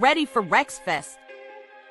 ready 0.00 0.24
for 0.24 0.42
RexFest. 0.42 1.16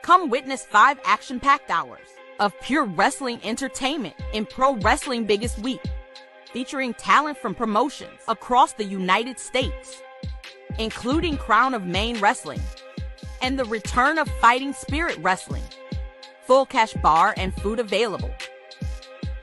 Come 0.01 0.29
witness 0.29 0.63
five 0.63 0.97
action 1.03 1.39
packed 1.39 1.69
hours 1.69 2.07
of 2.39 2.57
pure 2.61 2.85
wrestling 2.85 3.39
entertainment 3.43 4.15
in 4.33 4.45
Pro 4.45 4.75
Wrestling 4.77 5.25
Biggest 5.25 5.59
Week, 5.59 5.81
featuring 6.53 6.93
talent 6.93 7.37
from 7.37 7.53
promotions 7.53 8.21
across 8.29 8.73
the 8.73 8.85
United 8.85 9.39
States, 9.39 10.01
including 10.79 11.37
Crown 11.37 11.73
of 11.73 11.85
Maine 11.85 12.19
Wrestling 12.19 12.61
and 13.41 13.59
the 13.59 13.65
return 13.65 14.17
of 14.17 14.29
Fighting 14.39 14.73
Spirit 14.73 15.17
Wrestling. 15.17 15.63
Full 16.45 16.65
cash 16.65 16.93
bar 16.93 17.33
and 17.35 17.53
food 17.61 17.79
available. 17.79 18.31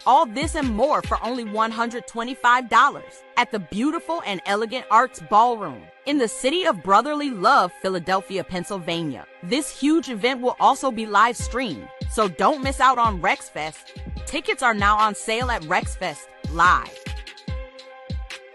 All 0.07 0.25
this 0.25 0.55
and 0.55 0.75
more 0.75 1.03
for 1.03 1.19
only 1.23 1.45
$125 1.45 3.03
at 3.37 3.51
the 3.51 3.59
beautiful 3.59 4.23
and 4.25 4.41
elegant 4.47 4.87
Arts 4.91 5.21
Ballroom 5.29 5.83
in 6.07 6.19
the 6.19 6.29
city 6.29 6.67
of 6.67 6.83
brotherly 6.83 7.31
love, 7.31 7.73
Philadelphia, 7.81 8.45
Pennsylvania. 8.45 9.27
This 9.43 9.71
huge 9.71 10.11
event 10.11 10.43
will 10.43 10.57
also 10.61 10.91
be 10.91 11.07
live 11.07 11.37
streamed, 11.37 11.89
so 12.11 12.29
don't 12.29 12.63
miss 12.63 12.81
out 12.81 12.99
on 12.99 13.23
RexFest. 13.23 14.27
Tickets 14.27 14.63
are 14.63 14.75
now 14.75 14.99
on 14.99 15.15
sale 15.15 15.51
at 15.51 15.63
RexFest 15.63 16.27
Live. 16.53 16.99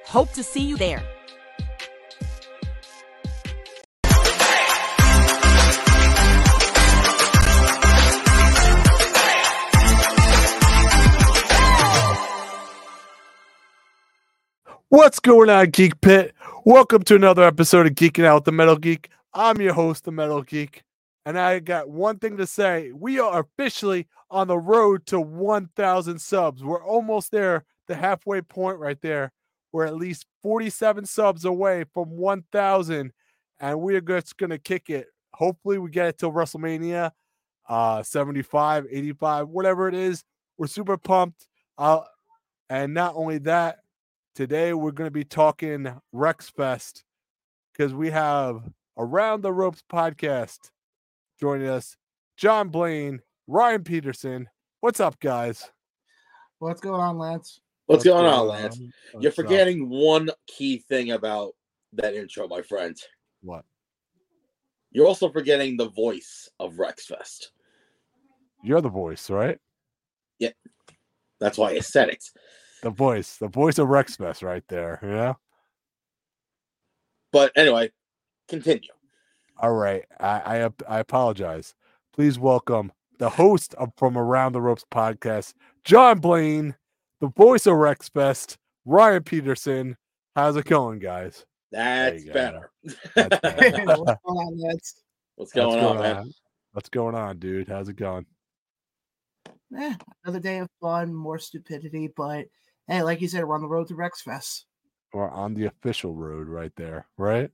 Hope 0.06 0.32
to 0.34 0.44
see 0.44 0.64
you 0.64 0.78
there. 0.78 1.04
What's 14.90 15.20
going 15.20 15.52
on, 15.52 15.70
Geek 15.70 16.02
Pit? 16.02 16.34
Welcome 16.70 17.02
to 17.06 17.16
another 17.16 17.42
episode 17.42 17.88
of 17.88 17.94
Geeking 17.94 18.26
Out 18.26 18.36
with 18.36 18.44
the 18.44 18.52
Metal 18.52 18.78
Geek. 18.78 19.10
I'm 19.34 19.60
your 19.60 19.74
host, 19.74 20.04
the 20.04 20.12
Metal 20.12 20.44
Geek, 20.44 20.84
and 21.26 21.36
I 21.36 21.58
got 21.58 21.90
one 21.90 22.20
thing 22.20 22.38
to 22.38 22.46
say. 22.46 22.92
We 22.94 23.20
are 23.20 23.40
officially 23.40 24.06
on 24.30 24.48
the 24.48 24.60
road 24.60 25.08
to 25.08 25.20
1,000 25.20 26.20
subs. 26.22 26.64
We're 26.64 26.86
almost 26.86 27.32
there, 27.32 27.66
the 27.88 27.96
halfway 27.96 28.42
point 28.42 28.78
right 28.78 29.02
there. 29.02 29.32
We're 29.72 29.88
at 29.88 29.96
least 29.96 30.28
47 30.44 31.08
subs 31.08 31.44
away 31.44 31.86
from 31.92 32.12
1,000, 32.12 33.14
and 33.60 33.82
we're 33.82 34.02
just 34.02 34.38
going 34.38 34.52
to 34.52 34.60
kick 34.60 34.92
it. 34.92 35.08
Hopefully, 35.34 35.80
we 35.80 35.90
get 35.90 36.10
it 36.10 36.20
till 36.20 36.32
WrestleMania 36.32 37.10
uh, 37.68 38.04
75, 38.04 38.86
85, 38.92 39.50
whatever 39.50 39.88
it 39.88 39.96
is. 39.96 40.24
We're 40.60 40.68
super 40.68 40.98
pumped. 40.98 41.48
Uh, 41.80 42.02
and 42.70 42.94
not 42.94 43.16
only 43.16 43.40
that, 43.40 43.80
Today 44.36 44.74
we're 44.74 44.92
going 44.92 45.08
to 45.08 45.12
be 45.12 45.26
talking 45.26 45.94
Rex 46.12 46.50
Fest 46.50 47.04
because 47.74 47.94
we 47.94 48.10
have 48.12 48.62
Around 48.98 49.42
the 49.42 49.52
Ropes 49.52 49.84
podcast 49.92 50.72
joining 51.40 51.68
us. 51.68 51.98
John 52.38 52.70
Blaine, 52.70 53.22
Ryan 53.48 53.84
Peterson. 53.84 54.50
What's 54.82 55.00
up, 55.00 55.20
guys? 55.20 55.70
What's 56.60 56.80
going 56.80 57.02
on, 57.02 57.18
Lance? 57.18 57.60
What's, 57.88 58.04
going, 58.04 58.26
on, 58.26 58.48
Lance? 58.48 58.80
What's 59.12 59.24
You're 59.24 59.32
up? 59.32 59.36
forgetting 59.36 59.90
one 59.90 60.30
key 60.48 60.78
thing 60.78 61.12
about 61.12 61.54
that 61.94 62.14
intro, 62.14 62.48
my 62.48 62.62
friend. 62.62 62.96
what? 63.42 63.66
You're 64.92 65.08
also 65.08 65.30
forgetting 65.32 65.76
the 65.76 65.90
voice 65.90 66.50
of 66.60 66.74
Rexfest. 66.76 67.48
You're 68.64 68.82
the 68.82 68.90
voice, 68.90 69.30
right? 69.30 69.58
Yeah. 70.40 70.52
That's 71.40 71.58
why 71.58 71.72
I 71.72 71.80
said 71.80 72.10
it. 72.10 72.24
The 72.82 72.90
voice, 72.90 73.38
the 73.38 73.48
voice 73.48 73.78
of 73.78 73.90
Rex 73.90 74.16
Fest, 74.16 74.42
right 74.42 74.64
there. 74.70 75.00
Yeah. 75.04 75.34
But 77.32 77.52
anyway, 77.56 77.92
continue. 78.48 78.90
All 79.58 79.74
right. 79.74 80.06
I, 80.20 80.64
I 80.64 80.70
I 80.88 81.00
apologize. 81.00 81.76
Please 82.14 82.40
welcome 82.40 82.92
the 83.18 83.30
host 83.30 83.74
of 83.76 83.92
From 83.98 84.18
Around 84.18 84.54
the 84.54 84.62
Ropes 84.62 84.86
podcast, 84.90 85.54
John 85.84 86.20
Blaine, 86.20 86.76
the 87.20 87.28
voice 87.28 87.66
of 87.68 87.76
Rex 87.76 88.08
Fest, 88.10 88.58
Ryan 88.86 89.24
Peterson. 89.24 89.98
How's 90.36 90.56
it 90.56 90.66
going, 90.66 91.00
guys? 91.00 91.46
That's 91.72 92.24
you 92.24 92.28
go. 92.28 92.34
better. 92.34 92.72
That's 93.16 93.40
better. 93.42 93.86
What's 93.86 94.22
going 94.26 94.38
on, 94.38 94.60
Lance? 94.60 95.04
What's 95.36 95.54
What's 95.54 95.54
going 95.54 95.84
on, 95.84 96.00
man? 96.00 96.34
What's 96.72 96.90
going 96.90 97.16
on, 97.16 97.40
dude? 97.40 97.68
How's 97.68 97.90
it 97.90 97.96
going? 97.98 98.26
Eh, 99.78 99.96
another 100.24 100.40
day 100.40 100.60
of 100.60 100.70
fun, 100.82 101.14
more 101.14 101.38
stupidity, 101.38 102.10
but 102.16 102.46
hey, 102.90 103.04
like 103.04 103.22
you 103.22 103.28
said, 103.28 103.46
we're 103.46 103.56
on 103.56 103.62
the 103.62 103.68
road 103.68 103.88
to 103.88 103.94
Rexfest. 103.96 104.66
We're 105.14 105.30
on 105.30 105.54
the 105.54 105.66
official 105.66 106.14
road 106.14 106.48
right 106.48 106.72
there, 106.76 107.08
right? 107.18 107.50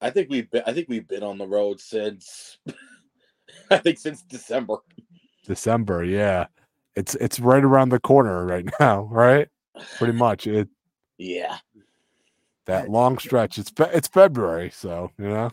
I 0.00 0.10
think 0.10 0.28
we've 0.30 0.50
been 0.50 0.62
I 0.66 0.72
think 0.72 0.88
we've 0.88 1.08
been 1.08 1.22
on 1.22 1.38
the 1.38 1.46
road 1.46 1.80
since 1.80 2.58
I 3.70 3.78
think 3.78 3.98
since 3.98 4.22
December. 4.22 4.76
December, 5.46 6.04
yeah. 6.04 6.46
It's 6.96 7.14
it's 7.16 7.40
right 7.40 7.64
around 7.64 7.88
the 7.88 8.00
corner 8.00 8.44
right 8.46 8.68
now, 8.80 9.02
right? 9.10 9.48
Pretty 9.98 10.12
much. 10.14 10.46
It 10.46 10.68
Yeah. 11.18 11.58
that 12.66 12.88
long 12.88 13.18
stretch. 13.18 13.58
It's 13.58 13.70
fe- 13.70 13.90
it's 13.92 14.08
February, 14.08 14.70
so 14.70 15.10
you 15.18 15.28
know. 15.28 15.50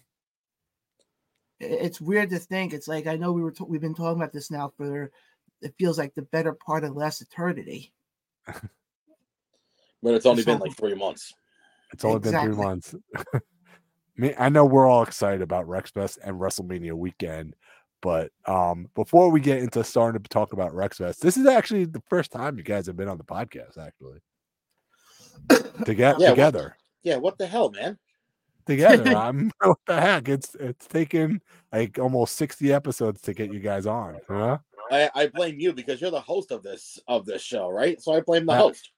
It's 1.60 2.02
weird 2.02 2.30
to 2.32 2.40
think. 2.40 2.74
It's 2.74 2.88
like 2.88 3.06
I 3.08 3.16
know 3.18 3.32
we 3.34 3.42
were 3.44 3.52
t- 3.52 3.66
we've 3.68 3.82
been 3.82 3.94
talking 3.96 4.20
about 4.22 4.34
this 4.34 4.50
now 4.50 4.72
for 4.78 5.12
it 5.62 5.74
feels 5.78 5.98
like 5.98 6.16
the 6.16 6.24
better 6.24 6.54
part 6.54 6.84
of 6.84 6.96
last 6.96 7.22
eternity. 7.22 7.92
But 10.04 10.16
it's 10.16 10.26
only 10.26 10.44
So- 10.44 10.52
been 10.54 10.60
like 10.60 10.76
three 10.78 10.96
months. 10.96 11.34
It's 11.94 12.06
only 12.06 12.20
been 12.20 12.40
three 12.42 12.56
months. 12.56 12.96
Me, 14.18 14.34
I 14.38 14.50
know 14.50 14.66
we're 14.66 14.88
all 14.88 15.04
excited 15.04 15.42
about 15.42 15.68
RexFest 15.68 16.20
and 16.24 16.40
WrestleMania 16.40 16.94
weekend, 16.94 17.56
but 18.02 18.32
um, 18.46 18.88
before 18.96 19.30
we 19.30 19.40
get 19.42 19.60
into 19.60 19.84
starting 19.84 20.22
to 20.22 20.30
talk 20.30 20.54
about 20.54 20.72
RexFest, 20.74 21.20
this 21.20 21.38
is 21.38 21.46
actually 21.48 21.86
the 21.86 22.02
first 22.10 22.32
time 22.32 22.58
you 22.58 22.64
guys 22.64 22.86
have 22.88 22.96
been 22.98 23.08
on 23.10 23.18
the 23.18 23.24
podcast, 23.24 23.78
actually. 23.78 24.20
To 25.86 25.94
get 25.96 26.20
Yeah, 26.20 26.28
what- 26.28 26.30
together, 26.30 26.78
Yeah, 27.04 27.18
what 27.18 27.38
the 27.38 27.48
hell, 27.48 27.72
man? 27.72 27.98
together. 28.66 29.12
I'm 29.16 29.52
what 29.64 29.78
the 29.88 30.00
heck? 30.00 30.30
It's 30.30 30.56
it's 30.56 30.86
taken 30.88 31.42
like 31.74 31.98
almost 32.00 32.36
sixty 32.36 32.72
episodes 32.72 33.22
to 33.22 33.34
get 33.34 33.52
you 33.52 33.60
guys 33.60 33.86
on. 33.86 34.20
Huh? 34.28 34.60
I, 34.92 35.10
I 35.16 35.28
blame 35.28 35.60
you 35.60 35.74
because 35.74 36.00
you're 36.02 36.12
the 36.12 36.22
host 36.22 36.52
of 36.52 36.62
this 36.64 37.00
of 37.08 37.26
this 37.26 37.42
show, 37.42 37.70
right? 37.70 38.00
So 38.02 38.14
I 38.14 38.22
blame 38.22 38.46
the 38.46 38.54
Yeah. 38.54 38.60
host. 38.60 38.92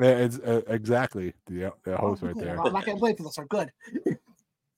Yeah, 0.00 0.08
it's 0.08 0.38
uh, 0.38 0.60
exactly 0.68 1.32
the, 1.46 1.72
the 1.84 1.96
host 1.96 2.22
right 2.22 2.36
there. 2.36 2.60
I'm 2.60 2.72
not 2.72 2.84
gonna 2.84 2.98
play 2.98 3.14
for 3.14 3.22
this. 3.22 3.38
Are 3.38 3.46
good. 3.46 3.72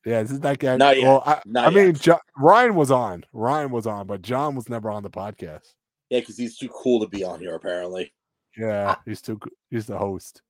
Yeah, 0.04 0.22
this 0.22 0.30
is 0.30 0.40
that 0.40 0.58
guy. 0.58 0.76
Not 0.76 0.96
yet. 0.96 1.06
Well, 1.08 1.22
I, 1.26 1.40
Not 1.44 1.66
I 1.66 1.70
mean, 1.70 1.86
yet. 1.86 1.94
jo- 2.00 2.20
Ryan 2.36 2.74
was 2.76 2.90
on. 2.90 3.24
Ryan 3.32 3.70
was 3.70 3.86
on, 3.86 4.06
but 4.06 4.22
John 4.22 4.54
was 4.54 4.68
never 4.68 4.90
on 4.90 5.02
the 5.02 5.10
podcast. 5.10 5.74
Yeah, 6.08 6.20
because 6.20 6.36
he's 6.36 6.56
too 6.56 6.68
cool 6.68 7.00
to 7.00 7.08
be 7.08 7.24
on 7.24 7.40
here, 7.40 7.54
apparently. 7.56 8.12
Yeah, 8.56 8.94
he's 9.04 9.20
too. 9.20 9.38
g- 9.44 9.50
He's 9.70 9.86
the 9.86 9.98
host. 9.98 10.40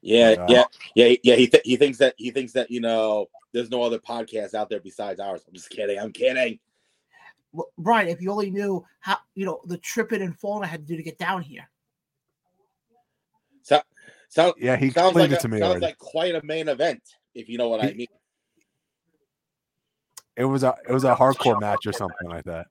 Yeah, 0.00 0.30
Yeah. 0.30 0.46
yeah, 0.48 0.64
yeah, 0.94 1.16
yeah. 1.22 1.34
He 1.36 1.46
th- 1.46 1.62
he 1.64 1.76
thinks 1.76 1.98
that 1.98 2.14
he 2.16 2.30
thinks 2.30 2.52
that 2.52 2.70
you 2.70 2.80
know 2.80 3.26
there's 3.52 3.70
no 3.70 3.82
other 3.82 3.98
podcast 3.98 4.54
out 4.54 4.70
there 4.70 4.80
besides 4.80 5.20
ours. 5.20 5.42
I'm 5.46 5.54
just 5.54 5.70
kidding. 5.70 5.98
I'm 5.98 6.12
kidding. 6.12 6.58
Well, 7.52 7.68
Brian, 7.78 8.08
if 8.08 8.20
you 8.20 8.30
only 8.30 8.50
knew 8.50 8.84
how 9.00 9.18
you 9.34 9.44
know 9.44 9.60
the 9.66 9.78
tripping 9.78 10.22
and 10.22 10.36
falling 10.38 10.64
I 10.64 10.68
had 10.68 10.80
to 10.80 10.86
do 10.86 10.96
to 10.96 11.02
get 11.02 11.18
down 11.18 11.42
here. 11.42 11.68
So, 14.28 14.42
sound, 14.42 14.54
Yeah, 14.58 14.76
he 14.76 14.90
sounds 14.90 15.08
explained 15.08 15.32
like 15.32 15.38
it 15.38 15.38
a, 15.38 15.42
to 15.42 15.48
me 15.48 15.58
sounds 15.58 15.70
already. 15.70 15.86
like 15.86 15.98
quite 15.98 16.34
a 16.34 16.44
main 16.44 16.68
event, 16.68 17.02
if 17.34 17.48
you 17.48 17.58
know 17.58 17.68
what 17.68 17.82
I 17.82 17.92
mean. 17.92 18.06
it 20.36 20.44
was 20.44 20.62
a 20.62 20.74
it 20.88 20.92
was 20.92 21.04
a 21.04 21.14
hardcore 21.14 21.60
match 21.60 21.86
or 21.86 21.92
something 21.92 22.28
like 22.28 22.44
that. 22.44 22.66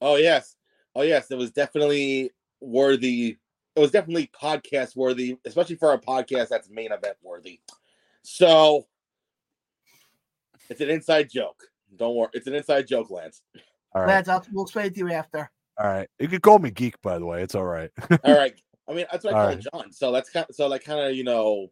Oh 0.00 0.16
yes, 0.16 0.56
oh 0.94 1.02
yes. 1.02 1.30
It 1.30 1.36
was 1.38 1.50
definitely 1.50 2.30
worthy. 2.60 3.38
It 3.76 3.80
was 3.80 3.90
definitely 3.90 4.30
podcast 4.40 4.94
worthy, 4.96 5.36
especially 5.44 5.76
for 5.76 5.92
a 5.92 5.98
podcast 5.98 6.48
that's 6.48 6.70
main 6.70 6.92
event 6.92 7.16
worthy. 7.22 7.60
So 8.22 8.86
it's 10.70 10.80
an 10.80 10.90
inside 10.90 11.28
joke. 11.30 11.62
Don't 11.96 12.14
worry, 12.14 12.30
it's 12.34 12.46
an 12.46 12.54
inside 12.54 12.86
joke, 12.86 13.10
Lance. 13.10 13.42
All 13.94 14.02
right, 14.02 14.08
Lance, 14.08 14.28
I'll, 14.28 14.44
we'll 14.52 14.64
explain 14.64 14.86
it 14.86 14.94
to 14.94 15.00
you 15.00 15.12
after. 15.12 15.50
all 15.78 15.86
right. 15.86 16.08
You 16.18 16.28
could 16.28 16.42
call 16.42 16.58
me 16.58 16.70
geek, 16.70 17.00
by 17.02 17.18
the 17.18 17.26
way. 17.26 17.42
It's 17.42 17.54
all 17.54 17.64
right. 17.64 17.90
All 18.24 18.36
right. 18.36 18.54
I 18.88 18.92
mean, 18.94 19.06
that's 19.10 19.24
what 19.24 19.34
I 19.34 19.38
All 19.38 19.46
call 19.46 19.54
right. 19.54 19.66
John. 19.72 19.92
So 19.92 20.12
that's 20.12 20.30
kind. 20.30 20.46
of, 20.48 20.54
So 20.54 20.66
like, 20.66 20.84
kind 20.84 21.00
of, 21.00 21.16
you 21.16 21.24
know, 21.24 21.70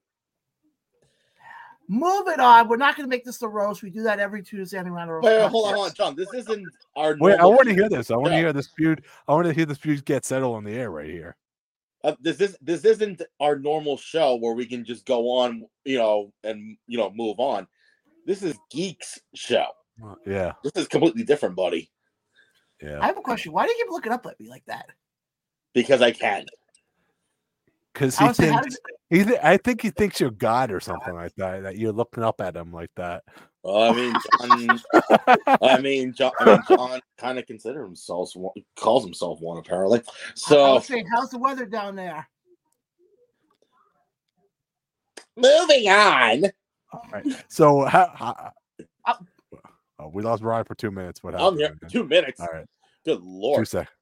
Moving 1.89 2.41
on, 2.41 2.69
we're 2.69 2.77
not 2.77 2.97
gonna 2.97 3.09
make 3.09 3.25
this 3.25 3.39
the 3.39 3.49
roast. 3.49 3.83
We 3.83 3.91
do 3.91 4.03
that 4.05 4.19
every 4.19 4.43
Tuesday 4.43 4.79
on 4.79 4.85
the 4.85 4.91
round. 4.91 5.11
Wait, 5.11 5.23
wait, 5.25 5.51
hold 5.51 5.69
on, 5.69 5.75
hold 5.75 5.87
on, 5.89 5.95
John. 5.95 6.17
This 6.17 6.33
isn't 6.33 6.67
our. 6.97 7.17
Wait, 7.21 7.39
I 7.39 7.45
want 7.45 7.69
to 7.69 7.75
hear 7.75 7.89
this. 7.89 8.11
I 8.11 8.17
want 8.17 8.29
to 8.29 8.37
hear 8.37 8.53
this 8.53 8.69
feud. 8.69 9.05
I 9.29 9.35
want 9.35 9.47
to 9.47 9.53
hear 9.53 9.67
this 9.67 9.79
feud 9.79 10.05
get 10.05 10.25
settled 10.25 10.55
on 10.57 10.65
the 10.65 10.73
air 10.73 10.91
right 10.91 11.11
here. 11.11 11.37
Uh, 12.05 12.15
this 12.21 12.41
is 12.41 12.57
this 12.63 12.85
isn't 12.85 13.21
our 13.41 13.59
normal 13.59 13.97
show 13.97 14.37
where 14.37 14.55
we 14.55 14.65
can 14.65 14.85
just 14.85 15.05
go 15.05 15.29
on, 15.31 15.67
you 15.85 15.99
know, 15.99 16.33
and 16.45 16.77
you 16.87 16.97
know 16.97 17.11
move 17.15 17.39
on. 17.39 17.67
This 18.27 18.43
is 18.43 18.57
Geeks 18.71 19.19
show. 19.35 19.67
Uh, 20.03 20.15
Yeah, 20.25 20.53
This 20.65 20.73
is 20.77 20.89
completely 20.89 21.25
different, 21.25 21.57
buddy. 21.57 21.91
yeah. 22.81 23.01
I 23.03 23.07
have 23.07 23.19
a 23.19 23.23
question. 23.23 23.53
Why 23.53 23.67
do 23.67 23.73
you 23.73 23.79
keep 23.85 23.91
looking 23.91 24.13
up 24.13 24.25
at 24.27 24.41
me 24.41 24.49
like 24.49 24.65
that? 24.67 24.87
Because 25.75 26.01
I 26.01 26.13
can. 26.13 26.47
Because 27.93 28.19
he 28.19 28.25
would 28.25 28.37
say, 28.37 28.49
how 28.49 28.61
thinks 28.63 28.77
he. 29.11 29.25
Th- 29.25 29.39
I 29.43 29.57
think 29.59 29.83
he 29.83 29.91
thinks 29.91 30.19
you're 30.21 30.31
God 30.31 30.71
or 30.73 30.81
something 30.81 31.13
like 31.15 31.35
that. 31.37 31.63
That 31.63 31.77
you're 31.79 31.93
looking 31.93 32.23
up 32.23 32.41
at 32.41 32.57
him 32.57 32.73
like 32.73 32.91
that. 32.97 33.23
Well, 33.63 33.93
I 33.93 33.95
mean, 33.95 34.15
John. 34.41 34.81
I 35.63 35.79
mean, 35.81 36.13
John. 36.15 36.33
I 36.41 36.45
mean, 36.47 36.63
John 36.69 37.01
kind 37.19 37.39
of 37.39 37.47
considers 37.47 37.85
himself 37.87 38.31
one, 38.35 38.55
calls 38.77 39.05
himself 39.05 39.41
one 39.41 39.59
apparently. 39.59 39.99
I- 40.01 40.11
I 40.11 40.33
So 40.35 40.75
was 40.75 40.87
saying, 40.87 41.07
how's 41.15 41.31
the 41.31 41.39
weather 41.39 41.67
down 41.67 41.95
there? 41.97 42.27
moving 45.37 45.89
on. 45.89 46.45
All 46.93 47.07
right. 47.13 47.27
So, 47.49 47.85
how, 47.85 48.11
how, 48.15 48.53
Uh, 49.05 49.15
oh, 49.99 50.09
we 50.13 50.23
lost 50.23 50.43
Ryan 50.43 50.65
for 50.65 50.75
two 50.75 50.91
minutes. 50.91 51.23
What 51.23 51.35
I'm 51.35 51.41
happened? 51.41 51.59
here. 51.61 51.77
man? 51.81 51.91
Two 51.91 52.05
minutes. 52.05 52.41
All 52.41 52.49
right, 52.53 52.67
Good 53.05 53.21
lord. 53.23 53.55
two 53.55 53.59
lord. 53.59 53.69
seconds. 53.69 53.97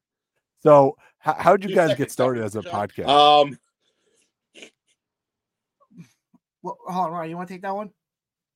So, 0.59 0.97
how, 1.19 1.33
how'd 1.35 1.63
you 1.63 1.69
Two 1.69 1.75
guys 1.75 1.89
seconds, 1.91 1.97
get 2.05 2.11
started 2.11 2.43
as 2.43 2.55
a 2.55 2.61
John. 2.61 2.87
podcast? 2.89 3.07
Um, 3.07 3.57
Well, 6.63 6.77
hold 6.85 7.07
on, 7.07 7.11
Ryan, 7.11 7.29
you 7.29 7.37
want 7.37 7.47
to 7.49 7.53
take 7.55 7.61
that 7.63 7.75
one? 7.75 7.91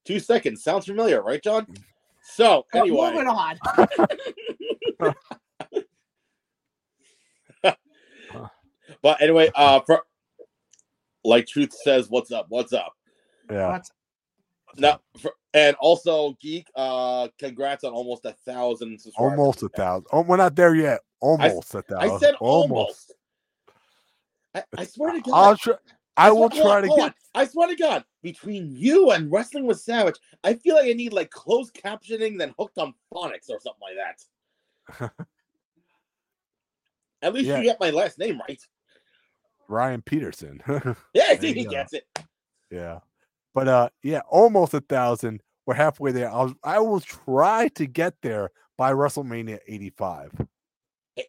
two 0.05 0.19
seconds. 0.19 0.63
Sounds 0.63 0.85
familiar, 0.85 1.21
right, 1.23 1.41
John? 1.41 1.65
So 2.21 2.65
anyway, 2.73 3.11
Moving 3.11 3.27
on. 3.27 3.59
but 9.01 9.21
anyway, 9.21 9.49
uh, 9.55 9.79
for, 9.81 10.03
like 11.23 11.47
Truth 11.47 11.73
says, 11.83 12.09
what's 12.09 12.31
up? 12.31 12.45
What's 12.49 12.73
up? 12.73 12.93
yeah. 13.51 13.69
What's- 13.69 13.91
Now, 14.77 14.99
for, 15.19 15.31
and 15.53 15.75
also 15.79 16.35
Geek, 16.41 16.67
uh, 16.75 17.29
congrats 17.39 17.83
on 17.83 17.93
almost 17.93 18.25
a 18.25 18.33
thousand 18.45 18.99
subscribers. 18.99 19.39
Almost 19.39 19.63
a 19.63 19.69
thousand. 19.69 20.05
Oh, 20.11 20.21
we're 20.21 20.37
not 20.37 20.55
there 20.55 20.75
yet. 20.75 21.01
Almost 21.21 21.73
a 21.75 21.81
thousand. 21.81 22.11
I 22.11 22.17
said 22.19 22.35
almost. 22.39 23.13
I, 24.53 24.63
I 24.77 24.85
swear 24.85 25.13
to 25.13 25.21
God. 25.21 25.31
I'll 25.33 25.57
try. 25.57 25.75
I 26.17 26.31
will 26.31 26.49
swear- 26.49 26.63
try 26.63 26.75
on, 26.77 26.81
to 26.83 26.87
get. 26.89 26.99
on. 26.99 27.13
I 27.33 27.45
swear 27.45 27.67
to 27.67 27.75
God, 27.75 28.03
between 28.23 28.71
you 28.71 29.11
and 29.11 29.31
Wrestling 29.31 29.65
with 29.67 29.79
Savage, 29.81 30.15
I 30.43 30.53
feel 30.53 30.75
like 30.75 30.85
I 30.85 30.93
need 30.93 31.11
like 31.13 31.29
closed 31.29 31.73
captioning, 31.73 32.37
then 32.37 32.53
hooked 32.57 32.77
on 32.77 32.93
phonics 33.13 33.49
or 33.49 33.59
something 33.59 33.81
like 33.81 33.97
that. 34.99 35.11
At 37.21 37.33
least 37.33 37.47
Yeah. 37.47 37.57
you 37.57 37.63
get 37.63 37.79
my 37.79 37.89
last 37.89 38.17
name 38.19 38.39
right. 38.47 38.61
Ryan 39.67 40.01
Peterson. 40.01 40.61
Yeah, 41.13 41.25
I 41.29 41.35
think 41.35 41.57
he 41.57 41.65
gets 41.65 41.93
it. 41.93 42.05
yeah. 42.69 42.99
But 43.53 43.67
uh 43.67 43.89
yeah, 44.03 44.21
almost 44.29 44.73
a 44.73 44.81
thousand. 44.81 45.41
We're 45.65 45.73
halfway 45.75 46.11
there. 46.11 46.29
I'll 46.31 46.53
I 46.63 46.79
will 46.79 46.99
try 46.99 47.69
to 47.75 47.85
get 47.87 48.15
there 48.21 48.51
by 48.77 48.91
WrestleMania 48.93 49.59
85. 49.67 50.31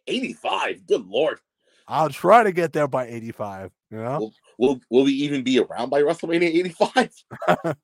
85. 0.05 0.85
Good 0.85 1.07
lord. 1.07 1.39
I'll 1.87 2.09
try 2.09 2.43
to 2.43 2.51
get 2.51 2.73
there 2.73 2.87
by 2.87 3.07
85. 3.07 3.71
You 3.89 3.97
know? 3.97 4.31
Will 4.57 4.79
will 4.89 5.03
we 5.03 5.13
even 5.13 5.43
be 5.43 5.59
around 5.59 5.89
by 5.89 6.01
WrestleMania 6.01 6.53
85? 6.53 7.75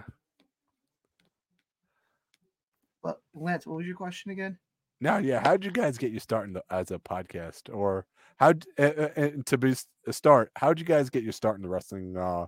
But 3.06 3.20
Lance, 3.34 3.64
what 3.64 3.76
was 3.76 3.86
your 3.86 3.94
question 3.94 4.32
again? 4.32 4.58
Now, 5.00 5.18
yeah, 5.18 5.40
how'd 5.40 5.64
you 5.64 5.70
guys 5.70 5.96
get 5.96 6.10
you 6.10 6.18
starting 6.18 6.54
the, 6.54 6.64
as 6.70 6.90
a 6.90 6.98
podcast, 6.98 7.72
or 7.72 8.04
how? 8.36 8.54
Uh, 8.76 8.82
uh, 8.82 9.28
to 9.44 9.56
be 9.56 9.76
a 10.08 10.12
start, 10.12 10.50
how'd 10.56 10.80
you 10.80 10.84
guys 10.84 11.08
get 11.08 11.22
you 11.22 11.30
starting 11.30 11.62
the 11.62 11.68
wrestling, 11.68 12.16
uh, 12.16 12.46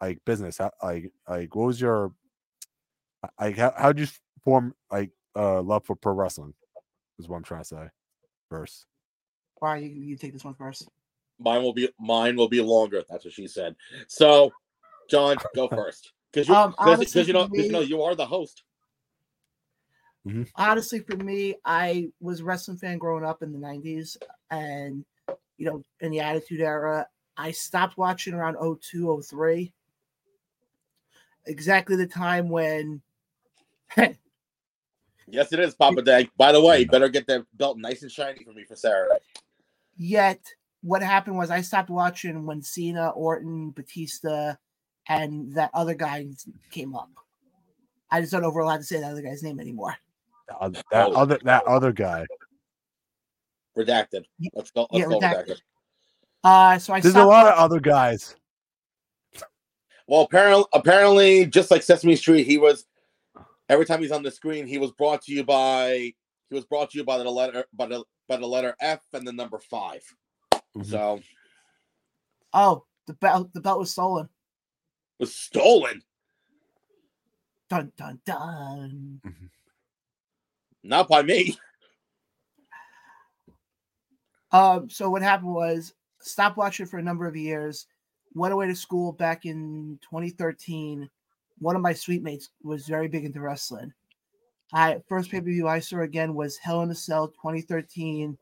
like 0.00 0.20
business? 0.24 0.58
How, 0.58 0.70
like, 0.84 1.10
like 1.28 1.52
what 1.56 1.66
was 1.66 1.80
your, 1.80 2.12
like, 3.40 3.56
how 3.56 3.74
how'd 3.76 3.98
you 3.98 4.06
form 4.44 4.72
like 4.88 5.10
uh 5.34 5.62
love 5.62 5.84
for 5.84 5.96
pro 5.96 6.12
wrestling? 6.12 6.54
Is 7.18 7.26
what 7.26 7.38
I'm 7.38 7.42
trying 7.42 7.62
to 7.62 7.68
say. 7.68 7.88
First, 8.50 8.86
Ryan, 9.60 9.82
you, 9.82 9.90
you 9.90 10.16
take 10.16 10.32
this 10.32 10.44
one 10.44 10.54
first. 10.54 10.88
Mine 11.38 11.62
will 11.62 11.72
be 11.72 11.88
mine 12.00 12.36
will 12.36 12.48
be 12.48 12.60
longer. 12.60 13.02
That's 13.08 13.24
what 13.24 13.34
she 13.34 13.46
said. 13.46 13.76
So, 14.08 14.52
John, 15.08 15.36
go 15.54 15.68
first. 15.74 16.12
Because 16.32 16.48
you, 16.48 16.54
Um, 16.54 16.72
cause, 16.72 16.78
honestly, 16.78 17.22
you 17.22 17.32
know, 17.32 17.46
for 17.46 17.54
'cause 17.56 17.66
you 17.66 17.72
know, 17.72 17.80
you 17.80 18.02
are 18.02 18.14
the 18.14 18.26
host. 18.26 18.62
honestly 20.56 21.00
for 21.00 21.16
me 21.16 21.54
i 21.64 22.08
was 22.20 22.40
a 22.40 22.44
wrestling 22.44 22.76
fan 22.76 22.98
growing 22.98 23.24
up 23.24 23.42
in 23.42 23.52
the 23.52 23.58
90s 23.58 24.16
and 24.50 25.04
you 25.56 25.64
know 25.66 25.82
in 26.00 26.10
the 26.10 26.20
attitude 26.20 26.60
era 26.60 27.06
i 27.36 27.50
stopped 27.50 27.96
watching 27.96 28.34
around 28.34 28.56
02 28.82 29.22
03 29.22 29.72
exactly 31.46 31.96
the 31.96 32.06
time 32.06 32.48
when 32.48 33.00
Yes, 35.30 35.52
it 35.52 35.60
is, 35.60 35.74
Papa 35.74 36.00
Dag. 36.02 36.30
By 36.38 36.52
the 36.52 36.60
way, 36.60 36.80
you 36.80 36.86
better 36.86 37.08
get 37.10 37.26
that 37.26 37.44
belt 37.54 37.76
nice 37.76 38.02
and 38.02 38.10
shiny 38.10 38.42
for 38.44 38.52
me 38.52 38.64
for 38.64 38.76
Saturday. 38.76 39.18
yet 39.96 40.40
what 40.82 41.02
happened 41.02 41.36
was 41.36 41.50
i 41.50 41.60
stopped 41.60 41.90
watching 41.90 42.46
when 42.46 42.62
cena 42.62 43.10
orton 43.10 43.70
batista 43.70 44.54
and 45.08 45.52
that 45.54 45.70
other 45.74 45.94
guy 45.94 46.26
came 46.70 46.94
up 46.94 47.10
i 48.10 48.20
just 48.20 48.32
don't 48.32 48.42
know 48.42 48.48
if 48.48 48.54
we're 48.54 48.62
allowed 48.62 48.76
to 48.78 48.84
say 48.84 49.00
that 49.00 49.10
other 49.10 49.22
guy's 49.22 49.42
name 49.42 49.58
anymore 49.60 49.96
that, 50.48 50.72
that 50.92 51.08
Oh. 51.08 51.12
other 51.14 51.38
that 51.44 51.64
other 51.66 51.92
guy. 51.92 52.24
Redacted. 53.76 54.24
Let's 54.54 54.70
go. 54.70 54.86
Let's 54.90 55.02
yeah, 55.02 55.04
go 55.08 55.20
redacted. 55.20 55.46
redacted. 55.46 55.60
uh 56.44 56.78
so 56.78 56.92
i 56.94 57.00
There's 57.00 57.14
a 57.14 57.18
stopped 57.18 57.28
lot 57.28 57.46
of 57.46 57.58
other 57.58 57.80
guys. 57.80 58.34
Well, 60.06 60.22
apparently, 60.22 60.64
apparently, 60.72 61.44
just 61.46 61.70
like 61.70 61.82
Sesame 61.82 62.16
Street, 62.16 62.46
he 62.46 62.56
was 62.56 62.86
every 63.68 63.84
time 63.84 64.00
he's 64.00 64.10
on 64.10 64.22
the 64.22 64.30
screen, 64.30 64.66
he 64.66 64.78
was 64.78 64.90
brought 64.92 65.20
to 65.24 65.32
you 65.32 65.44
by 65.44 66.14
he 66.48 66.54
was 66.54 66.64
brought 66.64 66.90
to 66.92 66.98
you 66.98 67.04
by 67.04 67.18
the 67.18 67.30
letter 67.30 67.64
by 67.74 67.86
the 67.86 68.02
by 68.26 68.36
the 68.38 68.46
letter 68.46 68.74
F 68.80 69.00
and 69.12 69.26
the 69.28 69.32
number 69.32 69.58
5 69.58 70.02
Mhm. 70.78 70.86
So 70.86 71.20
oh 72.54 72.84
the 73.06 73.14
belt 73.14 73.52
the 73.52 73.60
belt 73.60 73.78
was 73.80 73.90
stolen 73.90 74.28
was 75.18 75.34
stolen. 75.34 76.02
dun 77.68 77.92
dun 77.96 78.20
dun 78.24 79.20
Not 80.84 81.08
by 81.08 81.22
me. 81.22 81.56
Um, 84.52 84.88
so 84.88 85.10
what 85.10 85.20
happened 85.20 85.52
was 85.52 85.92
stopped 86.20 86.56
watching 86.56 86.86
for 86.86 86.98
a 86.98 87.02
number 87.02 87.26
of 87.26 87.36
years, 87.36 87.86
went 88.34 88.54
away 88.54 88.66
to 88.66 88.74
school 88.74 89.12
back 89.12 89.44
in 89.44 89.98
2013. 90.02 91.10
One 91.58 91.76
of 91.76 91.82
my 91.82 91.92
suite 91.92 92.22
mates 92.22 92.50
was 92.62 92.86
very 92.86 93.08
big 93.08 93.24
into 93.24 93.40
wrestling. 93.40 93.92
I 94.72 95.02
first 95.08 95.30
pay-per-view 95.30 95.66
I 95.66 95.80
saw 95.80 96.00
again 96.00 96.34
was 96.34 96.56
Hell 96.56 96.82
in 96.82 96.90
a 96.90 96.94
Cell 96.94 97.28
2013. 97.28 98.38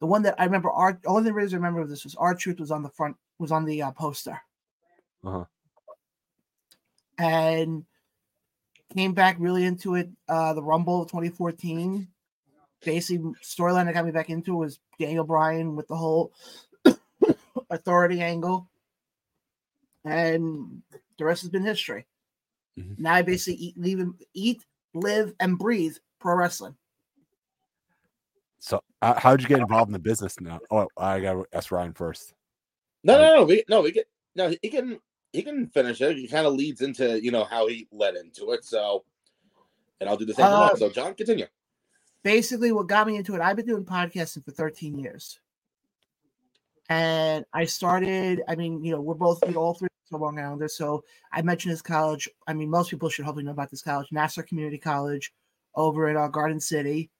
The 0.00 0.06
one 0.06 0.22
that 0.22 0.34
I 0.38 0.44
remember 0.44 0.70
our 0.70 0.98
only 1.06 1.24
thing 1.24 1.32
I 1.32 1.36
really 1.36 1.54
remember 1.54 1.80
of 1.80 1.88
this 1.88 2.04
was 2.04 2.14
R-Truth 2.14 2.60
was 2.60 2.70
on 2.70 2.82
the 2.82 2.90
front 2.90 3.16
was 3.38 3.52
on 3.52 3.64
the 3.64 3.82
uh, 3.82 3.90
poster. 3.92 4.40
Uh-huh. 5.24 5.44
And 7.18 7.84
came 8.94 9.12
back 9.12 9.36
really 9.38 9.64
into 9.64 9.96
it. 9.96 10.08
Uh 10.28 10.52
the 10.54 10.62
Rumble 10.62 11.02
of 11.02 11.08
2014 11.08 12.08
basically 12.84 13.32
storyline 13.42 13.86
that 13.86 13.94
got 13.94 14.04
me 14.04 14.10
back 14.10 14.30
into 14.30 14.54
it 14.54 14.58
was 14.58 14.80
Daniel 14.98 15.24
Bryan 15.24 15.76
with 15.76 15.88
the 15.88 15.96
whole 15.96 16.32
authority 17.70 18.20
angle, 18.20 18.68
and 20.04 20.82
the 21.18 21.24
rest 21.24 21.42
has 21.42 21.50
been 21.50 21.64
history. 21.64 22.06
Mhm. 22.78 22.98
Now 22.98 23.14
I 23.14 23.22
basically 23.22 23.62
eat, 23.62 23.78
leave, 23.78 24.06
eat, 24.34 24.64
live, 24.94 25.34
and 25.40 25.58
breathe 25.58 25.96
pro 26.20 26.36
wrestling. 26.36 26.76
So, 28.60 28.82
uh, 29.02 29.18
how'd 29.18 29.40
you 29.40 29.48
get 29.48 29.60
involved 29.60 29.88
in 29.88 29.92
the 29.92 29.98
business 29.98 30.40
now? 30.40 30.58
Oh, 30.70 30.88
I 30.96 31.20
got 31.20 31.34
to 31.34 31.46
ask 31.52 31.70
Ryan 31.70 31.92
first. 31.92 32.34
No, 33.04 33.16
no, 33.16 33.36
no. 33.36 33.44
We 33.44 33.64
no, 33.68 33.82
we 33.82 33.92
get 33.92 34.06
no. 34.34 34.52
He 34.62 34.68
can 34.68 34.98
he 35.32 35.42
can 35.42 35.68
finish 35.68 36.00
it. 36.00 36.16
He 36.16 36.26
kind 36.26 36.46
of 36.46 36.54
leads 36.54 36.80
into 36.80 37.22
you 37.22 37.30
know 37.30 37.44
how 37.44 37.68
he 37.68 37.86
led 37.92 38.16
into 38.16 38.52
it. 38.52 38.64
So, 38.64 39.04
and 40.00 40.08
I'll 40.10 40.16
do 40.16 40.24
the 40.24 40.34
same. 40.34 40.46
Uh, 40.46 40.74
so, 40.74 40.90
John, 40.90 41.14
continue. 41.14 41.46
Basically, 42.24 42.72
what 42.72 42.88
got 42.88 43.06
me 43.06 43.16
into 43.16 43.34
it, 43.34 43.40
I've 43.40 43.56
been 43.56 43.66
doing 43.66 43.84
podcasting 43.84 44.44
for 44.44 44.50
13 44.50 44.98
years. 44.98 45.38
And 46.90 47.44
I 47.52 47.66
started, 47.66 48.42
I 48.48 48.56
mean, 48.56 48.82
you 48.82 48.92
know, 48.92 49.00
we're 49.00 49.14
both, 49.14 49.40
you 49.46 49.52
know, 49.52 49.60
all 49.60 49.74
three 49.74 49.88
are 50.12 50.18
Long 50.18 50.38
Islanders. 50.38 50.76
So 50.76 51.04
I 51.32 51.42
mentioned 51.42 51.72
this 51.72 51.82
college. 51.82 52.28
I 52.46 52.54
mean, 52.54 52.70
most 52.70 52.90
people 52.90 53.08
should 53.08 53.24
hopefully 53.24 53.44
know 53.44 53.52
about 53.52 53.70
this 53.70 53.82
college, 53.82 54.08
Nassau 54.10 54.42
Community 54.42 54.78
College 54.78 55.32
over 55.74 56.08
in 56.08 56.16
uh, 56.16 56.28
Garden 56.28 56.60
City. 56.60 57.10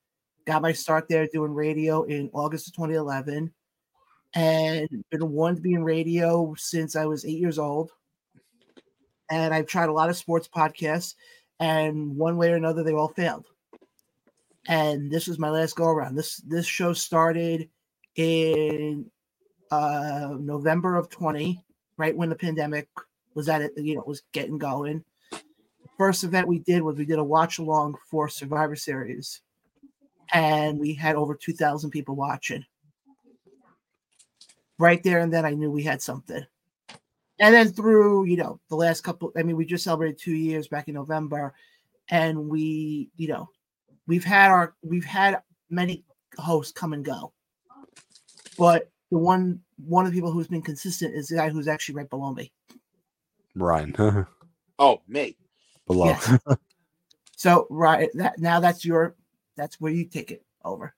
Got 0.49 0.62
my 0.62 0.73
start 0.73 1.09
there 1.09 1.28
doing 1.28 1.55
radio 1.55 2.02
in 2.02 2.28
August 2.33 2.67
of 2.67 2.75
2011. 2.75 3.52
And 4.35 4.88
been 5.11 5.31
wanting 5.31 5.57
to 5.57 5.62
be 5.62 5.75
in 5.75 5.85
radio 5.85 6.55
since 6.59 6.97
I 6.97 7.05
was 7.05 7.25
eight 7.25 7.38
years 7.38 7.61
old. 7.61 7.93
And 9.31 9.55
I've 9.55 9.67
tried 9.67 9.90
a 9.90 9.93
lot 9.93 10.11
of 10.11 10.17
sports 10.17 10.49
podcasts, 10.49 11.14
and 11.61 12.17
one 12.17 12.37
way 12.37 12.50
or 12.50 12.57
another, 12.57 12.83
they 12.83 12.95
all 12.95 13.09
failed 13.09 13.45
and 14.69 15.11
this 15.11 15.26
was 15.26 15.38
my 15.38 15.50
last 15.50 15.75
go 15.75 15.87
around. 15.87 16.14
This 16.14 16.37
this 16.38 16.67
show 16.67 16.93
started 16.93 17.69
in 18.17 19.11
uh 19.71 20.37
November 20.38 20.97
of 20.97 21.09
20, 21.09 21.64
right 21.97 22.17
when 22.17 22.28
the 22.28 22.37
pandemic 22.37 22.88
was 23.35 23.49
at 23.49 23.62
it, 23.62 23.73
you 23.76 23.97
know, 23.97 24.05
was 24.07 24.23
getting 24.33 24.59
going. 24.59 25.02
First 25.97 26.23
event 26.23 26.47
we 26.47 26.61
did 26.61 26.83
was 26.83 26.97
we 26.97 27.07
did 27.07 27.19
a 27.19 27.25
watch 27.25 27.59
along 27.59 27.97
for 28.09 28.28
Survivor 28.28 28.76
Series, 28.76 29.40
and 30.32 30.78
we 30.78 30.94
had 30.94 31.16
over 31.16 31.35
2,000 31.35 31.90
people 31.90 32.14
watching. 32.16 32.64
Right 34.78 35.02
there 35.02 35.18
and 35.20 35.32
then, 35.32 35.44
I 35.44 35.50
knew 35.50 35.70
we 35.70 35.82
had 35.82 36.00
something. 36.02 36.44
and 37.40 37.54
then 37.54 37.68
through 37.68 38.25
you 38.26 38.37
know 38.37 38.58
the 38.68 38.75
last 38.76 39.02
couple 39.02 39.32
i 39.37 39.42
mean 39.42 39.56
we 39.56 39.64
just 39.64 39.85
celebrated 39.85 40.18
two 40.18 40.35
years 40.35 40.66
back 40.68 40.88
in 40.88 40.94
november 40.94 41.54
and 42.11 42.49
we 42.49 43.11
you 43.16 43.28
know 43.28 43.49
we've 44.08 44.25
had 44.25 44.50
our 44.50 44.75
we've 44.82 45.04
had 45.04 45.40
many 45.70 46.04
hosts 46.37 46.73
come 46.73 46.92
and 46.92 47.04
go 47.04 47.32
but 48.58 48.90
the 49.12 49.18
one 49.18 49.61
one 49.87 50.04
of 50.04 50.11
the 50.11 50.16
people 50.16 50.32
who's 50.32 50.49
been 50.49 50.62
consistent 50.62 51.14
is 51.14 51.28
the 51.28 51.37
guy 51.37 51.49
who's 51.49 51.68
actually 51.68 51.94
right 51.94 52.11
below 52.11 52.32
me 52.32 52.50
Ryan. 53.54 53.94
Oh, 54.80 55.02
me. 55.08 55.37
Below. 55.88 56.06
Yes. 56.06 56.38
so 57.37 57.66
right 57.68 58.08
that 58.14 58.38
now 58.38 58.61
that's 58.61 58.85
your 58.85 59.16
that's 59.58 59.80
where 59.80 59.92
you 59.92 60.06
take 60.06 60.30
it 60.30 60.44
over 60.64 60.94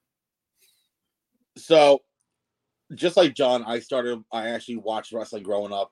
So, 1.57 1.99
just 2.95 3.17
like 3.17 3.35
John, 3.35 3.63
I 3.65 3.79
started. 3.79 4.23
I 4.31 4.49
actually 4.49 4.77
watched 4.77 5.11
wrestling 5.13 5.43
growing 5.43 5.73
up. 5.73 5.91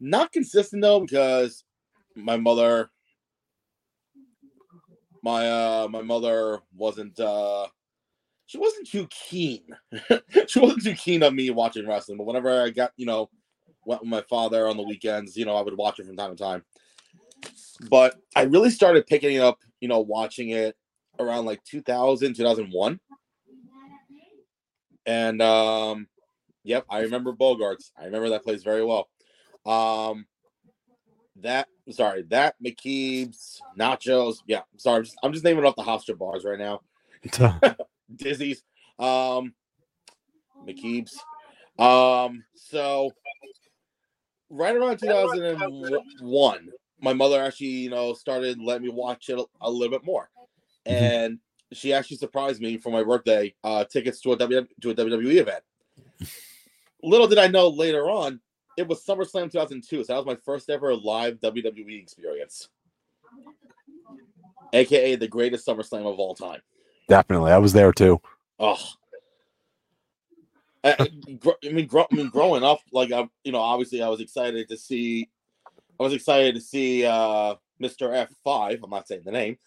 Not 0.00 0.32
consistent 0.32 0.82
though, 0.82 1.00
because 1.00 1.64
my 2.16 2.36
mother, 2.36 2.90
my 5.22 5.48
uh, 5.48 5.88
my 5.90 6.02
mother 6.02 6.60
wasn't. 6.76 7.18
uh 7.20 7.66
She 8.46 8.58
wasn't 8.58 8.88
too 8.88 9.08
keen. 9.10 9.66
she 10.48 10.60
wasn't 10.60 10.84
too 10.84 10.94
keen 10.94 11.22
on 11.22 11.36
me 11.36 11.50
watching 11.50 11.86
wrestling. 11.86 12.18
But 12.18 12.26
whenever 12.26 12.62
I 12.62 12.70
got, 12.70 12.92
you 12.96 13.06
know, 13.06 13.30
went 13.84 14.02
with 14.02 14.10
my 14.10 14.22
father 14.22 14.68
on 14.68 14.76
the 14.76 14.84
weekends, 14.84 15.36
you 15.36 15.44
know, 15.46 15.56
I 15.56 15.62
would 15.62 15.76
watch 15.76 16.00
it 16.00 16.06
from 16.06 16.16
time 16.16 16.36
to 16.36 16.42
time. 16.42 16.64
But 17.90 18.16
I 18.34 18.42
really 18.42 18.70
started 18.70 19.06
picking 19.06 19.34
it 19.36 19.40
up, 19.42 19.58
you 19.80 19.88
know, 19.88 20.00
watching 20.00 20.50
it 20.50 20.76
around 21.18 21.46
like 21.46 21.62
2000, 21.64 22.34
2001. 22.34 23.00
And 25.06 25.40
um, 25.40 26.08
yep, 26.64 26.84
I 26.90 27.00
remember 27.00 27.32
Bogarts. 27.32 27.90
I 27.98 28.06
remember 28.06 28.30
that 28.30 28.44
place 28.44 28.62
very 28.62 28.84
well. 28.84 29.08
Um, 29.64 30.26
that 31.42 31.68
sorry, 31.90 32.22
that 32.30 32.54
McKeeb's 32.64 33.60
nachos. 33.78 34.38
Yeah, 34.46 34.62
sorry, 34.76 34.98
I'm 34.98 35.04
just, 35.04 35.16
I'm 35.22 35.32
just 35.32 35.44
naming 35.44 35.64
off 35.64 35.76
the 35.76 35.82
Hofstra 35.82 36.18
bars 36.18 36.44
right 36.44 36.58
now. 36.58 36.80
Dizzy's, 38.16 38.62
um, 38.98 39.54
McKeeb's. 40.66 41.18
Um, 41.78 42.44
so 42.54 43.10
right 44.50 44.74
around 44.74 44.98
2001, 44.98 46.68
my 47.00 47.12
mother 47.12 47.42
actually, 47.42 47.66
you 47.66 47.90
know, 47.90 48.14
started 48.14 48.60
letting 48.60 48.86
me 48.86 48.92
watch 48.92 49.28
it 49.28 49.38
a, 49.38 49.44
a 49.60 49.70
little 49.70 49.96
bit 49.96 50.06
more, 50.06 50.30
and 50.86 51.38
she 51.72 51.92
actually 51.92 52.16
surprised 52.16 52.60
me 52.60 52.76
for 52.78 52.90
my 52.90 53.02
birthday. 53.02 53.54
Uh, 53.64 53.84
tickets 53.84 54.20
to 54.22 54.32
a 54.32 54.36
w, 54.36 54.66
to 54.80 54.90
a 54.90 54.94
WWE 54.94 55.36
event. 55.36 55.62
Little 57.02 57.26
did 57.28 57.38
I 57.38 57.48
know 57.48 57.68
later 57.68 58.08
on, 58.08 58.40
it 58.76 58.86
was 58.86 59.04
SummerSlam 59.04 59.50
2002. 59.50 60.04
So 60.04 60.12
that 60.12 60.16
was 60.16 60.26
my 60.26 60.38
first 60.44 60.70
ever 60.70 60.94
live 60.94 61.40
WWE 61.40 62.00
experience, 62.02 62.68
aka 64.72 65.16
the 65.16 65.28
greatest 65.28 65.66
SummerSlam 65.66 66.06
of 66.10 66.18
all 66.18 66.34
time. 66.34 66.60
Definitely. 67.08 67.52
I 67.52 67.58
was 67.58 67.72
there 67.72 67.92
too. 67.92 68.20
Oh, 68.58 68.78
I, 70.82 70.96
I- 70.98 71.08
mean, 71.70 71.88
I 72.02 72.14
mean, 72.14 72.28
growing 72.30 72.62
up, 72.64 72.80
like 72.92 73.12
I, 73.12 73.28
you 73.44 73.52
know, 73.52 73.60
obviously, 73.60 74.02
I 74.02 74.08
was 74.08 74.20
excited 74.20 74.68
to 74.68 74.76
see. 74.76 75.28
I 75.98 76.02
was 76.02 76.12
excited 76.12 76.54
to 76.54 76.60
see 76.60 77.04
uh 77.04 77.54
Mr. 77.82 78.14
F 78.14 78.30
five. 78.44 78.80
I'm 78.82 78.90
not 78.90 79.08
saying 79.08 79.22
the 79.24 79.32
name, 79.32 79.58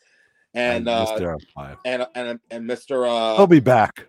and 0.53 0.87
uh, 0.87 1.05
Mr. 1.17 1.35
F5. 1.55 1.77
and 1.85 2.07
and 2.15 2.39
and 2.51 2.69
Mr. 2.69 3.07
Uh, 3.07 3.35
He'll 3.37 3.47
be 3.47 3.59
back. 3.59 4.07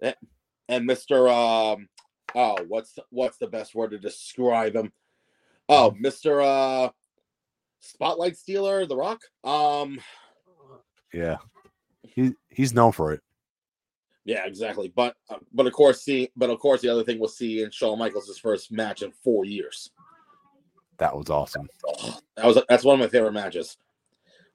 and 0.00 0.88
Mr. 0.88 1.30
Um, 1.30 1.88
oh, 2.34 2.56
what's 2.68 2.98
what's 3.10 3.36
the 3.38 3.46
best 3.46 3.74
word 3.74 3.90
to 3.92 3.98
describe 3.98 4.74
him? 4.76 4.92
Oh, 5.68 5.94
Mr. 6.02 6.42
Uh, 6.44 6.90
Spotlight 7.80 8.36
Stealer, 8.36 8.86
The 8.86 8.96
Rock. 8.96 9.22
Um, 9.44 9.98
Yeah. 11.12 11.36
He 12.02 12.32
he's 12.50 12.74
known 12.74 12.92
for 12.92 13.12
it. 13.12 13.20
yeah, 14.24 14.46
exactly. 14.46 14.92
But 14.94 15.16
uh, 15.30 15.36
but 15.52 15.66
of 15.66 15.72
course, 15.72 16.02
see, 16.02 16.30
but 16.36 16.50
of 16.50 16.58
course, 16.58 16.80
the 16.82 16.88
other 16.88 17.02
thing 17.04 17.18
we'll 17.18 17.28
see 17.28 17.62
in 17.62 17.70
Shawn 17.70 17.98
Michaels' 17.98 18.38
first 18.38 18.70
match 18.70 19.02
in 19.02 19.10
four 19.22 19.44
years. 19.44 19.90
That 20.98 21.16
was 21.16 21.28
awesome. 21.30 21.68
Oh, 21.86 22.18
that 22.36 22.46
was 22.46 22.58
that's 22.68 22.84
one 22.84 22.94
of 22.94 23.00
my 23.00 23.08
favorite 23.08 23.32
matches. 23.32 23.76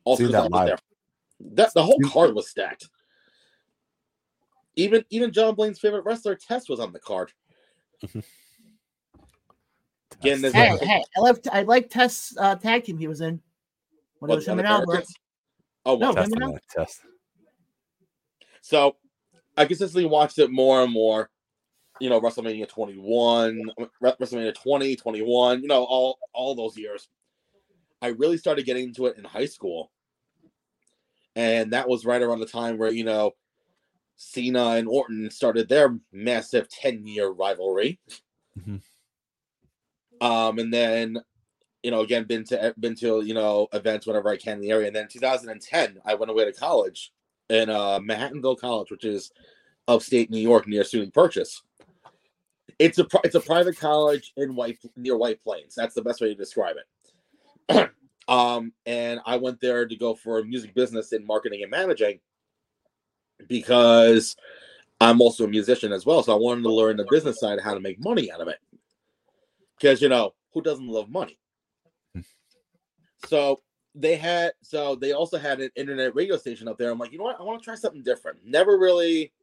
Also, 0.10 0.24
Seen 0.24 0.34
'cause 0.34 0.44
that 0.44 0.51
live. 0.51 0.66
there. 0.66 0.80
That 1.54 1.72
the 1.75 1.84
whole 1.84 2.00
card 2.01 2.34
was 2.34 2.50
stacked. 2.50 2.89
Even 4.75 5.06
even 5.12 5.32
John 5.32 5.54
Blaine's 5.54 5.80
favorite 5.80 6.04
wrestler 6.04 6.36
Test 6.36 6.68
was 6.68 6.80
on 6.80 6.92
the 6.92 7.00
card. 7.00 7.32
Again, 10.22 10.42
there's 10.42 10.56
hey 10.56 10.75
hey 10.82 11.04
i 11.16 11.20
love 11.22 11.39
i 11.51 11.62
like 11.62 11.89
test 11.89 12.36
uh 12.39 12.54
tag 12.56 12.84
team 12.84 12.98
he 12.98 13.08
was 13.08 13.22
in 13.22 13.39
when 14.18 14.30
it 14.30 14.34
What, 14.34 14.36
was 14.38 14.46
the 14.46 14.51
him 14.51 14.60
and 14.60 14.68
albert 14.68 15.06
Oh, 15.86 15.94
No, 15.96 16.08
well, 16.08 16.13
test 16.13 16.32
remember 16.32 16.46
on 16.46 16.54
that 16.54 16.68
test. 16.70 17.01
So 18.62 18.98
I 19.56 19.66
consistently 19.66 20.06
watched 20.06 20.39
it 20.39 20.51
more 20.51 20.84
and 20.84 20.92
more. 20.92 21.30
You 22.01 22.10
know, 22.10 22.20
WrestleMania 22.20 22.68
21, 22.68 23.72
Re- 24.01 24.13
WrestleMania 24.20 24.56
20, 24.56 24.96
21, 24.96 25.62
you 25.62 25.68
know, 25.68 25.84
all 25.84 26.18
all 26.34 26.56
those 26.56 26.78
years. 26.78 27.08
I 28.01 28.08
really 28.08 28.38
started 28.38 28.66
getting 28.66 28.86
into 28.86 29.06
it 29.06 29.18
in 29.18 29.24
high 29.24 29.46
school. 29.46 29.92
And 31.39 31.72
that 31.72 31.88
was 31.88 32.03
right 32.03 32.22
around 32.22 32.41
the 32.41 32.46
time 32.46 32.77
where, 32.77 32.91
you 32.91 33.05
know, 33.05 33.31
Cena 34.17 34.72
and 34.72 34.89
Orton 34.89 35.31
started 35.31 35.69
their 35.69 35.98
massive 36.12 36.67
10-year 36.67 37.29
rivalry. 37.29 37.98
Mhm. 38.60 38.81
Um, 40.19 40.60
and 40.60 40.74
then, 40.74 41.17
you 41.81 41.91
know, 41.91 42.01
again, 42.01 42.25
been 42.25 42.43
to 42.48 42.75
been 42.77 42.96
to, 42.96 43.22
you 43.22 43.34
know, 43.34 43.69
events 43.72 44.05
whenever 44.05 44.27
I 44.27 44.36
can 44.36 44.55
in 44.55 44.60
the 44.60 44.72
area. 44.72 44.88
And 44.88 44.96
then 44.96 45.08
2010, 45.08 46.01
I 46.03 46.15
went 46.15 46.29
away 46.29 46.43
to 46.43 46.51
college 46.51 47.13
in 47.48 47.69
uh, 47.69 48.00
Manhattanville 48.00 48.60
College, 48.60 48.91
which 48.91 49.05
is 49.05 49.31
upstate 49.88 50.29
New 50.29 50.41
York 50.41 50.67
near 50.67 50.84
SUNY 50.84 51.13
Purchase. 51.13 51.62
It's 52.79 53.00
a 53.00 53.08
it's 53.24 53.36
a 53.36 53.39
private 53.39 53.77
college 53.77 54.34
in 54.36 54.55
White 54.55 54.79
near 54.98 55.15
White 55.15 55.41
Plains. 55.41 55.74
That's 55.74 55.96
the 55.96 56.01
best 56.01 56.19
way 56.19 56.27
to 56.27 56.36
describe 56.36 56.75
it. 56.75 57.91
um, 58.30 58.72
and 58.86 59.20
I 59.26 59.38
went 59.38 59.60
there 59.60 59.88
to 59.88 59.96
go 59.96 60.14
for 60.14 60.44
music 60.44 60.76
business 60.76 61.14
in 61.14 61.26
marketing 61.26 61.64
and 61.64 61.72
managing 61.72 62.20
because 63.48 64.36
I'm 65.02 65.20
also 65.20 65.46
a 65.46 65.48
musician 65.48 65.92
as 65.92 66.06
well. 66.06 66.22
So 66.22 66.34
I 66.34 66.40
wanted 66.40 66.62
to 66.62 66.72
learn 66.72 66.98
the 66.98 67.08
business 67.10 67.40
side 67.40 67.58
of 67.58 67.64
how 67.64 67.74
to 67.74 67.80
make 67.80 68.00
money 68.00 68.32
out 68.32 68.40
of 68.40 68.48
it. 68.48 68.60
Because 69.80 70.00
you 70.00 70.10
know 70.10 70.36
who 70.54 70.62
doesn't 70.62 70.88
love 70.88 71.10
money? 71.10 71.40
So 73.26 73.62
they 73.96 74.16
had 74.16 74.52
so 74.62 74.96
they 74.96 75.14
also 75.14 75.40
had 75.40 75.60
an 75.60 75.72
internet 75.76 76.14
radio 76.14 76.38
station 76.38 76.68
up 76.68 76.78
there. 76.78 76.92
I'm 76.92 77.00
like, 77.00 77.12
you 77.12 77.18
know 77.18 77.24
what? 77.24 77.40
I 77.40 77.44
want 77.44 77.60
to 77.62 77.66
try 77.66 77.76
something 77.76 78.04
different. 78.04 78.46
Never 78.46 78.78
really, 78.78 79.34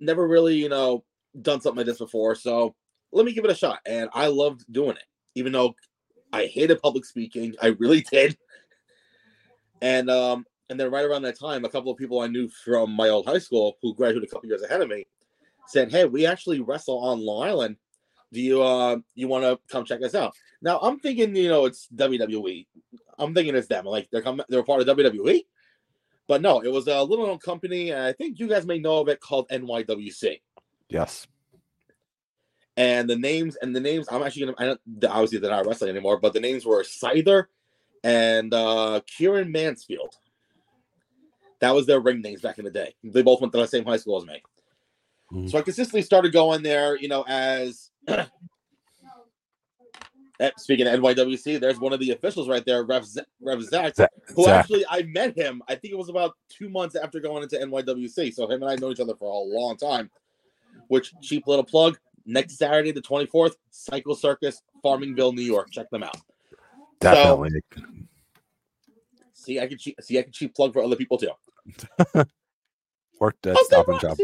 never 0.00 0.26
really, 0.26 0.54
you 0.56 0.70
know, 0.70 1.04
done 1.42 1.60
something 1.60 1.76
like 1.76 1.86
this 1.86 1.98
before. 1.98 2.34
So 2.36 2.74
let 3.12 3.26
me 3.26 3.34
give 3.34 3.44
it 3.44 3.50
a 3.50 3.54
shot. 3.54 3.80
And 3.84 4.08
I 4.14 4.28
loved 4.28 4.64
doing 4.72 4.96
it, 4.96 5.04
even 5.34 5.52
though 5.52 5.74
I 6.34 6.46
hated 6.46 6.82
public 6.82 7.04
speaking. 7.04 7.54
I 7.62 7.68
really 7.78 8.00
did. 8.10 8.36
And 9.80 10.10
um, 10.10 10.44
and 10.68 10.78
then 10.80 10.90
right 10.90 11.04
around 11.04 11.22
that 11.22 11.38
time, 11.38 11.64
a 11.64 11.68
couple 11.68 11.92
of 11.92 11.98
people 11.98 12.20
I 12.20 12.26
knew 12.26 12.48
from 12.48 12.90
my 12.90 13.08
old 13.08 13.26
high 13.26 13.38
school 13.38 13.76
who 13.82 13.94
graduated 13.94 14.28
a 14.28 14.32
couple 14.32 14.48
years 14.48 14.62
ahead 14.62 14.80
of 14.80 14.88
me 14.88 15.06
said, 15.68 15.90
Hey, 15.90 16.04
we 16.04 16.26
actually 16.26 16.60
wrestle 16.60 16.98
on 16.98 17.24
Long 17.24 17.46
Island. 17.46 17.76
Do 18.32 18.40
you 18.40 18.62
uh 18.62 18.96
you 19.14 19.28
want 19.28 19.44
to 19.44 19.58
come 19.70 19.84
check 19.84 20.02
us 20.02 20.14
out? 20.14 20.34
Now 20.60 20.78
I'm 20.80 20.98
thinking, 20.98 21.36
you 21.36 21.48
know, 21.48 21.66
it's 21.66 21.88
WWE. 21.94 22.66
I'm 23.18 23.32
thinking 23.32 23.54
it's 23.54 23.68
them. 23.68 23.84
Like 23.84 24.08
they're 24.10 24.22
coming, 24.22 24.44
they're 24.48 24.64
part 24.64 24.80
of 24.80 24.96
WWE. 24.96 25.42
But 26.26 26.40
no, 26.40 26.60
it 26.60 26.72
was 26.72 26.88
a 26.88 27.02
little 27.02 27.26
known 27.26 27.38
company. 27.38 27.90
And 27.90 28.02
I 28.02 28.12
think 28.12 28.40
you 28.40 28.48
guys 28.48 28.66
may 28.66 28.78
know 28.78 28.98
of 28.98 29.08
it 29.08 29.20
called 29.20 29.48
NYWC. 29.50 30.40
Yes. 30.88 31.26
And 32.76 33.08
the 33.08 33.16
names 33.16 33.56
and 33.56 33.74
the 33.74 33.80
names, 33.80 34.06
I'm 34.10 34.22
actually 34.22 34.46
gonna. 34.46 34.56
I 34.58 34.64
don't, 34.66 34.80
obviously 35.08 35.38
they're 35.38 35.50
not 35.50 35.66
wrestling 35.66 35.90
anymore, 35.90 36.18
but 36.18 36.32
the 36.32 36.40
names 36.40 36.66
were 36.66 36.82
Scyther 36.82 37.44
and 38.02 38.52
uh 38.52 39.00
Kieran 39.06 39.52
Mansfield. 39.52 40.14
That 41.60 41.74
was 41.74 41.86
their 41.86 42.00
ring 42.00 42.20
names 42.20 42.40
back 42.42 42.58
in 42.58 42.64
the 42.64 42.70
day. 42.70 42.94
They 43.04 43.22
both 43.22 43.40
went 43.40 43.52
to 43.52 43.58
the 43.60 43.66
same 43.66 43.84
high 43.84 43.96
school 43.96 44.18
as 44.18 44.26
me. 44.26 44.42
Mhm. 45.32 45.50
So 45.50 45.58
I 45.58 45.62
consistently 45.62 46.02
started 46.02 46.32
going 46.32 46.62
there, 46.62 46.96
you 46.98 47.08
know, 47.08 47.22
as 47.28 47.90
Eh, 50.40 50.50
speaking 50.58 50.88
of 50.88 50.98
NYWC, 50.98 51.60
there's 51.60 51.78
one 51.78 51.92
of 51.92 52.00
the 52.00 52.10
officials 52.10 52.48
right 52.48 52.64
there, 52.66 52.82
Rev, 52.82 53.06
Z- 53.06 53.20
Rev 53.40 53.62
Zach, 53.62 53.94
Zach- 53.94 54.10
who 54.34 54.48
actually 54.48 54.84
I 54.90 55.02
met 55.04 55.36
him. 55.38 55.62
I 55.68 55.76
think 55.76 55.92
it 55.92 55.96
was 55.96 56.08
about 56.08 56.32
two 56.48 56.68
months 56.68 56.96
after 56.96 57.20
going 57.20 57.44
into 57.44 57.56
NYWC. 57.56 58.34
So 58.34 58.50
him 58.50 58.60
and 58.62 58.70
I 58.70 58.74
know 58.74 58.90
each 58.90 58.98
other 58.98 59.14
for 59.14 59.30
a 59.30 59.56
long 59.56 59.76
time. 59.76 60.10
Which 60.88 61.12
cheap 61.22 61.46
little 61.46 61.64
plug. 61.64 61.98
Next 62.26 62.56
Saturday, 62.56 62.90
the 62.92 63.02
24th, 63.02 63.54
Cycle 63.70 64.14
Circus, 64.14 64.62
Farmingville, 64.84 65.34
New 65.34 65.42
York. 65.42 65.70
Check 65.70 65.90
them 65.90 66.02
out. 66.02 66.16
Definitely. 67.00 67.60
See, 69.34 69.60
I 69.60 69.66
can 69.66 69.76
cheap, 69.78 69.96
see, 70.00 70.18
I 70.18 70.22
can 70.22 70.32
cheap 70.32 70.54
plug 70.54 70.72
for 70.72 70.82
other 70.82 70.96
people 70.96 71.18
too. 71.18 71.30
Worked 73.20 73.46
at 73.46 73.56
Oh, 73.58 73.64
Stop 73.64 73.88
and 73.88 74.00
Shop. 74.00 74.16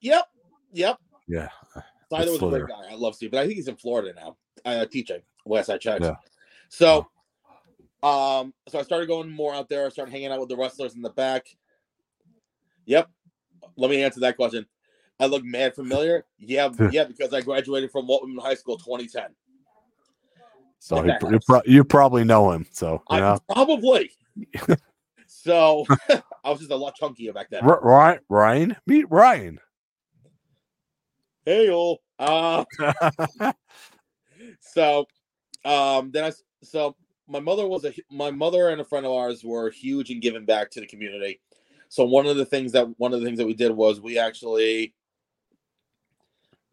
Yep, 0.00 0.24
yep. 0.72 0.98
Yeah. 1.28 1.48
Snyder 2.08 2.30
was 2.32 2.42
a 2.42 2.48
great 2.48 2.68
guy. 2.68 2.90
I 2.90 2.94
love 2.94 3.14
Steve, 3.14 3.30
but 3.30 3.40
I 3.40 3.44
think 3.44 3.56
he's 3.56 3.68
in 3.68 3.76
Florida 3.76 4.12
now. 4.14 4.36
uh, 4.64 4.86
teaching 4.86 5.20
last 5.46 5.68
I 5.70 5.78
checked. 5.78 6.04
Yeah. 6.04 6.16
So, 6.68 7.06
um, 8.02 8.54
so 8.68 8.78
I 8.78 8.82
started 8.82 9.06
going 9.08 9.30
more 9.30 9.54
out 9.54 9.68
there. 9.68 9.86
I 9.86 9.88
started 9.90 10.10
hanging 10.12 10.32
out 10.32 10.40
with 10.40 10.48
the 10.48 10.56
wrestlers 10.56 10.94
in 10.94 11.02
the 11.02 11.10
back. 11.10 11.46
Yep. 12.86 13.10
Let 13.76 13.90
me 13.90 14.02
answer 14.02 14.20
that 14.20 14.36
question. 14.36 14.66
I 15.20 15.26
look 15.26 15.44
mad 15.44 15.74
familiar. 15.74 16.24
Yeah, 16.38 16.70
yeah, 16.90 17.04
because 17.04 17.32
I 17.32 17.40
graduated 17.40 17.90
from 17.90 18.06
Walton 18.06 18.36
High 18.40 18.54
School 18.54 18.78
2010. 18.78 19.30
So 20.78 21.02
he, 21.02 21.12
you, 21.30 21.40
pro- 21.46 21.62
you 21.64 21.84
probably 21.84 22.24
know 22.24 22.50
him. 22.50 22.66
So 22.72 23.02
you 23.10 23.16
I 23.16 23.20
know, 23.20 23.38
probably. 23.52 24.10
so 25.26 25.86
I 26.10 26.50
was 26.50 26.58
just 26.58 26.72
a 26.72 26.76
lot 26.76 26.96
chunkier 27.00 27.32
back 27.32 27.50
then. 27.50 27.62
R- 27.62 27.80
Ryan, 27.80 28.18
Ryan, 28.28 28.76
meet 28.86 29.06
Ryan. 29.10 29.60
Hey, 31.44 31.70
all. 31.70 32.02
Uh, 32.18 32.64
so 34.60 35.06
um 35.64 36.10
then 36.10 36.24
I 36.24 36.32
so 36.62 36.96
my 37.28 37.40
mother 37.40 37.66
was 37.66 37.84
a 37.84 37.92
my 38.10 38.30
mother 38.30 38.68
and 38.68 38.80
a 38.80 38.84
friend 38.84 39.06
of 39.06 39.12
ours 39.12 39.44
were 39.44 39.70
huge 39.70 40.10
in 40.10 40.20
giving 40.20 40.44
back 40.44 40.70
to 40.72 40.80
the 40.80 40.86
community 40.86 41.40
so 41.88 42.04
one 42.04 42.26
of 42.26 42.36
the 42.36 42.44
things 42.44 42.72
that 42.72 42.88
one 42.98 43.12
of 43.12 43.20
the 43.20 43.26
things 43.26 43.38
that 43.38 43.46
we 43.46 43.54
did 43.54 43.72
was 43.72 44.00
we 44.00 44.18
actually 44.18 44.94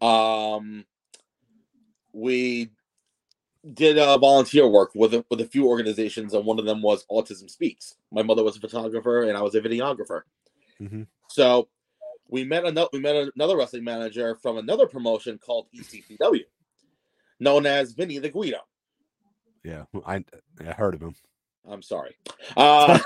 um 0.01 0.85
we 2.13 2.69
did 3.73 3.97
uh, 3.97 4.17
volunteer 4.17 4.67
work 4.67 4.91
with 4.95 5.13
a, 5.13 5.25
with 5.29 5.41
a 5.41 5.45
few 5.45 5.67
organizations 5.67 6.33
and 6.33 6.45
one 6.45 6.59
of 6.59 6.65
them 6.65 6.81
was 6.81 7.05
autism 7.11 7.49
speaks 7.49 7.95
my 8.11 8.23
mother 8.23 8.43
was 8.43 8.55
a 8.57 8.59
photographer 8.59 9.23
and 9.23 9.37
i 9.37 9.41
was 9.41 9.55
a 9.55 9.61
videographer 9.61 10.21
Mhm. 10.81 11.07
so 11.29 11.67
we 12.29 12.45
met 12.45 12.63
another 12.63 12.89
we 12.93 12.99
met 12.99 13.15
another 13.35 13.57
wrestling 13.57 13.83
manager 13.83 14.35
from 14.35 14.57
another 14.57 14.85
promotion 14.87 15.37
called 15.39 15.67
ECPW, 15.75 16.43
known 17.39 17.65
as 17.65 17.93
Vinny 17.93 18.19
the 18.19 18.29
Guido. 18.29 18.59
Yeah, 19.63 19.85
I, 20.05 20.23
I 20.61 20.71
heard 20.73 20.93
of 20.93 21.01
him. 21.01 21.15
I'm 21.67 21.81
sorry. 21.81 22.15
Uh, 22.55 22.99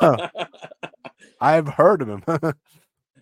I've 1.40 1.68
heard 1.68 2.02
of 2.02 2.08
him. 2.08 2.24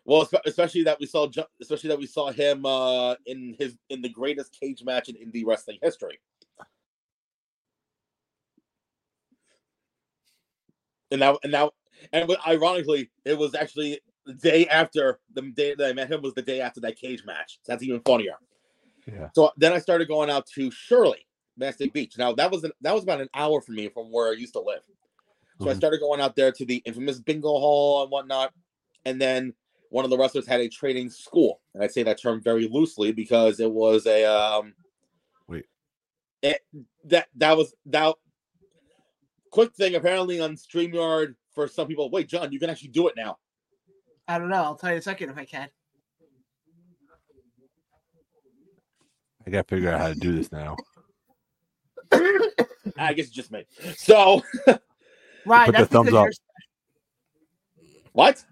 well, 0.05 0.29
especially 0.47 0.83
that 0.85 1.01
we 1.01 1.07
saw, 1.07 1.29
especially 1.61 1.89
that 1.89 1.99
we 1.99 2.07
saw 2.07 2.31
him 2.31 2.67
uh, 2.67 3.15
in 3.27 3.55
his 3.59 3.77
in 3.91 4.03
the 4.03 4.09
greatest 4.09 4.59
cage 4.59 4.83
match 4.85 5.09
in 5.09 5.17
indie 5.17 5.45
wrestling 5.47 5.79
history. 5.83 6.21
And 11.11 11.21
now, 11.21 11.39
and 11.43 11.53
now, 11.53 11.71
and 12.13 12.35
ironically, 12.47 13.11
it 13.25 13.39
was 13.39 13.55
actually 13.55 14.01
the 14.27 14.35
day 14.35 14.67
after 14.69 15.21
the 15.35 15.43
day 15.43 15.75
that 15.75 15.87
I 15.89 15.93
met 15.93 16.11
him 16.11 16.23
was 16.23 16.35
the 16.35 16.43
day 16.43 16.61
after 16.61 16.81
that 16.81 16.97
cage 16.99 17.25
match. 17.25 17.59
So 17.63 17.73
that's 17.73 17.83
even 17.83 18.01
funnier. 18.01 18.35
yeah. 19.07 19.29
So 19.35 19.51
then 19.57 19.73
I 19.73 19.79
started 19.79 20.09
going 20.09 20.31
out 20.31 20.47
to 20.55 20.71
Shirley, 20.71 21.27
Mastic 21.57 21.93
Beach. 21.93 22.17
Now 22.19 22.33
that 22.35 22.51
was 22.51 22.65
an, 22.65 22.73
that 22.81 22.95
was 22.95 23.03
about 23.05 23.21
an 23.21 23.29
hour 23.35 23.61
from 23.61 23.77
me 23.77 23.89
from 23.89 24.07
where 24.13 24.31
I 24.31 24.33
used 24.37 24.55
to 24.55 24.61
live. 24.61 24.83
So 25.61 25.71
I 25.71 25.75
Mhm. 25.75 25.77
started 25.77 26.01
going 26.01 26.21
out 26.21 26.37
there 26.37 26.53
to 26.53 26.65
the 26.67 26.77
infamous 26.85 27.21
bingo 27.21 27.49
hall 27.49 28.03
and 28.03 28.11
whatnot. 28.11 28.53
And 29.05 29.21
then 29.21 29.55
one 29.95 30.05
of 30.05 30.11
the 30.11 30.19
wrestlers 30.19 30.45
had 30.45 30.59
a 30.59 30.69
training 30.69 31.09
school. 31.09 31.61
And 31.73 31.81
I 31.81 31.87
say 31.87 32.03
that 32.03 32.21
term 32.21 32.43
very 32.43 32.67
loosely 32.67 33.13
because 33.13 33.61
it 33.61 33.71
was 33.71 34.09
a 34.09 34.25
um 34.25 34.75
Wait. 35.47 35.67
it, 36.43 36.63
that 37.05 37.29
that 37.37 37.57
was 37.57 37.73
that 37.87 38.17
quick 39.53 39.73
thing 39.77 39.95
apparently 39.95 40.41
on 40.41 40.57
StreamYard 40.57 41.37
for 41.55 41.69
some 41.69 41.87
people. 41.87 42.11
Wait, 42.11 42.29
John, 42.29 42.51
you 42.51 42.59
can 42.59 42.71
actually 42.71 42.89
do 42.89 43.07
it 43.07 43.15
now. 43.17 43.39
I 44.27 44.41
don't 44.41 44.49
know. 44.49 44.65
I'll 44.65 44.75
tell 44.75 44.91
you 44.91 44.97
in 44.97 44.99
a 44.99 45.03
second 45.03 45.31
if 45.31 45.39
I 45.39 45.45
can. 45.45 45.69
I 49.47 49.51
gotta 49.51 49.69
figure 49.69 49.93
out 49.93 50.01
how 50.01 50.09
to 50.09 50.17
do 50.17 50.33
this 50.35 50.51
now. 50.51 50.75
I 52.11 53.13
guess 53.15 53.27
it's 53.27 53.31
just 53.31 53.53
me. 53.53 53.65
So 53.97 54.43
Right, 55.47 55.67
Put 55.67 55.77
the 55.77 55.87
thumbs 55.87 56.15
up. 56.15 56.27
what? 58.13 58.45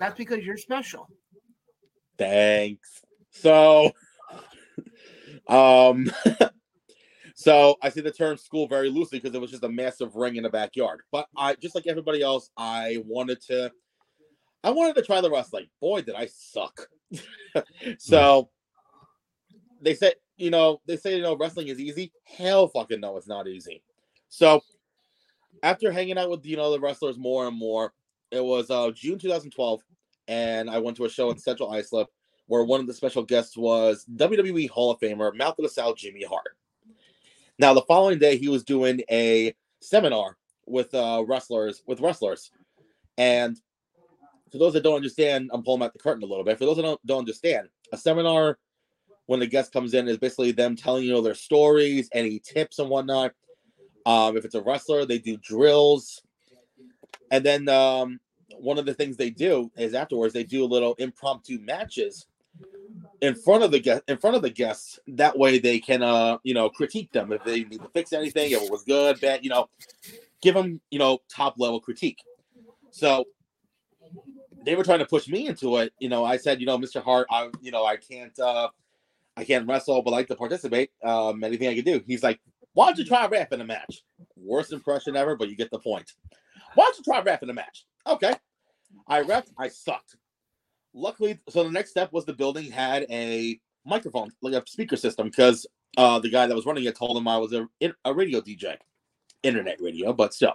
That's 0.00 0.16
because 0.16 0.44
you're 0.44 0.56
special. 0.56 1.08
Thanks. 2.18 3.02
So, 3.30 3.92
um, 5.46 6.10
so 7.34 7.76
I 7.82 7.90
see 7.90 8.00
the 8.00 8.10
term 8.10 8.38
school 8.38 8.66
very 8.66 8.88
loosely 8.88 9.20
because 9.20 9.34
it 9.34 9.40
was 9.40 9.50
just 9.50 9.62
a 9.62 9.68
massive 9.68 10.16
ring 10.16 10.36
in 10.36 10.42
the 10.42 10.50
backyard. 10.50 11.02
But 11.12 11.28
I, 11.36 11.54
just 11.54 11.74
like 11.74 11.86
everybody 11.86 12.22
else, 12.22 12.50
I 12.56 13.02
wanted 13.06 13.42
to, 13.42 13.70
I 14.64 14.70
wanted 14.70 14.96
to 14.96 15.02
try 15.02 15.20
the 15.20 15.30
wrestling. 15.30 15.66
Boy, 15.80 16.00
did 16.00 16.14
I 16.14 16.26
suck. 16.26 16.88
so 17.98 18.48
they 19.82 19.94
said, 19.94 20.14
you 20.38 20.50
know, 20.50 20.80
they 20.86 20.96
say, 20.96 21.16
you 21.16 21.22
know, 21.22 21.36
wrestling 21.36 21.68
is 21.68 21.78
easy. 21.78 22.10
Hell 22.24 22.68
fucking 22.68 23.00
no, 23.00 23.18
it's 23.18 23.28
not 23.28 23.46
easy. 23.46 23.82
So 24.30 24.62
after 25.62 25.92
hanging 25.92 26.16
out 26.16 26.30
with, 26.30 26.46
you 26.46 26.56
know, 26.56 26.70
the 26.70 26.80
wrestlers 26.80 27.18
more 27.18 27.46
and 27.46 27.56
more, 27.56 27.92
it 28.30 28.44
was 28.44 28.70
uh 28.70 28.90
June 28.92 29.18
2012 29.18 29.82
and 30.28 30.70
I 30.70 30.78
went 30.78 30.96
to 30.98 31.04
a 31.04 31.10
show 31.10 31.30
in 31.30 31.38
Central 31.38 31.70
Islip 31.70 32.08
where 32.46 32.64
one 32.64 32.80
of 32.80 32.86
the 32.86 32.94
special 32.94 33.22
guests 33.22 33.56
was 33.56 34.04
WWE 34.16 34.68
Hall 34.68 34.90
of 34.90 34.98
Famer 34.98 35.36
Mouth 35.36 35.58
of 35.58 35.62
the 35.62 35.68
South 35.68 35.96
Jimmy 35.96 36.24
Hart. 36.24 36.56
Now, 37.60 37.74
the 37.74 37.82
following 37.82 38.18
day, 38.18 38.36
he 38.38 38.48
was 38.48 38.64
doing 38.64 39.02
a 39.08 39.54
seminar 39.80 40.36
with 40.66 40.92
uh, 40.92 41.22
wrestlers, 41.28 41.82
with 41.86 42.00
wrestlers, 42.00 42.50
and 43.16 43.56
for 44.50 44.58
those 44.58 44.72
that 44.72 44.82
don't 44.82 44.96
understand, 44.96 45.50
I'm 45.52 45.62
pulling 45.62 45.82
out 45.82 45.92
the 45.92 46.00
curtain 46.00 46.24
a 46.24 46.26
little 46.26 46.42
bit. 46.42 46.58
For 46.58 46.64
those 46.64 46.76
that 46.76 46.82
don't, 46.82 47.06
don't 47.06 47.20
understand, 47.20 47.68
a 47.92 47.96
seminar 47.96 48.58
when 49.26 49.38
the 49.38 49.46
guest 49.46 49.72
comes 49.72 49.94
in 49.94 50.08
is 50.08 50.18
basically 50.18 50.50
them 50.50 50.74
telling 50.74 51.04
you 51.04 51.12
know, 51.12 51.20
their 51.20 51.34
stories, 51.34 52.08
any 52.12 52.40
tips 52.40 52.80
and 52.80 52.88
whatnot. 52.88 53.32
Um, 54.06 54.36
if 54.36 54.44
it's 54.44 54.56
a 54.56 54.62
wrestler, 54.62 55.06
they 55.06 55.18
do 55.18 55.36
drills, 55.36 56.22
and 57.30 57.44
then 57.44 57.68
um, 57.68 58.20
one 58.58 58.78
of 58.78 58.86
the 58.86 58.94
things 58.94 59.16
they 59.16 59.30
do 59.30 59.70
is 59.76 59.94
afterwards 59.94 60.34
they 60.34 60.44
do 60.44 60.64
a 60.64 60.66
little 60.66 60.94
impromptu 60.94 61.58
matches 61.60 62.26
in 63.20 63.34
front 63.34 63.62
of 63.62 63.70
the 63.70 63.78
guest 63.80 64.02
in 64.08 64.16
front 64.16 64.36
of 64.36 64.42
the 64.42 64.50
guests. 64.50 64.98
That 65.08 65.38
way 65.38 65.58
they 65.58 65.78
can 65.78 66.02
uh 66.02 66.38
you 66.42 66.54
know 66.54 66.68
critique 66.68 67.12
them. 67.12 67.32
If 67.32 67.44
they 67.44 67.64
need 67.64 67.80
to 67.80 67.88
fix 67.92 68.12
anything 68.12 68.50
if 68.52 68.62
it 68.62 68.70
was 68.70 68.82
good 68.84 69.20
bad 69.20 69.44
you 69.44 69.50
know 69.50 69.68
give 70.42 70.54
them 70.54 70.80
you 70.90 70.98
know 70.98 71.18
top 71.28 71.54
level 71.58 71.80
critique. 71.80 72.22
So 72.90 73.24
they 74.64 74.74
were 74.74 74.84
trying 74.84 74.98
to 74.98 75.06
push 75.06 75.28
me 75.28 75.46
into 75.46 75.76
it. 75.78 75.92
You 75.98 76.08
know 76.08 76.24
i 76.24 76.36
said 76.36 76.60
you 76.60 76.66
know 76.66 76.78
mr 76.78 77.02
hart 77.02 77.26
i 77.30 77.50
you 77.60 77.70
know 77.70 77.84
i 77.84 77.96
can't 77.96 78.38
uh 78.38 78.68
i 79.36 79.44
can't 79.44 79.66
wrestle 79.68 80.02
but 80.02 80.12
I 80.12 80.16
like 80.16 80.28
to 80.28 80.36
participate 80.36 80.90
um 81.04 81.44
anything 81.44 81.68
i 81.68 81.74
can 81.74 81.84
do. 81.84 82.02
He's 82.06 82.22
like 82.22 82.40
why 82.72 82.86
don't 82.86 82.98
you 82.98 83.04
try 83.04 83.26
rap 83.26 83.52
in 83.52 83.60
a 83.60 83.64
match? 83.64 84.04
Worst 84.36 84.72
impression 84.72 85.16
ever 85.16 85.36
but 85.36 85.48
you 85.48 85.56
get 85.56 85.70
the 85.70 85.78
point 85.78 86.12
why 86.74 86.84
don't 86.84 86.98
you 86.98 87.04
try 87.04 87.20
rap 87.20 87.42
in 87.42 87.50
a 87.50 87.54
match 87.54 87.84
okay 88.06 88.34
I 89.06 89.20
ref, 89.20 89.46
I 89.56 89.68
sucked. 89.68 90.16
Luckily, 90.94 91.38
so 91.48 91.62
the 91.62 91.70
next 91.70 91.90
step 91.90 92.12
was 92.12 92.24
the 92.24 92.32
building 92.32 92.70
had 92.70 93.06
a 93.08 93.60
microphone, 93.86 94.30
like 94.42 94.54
a 94.54 94.68
speaker 94.68 94.96
system, 94.96 95.28
because 95.28 95.64
uh, 95.96 96.18
the 96.18 96.28
guy 96.28 96.46
that 96.48 96.54
was 96.56 96.66
running 96.66 96.84
it 96.84 96.96
told 96.96 97.16
him 97.16 97.28
I 97.28 97.38
was 97.38 97.52
a, 97.52 97.68
a 98.04 98.12
radio 98.12 98.40
DJ, 98.40 98.76
internet 99.44 99.80
radio, 99.80 100.12
but 100.12 100.34
still. 100.34 100.54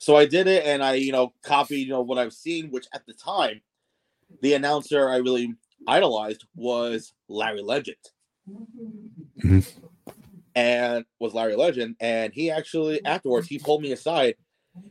So 0.00 0.16
I 0.16 0.26
did 0.26 0.48
it, 0.48 0.66
and 0.66 0.82
I, 0.82 0.94
you 0.94 1.12
know, 1.12 1.32
copied, 1.44 1.86
you 1.86 1.90
know, 1.90 2.00
what 2.02 2.18
I've 2.18 2.32
seen, 2.32 2.68
which 2.70 2.86
at 2.92 3.06
the 3.06 3.14
time, 3.14 3.60
the 4.40 4.54
announcer 4.54 5.08
I 5.08 5.16
really 5.18 5.54
idolized 5.86 6.44
was 6.56 7.14
Larry 7.28 7.62
Legend, 7.62 7.96
Mhm. 9.38 9.72
and 10.56 11.04
was 11.20 11.32
Larry 11.32 11.54
Legend, 11.54 11.94
and 12.00 12.32
he 12.32 12.50
actually 12.50 13.04
afterwards 13.04 13.46
he 13.46 13.60
pulled 13.60 13.82
me 13.82 13.92
aside, 13.92 14.34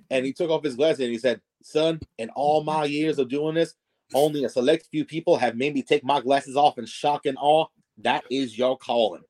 and 0.09 0.25
he 0.25 0.33
took 0.33 0.49
off 0.49 0.63
his 0.63 0.75
glasses 0.75 1.01
and 1.01 1.11
he 1.11 1.17
said, 1.17 1.41
"Son, 1.61 1.99
in 2.17 2.29
all 2.31 2.63
my 2.63 2.85
years 2.85 3.19
of 3.19 3.29
doing 3.29 3.55
this, 3.55 3.73
only 4.13 4.43
a 4.43 4.49
select 4.49 4.87
few 4.91 5.05
people 5.05 5.37
have 5.37 5.55
made 5.55 5.73
me 5.73 5.81
take 5.81 6.03
my 6.03 6.21
glasses 6.21 6.55
off 6.55 6.77
in 6.77 6.85
shock 6.85 7.25
and 7.25 7.37
awe. 7.39 7.65
That 7.97 8.23
is 8.29 8.57
your 8.57 8.77
calling." 8.77 9.23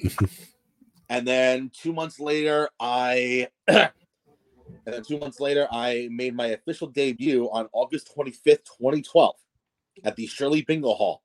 and 1.08 1.26
then 1.26 1.70
two 1.72 1.92
months 1.92 2.18
later, 2.20 2.68
I. 2.78 3.48
And 4.86 4.96
then 4.96 5.02
two 5.02 5.18
months 5.18 5.40
later, 5.40 5.66
I 5.72 6.08
made 6.10 6.36
my 6.36 6.48
official 6.48 6.88
debut 6.88 7.48
on 7.50 7.70
August 7.72 8.14
25th, 8.14 8.66
2012, 8.78 9.34
at 10.04 10.14
the 10.14 10.26
Shirley 10.26 10.60
Bingo 10.60 10.92
Hall 10.92 11.22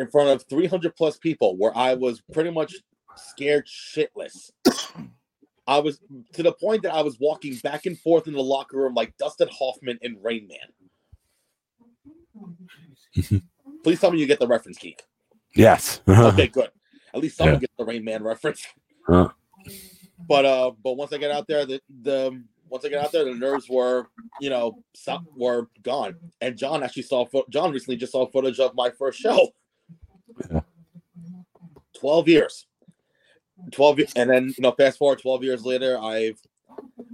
in 0.00 0.08
front 0.08 0.30
of 0.30 0.44
300 0.48 0.96
plus 0.96 1.18
people, 1.18 1.56
where 1.56 1.76
I 1.76 1.94
was 1.94 2.22
pretty 2.32 2.50
much 2.50 2.74
scared 3.16 3.68
shitless. 3.68 4.50
I 5.66 5.78
was 5.78 6.00
to 6.34 6.42
the 6.42 6.52
point 6.52 6.82
that 6.82 6.94
I 6.94 7.02
was 7.02 7.18
walking 7.20 7.54
back 7.62 7.86
and 7.86 7.98
forth 7.98 8.26
in 8.26 8.32
the 8.34 8.42
locker 8.42 8.76
room 8.78 8.94
like 8.94 9.16
Dustin 9.18 9.48
Hoffman 9.52 9.98
in 10.02 10.16
Rain 10.22 10.48
Man. 10.48 10.58
Please 13.84 14.00
tell 14.00 14.10
me 14.10 14.18
you 14.18 14.26
get 14.26 14.38
the 14.40 14.46
reference, 14.46 14.78
Geek. 14.78 15.02
Yes. 15.54 16.00
Okay, 16.08 16.48
good. 16.48 16.70
At 17.14 17.20
least 17.20 17.36
someone 17.36 17.54
Yeah. 17.54 17.60
gets 17.60 17.72
the 17.78 17.84
Rain 17.84 18.04
Man 18.04 18.22
reference. 18.22 18.64
Huh. 19.06 19.28
But 20.28 20.44
uh, 20.44 20.72
but 20.82 20.96
once 20.96 21.12
I 21.12 21.18
get 21.18 21.30
out 21.30 21.46
there, 21.48 21.66
the 21.66 21.80
the 22.02 22.42
once 22.68 22.84
I 22.84 22.88
get 22.88 23.02
out 23.04 23.10
there, 23.12 23.24
the 23.24 23.34
nerves 23.34 23.68
were 23.68 24.08
you 24.40 24.50
know 24.50 24.82
so- 24.94 25.24
were 25.36 25.68
gone. 25.82 26.14
And 26.40 26.56
John 26.56 26.82
actually 26.82 27.02
saw 27.04 27.26
John 27.50 27.72
recently 27.72 27.96
just 27.96 28.12
saw 28.12 28.26
footage 28.30 28.60
of 28.60 28.74
my 28.74 28.90
first 28.90 29.18
show. 29.18 29.48
Yeah. 30.50 30.60
12 31.98 32.28
years. 32.28 32.66
12 33.72 34.00
and 34.16 34.30
then 34.30 34.46
you 34.56 34.62
know 34.62 34.72
fast 34.72 34.98
forward 34.98 35.20
12 35.20 35.44
years 35.44 35.64
later 35.64 35.98
I've 35.98 36.40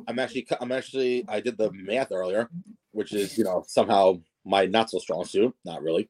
I'm 0.08 0.18
actually 0.18 0.46
I'm 0.60 0.72
actually 0.72 1.24
I 1.28 1.40
did 1.40 1.58
the 1.58 1.70
math 1.72 2.12
earlier 2.12 2.48
which 2.92 3.12
is 3.12 3.36
you 3.36 3.44
know 3.44 3.64
somehow 3.66 4.20
my 4.44 4.66
not 4.66 4.90
so 4.90 4.98
strong 4.98 5.24
suit 5.24 5.54
not 5.64 5.82
really 5.82 6.08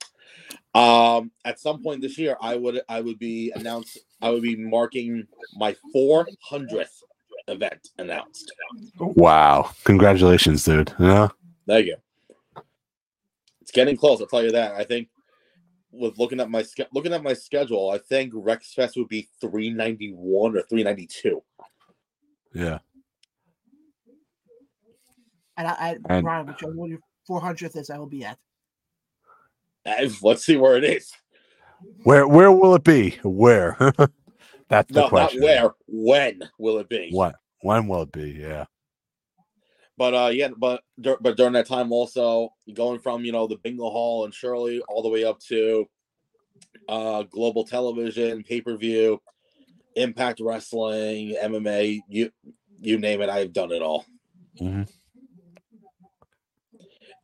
um 0.74 1.30
at 1.44 1.58
some 1.58 1.82
point 1.82 2.02
this 2.02 2.18
year 2.18 2.36
I 2.40 2.56
would 2.56 2.80
I 2.88 3.00
would 3.00 3.18
be 3.18 3.52
announced 3.54 3.98
I 4.20 4.30
would 4.30 4.42
be 4.42 4.56
marking 4.56 5.26
my 5.54 5.74
400th 5.94 7.02
event 7.48 7.88
announced 7.98 8.52
Wow. 8.98 9.70
Congratulations, 9.84 10.64
dude. 10.64 10.92
Yeah. 10.98 11.28
there 11.66 11.80
you 11.80 11.96
go 11.96 12.62
it's 13.62 13.70
getting 13.70 13.96
close 13.96 14.20
I'll 14.20 14.26
tell 14.26 14.44
you 14.44 14.52
that 14.52 14.74
I 14.74 14.84
think 14.84 15.08
with 15.98 16.18
looking 16.18 16.40
at 16.40 16.50
my 16.50 16.62
sch- 16.62 16.80
looking 16.92 17.12
at 17.12 17.22
my 17.22 17.32
schedule 17.32 17.90
I 17.90 17.98
think 17.98 18.32
Rex 18.34 18.72
Fest 18.74 18.96
would 18.96 19.08
be 19.08 19.28
391 19.40 20.56
or 20.56 20.62
392 20.62 21.42
Yeah. 22.54 22.78
And 25.56 25.66
I, 25.68 25.72
I 25.72 25.96
And- 26.10 26.26
Ron, 26.26 26.46
which 26.46 26.62
what 26.62 26.90
your 26.90 26.98
400th 27.28 27.76
is, 27.76 27.90
I 27.90 27.98
will 27.98 28.06
be 28.06 28.24
at. 28.24 28.38
Uh, 29.86 30.08
let's 30.22 30.44
see 30.44 30.56
where 30.56 30.76
it 30.76 30.84
is 30.84 31.12
Where 32.04 32.26
where 32.26 32.50
will 32.52 32.74
it 32.74 32.84
be? 32.84 33.18
Where? 33.22 33.76
That's 34.68 34.90
the 34.92 34.94
No, 34.94 35.00
not 35.02 35.10
question. 35.10 35.42
where. 35.42 35.70
When 35.86 36.42
will 36.58 36.78
it 36.78 36.88
be? 36.88 37.10
What? 37.12 37.36
When 37.62 37.86
will 37.86 38.02
it 38.02 38.12
be? 38.12 38.30
Yeah. 38.32 38.64
But 39.98 40.14
uh, 40.14 40.30
yeah, 40.32 40.48
but 40.56 40.82
but 40.98 41.36
during 41.36 41.54
that 41.54 41.66
time 41.66 41.90
also 41.90 42.50
going 42.74 42.98
from 43.00 43.24
you 43.24 43.32
know 43.32 43.46
the 43.46 43.56
Bingo 43.56 43.88
Hall 43.88 44.24
and 44.24 44.34
Shirley 44.34 44.80
all 44.88 45.02
the 45.02 45.08
way 45.08 45.24
up 45.24 45.40
to 45.48 45.88
uh 46.88 47.22
global 47.22 47.64
television, 47.64 48.42
pay 48.42 48.60
per 48.60 48.76
view, 48.76 49.20
Impact 49.94 50.40
Wrestling, 50.40 51.36
MMA, 51.42 52.00
you 52.08 52.30
you 52.78 52.98
name 52.98 53.22
it, 53.22 53.30
I've 53.30 53.54
done 53.54 53.72
it 53.72 53.80
all. 53.82 54.04
Mhm. 54.60 54.88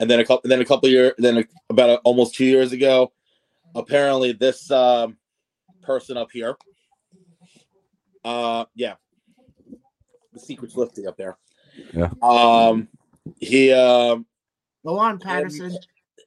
And 0.00 0.10
then 0.10 0.20
a 0.20 0.24
couple, 0.24 0.48
then 0.48 0.60
a 0.60 0.64
couple 0.64 0.88
years, 0.88 1.12
then 1.18 1.38
a, 1.38 1.44
about 1.70 1.90
a, 1.90 1.96
almost 1.98 2.34
two 2.34 2.44
years 2.44 2.72
ago, 2.72 3.12
apparently 3.74 4.32
this 4.32 4.70
um, 4.70 5.16
person 5.82 6.16
up 6.16 6.30
here, 6.32 6.56
uh, 8.24 8.64
yeah, 8.74 8.94
the 10.32 10.40
secret's 10.40 10.76
lifting 10.76 11.06
up 11.06 11.16
there. 11.16 11.36
Yeah. 11.94 12.10
Um, 12.22 12.88
he 13.38 13.72
um 13.72 14.26
Go 14.84 14.98
on, 14.98 15.18
Patterson. 15.18 15.76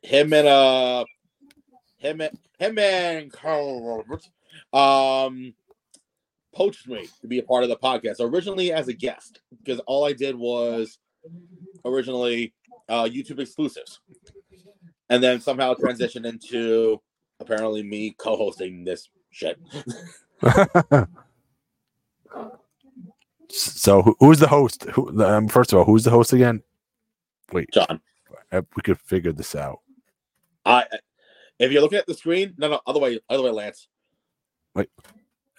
him 0.02 0.34
and 0.34 0.48
uh 0.48 1.06
him 1.98 2.22
and 2.22 2.38
him 2.58 2.78
and 2.80 3.32
Carl 3.32 3.86
Roberts 3.86 4.30
um 4.74 5.54
poached 6.54 6.88
me 6.88 7.08
to 7.22 7.28
be 7.28 7.40
a 7.40 7.44
part 7.44 7.64
of 7.64 7.70
the 7.70 7.76
podcast 7.76 8.18
originally 8.20 8.72
as 8.72 8.88
a 8.88 8.94
guest 8.94 9.42
because 9.58 9.80
all 9.82 10.06
I 10.06 10.14
did 10.14 10.36
was 10.36 10.98
originally 11.84 12.54
uh 12.88 13.04
YouTube 13.04 13.40
exclusives 13.40 14.00
and 15.10 15.22
then 15.22 15.42
somehow 15.42 15.74
transitioned 15.74 16.26
into 16.26 17.02
apparently 17.40 17.84
me 17.84 18.16
co-hosting 18.18 18.86
this 18.86 19.10
shit. 19.32 19.60
so 23.50 24.02
who, 24.02 24.16
who's 24.20 24.40
the 24.40 24.48
host? 24.48 24.84
Who, 24.94 25.24
um, 25.24 25.48
first 25.48 25.72
of 25.74 25.80
all, 25.80 25.86
who's 25.86 26.04
the 26.04 26.12
host 26.12 26.34
again? 26.34 26.64
Wait, 27.52 27.70
John, 27.72 28.02
uh, 28.52 28.62
we 28.76 28.82
could 28.82 29.00
figure 29.00 29.32
this 29.32 29.56
out. 29.56 29.80
I 30.66 30.86
if 31.60 31.72
you're 31.72 31.82
looking 31.82 32.00
at 32.00 32.08
the 32.08 32.14
screen, 32.14 32.54
no, 32.58 32.70
no, 32.70 32.80
other 32.88 33.00
way, 33.00 33.20
other 33.30 33.44
way, 33.44 33.52
Lance. 33.52 33.88
Wait, 34.74 34.90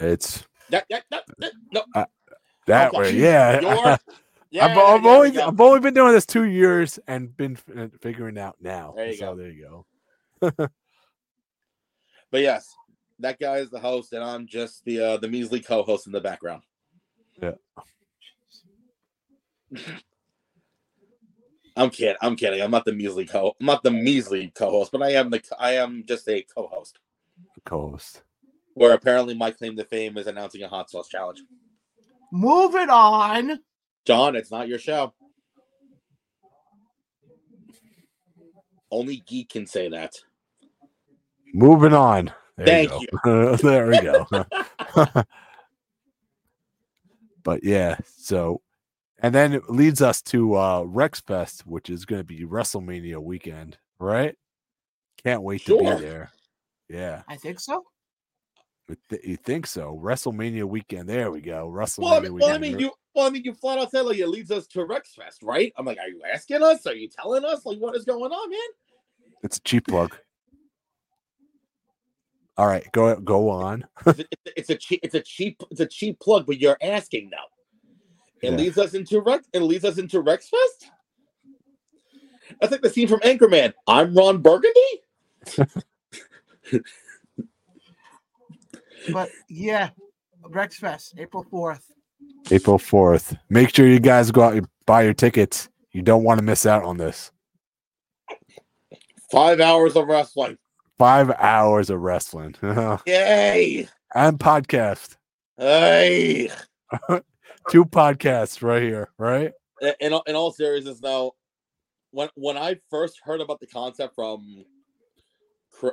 it's 0.00 0.44
That, 0.70 0.84
that, 0.90 1.04
that, 1.10 1.24
that- 1.38 1.52
no, 1.72 1.84
that 2.66 2.88
Okay. 2.94 2.98
way. 2.98 3.12
Yeah. 3.12 3.96
Yeah, 4.48 4.66
I've, 4.66 4.78
I've 4.78 5.04
only. 5.04 5.38
I've 5.38 5.60
only 5.60 5.80
been 5.80 5.92
doing 5.92 6.12
this 6.12 6.24
two 6.24 6.44
years 6.44 7.00
and 7.08 7.36
been 7.36 7.56
figuring 8.00 8.38
out 8.38 8.56
now. 8.60 8.94
There 8.96 9.08
you 9.08 9.16
so 9.16 9.34
go. 9.34 9.36
there 9.36 9.50
you 9.50 9.84
go. 10.40 10.52
But 12.30 12.40
yes, 12.40 12.72
that 13.18 13.38
guy 13.38 13.56
is 13.56 13.70
the 13.70 13.80
host, 13.80 14.12
and 14.12 14.22
I'm 14.22 14.46
just 14.46 14.84
the 14.84 15.00
uh, 15.00 15.16
the 15.16 15.28
measly 15.28 15.60
co-host 15.60 16.06
in 16.06 16.12
the 16.12 16.20
background. 16.20 16.62
Yeah. 17.40 17.52
I'm 21.76 21.90
kidding. 21.90 22.16
I'm 22.22 22.36
kidding. 22.36 22.62
I'm 22.62 22.70
not 22.70 22.84
the 22.84 22.92
measly 22.92 23.26
co. 23.26 23.54
I'm 23.60 23.66
not 23.66 23.82
the 23.82 23.90
measly 23.90 24.50
co-host, 24.54 24.92
but 24.92 25.02
I 25.02 25.10
am 25.10 25.30
the. 25.30 25.42
I 25.58 25.72
am 25.72 26.04
just 26.06 26.28
a 26.28 26.42
co-host. 26.42 26.98
Co-host. 27.66 28.22
Where 28.74 28.92
apparently 28.92 29.34
my 29.34 29.50
claim 29.50 29.76
to 29.76 29.84
fame 29.84 30.16
is 30.16 30.26
announcing 30.26 30.62
a 30.62 30.68
hot 30.68 30.90
sauce 30.90 31.08
challenge. 31.08 31.42
Moving 32.32 32.88
on. 32.88 33.60
John, 34.06 34.36
it's 34.36 34.50
not 34.50 34.68
your 34.68 34.78
show. 34.78 35.12
Only 38.90 39.16
geek 39.26 39.50
can 39.50 39.66
say 39.66 39.88
that. 39.90 40.14
Moving 41.52 41.92
on. 41.92 42.32
There 42.56 42.66
Thank 42.66 43.00
you. 43.00 43.08
Go. 43.22 43.56
there 43.56 43.86
we 43.88 44.00
go. 44.00 44.26
but 47.46 47.62
yeah, 47.62 47.96
so 48.18 48.60
and 49.20 49.32
then 49.32 49.52
it 49.54 49.70
leads 49.70 50.02
us 50.02 50.20
to 50.20 50.56
uh 50.56 50.82
Rex 50.82 51.20
Fest, 51.20 51.64
which 51.64 51.88
is 51.88 52.04
going 52.04 52.20
to 52.20 52.24
be 52.24 52.44
WrestleMania 52.44 53.22
weekend, 53.22 53.78
right? 54.00 54.34
Can't 55.22 55.42
wait 55.42 55.64
to 55.66 55.78
be 55.78 55.84
there. 55.84 56.32
Yeah, 56.88 57.22
I 57.28 57.36
think 57.36 57.60
so. 57.60 57.84
you 58.88 58.96
th- 59.08 59.24
you 59.24 59.36
think 59.36 59.68
so? 59.68 59.98
WrestleMania 60.02 60.64
weekend. 60.64 61.08
There 61.08 61.30
we 61.30 61.40
go. 61.40 61.70
WrestleMania 61.72 62.02
Well, 62.02 62.14
I 62.14 62.20
mean, 62.20 62.34
well, 62.34 62.54
I 62.54 62.58
mean, 62.58 62.80
you. 62.80 62.90
Well, 63.14 63.26
I 63.26 63.30
mean, 63.30 63.44
you 63.44 63.54
flat 63.54 63.78
out 63.78 63.92
said 63.92 64.02
like 64.02 64.18
it 64.18 64.28
leads 64.28 64.50
us 64.50 64.66
to 64.68 64.84
Rex 64.84 65.14
Fest, 65.14 65.44
right? 65.44 65.72
I'm 65.78 65.86
like, 65.86 65.98
are 65.98 66.08
you 66.08 66.22
asking 66.30 66.64
us? 66.64 66.84
Are 66.86 66.94
you 66.94 67.08
telling 67.08 67.44
us? 67.44 67.64
Like, 67.64 67.78
what 67.78 67.94
is 67.94 68.04
going 68.04 68.32
on, 68.32 68.50
man? 68.50 68.58
it's 69.44 69.58
a 69.58 69.60
cheap 69.60 69.86
plug. 69.86 70.16
All 72.58 72.66
right, 72.66 72.90
go 72.92 73.14
go 73.16 73.50
on. 73.50 73.84
it's, 74.06 74.20
a- 74.20 74.26
it's 74.56 74.70
a 74.70 74.74
cheap 74.76 75.00
it's 75.02 75.14
a 75.14 75.20
cheap 75.20 75.62
it's 75.70 75.80
a 75.80 75.86
cheap 75.86 76.18
plug, 76.20 76.46
but 76.46 76.58
you're 76.58 76.78
asking 76.82 77.30
now. 77.30 77.44
It 78.42 78.50
Yeah. 78.52 78.56
leads 78.58 78.78
us 78.78 78.94
into 78.94 79.20
Rex. 79.20 79.46
It 79.52 79.60
leads 79.60 79.84
us 79.84 79.98
into 79.98 80.20
Rex 80.20 80.48
Fest. 80.48 80.90
That's 82.60 82.70
like 82.72 82.82
the 82.82 82.90
scene 82.90 83.08
from 83.08 83.20
Anchorman. 83.20 83.72
I'm 83.86 84.14
Ron 84.14 84.38
Burgundy. 84.42 85.02
But 89.12 89.30
yeah, 89.48 89.90
Rex 90.48 90.78
Fest, 90.78 91.14
April 91.18 91.44
4th. 91.52 91.82
April 92.50 92.78
fourth. 92.78 93.36
Make 93.48 93.74
sure 93.74 93.86
you 93.86 94.00
guys 94.00 94.30
go 94.30 94.42
out 94.42 94.54
and 94.54 94.66
buy 94.84 95.02
your 95.02 95.14
tickets. 95.14 95.68
You 95.92 96.02
don't 96.02 96.24
want 96.24 96.38
to 96.38 96.44
miss 96.44 96.66
out 96.66 96.82
on 96.84 96.96
this. 96.96 97.30
Five 99.30 99.60
hours 99.60 99.96
of 99.96 100.06
wrestling. 100.06 100.58
Five 100.98 101.30
hours 101.38 101.90
of 101.90 102.00
wrestling 102.00 102.54
Yay! 103.06 103.86
and 104.14 104.38
podcast. 104.38 105.16
Hey! 105.58 106.50
Two 107.70 107.84
podcasts 107.84 108.62
right 108.62 108.82
here, 108.82 109.10
right? 109.18 109.52
In, 110.00 110.18
in 110.26 110.34
all 110.34 110.52
seriousness, 110.52 111.00
though, 111.00 111.34
when 112.12 112.30
when 112.34 112.56
I 112.56 112.76
first 112.90 113.20
heard 113.22 113.42
about 113.42 113.60
the 113.60 113.66
concept 113.66 114.14
from 114.14 114.64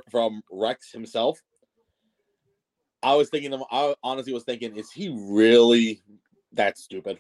from 0.09 0.41
Rex 0.49 0.91
himself, 0.93 1.37
I 3.01 3.15
was 3.15 3.29
thinking, 3.29 3.53
I 3.71 3.95
honestly 4.03 4.31
was 4.31 4.45
thinking, 4.45 4.77
is 4.77 4.89
he 4.89 5.09
really 5.09 6.01
that 6.53 6.77
stupid? 6.77 7.19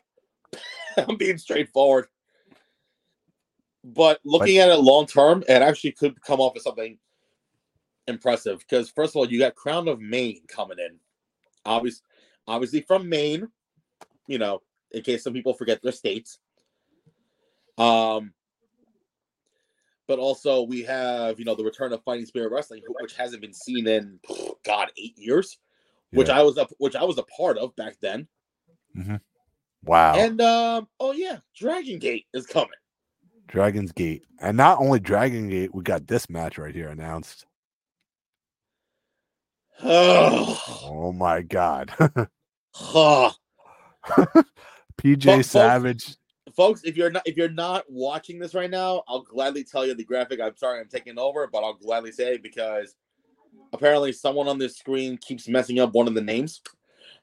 I'm 0.97 1.17
being 1.17 1.37
straightforward. 1.37 2.07
But 3.83 4.21
looking 4.23 4.59
at 4.59 4.69
it 4.69 4.77
long 4.77 5.05
term, 5.05 5.43
it 5.49 5.61
actually 5.61 5.91
could 5.91 6.21
come 6.21 6.39
off 6.39 6.55
as 6.55 6.63
something 6.63 6.97
impressive. 8.07 8.59
Because 8.59 8.89
first 8.89 9.11
of 9.11 9.17
all, 9.17 9.29
you 9.29 9.39
got 9.39 9.55
Crown 9.55 9.87
of 9.87 9.99
Maine 9.99 10.41
coming 10.47 10.79
in, 10.79 10.97
obviously, 11.65 12.03
obviously 12.47 12.81
from 12.81 13.09
Maine. 13.09 13.47
You 14.27 14.37
know, 14.37 14.61
in 14.91 15.01
case 15.01 15.23
some 15.23 15.33
people 15.33 15.53
forget 15.53 15.81
their 15.81 15.91
states. 15.91 16.39
Um, 17.77 18.33
but 20.07 20.19
also 20.19 20.63
we 20.63 20.83
have 20.83 21.39
you 21.39 21.45
know 21.45 21.55
the 21.55 21.63
return 21.63 21.93
of 21.93 22.03
Fighting 22.03 22.25
Spirit 22.25 22.51
Wrestling, 22.51 22.83
which 23.01 23.15
hasn't 23.15 23.41
been 23.41 23.53
seen 23.53 23.87
in 23.87 24.19
God 24.63 24.91
eight 24.97 25.17
years, 25.17 25.57
which 26.11 26.29
I 26.29 26.43
was 26.43 26.57
up, 26.57 26.71
which 26.77 26.95
I 26.95 27.03
was 27.03 27.17
a 27.17 27.23
part 27.23 27.57
of 27.57 27.75
back 27.75 27.97
then. 28.01 28.27
Wow. 29.83 30.15
And 30.15 30.39
um, 30.41 30.87
oh 30.99 31.11
yeah, 31.11 31.39
Dragon 31.55 31.99
Gate 31.99 32.25
is 32.33 32.45
coming. 32.45 32.69
Dragon's 33.47 33.91
Gate. 33.91 34.23
And 34.39 34.57
not 34.57 34.79
only 34.79 34.99
Dragon 34.99 35.49
Gate, 35.49 35.73
we 35.73 35.83
got 35.83 36.07
this 36.07 36.29
match 36.29 36.57
right 36.57 36.73
here 36.73 36.89
announced. 36.89 37.45
Oh, 39.83 40.61
Oh 40.85 41.11
my 41.11 41.41
god. 41.41 41.91
huh. 42.73 43.31
PJ 45.01 45.23
Folks- 45.25 45.47
Savage. 45.49 46.15
folks, 46.55 46.81
if 46.83 46.95
you're 46.97 47.09
not 47.09 47.23
if 47.25 47.35
you're 47.37 47.49
not 47.49 47.83
watching 47.89 48.39
this 48.39 48.53
right 48.53 48.69
now, 48.69 49.03
I'll 49.07 49.21
gladly 49.23 49.63
tell 49.63 49.85
you 49.85 49.93
the 49.93 50.03
graphic. 50.03 50.39
I'm 50.39 50.55
sorry, 50.57 50.79
I'm 50.79 50.87
taking 50.87 51.17
over, 51.19 51.47
but 51.51 51.63
I'll 51.63 51.73
gladly 51.73 52.11
say 52.11 52.35
it 52.35 52.43
because 52.43 52.95
apparently 53.71 54.11
someone 54.11 54.47
on 54.47 54.57
this 54.59 54.77
screen 54.77 55.17
keeps 55.17 55.47
messing 55.47 55.79
up 55.79 55.93
one 55.93 56.07
of 56.07 56.13
the 56.13 56.21
names. 56.21 56.61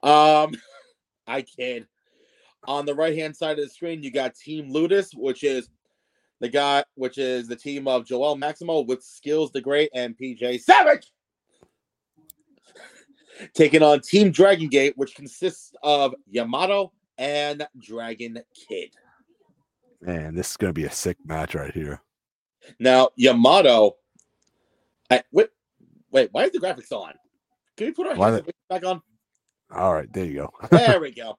Um, 0.02 0.54
I 1.26 1.42
kid. 1.42 1.86
On 2.66 2.84
the 2.84 2.94
right 2.94 3.16
hand 3.16 3.34
side 3.34 3.58
of 3.58 3.64
the 3.64 3.70
screen, 3.70 4.02
you 4.02 4.10
got 4.10 4.34
Team 4.34 4.70
Ludus, 4.70 5.12
which 5.14 5.44
is 5.44 5.70
the 6.40 6.48
guy, 6.48 6.84
which 6.94 7.16
is 7.16 7.48
the 7.48 7.56
team 7.56 7.88
of 7.88 8.04
Joel 8.04 8.36
Maximo 8.36 8.80
with 8.80 9.02
Skills 9.02 9.50
the 9.52 9.62
Great 9.62 9.90
and 9.94 10.14
PJ 10.16 10.60
Savage. 10.60 11.10
Taking 13.54 13.82
on 13.82 14.00
Team 14.00 14.30
Dragon 14.30 14.68
Gate, 14.68 14.94
which 14.96 15.14
consists 15.14 15.72
of 15.82 16.14
Yamato 16.28 16.92
and 17.18 17.66
Dragon 17.78 18.40
Kid. 18.68 18.90
Man, 20.00 20.34
this 20.34 20.50
is 20.50 20.56
gonna 20.56 20.72
be 20.72 20.84
a 20.84 20.90
sick 20.90 21.18
match 21.24 21.54
right 21.54 21.72
here. 21.72 22.00
Now, 22.78 23.10
Yamato, 23.16 23.96
I, 25.10 25.22
wait, 25.32 25.48
wait, 26.10 26.28
why 26.32 26.44
is 26.44 26.52
the 26.52 26.58
graphics 26.58 26.92
on? 26.92 27.12
Can 27.76 27.88
we 27.88 27.92
put 27.92 28.06
our 28.06 28.16
Why 28.16 28.30
hands 28.32 28.50
back 28.68 28.84
on? 28.84 29.02
All 29.74 29.94
right, 29.94 30.12
there 30.12 30.24
you 30.24 30.34
go. 30.34 30.52
There 30.70 31.00
we 31.00 31.12
go. 31.12 31.38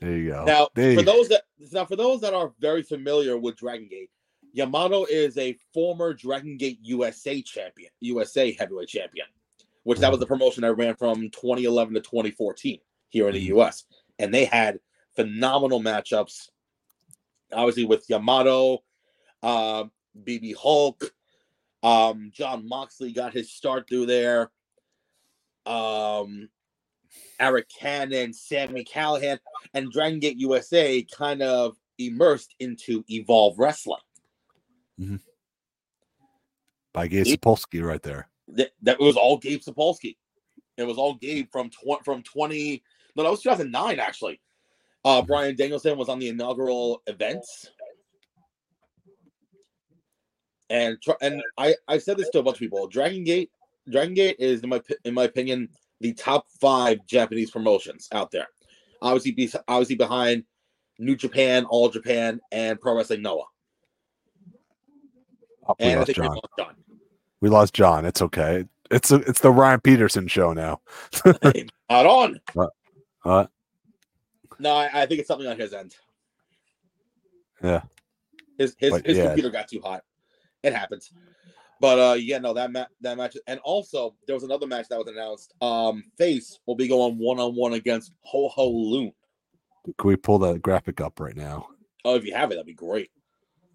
There 0.00 0.16
you 0.16 0.30
go. 0.30 0.44
Now, 0.44 0.68
there 0.74 0.94
for 0.94 1.02
those 1.02 1.28
that 1.28 1.42
now 1.72 1.84
for 1.86 1.96
those 1.96 2.20
that 2.20 2.34
are 2.34 2.52
very 2.60 2.82
familiar 2.82 3.38
with 3.38 3.56
Dragon 3.56 3.88
Gate, 3.88 4.10
Yamato 4.52 5.04
is 5.04 5.36
a 5.38 5.56
former 5.72 6.12
Dragon 6.12 6.56
Gate 6.56 6.78
USA 6.82 7.40
champion, 7.42 7.90
USA 8.00 8.52
heavyweight 8.52 8.88
champion, 8.88 9.26
which 9.86 10.00
that 10.00 10.10
was 10.10 10.18
the 10.18 10.26
promotion 10.26 10.62
that 10.62 10.74
ran 10.74 10.96
from 10.96 11.30
2011 11.30 11.94
to 11.94 12.00
2014 12.00 12.80
here 13.08 13.28
in 13.28 13.34
the 13.34 13.42
US, 13.54 13.84
and 14.18 14.34
they 14.34 14.44
had 14.44 14.80
phenomenal 15.14 15.80
matchups. 15.80 16.48
Obviously, 17.52 17.84
with 17.84 18.04
Yamato, 18.08 18.82
uh, 19.44 19.84
BB 20.24 20.56
Hulk, 20.56 21.14
um, 21.84 22.32
Jon 22.34 22.66
Moxley 22.66 23.12
got 23.12 23.32
his 23.32 23.52
start 23.52 23.88
through 23.88 24.06
there. 24.06 24.50
Um, 25.66 26.48
Eric 27.38 27.68
Cannon, 27.68 28.32
Sami 28.32 28.82
Callihan, 28.82 29.38
and 29.72 29.92
Dragon 29.92 30.18
Gate 30.18 30.38
USA 30.38 31.00
kind 31.16 31.42
of 31.42 31.76
immersed 31.96 32.56
into 32.58 33.04
Evolve 33.08 33.56
Wrestling. 33.56 34.00
Hmm. 34.98 35.16
by 36.92 37.06
He- 37.06 37.36
Sapolsky 37.36 37.80
right 37.86 38.02
there. 38.02 38.30
That, 38.48 38.70
that 38.82 39.00
was 39.00 39.16
all 39.16 39.38
Gabe 39.38 39.60
Sapolsky. 39.60 40.16
It 40.76 40.84
was 40.84 40.98
all 40.98 41.14
Gabe 41.14 41.48
from 41.50 41.70
tw- 41.70 42.04
from 42.04 42.22
20. 42.22 42.82
No, 43.16 43.22
that 43.22 43.30
was 43.30 43.42
2009 43.42 43.98
actually. 43.98 44.40
Uh, 45.04 45.22
Bryan 45.22 45.54
Danielson 45.54 45.96
was 45.96 46.08
on 46.08 46.18
the 46.18 46.28
inaugural 46.28 47.00
events, 47.06 47.70
and 50.68 51.00
tr- 51.00 51.12
and 51.22 51.40
I 51.56 51.76
I 51.86 51.98
said 51.98 52.16
this 52.16 52.28
to 52.30 52.40
a 52.40 52.42
bunch 52.42 52.56
of 52.56 52.60
people. 52.60 52.88
Dragon 52.88 53.22
Gate, 53.22 53.50
Dragon 53.88 54.14
Gate 54.14 54.34
is 54.40 54.62
in 54.62 54.68
my 54.68 54.82
in 55.04 55.14
my 55.14 55.22
opinion 55.22 55.68
the 56.00 56.12
top 56.12 56.46
five 56.60 57.06
Japanese 57.06 57.52
promotions 57.52 58.08
out 58.10 58.32
there. 58.32 58.48
Obviously, 59.00 59.30
be, 59.30 59.50
obviously 59.68 59.94
behind 59.94 60.42
New 60.98 61.14
Japan, 61.14 61.64
All 61.66 61.88
Japan, 61.88 62.40
and 62.50 62.80
Pro 62.80 62.96
Wrestling 62.96 63.22
Noah. 63.22 63.44
And 65.78 66.00
I 66.00 66.04
think 66.04 66.16
John. 66.16 66.38
John. 66.58 66.74
We 67.40 67.48
lost 67.48 67.74
John. 67.74 68.04
It's 68.04 68.22
okay. 68.22 68.64
It's 68.90 69.10
a, 69.10 69.16
it's 69.16 69.40
the 69.40 69.50
Ryan 69.50 69.80
Peterson 69.80 70.28
show 70.28 70.52
now. 70.52 70.80
Not 71.24 72.06
on. 72.06 72.40
Uh, 73.24 73.46
No, 74.58 74.72
I, 74.74 75.02
I 75.02 75.06
think 75.06 75.20
it's 75.20 75.28
something 75.28 75.46
on 75.48 75.58
his 75.58 75.74
end. 75.74 75.94
Yeah. 77.62 77.82
His 78.58 78.74
his, 78.78 78.90
But, 78.90 79.06
his 79.06 79.18
yeah. 79.18 79.26
computer 79.26 79.50
got 79.50 79.68
too 79.68 79.80
hot. 79.80 80.02
It 80.62 80.72
happens. 80.74 81.10
But 81.80 81.98
uh 81.98 82.14
yeah, 82.14 82.38
no, 82.38 82.54
that 82.54 82.70
match 82.72 82.88
that 83.02 83.16
match 83.18 83.36
and 83.46 83.60
also 83.60 84.14
there 84.26 84.34
was 84.34 84.44
another 84.44 84.66
match 84.66 84.88
that 84.88 84.98
was 84.98 85.08
announced. 85.08 85.52
Um 85.60 86.04
Face 86.16 86.58
will 86.66 86.74
be 86.74 86.88
going 86.88 87.18
one 87.18 87.38
on 87.38 87.54
one 87.54 87.74
against 87.74 88.12
Ho 88.22 88.48
Ho 88.48 88.68
Lun. 88.68 89.12
can 89.98 90.08
we 90.08 90.16
pull 90.16 90.38
the 90.38 90.58
graphic 90.58 91.00
up 91.02 91.20
right 91.20 91.36
now? 91.36 91.68
Oh, 92.04 92.14
if 92.14 92.24
you 92.24 92.34
have 92.34 92.50
it, 92.50 92.54
that'd 92.54 92.66
be 92.66 92.72
great. 92.72 93.10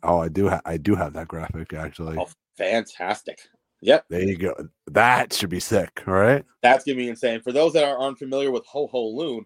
Oh, 0.04 0.18
I 0.20 0.30
do. 0.30 0.50
Ha- 0.50 0.62
I 0.66 0.78
do 0.78 0.96
have 0.96 1.14
that 1.14 1.28
graphic 1.28 1.74
actually. 1.74 2.18
Oh, 2.18 2.28
fantastic. 2.58 3.40
Yep, 3.84 4.06
There 4.10 4.22
you 4.22 4.38
go. 4.38 4.54
That 4.88 5.34
should 5.34 5.50
be 5.50 5.60
sick, 5.60 6.04
all 6.08 6.14
right? 6.14 6.46
that's 6.62 6.86
gonna 6.86 6.98
be 6.98 7.10
insane. 7.10 7.42
For 7.42 7.52
those 7.52 7.74
that 7.74 7.84
are 7.84 8.00
unfamiliar 8.00 8.52
with 8.52 8.66
Ho 8.68 8.86
Ho 8.88 9.02
Lun, 9.08 9.46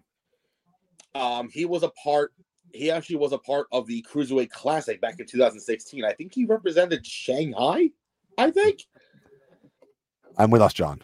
um, 1.14 1.48
he 1.50 1.64
was 1.64 1.82
a 1.82 1.88
part. 2.02 2.32
He 2.74 2.90
actually 2.90 3.16
was 3.16 3.32
a 3.32 3.38
part 3.38 3.66
of 3.72 3.86
the 3.86 4.04
Cruiserweight 4.10 4.50
Classic 4.50 5.00
back 5.00 5.18
in 5.20 5.26
2016. 5.26 6.04
I 6.04 6.12
think 6.12 6.34
he 6.34 6.44
represented 6.44 7.06
Shanghai. 7.06 7.88
I 8.36 8.50
think. 8.50 8.82
And 10.36 10.52
we 10.52 10.58
lost 10.58 10.76
John. 10.76 11.02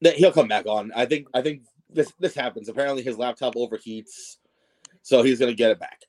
that 0.00 0.14
he'll 0.14 0.32
come 0.32 0.48
back 0.48 0.64
on. 0.66 0.90
I 0.96 1.04
think 1.04 1.26
I 1.34 1.42
think 1.42 1.64
this 1.90 2.10
this 2.18 2.34
happens. 2.34 2.70
Apparently 2.70 3.02
his 3.02 3.18
laptop 3.18 3.56
overheats, 3.56 4.36
so 5.02 5.22
he's 5.22 5.38
gonna 5.38 5.52
get 5.52 5.70
it 5.72 5.78
back. 5.80 6.00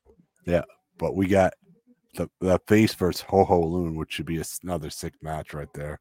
Yeah, 0.45 0.63
but 0.97 1.15
we 1.17 1.27
got 1.27 1.51
the 2.13 2.29
the 2.39 2.59
face 2.67 2.93
versus 2.93 3.21
Ho 3.29 3.43
Ho 3.43 3.59
Lun, 3.59 3.95
which 3.95 4.13
should 4.13 4.25
be 4.25 4.41
another 4.63 4.89
sick 4.89 5.13
match 5.21 5.53
right 5.53 5.71
there. 5.73 5.99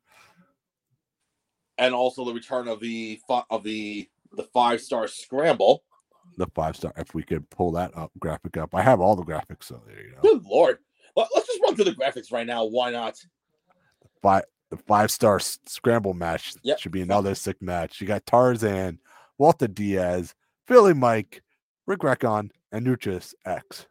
And 1.79 1.95
also 1.95 2.25
the 2.25 2.35
return 2.35 2.69
of 2.69 2.81
the 2.81 3.21
of 3.51 3.63
the 3.63 4.09
the 4.33 4.45
five 4.45 4.81
star 4.81 5.09
scramble. 5.09 5.83
The 6.37 6.47
five 6.55 6.77
star. 6.77 6.93
If 6.97 7.15
we 7.15 7.23
could 7.23 7.49
pull 7.51 7.73
that 7.73 7.97
up, 7.97 8.13
graphic 8.19 8.57
up. 8.57 8.75
I 8.75 8.83
have 8.83 9.01
all 9.01 9.17
the 9.17 9.25
graphics, 9.25 9.65
so 9.65 9.83
there 9.87 10.01
you 10.01 10.15
go. 10.15 10.21
Good 10.23 10.45
lord. 10.45 10.79
Let, 11.17 11.27
us 11.37 11.47
just 11.47 11.61
run 11.63 11.75
through 11.75 11.87
the 11.87 11.93
graphics 11.93 12.33
right 12.33 12.47
now. 12.47 12.65
Why 12.65 12.91
not? 12.91 13.17
Five 14.23 14.45
the 14.71 14.77
five 14.77 15.11
star 15.11 15.41
scramble 15.41 16.15
match 16.15 16.55
Yep. 16.63 16.79
should 16.79 16.93
be 16.93 17.03
another 17.03 17.35
sick 17.35 17.61
match. 17.61 18.01
You 18.01 18.07
got 18.07 18.25
Tarzan, 18.27 19.01
Walter 19.39 19.67
Diaz, 19.67 20.35
Philly 20.67 20.95
Mike, 20.95 21.43
Rick 21.87 22.05
Recon, 22.05 22.51
and 22.71 22.87
Nutrius 22.87 23.35
X. 23.45 23.87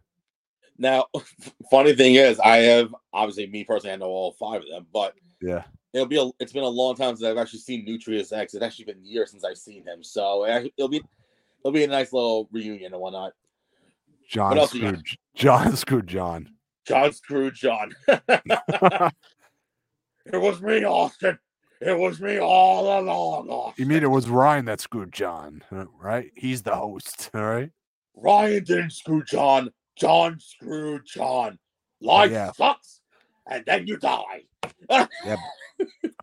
Now, 0.79 1.05
funny 1.71 1.93
thing 1.93 2.15
is, 2.15 2.39
I 2.39 2.57
have 2.57 2.95
obviously 3.13 3.45
me 3.47 3.63
personally, 3.63 3.93
I 3.93 3.97
know 3.97 4.05
all 4.07 4.31
five 4.31 4.61
of 4.61 4.67
them, 4.69 4.87
but 4.91 5.13
Yeah. 5.41 5.63
it'll 5.93 6.07
be 6.07 6.17
a, 6.17 6.29
it's 6.39 6.53
been 6.53 6.63
a 6.63 6.67
long 6.67 6.95
time 6.95 7.15
since 7.15 7.23
I've 7.29 7.37
actually 7.37 7.59
seen 7.59 7.85
Nutrius 7.85 8.31
X. 8.35 8.53
It's 8.53 8.63
actually 8.63 8.85
been 8.85 9.03
years 9.05 9.29
since 9.31 9.43
I've 9.43 9.57
seen 9.57 9.83
him, 9.85 10.03
so 10.03 10.45
it- 10.45 10.73
it'll 10.77 10.89
be 10.89 11.01
it'll 11.59 11.73
be 11.73 11.83
a 11.83 11.87
nice 11.87 12.13
little 12.13 12.47
reunion 12.51 12.93
and 12.93 13.01
whatnot. 13.01 13.33
John 14.29 14.57
else 14.57 14.73
you. 14.73 14.95
John 15.35 15.75
Screwed 15.75 16.07
John. 16.07 16.49
John 16.87 17.11
Scrooge 17.13 17.59
John. 17.59 17.93
It 20.31 20.37
was 20.37 20.61
me, 20.61 20.83
Austin. 20.85 21.39
It 21.81 21.97
was 21.97 22.19
me 22.21 22.39
all 22.39 22.99
along, 22.99 23.49
Austin. 23.49 23.83
You 23.83 23.89
mean 23.89 24.03
it 24.03 24.11
was 24.11 24.29
Ryan 24.29 24.65
that 24.65 24.79
screwed 24.81 25.11
John, 25.11 25.63
right? 25.99 26.29
He's 26.35 26.61
the 26.61 26.75
host, 26.75 27.31
all 27.33 27.41
right? 27.41 27.71
Ryan 28.15 28.63
didn't 28.63 28.91
screw 28.91 29.23
John. 29.23 29.71
John 29.99 30.39
screwed 30.39 31.05
John. 31.05 31.59
Life 32.01 32.31
yeah. 32.31 32.51
sucks, 32.53 33.01
and 33.49 33.65
then 33.65 33.85
you 33.85 33.97
die. 33.97 34.43
yeah, 34.89 35.35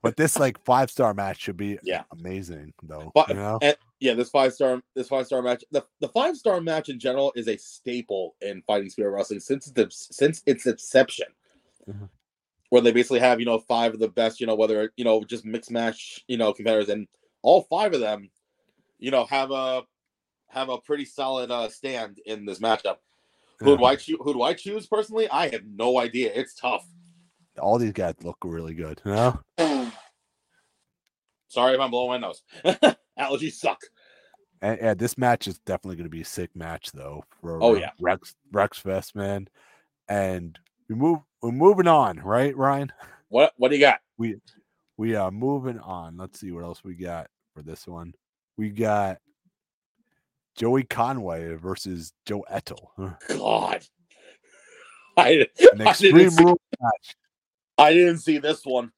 But 0.02 0.16
this 0.16 0.38
like 0.38 0.62
five 0.64 0.90
star 0.90 1.12
match 1.12 1.40
should 1.40 1.56
be 1.56 1.78
Yeah. 1.82 2.04
amazing 2.12 2.72
though. 2.82 3.12
But- 3.14 3.28
you 3.28 3.34
know? 3.34 3.58
And 3.60 3.76
yeah, 4.00 4.14
this 4.14 4.30
five 4.30 4.52
star 4.54 4.82
this 4.94 5.08
five 5.08 5.26
star 5.26 5.42
match. 5.42 5.64
The, 5.70 5.84
the 6.00 6.08
five 6.08 6.36
star 6.36 6.60
match 6.60 6.88
in 6.88 6.98
general 6.98 7.32
is 7.36 7.48
a 7.48 7.56
staple 7.56 8.36
in 8.40 8.62
fighting 8.66 8.88
spirit 8.90 9.10
wrestling 9.10 9.40
since 9.40 9.70
its 9.74 10.08
since 10.16 10.42
its 10.46 10.66
inception. 10.66 11.26
Mhm. 11.88 12.08
Where 12.70 12.82
they 12.82 12.92
basically 12.92 13.20
have, 13.20 13.38
you 13.40 13.46
know, 13.46 13.58
five 13.58 13.94
of 13.94 14.00
the 14.00 14.08
best, 14.08 14.40
you 14.40 14.46
know, 14.46 14.54
whether 14.54 14.92
you 14.96 15.04
know, 15.04 15.22
just 15.24 15.44
mixed 15.44 15.70
match, 15.70 16.24
you 16.28 16.36
know, 16.36 16.52
competitors, 16.52 16.88
and 16.88 17.06
all 17.42 17.62
five 17.62 17.92
of 17.94 18.00
them, 18.00 18.30
you 18.98 19.10
know, 19.10 19.24
have 19.26 19.50
a 19.50 19.82
have 20.48 20.68
a 20.68 20.78
pretty 20.78 21.04
solid 21.04 21.50
uh 21.50 21.68
stand 21.68 22.18
in 22.26 22.44
this 22.46 22.58
matchup. 22.60 22.96
Who 23.60 23.70
Yeah. 23.72 23.76
do 23.76 23.84
I 23.84 23.96
choose? 23.96 24.18
Who 24.20 24.32
do 24.34 24.42
I 24.42 24.54
choose 24.54 24.86
personally? 24.86 25.28
I 25.30 25.48
have 25.48 25.64
no 25.66 25.98
idea. 25.98 26.32
It's 26.34 26.54
tough. 26.54 26.86
All 27.58 27.78
these 27.78 27.92
guys 27.92 28.14
look 28.22 28.36
really 28.44 28.74
good, 28.74 29.00
you 29.04 29.12
know? 29.12 29.40
Sorry 31.48 31.74
if 31.74 31.80
I'm 31.80 31.90
blowing 31.90 32.20
my 32.20 32.26
nose. 32.28 32.42
Allergies 33.18 33.52
suck. 33.54 33.80
And, 34.62 34.78
and 34.80 34.98
this 34.98 35.16
match 35.16 35.48
is 35.48 35.58
definitely 35.60 35.96
going 35.96 36.04
to 36.06 36.10
be 36.10 36.22
a 36.22 36.24
sick 36.26 36.50
match 36.54 36.92
though. 36.92 37.24
For 37.40 37.62
Oh, 37.62 37.74
yeah. 37.76 37.90
Rex 38.00 38.34
Rex 38.52 38.78
Fest, 38.78 39.14
man. 39.14 39.48
And 40.08 40.58
we 40.88 40.94
move. 40.96 41.20
We're 41.42 41.52
moving 41.52 41.86
on, 41.88 42.18
right, 42.18 42.56
Ryan? 42.56 42.92
What 43.28 43.52
what 43.56 43.70
do 43.70 43.76
you 43.76 43.80
got? 43.80 44.00
We 44.18 44.36
we 44.96 45.14
are 45.14 45.30
moving 45.30 45.78
on. 45.78 46.16
Let's 46.16 46.40
see 46.40 46.50
what 46.52 46.64
else 46.64 46.82
we 46.84 46.94
got 46.94 47.28
for 47.54 47.62
this 47.62 47.86
one. 47.86 48.14
We 48.56 48.70
got 48.70 49.18
Joey 50.56 50.84
Conway 50.84 51.54
versus 51.54 52.12
Joe 52.24 52.44
Ettel. 52.50 52.88
God. 53.28 53.84
I, 55.18 55.46
An 55.72 55.80
I, 55.80 55.90
extreme 55.90 56.14
didn't 56.14 56.30
see, 56.32 56.44
rule 56.44 56.60
match. 56.80 57.16
I 57.78 57.92
didn't 57.92 58.18
see 58.18 58.38
this 58.38 58.64
one. 58.64 58.92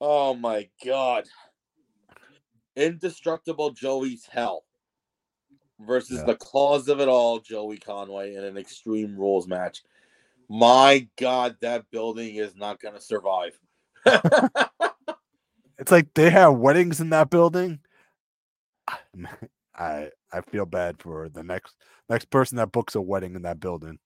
Oh 0.00 0.34
my 0.34 0.68
god. 0.84 1.24
Indestructible 2.74 3.70
Joey's 3.70 4.26
hell 4.30 4.64
versus 5.80 6.18
Yeah. 6.18 6.24
the 6.26 6.36
cause 6.36 6.88
of 6.88 7.00
it 7.00 7.08
all, 7.08 7.38
Joey 7.38 7.78
Conway, 7.78 8.34
in 8.34 8.44
an 8.44 8.56
extreme 8.56 9.16
rules 9.16 9.46
match. 9.46 9.82
My 10.48 11.08
god, 11.18 11.56
that 11.60 11.90
building 11.90 12.36
is 12.36 12.54
not 12.54 12.80
gonna 12.80 13.00
survive. 13.00 13.58
It's 15.78 15.92
like 15.92 16.14
they 16.14 16.30
have 16.30 16.54
weddings 16.54 17.00
in 17.02 17.10
that 17.10 17.28
building. 17.28 17.80
I 19.78 20.10
I 20.32 20.40
feel 20.40 20.66
bad 20.66 21.00
for 21.00 21.28
the 21.28 21.42
next 21.42 21.76
next 22.08 22.30
person 22.30 22.56
that 22.56 22.72
books 22.72 22.94
a 22.94 23.00
wedding 23.00 23.34
in 23.34 23.42
that 23.42 23.60
building. 23.60 23.98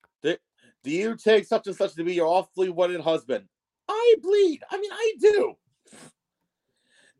Do 0.82 0.90
you 0.90 1.16
take 1.16 1.44
such 1.44 1.66
and 1.66 1.76
such 1.76 1.94
to 1.94 2.04
be 2.04 2.14
your 2.14 2.26
awfully 2.26 2.70
wedded 2.70 3.00
husband? 3.02 3.44
I 3.88 4.14
bleed. 4.22 4.62
I 4.70 4.78
mean, 4.78 4.90
I 4.92 5.12
do. 5.20 5.56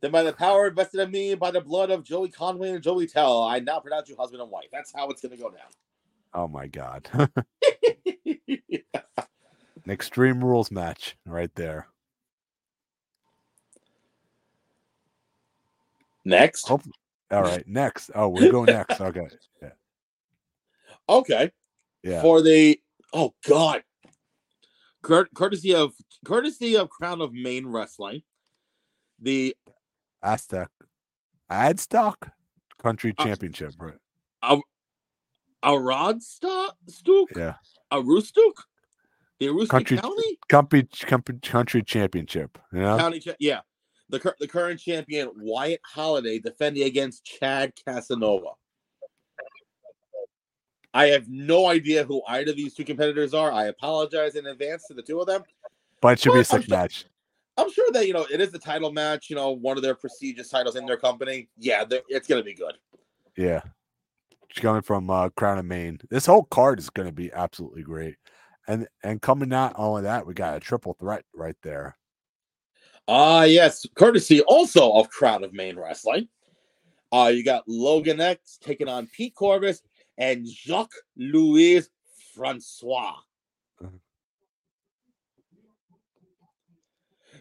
Then 0.01 0.11
by 0.11 0.23
the 0.23 0.33
power 0.33 0.67
invested 0.67 0.99
in 1.01 1.11
me 1.11 1.35
by 1.35 1.51
the 1.51 1.61
blood 1.61 1.91
of 1.91 2.03
Joey 2.03 2.29
Conway 2.29 2.71
and 2.71 2.81
Joey 2.81 3.05
Tell, 3.05 3.43
I 3.43 3.59
now 3.59 3.79
pronounce 3.79 4.09
you 4.09 4.15
husband 4.15 4.41
and 4.41 4.49
wife. 4.49 4.65
That's 4.71 4.91
how 4.91 5.09
it's 5.09 5.21
gonna 5.21 5.37
go 5.37 5.51
down. 5.51 5.69
Oh 6.33 6.47
my 6.47 6.65
god. 6.67 7.07
An 9.83 9.89
extreme 9.89 10.43
rules 10.43 10.71
match 10.71 11.17
right 11.25 11.53
there. 11.53 11.87
Next. 16.25 16.67
Hope- 16.67 16.81
All 17.31 17.43
right, 17.43 17.65
next. 17.67 18.11
Oh, 18.13 18.27
we 18.29 18.49
go 18.49 18.65
next. 18.65 18.99
Okay. 19.01 19.27
Yeah. 19.61 19.69
Okay. 21.09 21.51
Yeah. 22.03 22.21
For 22.21 22.41
the 22.41 22.79
oh 23.13 23.33
god. 23.47 23.83
Cur- 25.01 25.29
courtesy 25.33 25.73
of 25.73 25.93
courtesy 26.25 26.75
of 26.77 26.89
Crown 26.89 27.21
of 27.21 27.33
Maine 27.33 27.67
Wrestling. 27.67 28.21
The 29.19 29.55
Aztec. 30.23 30.69
Adstock 31.51 32.15
Country 32.81 33.13
Uh, 33.17 33.23
Championship, 33.25 33.73
right? 33.79 34.59
Aradsta 35.63 36.69
Stuk? 36.87 37.29
Yeah. 37.35 37.55
Arustuk? 37.91 38.53
The 39.39 39.47
Aroostook 39.47 39.69
Country- 39.69 39.97
County? 39.97 40.39
Country, 40.49 40.87
country, 41.05 41.39
country 41.41 41.83
Championship. 41.83 42.57
You 42.73 42.79
know? 42.79 42.97
County 42.97 43.19
cha- 43.19 43.35
yeah. 43.39 43.61
The 44.11 44.19
cur- 44.19 44.35
the 44.39 44.47
current 44.47 44.79
champion 44.79 45.31
Wyatt 45.37 45.81
Holiday 45.85 46.37
defending 46.39 46.83
against 46.83 47.23
Chad 47.25 47.73
Casanova. 47.85 48.49
I 50.93 51.05
have 51.07 51.29
no 51.29 51.67
idea 51.67 52.03
who 52.03 52.21
either 52.27 52.51
of 52.51 52.57
these 52.57 52.73
two 52.73 52.83
competitors 52.83 53.33
are. 53.33 53.51
I 53.51 53.65
apologize 53.67 54.35
in 54.35 54.45
advance 54.45 54.85
to 54.87 54.93
the 54.93 55.01
two 55.01 55.19
of 55.21 55.27
them. 55.27 55.43
But 56.01 56.13
it 56.13 56.19
should 56.19 56.29
be 56.29 56.31
a 56.31 56.33
Well, 56.33 56.39
I'm 56.39 56.45
sick 56.61 56.63
sure- 56.69 56.77
match. 56.77 57.05
I'm 57.57 57.71
sure 57.71 57.89
that 57.91 58.07
you 58.07 58.13
know 58.13 58.25
it 58.31 58.41
is 58.41 58.51
the 58.51 58.59
title 58.59 58.91
match. 58.91 59.29
You 59.29 59.35
know, 59.35 59.51
one 59.51 59.77
of 59.77 59.83
their 59.83 59.95
prestigious 59.95 60.49
titles 60.49 60.75
in 60.75 60.85
their 60.85 60.97
company. 60.97 61.49
Yeah, 61.57 61.85
it's 62.09 62.27
gonna 62.27 62.43
be 62.43 62.53
good. 62.53 62.75
Yeah. 63.37 63.61
She's 64.49 64.61
coming 64.61 64.81
from 64.81 65.09
uh, 65.09 65.29
Crown 65.29 65.59
of 65.59 65.65
Maine. 65.65 65.99
This 66.09 66.25
whole 66.25 66.43
card 66.43 66.79
is 66.79 66.89
going 66.89 67.07
to 67.07 67.13
be 67.13 67.31
absolutely 67.31 67.83
great. 67.83 68.15
And 68.67 68.85
and 69.01 69.21
coming 69.21 69.47
not 69.47 69.73
only 69.77 70.01
that, 70.03 70.25
we 70.27 70.33
got 70.33 70.57
a 70.57 70.59
triple 70.59 70.93
threat 70.99 71.23
right 71.33 71.55
there. 71.63 71.95
Ah, 73.13 73.43
yes, 73.43 73.85
courtesy 73.93 74.39
also 74.43 74.93
of 74.93 75.09
Crown 75.09 75.43
of 75.43 75.51
Maine 75.51 75.77
Wrestling. 75.77 76.29
Uh, 77.11 77.29
you 77.35 77.43
got 77.43 77.67
Logan 77.67 78.21
X 78.21 78.57
taking 78.61 78.87
on 78.87 79.05
Pete 79.07 79.35
Corvus 79.35 79.81
and 80.17 80.47
Jacques 80.47 80.95
Louis 81.17 81.85
Francois. 82.33 83.17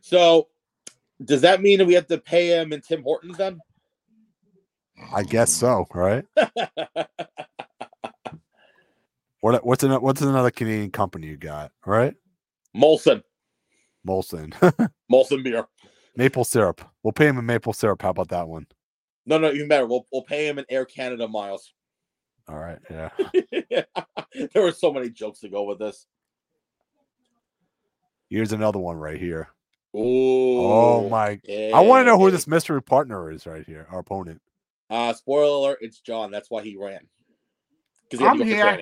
So, 0.01 0.49
does 1.25 1.43
that 1.43 1.63
mean 1.63 1.79
that 1.79 1.87
we 1.87 1.95
have 1.95 2.09
to 2.09 2.19
pay 2.19 2.49
him 2.49 2.73
in 2.73 2.81
Tim 2.81 3.05
Hortons 3.05 3.37
then? 3.37 3.61
I 5.15 5.23
guess 5.23 5.53
so, 5.53 5.87
right? 5.95 6.25
What 9.41 9.65
what's 9.65 9.83
an, 9.83 9.93
what's 10.03 10.21
another 10.21 10.51
Canadian 10.51 10.91
company 10.91 11.29
you 11.29 11.39
got, 11.39 11.73
right? 11.87 12.15
Molson, 12.77 13.23
Molson. 14.07 14.53
Molson 15.13 15.43
beer. 15.45 15.67
maple 16.17 16.45
syrup. 16.45 16.81
We'll 17.03 17.13
pay 17.13 17.27
him 17.27 17.39
in 17.39 17.47
maple 17.47 17.73
syrup. 17.73 18.03
How 18.03 18.11
about 18.11 18.29
that 18.29 18.49
one? 18.49 18.67
No, 19.27 19.39
no, 19.39 19.51
even 19.53 19.69
better. 19.69 19.87
We'll 19.87 20.07
we'll 20.13 20.23
pay 20.23 20.49
him 20.49 20.59
in 20.59 20.65
Air 20.69 20.85
Canada 20.85 21.29
miles. 21.29 21.73
All 22.49 22.59
right. 22.59 22.79
Yeah. 22.91 23.11
there 24.53 24.63
were 24.63 24.73
so 24.73 24.93
many 24.93 25.11
jokes 25.11 25.41
to 25.41 25.49
go 25.49 25.63
with 25.65 25.79
this. 25.79 26.07
Here's 28.29 28.53
another 28.53 28.79
one 28.79 28.97
right 28.97 29.19
here. 29.19 29.49
Ooh, 29.97 30.61
Oh 30.61 31.09
my 31.09 31.41
I 31.75 31.81
want 31.81 32.03
to 32.03 32.05
know 32.07 32.17
who 32.19 32.27
yeah. 32.27 32.31
this 32.31 32.47
mystery 32.47 32.81
partner 32.81 33.31
is 33.33 33.45
right 33.47 33.65
here, 33.67 33.87
our 33.91 33.99
opponent. 33.99 34.41
Uh, 34.89 35.13
spoiler 35.13 35.45
alert, 35.69 35.79
it's 35.81 36.01
John. 36.01 36.31
That's 36.31 36.49
why 36.51 36.63
he 36.63 36.77
ran. 36.77 37.01
'Cause 38.11 38.21
he 38.21 38.27
I'm 38.27 38.41
here. 38.41 38.81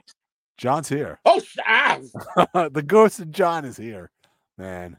John's 0.59 0.89
here. 0.89 1.19
Oh, 1.25 1.41
sh- 1.41 1.57
ah! 1.67 1.99
the 2.73 2.83
ghost 2.83 3.21
of 3.21 3.31
John 3.31 3.65
is 3.65 3.77
here. 3.77 4.11
Man. 4.59 4.99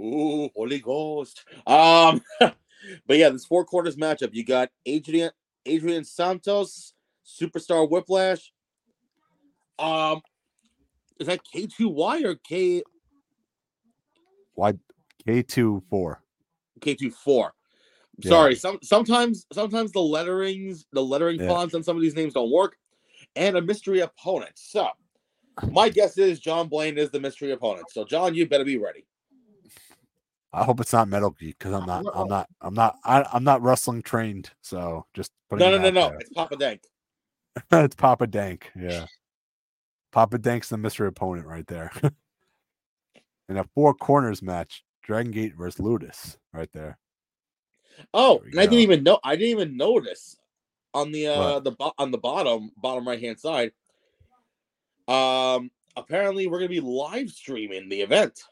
Ooh, 0.00 0.50
Holy 0.54 0.80
Ghost. 0.80 1.44
Um, 1.66 2.20
but 2.40 3.16
yeah, 3.16 3.30
this 3.30 3.44
four 3.44 3.64
quarters 3.64 3.96
matchup. 3.96 4.30
You 4.32 4.44
got 4.44 4.70
Adrian 4.86 5.30
Adrian 5.66 6.04
Santos, 6.04 6.94
Superstar 7.26 7.88
Whiplash. 7.88 8.52
Um, 9.78 10.20
is 11.18 11.26
that 11.26 11.40
K 11.44 11.66
two 11.66 11.88
Y 11.88 12.22
or 12.22 12.34
K 12.34 12.82
Why 14.54 14.74
K2 15.26 15.82
4? 15.88 16.22
K 16.80 16.94
two 16.94 17.10
four? 17.10 17.54
Yeah. 18.18 18.28
Sorry, 18.30 18.54
some 18.54 18.78
sometimes 18.82 19.46
sometimes 19.52 19.92
the 19.92 20.00
letterings, 20.00 20.86
the 20.92 21.02
lettering 21.02 21.40
Yeah. 21.40 21.48
fonts 21.48 21.74
on 21.74 21.82
some 21.82 21.96
of 21.96 22.02
these 22.02 22.14
names 22.14 22.34
don't 22.34 22.50
work, 22.50 22.76
and 23.36 23.56
a 23.56 23.62
mystery 23.62 24.00
opponent. 24.00 24.52
So 24.54 24.88
my 25.70 25.88
guess 25.88 26.18
is 26.18 26.40
John 26.40 26.68
Blaine 26.68 26.98
is 26.98 27.10
the 27.10 27.20
mystery 27.20 27.52
opponent. 27.52 27.90
So 27.90 28.04
John, 28.04 28.34
you 28.34 28.46
better 28.48 28.64
be 28.64 28.76
ready. 28.76 29.06
I 30.54 30.64
hope 30.64 30.80
it's 30.80 30.92
not 30.92 31.08
Metal 31.08 31.30
Geek 31.30 31.58
because 31.58 31.72
I'm 31.72 31.86
not 31.86 32.04
I'm 32.14 32.28
not 32.28 32.48
I'm 32.60 32.74
not 32.74 32.96
I, 33.04 33.24
I'm 33.32 33.44
not 33.44 33.62
wrestling 33.62 34.02
trained. 34.02 34.50
So 34.62 35.04
just 35.12 35.32
putting 35.50 35.64
No, 35.66 35.76
no, 35.76 35.82
no, 35.82 35.90
no. 35.90 36.08
there. 36.10 36.18
It's 36.20 36.30
Papa 36.30 36.56
Dank. 36.56 36.82
it's 37.72 37.96
Papa 37.96 38.26
Dank. 38.26 38.70
Yeah. 38.78 39.06
Papa 40.12 40.38
Dank's 40.38 40.68
the 40.68 40.78
mystery 40.78 41.08
opponent 41.08 41.46
right 41.46 41.66
there. 41.66 41.90
In 43.48 43.58
a 43.58 43.64
four 43.74 43.94
corners 43.94 44.42
match, 44.42 44.84
Dragon 45.02 45.32
Gate 45.32 45.54
versus 45.56 45.80
Ludus 45.80 46.38
right 46.52 46.70
there. 46.72 46.98
Oh, 48.14 48.38
There 48.38 48.44
we 48.44 48.50
and 48.52 48.60
I 48.60 48.64
didn't 48.64 48.78
even 48.80 49.02
know. 49.02 49.18
I 49.24 49.36
didn't 49.36 49.50
even 49.50 49.76
notice 49.76 50.36
on 50.94 51.10
the 51.10 51.26
uh 51.26 51.54
What? 51.54 51.64
the 51.64 51.72
bo- 51.72 51.94
on 51.98 52.10
the 52.10 52.18
bottom 52.18 52.70
bottom 52.76 53.06
right 53.06 53.20
hand 53.20 53.40
side. 53.40 53.72
Um, 55.08 55.70
apparently 55.96 56.46
we're 56.46 56.58
gonna 56.58 56.68
be 56.68 56.80
live 56.80 57.30
streaming 57.30 57.88
the 57.88 58.00
event. 58.00 58.44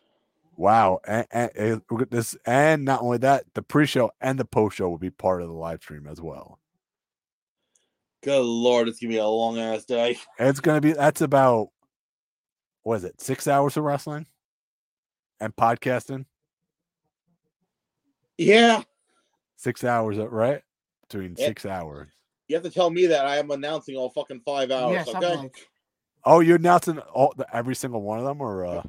Wow. 0.56 1.00
And, 1.06 1.26
and, 1.30 1.50
and 1.56 1.82
we're 1.90 2.04
this 2.04 2.36
and 2.46 2.84
not 2.84 3.02
only 3.02 3.18
that, 3.18 3.44
the 3.54 3.62
pre-show 3.62 4.12
and 4.20 4.38
the 4.38 4.44
post-show 4.44 4.88
will 4.88 4.98
be 4.98 5.10
part 5.10 5.42
of 5.42 5.48
the 5.48 5.54
live 5.54 5.80
stream 5.82 6.06
as 6.06 6.20
well. 6.20 6.58
Good 8.22 8.42
lord, 8.42 8.88
it's 8.88 9.00
gonna 9.00 9.12
be 9.12 9.18
a 9.18 9.26
long 9.26 9.58
ass 9.58 9.84
day. 9.84 10.18
It's 10.38 10.60
gonna 10.60 10.80
be 10.80 10.92
that's 10.92 11.20
about 11.22 11.68
what 12.82 12.96
is 12.96 13.04
it, 13.04 13.20
six 13.20 13.48
hours 13.48 13.76
of 13.76 13.84
wrestling 13.84 14.26
and 15.40 15.54
podcasting? 15.56 16.26
Yeah, 18.38 18.82
Six 19.56 19.84
hours, 19.84 20.18
uh, 20.18 20.28
right? 20.28 20.62
Between 21.08 21.36
Yeah. 21.38 21.46
six 21.46 21.66
hours. 21.66 22.08
you 22.48 22.56
have 22.56 22.64
to 22.64 22.70
tell 22.70 22.90
me 22.90 23.06
that 23.06 23.24
I 23.24 23.38
am 23.38 23.50
announcing 23.50 23.96
all 23.96 24.10
fucking 24.10 24.40
five 24.44 24.70
hours. 24.70 25.06
yeah, 25.06 25.16
okay, 25.16 25.36
like 25.36 25.68
Oh, 26.24 26.40
you're 26.40 26.56
announcing 26.56 26.98
all 26.98 27.34
every 27.52 27.74
single 27.74 28.02
one 28.02 28.18
of 28.18 28.24
them, 28.24 28.40
or 28.40 28.64
uh, 28.64 28.82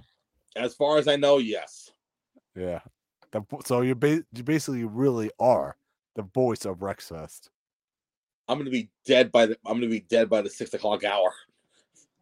as 0.56 0.74
far 0.74 0.98
as 0.98 1.08
I 1.08 1.16
know, 1.16 1.38
yes. 1.38 1.92
yeah. 2.56 2.80
The, 3.32 3.42
so 3.66 3.82
you're 3.82 3.96
ba- 3.96 4.24
you 4.34 4.44
basically 4.44 4.84
really 4.84 5.32
are 5.40 5.76
the 6.16 6.22
voice 6.22 6.66
of 6.66 6.78
Rexfest. 6.78 7.50
I'm 8.48 8.58
gonna 8.58 8.70
be 8.70 8.90
dead 9.06 9.32
by 9.32 9.48
the. 9.48 9.58
I'm 9.66 9.78
gonna 9.78 9.88
be 9.88 10.02
dead 10.02 10.30
by 10.30 10.42
the 10.42 10.50
six 10.50 10.74
o'clock 10.74 11.04
hour. 11.04 11.34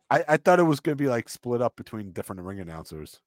I, 0.09 0.23
I 0.27 0.37
thought 0.37 0.59
it 0.59 0.63
was 0.63 0.79
gonna 0.79 0.95
be 0.95 1.07
like 1.07 1.27
split 1.29 1.61
up 1.61 1.75
between 1.75 2.11
different 2.11 2.41
ring 2.41 2.59
announcers. 2.59 3.19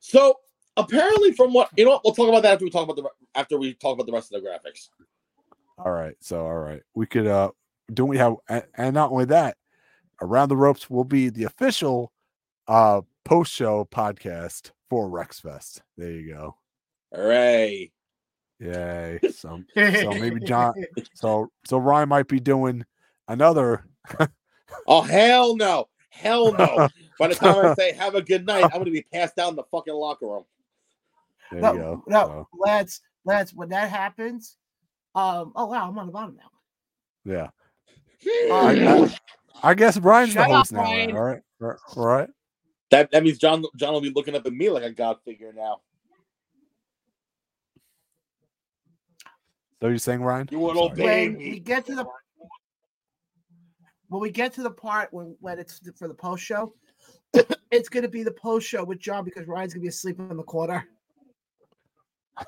So 0.00 0.36
apparently, 0.76 1.32
from 1.32 1.52
what 1.52 1.70
you 1.76 1.84
know, 1.84 1.92
what, 1.92 2.04
we'll 2.04 2.14
talk 2.14 2.28
about 2.28 2.42
that 2.42 2.52
after 2.54 2.64
we 2.64 2.70
talk 2.70 2.84
about 2.84 2.96
the 2.96 3.08
after 3.34 3.58
we 3.58 3.74
talk 3.74 3.94
about 3.94 4.06
the 4.06 4.12
rest 4.12 4.32
of 4.32 4.42
the 4.42 4.48
graphics. 4.48 4.88
All 5.78 5.92
right, 5.92 6.14
so 6.20 6.44
all 6.44 6.58
right, 6.58 6.82
we 6.94 7.06
could 7.06 7.26
uh, 7.26 7.50
don't 7.92 8.08
we 8.08 8.18
have 8.18 8.36
and, 8.48 8.64
and 8.76 8.94
not 8.94 9.10
only 9.10 9.24
that, 9.26 9.56
around 10.20 10.50
the 10.50 10.56
ropes 10.56 10.90
will 10.90 11.04
be 11.04 11.30
the 11.30 11.44
official 11.44 12.12
uh 12.68 13.00
post 13.30 13.52
show 13.52 13.86
podcast 13.92 14.72
for 14.88 15.08
Rexfest. 15.08 15.82
There 15.96 16.10
you 16.10 16.34
go. 16.34 16.56
Hooray! 17.14 17.92
Yay. 18.58 19.20
So 19.32 19.62
so 19.76 20.10
maybe 20.10 20.40
John 20.40 20.74
so 21.14 21.46
so 21.64 21.78
Ryan 21.78 22.08
might 22.08 22.26
be 22.26 22.40
doing 22.40 22.84
another 23.28 23.86
Oh 24.88 25.02
hell 25.02 25.54
no, 25.56 25.88
hell 26.08 26.52
no! 26.54 26.88
By 27.20 27.28
the 27.28 27.36
time 27.36 27.64
I 27.66 27.74
say 27.74 27.92
have 27.92 28.16
a 28.16 28.22
good 28.22 28.44
night, 28.44 28.64
I'm 28.64 28.80
gonna 28.80 28.90
be 28.90 29.06
passed 29.14 29.38
out 29.38 29.50
in 29.50 29.54
the 29.56 29.62
fucking 29.70 29.94
locker 29.94 30.26
room. 30.26 30.44
there 31.52 31.60
no, 31.60 31.72
you 31.72 31.78
go. 31.78 32.04
no, 32.08 32.24
So, 32.26 32.48
lads, 32.58 33.00
lads, 33.24 33.54
when 33.54 33.68
that 33.68 33.90
happens, 33.90 34.56
um, 35.14 35.52
oh 35.54 35.66
wow, 35.66 35.88
I'm 35.88 35.96
on 36.00 36.06
the 36.06 36.12
bottom 36.12 36.36
now. 36.36 37.50
yeah. 38.24 38.50
Uh, 38.52 39.08
I 39.62 39.74
guess 39.74 39.96
Brian's 40.00 40.34
the 40.34 40.40
Shut 40.40 40.50
up, 40.50 40.56
host 40.56 40.72
now, 40.72 40.80
Brian. 40.82 41.16
all 41.16 41.22
right? 41.22 41.42
All 41.62 41.76
right. 41.96 42.28
That 42.90 43.10
that 43.12 43.22
means 43.22 43.38
John 43.38 43.64
John 43.76 43.92
will 43.92 44.00
be 44.00 44.10
looking 44.10 44.34
up 44.34 44.46
at 44.46 44.52
me 44.52 44.68
like 44.68 44.82
a 44.82 44.90
god 44.90 45.18
figure 45.24 45.52
now. 45.52 45.80
So 49.80 49.88
you're 49.88 49.98
saying 49.98 50.22
Ryan? 50.22 50.48
You 50.50 50.58
would 50.58 50.76
obey 50.76 51.28
when 51.28 51.38
me. 51.38 51.50
We 51.50 51.60
get 51.60 51.86
to 51.86 51.94
the 51.94 52.04
when 54.08 54.20
we 54.20 54.30
get 54.30 54.52
to 54.54 54.62
the 54.62 54.70
part 54.70 55.08
when 55.12 55.36
when 55.40 55.58
it's 55.58 55.80
for 55.96 56.08
the 56.08 56.14
post 56.14 56.44
show. 56.44 56.74
it's 57.70 57.88
going 57.88 58.02
to 58.02 58.08
be 58.08 58.24
the 58.24 58.32
post 58.32 58.66
show 58.66 58.82
with 58.84 58.98
John 58.98 59.24
because 59.24 59.46
Ryan's 59.46 59.72
going 59.72 59.82
to 59.82 59.84
be 59.84 59.88
asleep 59.88 60.18
in 60.18 60.36
the 60.36 60.42
corner. 60.42 60.86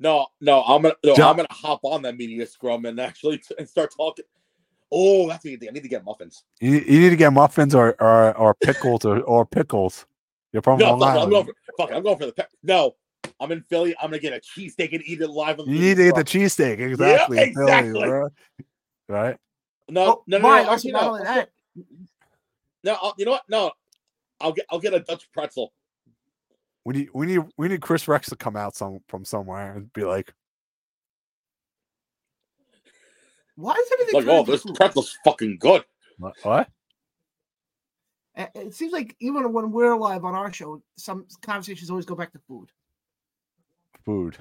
no, 0.00 0.26
no, 0.40 0.62
I'm 0.62 0.82
gonna 0.82 0.94
no, 1.04 1.14
John. 1.14 1.30
I'm 1.30 1.36
gonna 1.36 1.48
hop 1.50 1.80
on 1.84 2.02
that 2.02 2.16
media 2.16 2.46
scrum 2.46 2.84
and 2.84 2.98
actually 2.98 3.38
t- 3.38 3.54
and 3.58 3.68
start 3.68 3.90
talking 3.96 4.24
Oh, 4.92 5.28
that's 5.28 5.44
what 5.44 5.50
you 5.52 5.56
think. 5.56 5.70
I 5.70 5.74
need 5.74 5.82
to 5.82 5.88
get 5.88 6.04
muffins. 6.04 6.44
You, 6.60 6.72
you 6.72 7.00
need 7.00 7.10
to 7.10 7.16
get 7.16 7.32
muffins 7.32 7.74
or 7.74 7.94
or, 8.00 8.36
or 8.36 8.54
pickles 8.54 9.04
or, 9.04 9.20
or 9.20 9.46
pickles. 9.46 10.06
You're 10.52 10.62
from 10.62 10.78
No, 10.78 10.96
Long 10.96 11.00
fuck 11.00 11.08
it, 11.08 11.10
I'm 11.10 11.16
Island. 11.18 11.30
going 11.32 11.44
for 11.46 11.54
fuck 11.78 11.90
it, 11.90 11.96
I'm 11.96 12.02
going 12.02 12.18
for 12.18 12.26
the 12.26 12.32
pe- 12.32 12.44
no. 12.62 12.94
I'm 13.38 13.52
in 13.52 13.62
Philly. 13.62 13.94
I'm 14.00 14.10
gonna 14.10 14.18
get 14.18 14.32
a 14.32 14.40
cheesesteak 14.40 14.92
and 14.92 15.02
eat 15.06 15.20
it 15.20 15.28
live 15.30 15.60
on 15.60 15.66
the 15.66 15.72
You 15.72 15.78
need 15.80 15.96
to 15.98 16.04
get 16.04 16.14
the 16.16 16.24
cheesesteak. 16.24 16.78
Exactly. 16.80 17.38
in 17.38 17.54
Philly, 17.54 17.70
exactly. 17.72 18.02
bro. 18.08 18.28
Right? 19.08 19.36
No, 19.88 20.02
Oh, 20.02 20.22
no, 20.26 20.38
no, 20.38 20.48
Ryan, 20.48 20.64
no, 20.64 20.70
also 20.70 20.74
actually, 20.88 20.92
not 20.92 21.18
no. 21.18 21.24
that, 21.24 21.48
No, 22.84 22.96
I'll, 23.02 23.14
you 23.18 23.24
know 23.26 23.30
what? 23.32 23.42
No, 23.48 23.72
I'll 24.40 24.52
get 24.52 24.66
I'll 24.70 24.78
get 24.80 24.94
a 24.94 25.00
Dutch 25.00 25.28
pretzel. 25.32 25.72
We 26.84 26.94
need 26.94 27.08
we 27.14 27.26
need 27.26 27.40
we 27.56 27.68
need 27.68 27.80
Chris 27.82 28.08
Rex 28.08 28.28
to 28.30 28.36
come 28.36 28.56
out 28.56 28.74
some 28.74 29.00
from 29.08 29.24
somewhere 29.24 29.72
and 29.74 29.92
be 29.92 30.04
like, 30.04 30.32
why 33.60 33.72
is 33.72 33.90
everything 33.92 34.26
Like, 34.26 34.28
oh, 34.28 34.44
this 34.50 34.62
food? 34.62 34.74
pretzel's 34.74 35.16
fucking 35.24 35.58
good. 35.58 35.84
what? 36.18 36.34
what? 36.42 36.68
It 38.54 38.72
seems 38.74 38.92
like 38.92 39.16
even 39.20 39.52
when 39.52 39.70
we're 39.70 39.96
live 39.96 40.24
on 40.24 40.34
our 40.34 40.52
show, 40.52 40.82
some 40.96 41.26
conversations 41.42 41.90
always 41.90 42.06
go 42.06 42.14
back 42.14 42.32
to 42.32 42.38
food. 42.48 42.70
Food. 44.04 44.38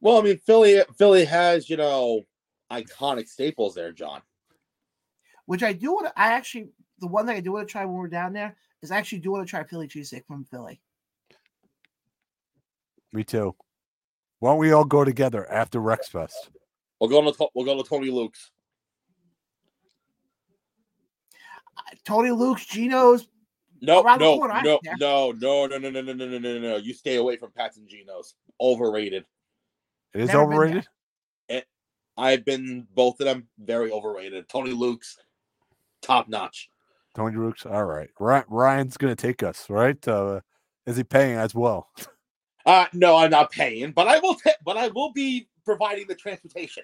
Well, 0.00 0.18
I 0.18 0.22
mean, 0.22 0.38
Philly 0.38 0.80
Philly 0.96 1.24
has 1.24 1.68
you 1.68 1.76
know 1.76 2.22
iconic 2.70 3.28
staples 3.28 3.74
there, 3.74 3.92
John. 3.92 4.22
Which 5.46 5.62
I 5.62 5.72
do 5.72 5.92
want 5.94 6.06
to. 6.06 6.12
I 6.20 6.32
actually, 6.34 6.68
the 7.00 7.08
one 7.08 7.26
thing 7.26 7.36
I 7.36 7.40
do 7.40 7.52
want 7.52 7.66
to 7.66 7.72
try 7.72 7.84
when 7.84 7.96
we're 7.96 8.08
down 8.08 8.32
there 8.32 8.54
is 8.82 8.90
I 8.92 8.98
actually 8.98 9.20
do 9.20 9.32
want 9.32 9.46
to 9.46 9.50
try 9.50 9.64
Philly 9.64 9.88
cheesesteak 9.88 10.26
from 10.26 10.44
Philly. 10.44 10.80
Me 13.12 13.24
too. 13.24 13.56
Why 14.38 14.50
don't 14.50 14.58
we 14.58 14.70
all 14.70 14.84
go 14.84 15.04
together 15.04 15.50
after 15.50 15.80
Rex 15.80 16.08
Fest? 16.08 16.50
We'll 17.00 17.10
go 17.10 17.22
to 17.30 17.36
To- 17.36 17.48
we'll 17.54 17.64
go 17.64 17.80
to 17.80 17.88
Tony 17.88 18.10
Luke's. 18.10 18.50
Uh, 21.76 21.94
Tony 22.04 22.30
Luke's, 22.30 22.66
Geno's. 22.66 23.28
No, 23.80 24.02
no, 24.02 24.16
no, 24.16 24.36
no, 24.46 24.80
no, 24.96 25.32
no, 25.32 25.66
no, 25.66 25.78
no, 25.78 25.78
no, 25.78 26.02
no, 26.02 26.12
no, 26.26 26.38
no, 26.38 26.58
no. 26.58 26.76
You 26.76 26.92
stay 26.92 27.16
away 27.16 27.36
from 27.36 27.52
Pat's 27.52 27.76
and 27.76 27.88
Geno's. 27.88 28.34
Overrated. 28.60 29.24
It 30.14 30.22
is 30.22 30.28
Never 30.28 30.46
been 30.46 30.54
overrated. 30.54 30.88
I've 32.18 32.44
been 32.44 32.84
both 32.94 33.20
of 33.20 33.26
them 33.26 33.46
very 33.60 33.92
overrated. 33.92 34.48
Tony 34.48 34.72
Luke's 34.72 35.16
top 36.02 36.28
notch. 36.28 36.68
Tony 37.14 37.36
Luke's, 37.36 37.64
All 37.64 37.84
right. 37.84 38.10
Ryan's 38.18 38.96
gonna 38.96 39.14
take 39.14 39.44
us, 39.44 39.70
right? 39.70 40.06
Uh, 40.06 40.40
is 40.84 40.96
he 40.96 41.04
paying 41.04 41.36
as 41.36 41.54
well? 41.54 41.88
Uh 42.66 42.86
no, 42.92 43.16
I'm 43.16 43.30
not 43.30 43.50
paying, 43.52 43.92
but 43.92 44.08
I 44.08 44.18
will. 44.18 44.34
ta- 44.34 44.50
but 44.64 44.76
I 44.76 44.88
will 44.88 45.12
be 45.12 45.48
providing 45.68 46.06
the 46.06 46.14
transportation. 46.14 46.82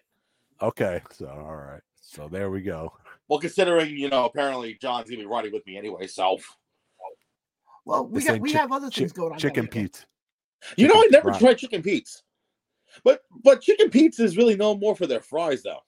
Okay. 0.61 1.01
So 1.13 1.27
all 1.27 1.57
right. 1.57 1.81
So 2.03 2.29
there 2.29 2.51
we 2.51 2.61
go. 2.61 2.93
Well, 3.29 3.39
considering 3.39 3.97
you 3.97 4.11
know, 4.11 4.27
apparently 4.27 4.77
John's 4.81 5.09
gonna 5.09 5.23
be 5.23 5.27
riding 5.27 5.53
with 5.55 5.67
me 5.67 5.79
anyway, 5.79 6.07
so 6.07 6.39
Well, 7.87 8.07
we 8.07 8.21
This 8.21 8.29
got 8.29 8.41
we 8.41 8.51
chick- 8.51 8.61
have 8.61 8.73
other 8.73 8.91
things 8.91 9.11
Chick- 9.11 9.15
going 9.15 9.33
on. 9.33 9.39
chicken 9.39 9.65
weekend. 9.65 9.93
Pete. 9.95 10.07
you 10.77 10.87
know, 10.89 10.95
I 10.97 11.09
never 11.11 11.31
fries. 11.31 11.41
tried 11.41 11.59
chicken 11.59 11.83
Pete's, 11.83 12.23
but 13.05 13.23
but 13.43 13.63
chicken 13.63 13.89
Pete's 13.91 14.21
is 14.21 14.37
really 14.37 14.55
known 14.57 14.79
more 14.81 14.95
for 14.95 15.07
their 15.07 15.21
fries, 15.23 15.63
though. 15.63 15.81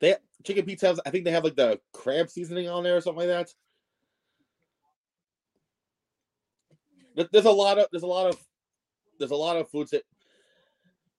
They 0.00 0.16
chicken 0.44 0.64
Pete's 0.64 0.82
has, 0.82 0.98
I 1.06 1.10
think 1.10 1.24
they 1.24 1.30
have 1.30 1.44
like 1.44 1.54
the 1.56 1.80
crab 1.92 2.30
seasoning 2.30 2.68
on 2.68 2.82
there 2.82 2.96
or 2.96 3.00
something 3.00 3.28
like 3.28 3.48
that. 7.16 7.28
There's 7.32 7.44
a 7.44 7.50
lot 7.50 7.78
of 7.78 7.86
there's 7.92 8.02
a 8.02 8.06
lot 8.08 8.26
of 8.28 8.38
there's 9.20 9.30
a 9.30 9.36
lot 9.36 9.56
of 9.56 9.70
foods 9.70 9.92
that 9.92 10.02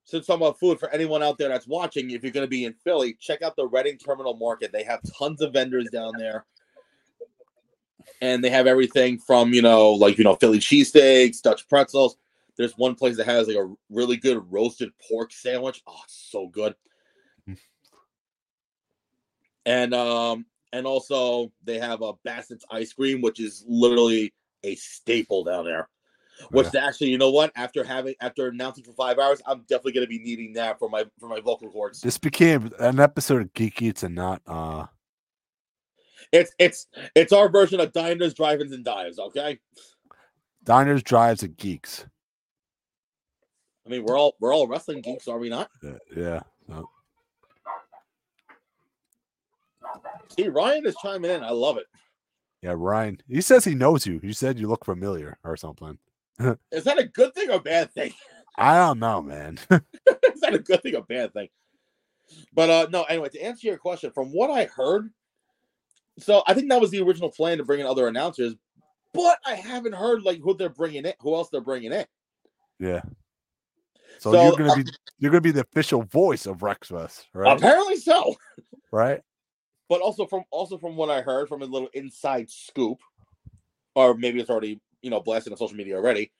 since 0.04 0.28
I'm 0.28 0.42
about 0.42 0.58
food 0.58 0.78
for 0.78 0.90
anyone 0.90 1.22
out 1.22 1.38
there 1.38 1.48
that's 1.48 1.66
watching, 1.66 2.10
if 2.10 2.22
you're 2.22 2.32
going 2.32 2.44
to 2.44 2.50
be 2.50 2.64
in 2.64 2.74
Philly, 2.84 3.16
check 3.20 3.40
out 3.40 3.56
the 3.56 3.66
Reading 3.66 3.96
Terminal 3.96 4.36
Market. 4.36 4.72
They 4.72 4.82
have 4.82 5.00
tons 5.16 5.40
of 5.40 5.52
vendors 5.52 5.88
down 5.90 6.12
there, 6.18 6.44
and 8.20 8.42
they 8.42 8.50
have 8.50 8.66
everything 8.66 9.18
from 9.18 9.54
you 9.54 9.62
know 9.62 9.92
like 9.92 10.18
you 10.18 10.24
know 10.24 10.34
Philly 10.34 10.58
cheesesteaks, 10.58 11.40
Dutch 11.40 11.66
pretzels. 11.68 12.16
There's 12.58 12.76
one 12.76 12.96
place 12.96 13.16
that 13.16 13.26
has 13.26 13.48
like 13.48 13.56
a 13.56 13.72
really 13.88 14.16
good 14.16 14.42
roasted 14.52 14.90
pork 15.08 15.32
sandwich. 15.32 15.82
Oh, 15.86 16.02
so 16.06 16.48
good. 16.48 16.74
And 19.64 19.94
um 19.94 20.46
and 20.72 20.86
also 20.86 21.52
they 21.62 21.78
have 21.78 22.02
a 22.02 22.14
Bassett's 22.26 22.64
ice 22.70 22.92
cream, 22.92 23.20
which 23.20 23.40
is 23.40 23.64
literally 23.68 24.34
a 24.64 24.74
staple 24.74 25.44
down 25.44 25.64
there. 25.64 25.88
Which 26.50 26.74
actually, 26.74 27.10
you 27.10 27.18
know 27.18 27.30
what? 27.30 27.52
After 27.56 27.84
having 27.84 28.14
after 28.20 28.48
announcing 28.48 28.84
for 28.84 28.92
five 28.92 29.18
hours, 29.18 29.40
I'm 29.46 29.60
definitely 29.62 29.92
gonna 29.92 30.06
be 30.06 30.18
needing 30.18 30.52
that 30.54 30.78
for 30.78 30.88
my 30.88 31.04
for 31.20 31.28
my 31.28 31.40
vocal 31.40 31.70
cords. 31.70 32.00
This 32.00 32.18
became 32.18 32.70
an 32.78 32.98
episode 33.00 33.42
of 33.42 33.52
Geek 33.54 33.80
Eats 33.82 34.02
and 34.02 34.14
not 34.14 34.42
uh 34.46 34.86
It's 36.32 36.52
it's 36.58 36.86
it's 37.14 37.32
our 37.32 37.48
version 37.48 37.78
of 37.80 37.92
diners, 37.92 38.34
drive-ins, 38.34 38.72
and 38.72 38.84
dives. 38.84 39.18
Okay, 39.18 39.60
diners, 40.64 41.02
drives, 41.02 41.42
and 41.42 41.56
geeks. 41.56 42.06
I 43.86 43.90
mean 43.90 44.04
we're 44.04 44.18
all 44.18 44.34
we're 44.40 44.54
all 44.54 44.66
wrestling 44.66 45.00
geeks, 45.02 45.28
are 45.28 45.38
we 45.38 45.48
not? 45.48 45.70
Yeah. 46.16 46.40
So, 46.68 46.88
See, 50.36 50.48
Ryan 50.48 50.86
is 50.86 50.96
chiming 51.02 51.30
in. 51.30 51.42
I 51.44 51.50
love 51.50 51.76
it. 51.76 51.86
yeah, 52.62 52.74
Ryan. 52.76 53.20
He 53.28 53.40
says 53.40 53.64
he 53.64 53.74
knows 53.74 54.06
you. 54.06 54.18
He 54.20 54.32
said 54.32 54.58
you 54.58 54.68
look 54.68 54.84
familiar 54.84 55.36
or 55.44 55.56
something. 55.56 55.98
Is 56.72 56.84
that 56.84 56.98
a 56.98 57.04
good 57.04 57.34
thing 57.34 57.50
or 57.50 57.60
bad 57.60 57.92
thing? 57.92 58.12
I 58.56 58.76
don't 58.76 58.98
know, 58.98 59.22
man. 59.22 59.58
is 59.70 60.40
that 60.40 60.54
a 60.54 60.58
good 60.58 60.82
thing 60.82 60.94
or 60.94 61.02
bad 61.02 61.32
thing? 61.32 61.48
But 62.52 62.70
uh 62.70 62.86
no, 62.90 63.04
anyway, 63.04 63.30
to 63.30 63.40
answer 63.40 63.66
your 63.66 63.78
question, 63.78 64.10
from 64.12 64.28
what 64.28 64.50
I 64.50 64.64
heard, 64.64 65.10
so 66.18 66.42
I 66.46 66.54
think 66.54 66.68
that 66.68 66.80
was 66.80 66.90
the 66.90 67.00
original 67.00 67.30
plan 67.30 67.58
to 67.58 67.64
bring 67.64 67.80
in 67.80 67.86
other 67.86 68.08
announcers, 68.08 68.54
but 69.14 69.38
I 69.46 69.54
haven't 69.54 69.94
heard 69.94 70.22
like 70.22 70.40
who 70.40 70.54
they're 70.54 70.68
bringing 70.68 71.06
in, 71.06 71.14
who 71.20 71.34
else 71.34 71.48
they're 71.50 71.60
bringing 71.60 71.92
in. 71.92 72.04
yeah. 72.78 73.02
So, 74.18 74.32
So, 74.32 74.42
you're 74.42 74.56
gonna 74.56 74.72
uh, 74.72 74.76
be 74.76 74.84
you're 75.18 75.30
gonna 75.30 75.40
be 75.40 75.50
the 75.50 75.62
official 75.62 76.02
voice 76.02 76.46
of 76.46 76.58
Rexfest, 76.58 77.24
right? 77.34 77.56
Apparently 77.56 77.96
so. 77.96 78.36
Right? 78.90 79.20
But 79.88 80.00
also 80.00 80.26
from 80.26 80.44
also 80.50 80.78
from 80.78 80.96
what 80.96 81.10
I 81.10 81.22
heard 81.22 81.48
from 81.48 81.62
a 81.62 81.66
little 81.66 81.88
inside 81.94 82.50
scoop, 82.50 82.98
or 83.94 84.14
maybe 84.14 84.40
it's 84.40 84.50
already 84.50 84.80
you 85.02 85.10
know 85.10 85.20
blasted 85.20 85.52
on 85.52 85.58
social 85.58 85.76
media 85.76 85.96
already. 85.96 86.32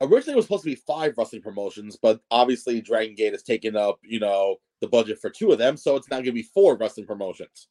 Originally, 0.00 0.32
it 0.32 0.36
was 0.36 0.44
supposed 0.44 0.64
to 0.64 0.70
be 0.70 0.74
five 0.74 1.14
wrestling 1.16 1.42
promotions, 1.42 1.96
but 2.00 2.20
obviously 2.30 2.80
Dragon 2.80 3.14
Gate 3.14 3.32
has 3.32 3.42
taken 3.42 3.76
up 3.76 3.98
you 4.02 4.20
know 4.20 4.56
the 4.80 4.88
budget 4.88 5.18
for 5.20 5.30
two 5.30 5.52
of 5.52 5.58
them, 5.58 5.76
so 5.76 5.96
it's 5.96 6.08
now 6.10 6.16
going 6.16 6.26
to 6.26 6.32
be 6.32 6.42
four 6.42 6.76
wrestling 6.76 7.06
promotions. 7.06 7.68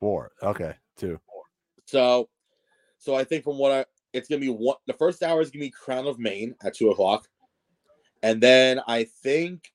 Four. 0.00 0.32
Okay. 0.42 0.74
Two. 0.96 1.20
So, 1.86 2.28
so 2.98 3.14
I 3.14 3.24
think 3.24 3.44
from 3.44 3.58
what 3.58 3.72
I, 3.72 3.84
it's 4.12 4.28
gonna 4.28 4.40
be 4.40 4.48
one. 4.48 4.76
The 4.86 4.92
first 4.94 5.22
hour 5.22 5.40
is 5.40 5.50
gonna 5.50 5.64
be 5.64 5.70
Crown 5.70 6.06
of 6.06 6.18
Maine 6.18 6.54
at 6.62 6.74
two 6.74 6.90
o'clock, 6.90 7.28
and 8.22 8.40
then 8.40 8.80
I 8.86 9.04
think 9.22 9.72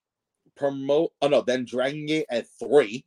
promote. 0.55 1.12
Oh 1.22 1.28
no, 1.28 1.41
then 1.41 1.66
Dragon 1.66 2.05
Gate 2.05 2.26
at 2.30 2.47
three, 2.60 3.05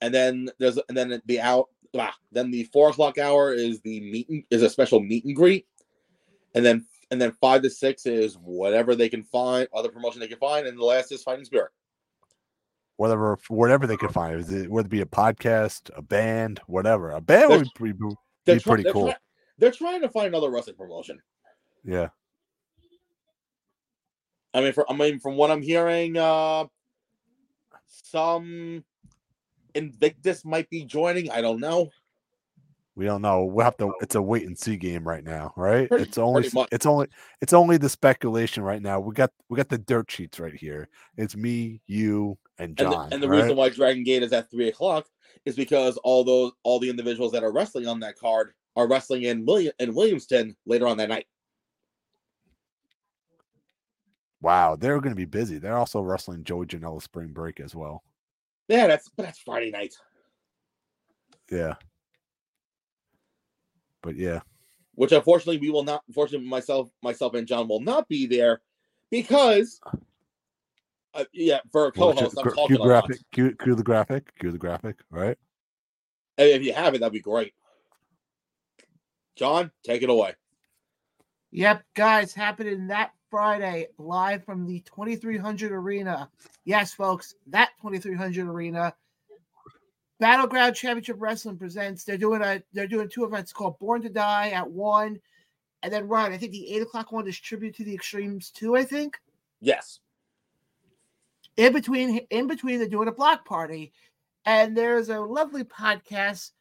and 0.00 0.14
then 0.14 0.50
there's 0.58 0.78
and 0.88 0.96
then 0.96 1.20
the 1.26 1.40
out. 1.40 1.68
Ah, 2.00 2.14
then 2.32 2.50
the 2.50 2.64
four 2.64 2.90
o'clock 2.90 3.18
hour 3.18 3.52
is 3.52 3.80
the 3.80 4.00
meet 4.00 4.28
and, 4.28 4.42
is 4.50 4.62
a 4.62 4.70
special 4.70 5.00
meet 5.00 5.24
and 5.24 5.34
greet, 5.36 5.66
and 6.54 6.64
then 6.64 6.84
and 7.10 7.20
then 7.20 7.32
five 7.40 7.62
to 7.62 7.70
six 7.70 8.04
is 8.06 8.36
whatever 8.38 8.94
they 8.96 9.08
can 9.08 9.22
find, 9.22 9.68
other 9.74 9.88
promotion 9.88 10.20
they 10.20 10.28
can 10.28 10.38
find, 10.38 10.66
and 10.66 10.78
the 10.78 10.84
last 10.84 11.12
is 11.12 11.22
Fighting 11.22 11.44
Spirit. 11.44 11.70
Whatever 12.96 13.38
whatever 13.48 13.86
they 13.86 13.96
could 13.96 14.10
find. 14.12 14.40
Is 14.40 14.50
it- 14.50 14.70
Whether 14.70 14.86
it 14.86 14.90
be 14.90 15.02
a 15.02 15.06
podcast, 15.06 15.90
a 15.96 16.02
band, 16.02 16.60
whatever. 16.66 17.10
A 17.10 17.20
band 17.20 17.50
would 17.50 17.62
be 17.64 17.70
pretty, 17.74 17.98
They're 18.44 18.56
be 18.56 18.60
try- 18.60 18.70
pretty 18.70 18.82
they're 18.84 18.92
cool. 18.92 19.06
try- 19.08 19.16
they're 19.58 19.70
trying 19.72 20.00
to 20.02 20.08
find 20.08 20.26
another 20.28 20.50
wrestling 20.50 20.76
promotion. 20.76 21.20
Yeah. 21.84 22.08
I 24.54 24.60
mean, 24.62 24.72
for, 24.72 24.90
I 24.90 24.94
mean, 24.96 25.18
from 25.20 25.36
what 25.36 25.50
I'm 25.50 25.60
hearing, 25.62 26.16
uh, 26.16 26.64
some 27.86 28.84
Invictus 29.76 30.44
might 30.44 30.68
be 30.70 30.84
joining. 30.84 31.30
I 31.30 31.40
don't 31.40 31.60
know. 31.60 31.90
We 32.96 33.04
don't 33.04 33.20
know. 33.20 33.44
We'll 33.44 33.64
have 33.64 33.76
to. 33.76 33.88
Um, 33.88 33.92
it's 34.00 34.14
a 34.14 34.22
wait 34.22 34.46
and 34.46 34.58
see 34.58 34.76
game 34.78 35.06
right 35.06 35.22
now, 35.22 35.52
right? 35.54 35.86
Pretty- 35.88 36.04
it's 36.04 36.16
only. 36.16 36.48
It's 36.72 36.86
only. 36.86 37.08
It's 37.42 37.52
only 37.52 37.76
the 37.76 37.90
speculation 37.90 38.62
right 38.62 38.80
now. 38.80 39.00
We 39.00 39.14
got. 39.14 39.30
We 39.50 39.56
got 39.56 39.68
the 39.68 39.78
dirt 39.78 40.10
sheets 40.10 40.40
right 40.40 40.54
here. 40.54 40.88
It's 41.18 41.36
me, 41.36 41.82
you, 41.86 42.38
and 42.58 42.70
And 42.80 42.88
the, 42.88 42.94
John. 42.94 43.12
and 43.12 43.22
the 43.22 43.28
right? 43.28 43.42
reason 43.42 43.56
why 43.56 43.68
Dragon 43.68 44.02
Gate 44.02 44.22
is 44.22 44.32
at 44.32 44.50
three 44.50 44.68
o'clock 44.68 45.06
is 45.44 45.56
because 45.56 45.98
all 45.98 46.24
those 46.24 46.52
all 46.62 46.80
the 46.80 46.88
individuals 46.88 47.32
that 47.32 47.44
are 47.44 47.52
wrestling 47.52 47.86
on 47.86 48.00
that 48.00 48.18
card 48.18 48.52
are 48.76 48.88
wrestling 48.88 49.24
in 49.24 49.44
William 49.44 49.72
in 49.78 49.92
Williamston 49.94 50.54
later 50.64 50.86
on 50.86 50.96
that 50.96 51.10
night. 51.10 51.26
Wow, 54.40 54.76
they're 54.76 55.00
going 55.00 55.14
to 55.14 55.16
be 55.16 55.24
busy. 55.24 55.58
They're 55.58 55.76
also 55.76 56.00
wrestling 56.00 56.44
Joey 56.44 56.66
Janela 56.66 57.02
Spring 57.02 57.28
Break 57.28 57.58
as 57.60 57.74
well. 57.74 58.02
Yeah, 58.68 58.86
that's 58.86 59.08
but 59.16 59.24
that's 59.24 59.38
Friday 59.38 59.70
night. 59.70 59.94
Yeah. 61.50 61.74
But 64.02 64.16
yeah, 64.16 64.40
Which 64.94 65.12
unfortunately 65.12 65.58
we 65.58 65.70
will 65.70 65.82
not. 65.84 66.02
Unfortunately, 66.08 66.46
myself, 66.46 66.90
myself 67.02 67.34
and 67.34 67.46
John 67.46 67.68
will 67.68 67.80
not 67.80 68.08
be 68.08 68.26
there 68.26 68.60
because. 69.10 69.80
Uh, 71.14 71.24
yeah, 71.32 71.60
for 71.72 71.86
a 71.86 71.92
co-host, 71.92 72.34
ju- 72.34 72.40
I'm 72.40 72.44
cue 72.44 72.54
talking 72.54 72.76
a 72.76 72.78
lot. 72.78 72.86
graphic, 72.86 73.18
cue, 73.32 73.56
cue 73.56 73.74
the 73.74 73.82
graphic, 73.82 74.38
cue 74.38 74.52
the 74.52 74.58
graphic, 74.58 74.96
right? 75.10 75.38
And 76.36 76.50
If 76.50 76.62
you 76.62 76.74
have 76.74 76.94
it, 76.94 76.98
that'd 76.98 77.12
be 77.12 77.20
great. 77.20 77.54
John, 79.34 79.70
take 79.82 80.02
it 80.02 80.10
away. 80.10 80.34
Yep, 81.52 81.84
guys, 81.94 82.34
happening 82.34 82.88
that 82.88 83.12
Friday 83.30 83.88
live 83.98 84.44
from 84.44 84.66
the 84.66 84.80
2300 84.80 85.72
Arena. 85.72 86.30
Yes, 86.64 86.94
folks, 86.94 87.34
that 87.48 87.70
2300 87.80 88.46
Arena. 88.46 88.94
Battleground 90.18 90.74
Championship 90.74 91.16
Wrestling 91.18 91.58
presents. 91.58 92.04
They're 92.04 92.16
doing 92.16 92.40
a 92.42 92.62
they're 92.72 92.86
doing 92.86 93.08
two 93.08 93.24
events 93.24 93.52
called 93.52 93.78
Born 93.78 94.00
to 94.02 94.08
Die 94.08 94.48
at 94.50 94.70
one, 94.70 95.20
and 95.82 95.92
then 95.92 96.08
Ryan. 96.08 96.32
I 96.32 96.38
think 96.38 96.52
the 96.52 96.74
eight 96.74 96.80
o'clock 96.82 97.12
one 97.12 97.28
is 97.28 97.38
tribute 97.38 97.74
to 97.76 97.84
the 97.84 97.94
Extremes 97.94 98.50
two. 98.50 98.76
I 98.76 98.84
think 98.84 99.18
Yes. 99.60 100.00
in 101.58 101.72
between 101.74 102.18
in 102.30 102.46
between 102.46 102.78
they're 102.78 102.88
doing 102.88 103.08
a 103.08 103.12
block 103.12 103.44
party, 103.44 103.92
and 104.46 104.74
there's 104.74 105.10
a 105.10 105.20
lovely 105.20 105.64
podcast. 105.64 106.52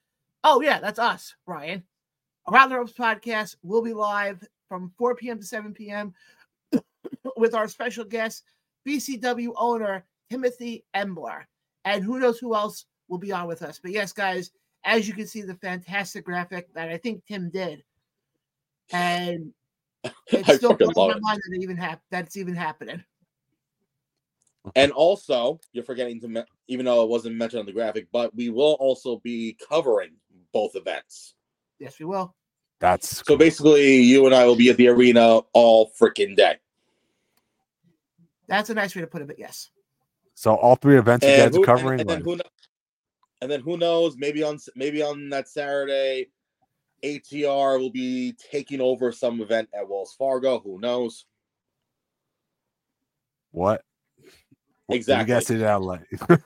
Oh 0.43 0.59
yeah, 0.59 0.79
that's 0.81 0.99
us, 0.99 1.33
Ryan. 1.45 1.83
Around 2.51 2.69
the 2.69 2.75
Ropes 2.75 2.93
podcast 2.93 3.55
will 3.63 3.81
be 3.81 3.93
live 3.93 4.43
from 4.67 4.91
4 4.97 5.15
p.m. 5.15 5.39
to 5.39 5.45
7 5.45 5.73
p.m. 5.73 6.13
with 7.37 7.53
our 7.53 7.67
special 7.67 8.05
guest, 8.05 8.43
BCW 8.87 9.53
owner 9.57 10.05
Timothy 10.29 10.85
Embler, 10.95 11.43
and 11.83 12.03
who 12.03 12.19
knows 12.19 12.39
who 12.39 12.55
else 12.55 12.85
will 13.07 13.17
be 13.17 13.31
on 13.31 13.47
with 13.47 13.61
us. 13.61 13.79
But 13.81 13.91
yes, 13.91 14.11
guys, 14.11 14.51
as 14.83 15.07
you 15.07 15.13
can 15.13 15.27
see, 15.27 15.41
the 15.41 15.55
fantastic 15.55 16.25
graphic 16.25 16.73
that 16.73 16.89
I 16.89 16.97
think 16.97 17.23
Tim 17.25 17.49
did, 17.49 17.83
and 18.91 19.51
it 20.03 20.47
I 20.47 20.55
still 20.55 20.71
fucking 20.71 20.91
blows 20.93 21.13
my 21.13 21.19
mind 21.19 21.41
that 21.45 21.55
it 21.55 21.61
even 21.63 21.77
hap- 21.77 22.03
that's 22.11 22.37
even 22.37 22.55
happening. 22.55 23.03
And 24.75 24.91
also, 24.91 25.59
you're 25.73 25.83
forgetting 25.83 26.19
to, 26.21 26.27
me- 26.27 26.43
even 26.67 26.85
though 26.85 27.03
it 27.03 27.09
wasn't 27.09 27.35
mentioned 27.35 27.61
on 27.61 27.65
the 27.65 27.71
graphic, 27.71 28.07
but 28.11 28.35
we 28.35 28.49
will 28.49 28.73
also 28.79 29.17
be 29.23 29.55
covering 29.69 30.13
both 30.51 30.75
events. 30.75 31.35
Yes, 31.79 31.99
we 31.99 32.05
will. 32.05 32.35
That's 32.79 33.17
So 33.17 33.23
cool. 33.23 33.37
basically, 33.37 34.01
you 34.01 34.25
and 34.25 34.33
I 34.33 34.45
will 34.45 34.55
be 34.55 34.69
at 34.69 34.77
the 34.77 34.87
arena 34.87 35.39
all 35.53 35.91
freaking 35.99 36.35
day. 36.35 36.57
That's 38.47 38.69
a 38.69 38.73
nice 38.73 38.95
way 38.95 39.01
to 39.01 39.07
put 39.07 39.21
it, 39.21 39.27
but 39.27 39.39
yes. 39.39 39.69
so 40.35 40.55
all 40.55 40.75
three 40.75 40.97
events 40.97 41.25
you 41.25 41.31
And, 41.31 41.51
guys 41.53 41.59
are 41.59 41.63
covering. 41.65 41.99
and, 42.01 42.09
and 42.09 42.09
then 42.09 42.21
who 42.21 42.39
and 43.41 43.51
then 43.51 43.61
who 43.61 43.77
knows? 43.77 44.15
Maybe 44.17 44.43
on 44.43 44.57
maybe 44.75 45.01
on 45.01 45.29
that 45.29 45.47
Saturday, 45.49 46.29
ATR 47.03 47.79
will 47.79 47.89
be 47.91 48.33
taking 48.51 48.81
over 48.81 49.11
some 49.11 49.41
event 49.41 49.69
at 49.73 49.87
Wells 49.87 50.15
Fargo. 50.17 50.59
Who 50.59 50.79
knows? 50.79 51.25
what? 53.51 53.81
What- 54.87 54.95
Exactly. 54.97 55.33
You 55.33 55.39
guys 55.39 55.47
see 55.47 55.55
that? 55.57 55.81
Like, 55.81 56.01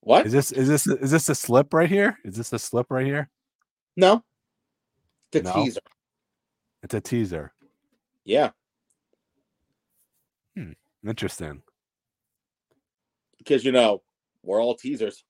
What? 0.00 0.26
is 0.26 0.32
this 0.32 0.52
is 0.52 0.68
this 0.68 0.86
is 0.86 1.10
this 1.12 1.28
a 1.28 1.34
slip 1.34 1.72
right 1.72 1.88
here? 1.88 2.18
Is 2.24 2.36
this 2.36 2.52
a 2.52 2.58
slip 2.58 2.88
right 2.90 3.06
here? 3.06 3.30
No. 3.96 4.22
The 5.30 5.42
No. 5.42 5.52
teaser. 5.54 5.80
It's 6.82 6.92
a 6.94 7.00
teaser. 7.00 7.52
Yeah, 8.24 8.50
Interesting. 11.06 11.62
because 13.38 13.64
you 13.64 13.72
know 13.72 14.02
we're 14.42 14.62
all 14.62 14.74
teasers. 14.74 15.24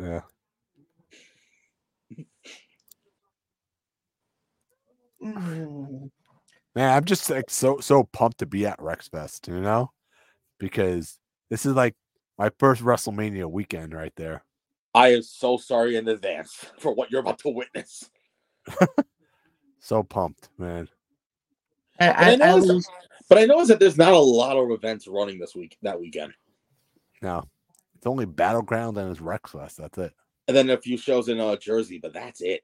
Yeah. 0.00 0.20
Mm. 5.22 6.10
Man, 6.74 6.96
I'm 6.96 7.04
just 7.04 7.28
like 7.28 7.50
so 7.50 7.80
so 7.80 8.04
pumped 8.04 8.38
to 8.38 8.46
be 8.46 8.66
at 8.66 8.80
Rex 8.80 9.08
Fest, 9.08 9.48
you 9.48 9.60
know? 9.60 9.90
Because 10.58 11.18
this 11.50 11.66
is 11.66 11.74
like 11.74 11.94
my 12.38 12.50
first 12.58 12.82
WrestleMania 12.82 13.50
weekend 13.50 13.94
right 13.94 14.12
there. 14.16 14.44
I 14.94 15.14
am 15.14 15.22
so 15.22 15.56
sorry 15.56 15.96
in 15.96 16.08
advance 16.08 16.64
for 16.78 16.94
what 16.94 17.10
you're 17.10 17.20
about 17.20 17.40
to 17.40 17.50
witness. 17.50 18.08
So 19.80 20.02
pumped, 20.02 20.48
man. 20.58 20.88
I, 22.00 22.08
I, 22.08 22.10
I, 22.10 22.32
I 22.32 22.36
noticed, 22.36 22.68
lose- 22.68 22.88
but 23.28 23.38
I 23.38 23.44
noticed 23.44 23.68
that 23.68 23.80
there's 23.80 23.96
not 23.98 24.12
a 24.12 24.18
lot 24.18 24.56
of 24.56 24.70
events 24.70 25.06
running 25.06 25.38
this 25.38 25.54
week 25.54 25.76
that 25.82 25.98
weekend, 26.00 26.32
No. 27.22 27.42
It's 27.96 28.06
only 28.06 28.26
Battleground 28.26 28.96
and 28.96 29.10
it's 29.10 29.20
Rex 29.20 29.50
Fest. 29.52 29.76
That's 29.78 29.98
it. 29.98 30.12
and 30.46 30.56
then 30.56 30.70
a 30.70 30.78
few 30.80 30.96
shows 30.96 31.28
in 31.28 31.40
uh, 31.40 31.56
Jersey, 31.56 31.98
but 31.98 32.12
that's 32.12 32.40
it. 32.40 32.62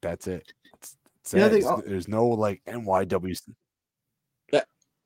That's 0.00 0.26
it. 0.26 0.52
It's, 0.74 0.96
it's 1.20 1.30
The 1.32 1.44
other 1.44 1.56
it. 1.58 1.62
thing- 1.62 1.72
It's- 1.72 1.82
there's 1.88 2.08
no 2.08 2.26
like 2.28 2.62
NYWC. 2.66 3.54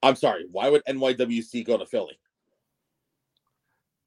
I'm 0.00 0.14
sorry. 0.14 0.44
Why 0.52 0.68
would 0.70 0.84
NYWC 0.84 1.66
go 1.66 1.76
to 1.76 1.84
Philly? 1.84 2.20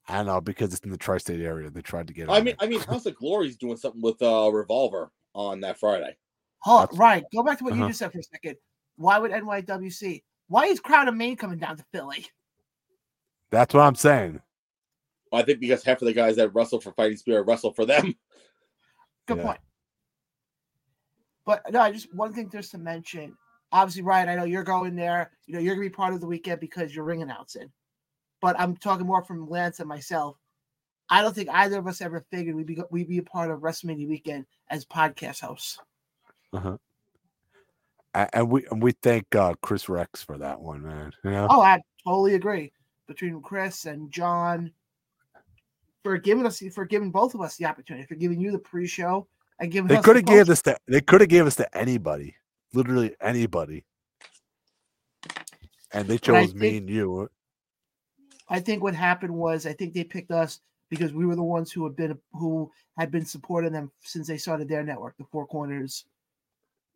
I 0.08 0.16
don't 0.16 0.26
know 0.26 0.40
because 0.40 0.72
it's 0.72 0.82
in 0.84 0.90
the 0.90 0.96
tri-state 0.96 1.42
area. 1.42 1.68
They 1.68 1.82
tried 1.82 2.06
to 2.06 2.14
get. 2.14 2.30
I 2.30 2.36
mean, 2.36 2.44
there. 2.46 2.54
I 2.60 2.66
mean, 2.66 2.80
House 2.80 3.04
of 3.04 3.14
Glory's 3.16 3.58
doing 3.58 3.76
something 3.76 4.00
with 4.00 4.20
uh, 4.22 4.50
Revolver 4.50 5.12
on 5.34 5.60
that 5.60 5.78
Friday. 5.78 6.16
Hold 6.60 6.80
on, 6.80 6.82
That's- 6.86 6.98
right. 6.98 7.24
Go 7.34 7.42
back 7.42 7.58
to 7.58 7.64
what 7.64 7.74
you 7.74 7.80
Uh-huh. 7.80 7.88
just 7.90 7.98
said 7.98 8.10
for 8.10 8.20
a 8.20 8.22
second. 8.22 8.56
Why 8.96 9.18
would 9.18 9.30
NYWC? 9.30 10.22
Why 10.48 10.64
is 10.66 10.80
Crown 10.80 11.08
of 11.08 11.14
Maine 11.14 11.36
coming 11.36 11.58
down 11.58 11.76
to 11.76 11.84
Philly? 11.92 12.26
that's 13.50 13.74
what 13.74 13.82
I'm 13.82 13.94
saying. 13.94 14.40
I 15.32 15.42
think 15.42 15.60
because 15.60 15.82
half 15.84 16.00
of 16.02 16.06
the 16.06 16.12
guys 16.14 16.36
that 16.36 16.54
wrestle 16.54 16.80
for 16.80 16.92
Fighting 16.92 17.16
Spirit 17.16 17.42
wrestle 17.46 17.72
for 17.72 17.84
them. 17.86 18.02
Good 19.26 19.38
Yeah. 19.38 19.42
point. 19.44 19.60
But 21.44 21.72
no, 21.72 21.80
I 21.80 21.90
just 21.92 22.12
one 22.14 22.32
thing 22.32 22.50
just 22.50 22.70
to 22.72 22.78
mention. 22.78 23.36
Obviously, 23.72 24.02
Ryan, 24.02 24.28
I 24.28 24.34
know 24.36 24.44
you're 24.44 24.62
going 24.64 24.94
there. 24.94 25.30
You 25.46 25.54
know, 25.54 25.60
you're 25.60 25.74
gonna 25.74 25.86
be 25.86 25.90
part 25.90 26.14
of 26.14 26.20
the 26.20 26.26
weekend 26.26 26.60
because 26.60 26.94
you're 26.94 27.04
ring 27.04 27.22
announcing. 27.22 27.70
But 28.40 28.58
I'm 28.60 28.76
talking 28.76 29.06
more 29.06 29.22
from 29.22 29.48
Lance 29.48 29.80
and 29.80 29.88
myself. 29.88 30.36
I 31.08 31.20
don't 31.22 31.34
think 31.34 31.48
either 31.50 31.78
of 31.78 31.86
us 31.86 32.00
ever 32.00 32.24
figured 32.30 32.54
we'd 32.54 32.66
be 32.66 32.78
we'd 32.90 33.08
be 33.08 33.18
a 33.18 33.22
part 33.22 33.50
of 33.50 33.60
WrestleMania 33.60 34.08
weekend 34.08 34.46
as 34.68 34.84
podcast 34.84 35.40
hosts. 35.40 35.78
Uh-huh. 36.52 36.76
And 38.14 38.50
we 38.50 38.66
and 38.70 38.82
we 38.82 38.92
thank 38.92 39.34
uh, 39.34 39.54
Chris 39.62 39.88
Rex 39.88 40.22
for 40.22 40.36
that 40.38 40.60
one, 40.60 40.82
man. 40.82 41.12
You 41.24 41.30
know? 41.30 41.46
Oh, 41.48 41.62
I 41.62 41.80
totally 42.04 42.34
agree. 42.34 42.72
Between 43.08 43.40
Chris 43.40 43.86
and 43.86 44.10
John, 44.10 44.70
for 46.02 46.18
giving 46.18 46.44
us 46.46 46.62
for 46.74 46.84
giving 46.84 47.10
both 47.10 47.34
of 47.34 47.40
us 47.40 47.56
the 47.56 47.64
opportunity, 47.64 48.06
for 48.06 48.14
giving 48.16 48.38
you 48.40 48.50
the 48.52 48.58
pre-show 48.58 49.26
and 49.60 49.72
giving 49.72 49.88
they 49.88 49.96
us 49.96 50.04
could 50.04 50.16
the 50.16 50.18
have 50.20 50.26
gave 50.26 50.46
post- 50.46 50.48
this 50.48 50.62
to 50.62 50.76
they 50.88 51.00
could 51.00 51.20
have 51.22 51.30
gave 51.30 51.46
us 51.46 51.56
to 51.56 51.76
anybody, 51.76 52.36
literally 52.74 53.14
anybody, 53.22 53.84
and 55.92 56.06
they 56.06 56.18
chose 56.18 56.54
me 56.54 56.60
think- 56.60 56.80
and 56.82 56.90
you. 56.90 57.30
I 58.48 58.60
think 58.60 58.82
what 58.82 58.94
happened 58.94 59.32
was 59.34 59.64
I 59.64 59.72
think 59.72 59.94
they 59.94 60.04
picked 60.04 60.30
us 60.30 60.60
because 60.90 61.14
we 61.14 61.24
were 61.24 61.36
the 61.36 61.42
ones 61.42 61.72
who 61.72 61.84
had 61.84 61.96
been 61.96 62.18
who 62.34 62.70
had 62.98 63.10
been 63.10 63.24
supporting 63.24 63.72
them 63.72 63.90
since 64.02 64.26
they 64.26 64.36
started 64.36 64.68
their 64.68 64.82
network, 64.84 65.16
the 65.16 65.24
Four 65.32 65.46
Corners 65.46 66.04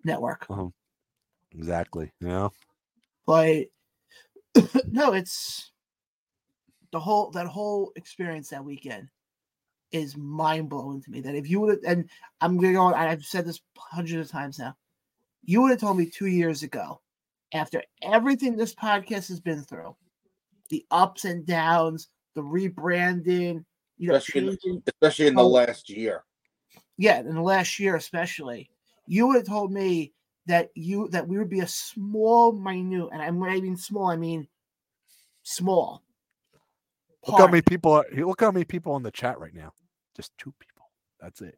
Network. 0.04 0.46
Exactly. 1.56 2.12
Yeah. 2.20 2.48
Like, 3.28 3.70
no, 4.86 5.12
it's 5.12 5.72
the 6.92 7.00
whole 7.00 7.30
that 7.32 7.46
whole 7.48 7.90
experience 7.96 8.48
that 8.50 8.64
weekend 8.64 9.08
is 9.90 10.16
mind 10.16 10.68
blowing 10.70 11.02
to 11.02 11.10
me. 11.10 11.20
That 11.20 11.34
if 11.34 11.50
you 11.50 11.60
would 11.60 11.82
and 11.84 12.08
I'm 12.40 12.56
gonna 12.56 12.72
go, 12.72 12.94
I've 12.94 13.24
said 13.24 13.44
this 13.44 13.60
hundreds 13.76 14.28
of 14.28 14.32
times 14.32 14.58
now. 14.60 14.76
You 15.44 15.60
would 15.62 15.72
have 15.72 15.80
told 15.80 15.98
me 15.98 16.06
two 16.06 16.26
years 16.26 16.62
ago, 16.62 17.00
after 17.52 17.82
everything 18.02 18.56
this 18.56 18.74
podcast 18.74 19.28
has 19.28 19.40
been 19.40 19.62
through, 19.62 19.96
the 20.70 20.86
ups 20.92 21.24
and 21.24 21.44
downs, 21.44 22.08
the 22.34 22.42
rebranding, 22.42 23.64
you 23.98 24.08
know, 24.08 24.14
Especially 24.14 24.40
in 24.40 24.46
the- 24.46 24.56
changing, 24.56 24.82
especially 24.86 25.26
in 25.26 25.34
the 25.34 25.42
last 25.44 25.90
year. 25.90 26.22
yeah, 26.96 27.18
in 27.20 27.34
the 27.34 27.42
last 27.42 27.78
year 27.80 27.96
especially, 27.96 28.70
you 29.06 29.26
would 29.26 29.36
have 29.36 29.46
told 29.46 29.72
me 29.72 30.12
that 30.46 30.70
you 30.74 31.08
that 31.08 31.26
we 31.26 31.38
would 31.38 31.50
be 31.50 31.60
a 31.60 31.66
small, 31.66 32.52
minute, 32.52 33.08
and 33.12 33.20
I'm 33.22 33.42
I 33.42 33.60
mean 33.60 33.76
small, 33.76 34.08
I 34.08 34.16
mean 34.16 34.46
small. 35.42 36.02
Look 37.26 37.38
how 37.38 37.46
many 37.48 37.62
people. 37.62 37.92
Are, 37.92 38.06
look 38.14 38.40
how 38.40 38.52
many 38.52 38.64
people 38.64 38.96
in 38.96 39.02
the 39.02 39.10
chat 39.10 39.38
right 39.40 39.54
now. 39.54 39.72
Just 40.16 40.36
two 40.38 40.54
people. 40.58 40.88
That's 41.20 41.40
it. 41.40 41.56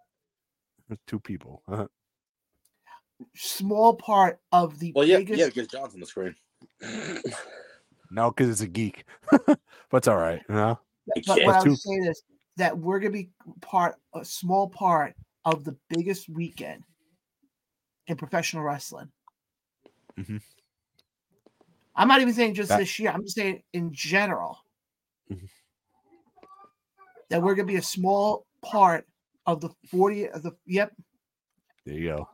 Just 0.89 1.01
Two 1.07 1.20
people. 1.20 1.62
Uh-huh. 1.68 1.86
small 3.34 3.95
part 3.95 4.41
of 4.53 4.78
the 4.78 4.93
Well, 4.95 5.05
yeah, 5.07 5.18
biggest 5.18 5.39
yeah, 5.39 5.47
because 5.47 5.66
John's 5.68 5.95
on 5.95 6.01
the 6.01 6.07
screen. 6.07 6.34
No, 8.11 8.30
because 8.30 8.49
it's 8.49 8.61
a 8.62 8.66
geek. 8.66 9.05
but 9.30 9.59
it's 9.93 10.09
all 10.09 10.16
right. 10.16 10.41
You 10.49 10.55
know. 10.55 10.78
but 11.26 11.36
Yeah. 11.36 11.47
what 11.47 11.57
I 11.57 11.62
Two- 11.62 11.70
was 11.70 11.82
saying 11.82 12.05
is 12.07 12.22
that 12.57 12.76
we're 12.76 13.01
gonna 13.01 13.11
be 13.11 13.30
part 13.61 13.97
a 14.14 14.24
small 14.24 14.68
part 14.68 15.14
of 15.45 15.64
the 15.64 15.76
biggest 15.91 16.28
weekend 16.28 16.84
in 18.09 18.16
professional 18.16 18.64
wrestling. 18.64 19.11
Mhm. 20.16 20.42
I'm 21.94 22.09
not 22.09 22.20
even 22.20 22.34
saying 22.34 22.54
just 22.54 22.70
That- 22.70 22.78
this 22.78 22.98
year. 22.98 23.11
I'm 23.11 23.22
just 23.22 23.36
saying 23.36 23.62
in 23.72 23.92
general 23.92 24.64
Mhm. 25.30 25.48
that 27.28 27.42
we're 27.42 27.54
gonna 27.54 27.66
be 27.66 27.76
a 27.76 27.82
small 27.82 28.46
part 28.62 29.06
of 29.46 29.61
the 29.61 29.70
40 29.90 30.28
of 30.28 30.42
the 30.42 30.56
yep, 30.66 30.94
There 31.84 31.94
you 31.94 32.09
go. 32.09 32.28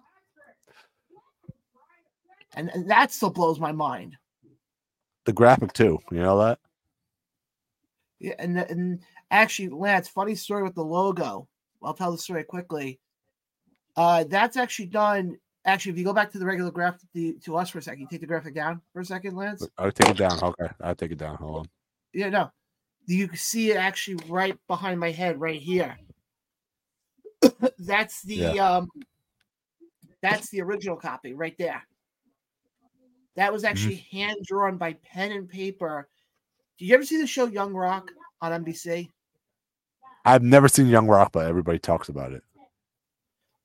and, 2.55 2.70
and 2.70 2.91
that 2.91 3.11
still 3.12 3.31
blows 3.31 3.59
my 3.61 3.72
mind. 3.72 4.16
The 5.25 5.33
graphic 5.33 5.72
too. 5.72 5.99
You 6.11 6.18
know 6.18 6.39
that? 6.39 6.61
Yeah, 8.20 8.35
and 8.39 8.59
and 8.59 9.03
actually, 9.31 9.68
Lance, 9.68 10.09
funny 10.09 10.35
story 10.35 10.62
with 10.62 10.75
the 10.75 10.85
logo. 10.85 11.49
I'll 11.83 11.95
tell 11.95 12.12
the 12.12 12.18
story 12.18 12.45
quickly. 12.45 13.01
Uh, 13.97 14.25
that's 14.25 14.57
actually 14.57 14.87
done. 14.87 15.39
Actually, 15.67 15.93
if 15.93 15.99
you 15.99 16.05
go 16.05 16.12
back 16.12 16.31
to 16.31 16.39
the 16.39 16.45
regular 16.45 16.71
graphic 16.71 17.09
the, 17.15 17.35
to 17.45 17.57
us 17.57 17.71
for 17.71 17.79
a 17.79 17.83
second, 17.83 18.01
you 18.01 18.09
take 18.11 18.21
the 18.21 18.27
graphic 18.27 18.55
down 18.55 18.83
for 18.93 19.01
a 19.01 19.05
second, 19.05 19.35
Lance. 19.35 19.67
I'll 19.79 19.91
take 19.91 20.11
it 20.11 20.19
down. 20.19 20.39
Okay. 20.43 20.69
I'll 20.83 20.95
take 20.95 21.12
it 21.12 21.19
down. 21.19 21.37
Hold 21.37 21.61
on. 21.61 21.69
Yeah, 22.12 22.29
no, 22.29 22.51
you 23.07 23.29
can 23.29 23.37
see 23.37 23.71
it 23.71 23.77
actually 23.77 24.19
right 24.29 24.57
behind 24.69 25.01
my 25.01 25.11
head, 25.11 25.41
right 25.41 25.61
here. 25.61 25.97
that's 27.79 28.23
the 28.23 28.61
um, 28.61 28.89
that's 30.23 30.51
the 30.51 30.62
original 30.62 30.97
copy 30.97 31.33
right 31.33 31.57
there. 31.59 31.83
That 33.37 33.53
was 33.53 33.65
actually 33.65 34.07
hand 34.12 34.37
drawn 34.47 34.77
by 34.77 34.93
pen 34.95 35.33
and 35.33 35.49
paper. 35.49 36.09
Did 36.79 36.87
you 36.87 36.95
ever 36.95 37.05
see 37.05 37.21
the 37.21 37.27
show 37.27 37.47
Young 37.47 37.75
Rock 37.75 38.11
on 38.41 38.65
NBC? 38.65 39.11
I've 40.25 40.43
never 40.43 40.69
seen 40.69 40.87
Young 40.87 41.09
Rock, 41.09 41.33
but 41.33 41.47
everybody 41.47 41.79
talks 41.79 42.09
about 42.09 42.33
it. 42.33 42.43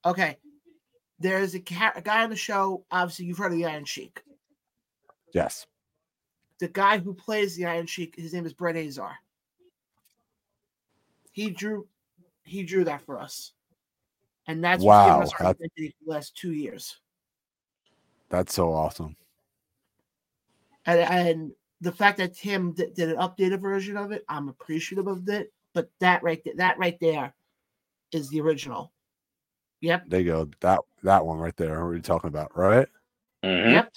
Okay. 0.05 0.37
There's 1.19 1.53
a, 1.55 1.59
ca- 1.59 1.93
a 1.95 2.01
guy 2.01 2.23
on 2.23 2.29
the 2.29 2.35
show. 2.35 2.85
Obviously, 2.91 3.25
you've 3.25 3.37
heard 3.37 3.51
of 3.51 3.57
the 3.57 3.65
Iron 3.65 3.85
Sheik. 3.85 4.23
Yes. 5.33 5.67
The 6.59 6.67
guy 6.69 6.97
who 6.97 7.13
plays 7.13 7.55
the 7.55 7.65
Iron 7.65 7.85
Sheik, 7.85 8.15
his 8.15 8.33
name 8.33 8.45
is 8.45 8.53
Brett 8.53 8.75
Azar. 8.77 9.15
He 11.31 11.49
drew, 11.49 11.87
he 12.43 12.63
drew 12.63 12.83
that 12.85 13.01
for 13.01 13.19
us, 13.19 13.53
and 14.47 14.63
that's 14.63 14.83
what's 14.83 15.31
Wow, 15.41 15.45
our 15.45 15.53
that- 15.53 15.71
the 15.77 15.93
last 16.05 16.35
two 16.35 16.51
years. 16.53 16.97
That's 18.29 18.53
so 18.53 18.73
awesome. 18.73 19.15
And, 20.85 20.99
and 20.99 21.51
the 21.81 21.91
fact 21.91 22.17
that 22.17 22.35
Tim 22.35 22.73
d- 22.73 22.91
did 22.95 23.09
an 23.09 23.17
updated 23.17 23.59
version 23.61 23.95
of 23.97 24.11
it, 24.11 24.23
I'm 24.27 24.49
appreciative 24.49 25.07
of 25.07 25.27
it. 25.29 25.51
But 25.73 25.89
that 25.99 26.23
right 26.23 26.41
there, 26.43 26.55
that 26.57 26.77
right 26.77 26.99
there, 26.99 27.33
is 28.11 28.29
the 28.29 28.41
original. 28.41 28.91
Yep. 29.81 30.03
There 30.07 30.19
you 30.19 30.31
go. 30.31 30.49
That 30.61 30.79
that 31.03 31.25
one 31.25 31.37
right 31.37 31.55
there. 31.55 31.83
What 31.83 31.91
are 31.91 31.95
you 31.95 32.01
talking 32.01 32.27
about? 32.27 32.55
Right? 32.57 32.87
Mhm. 33.43 33.71
Yep. 33.71 33.93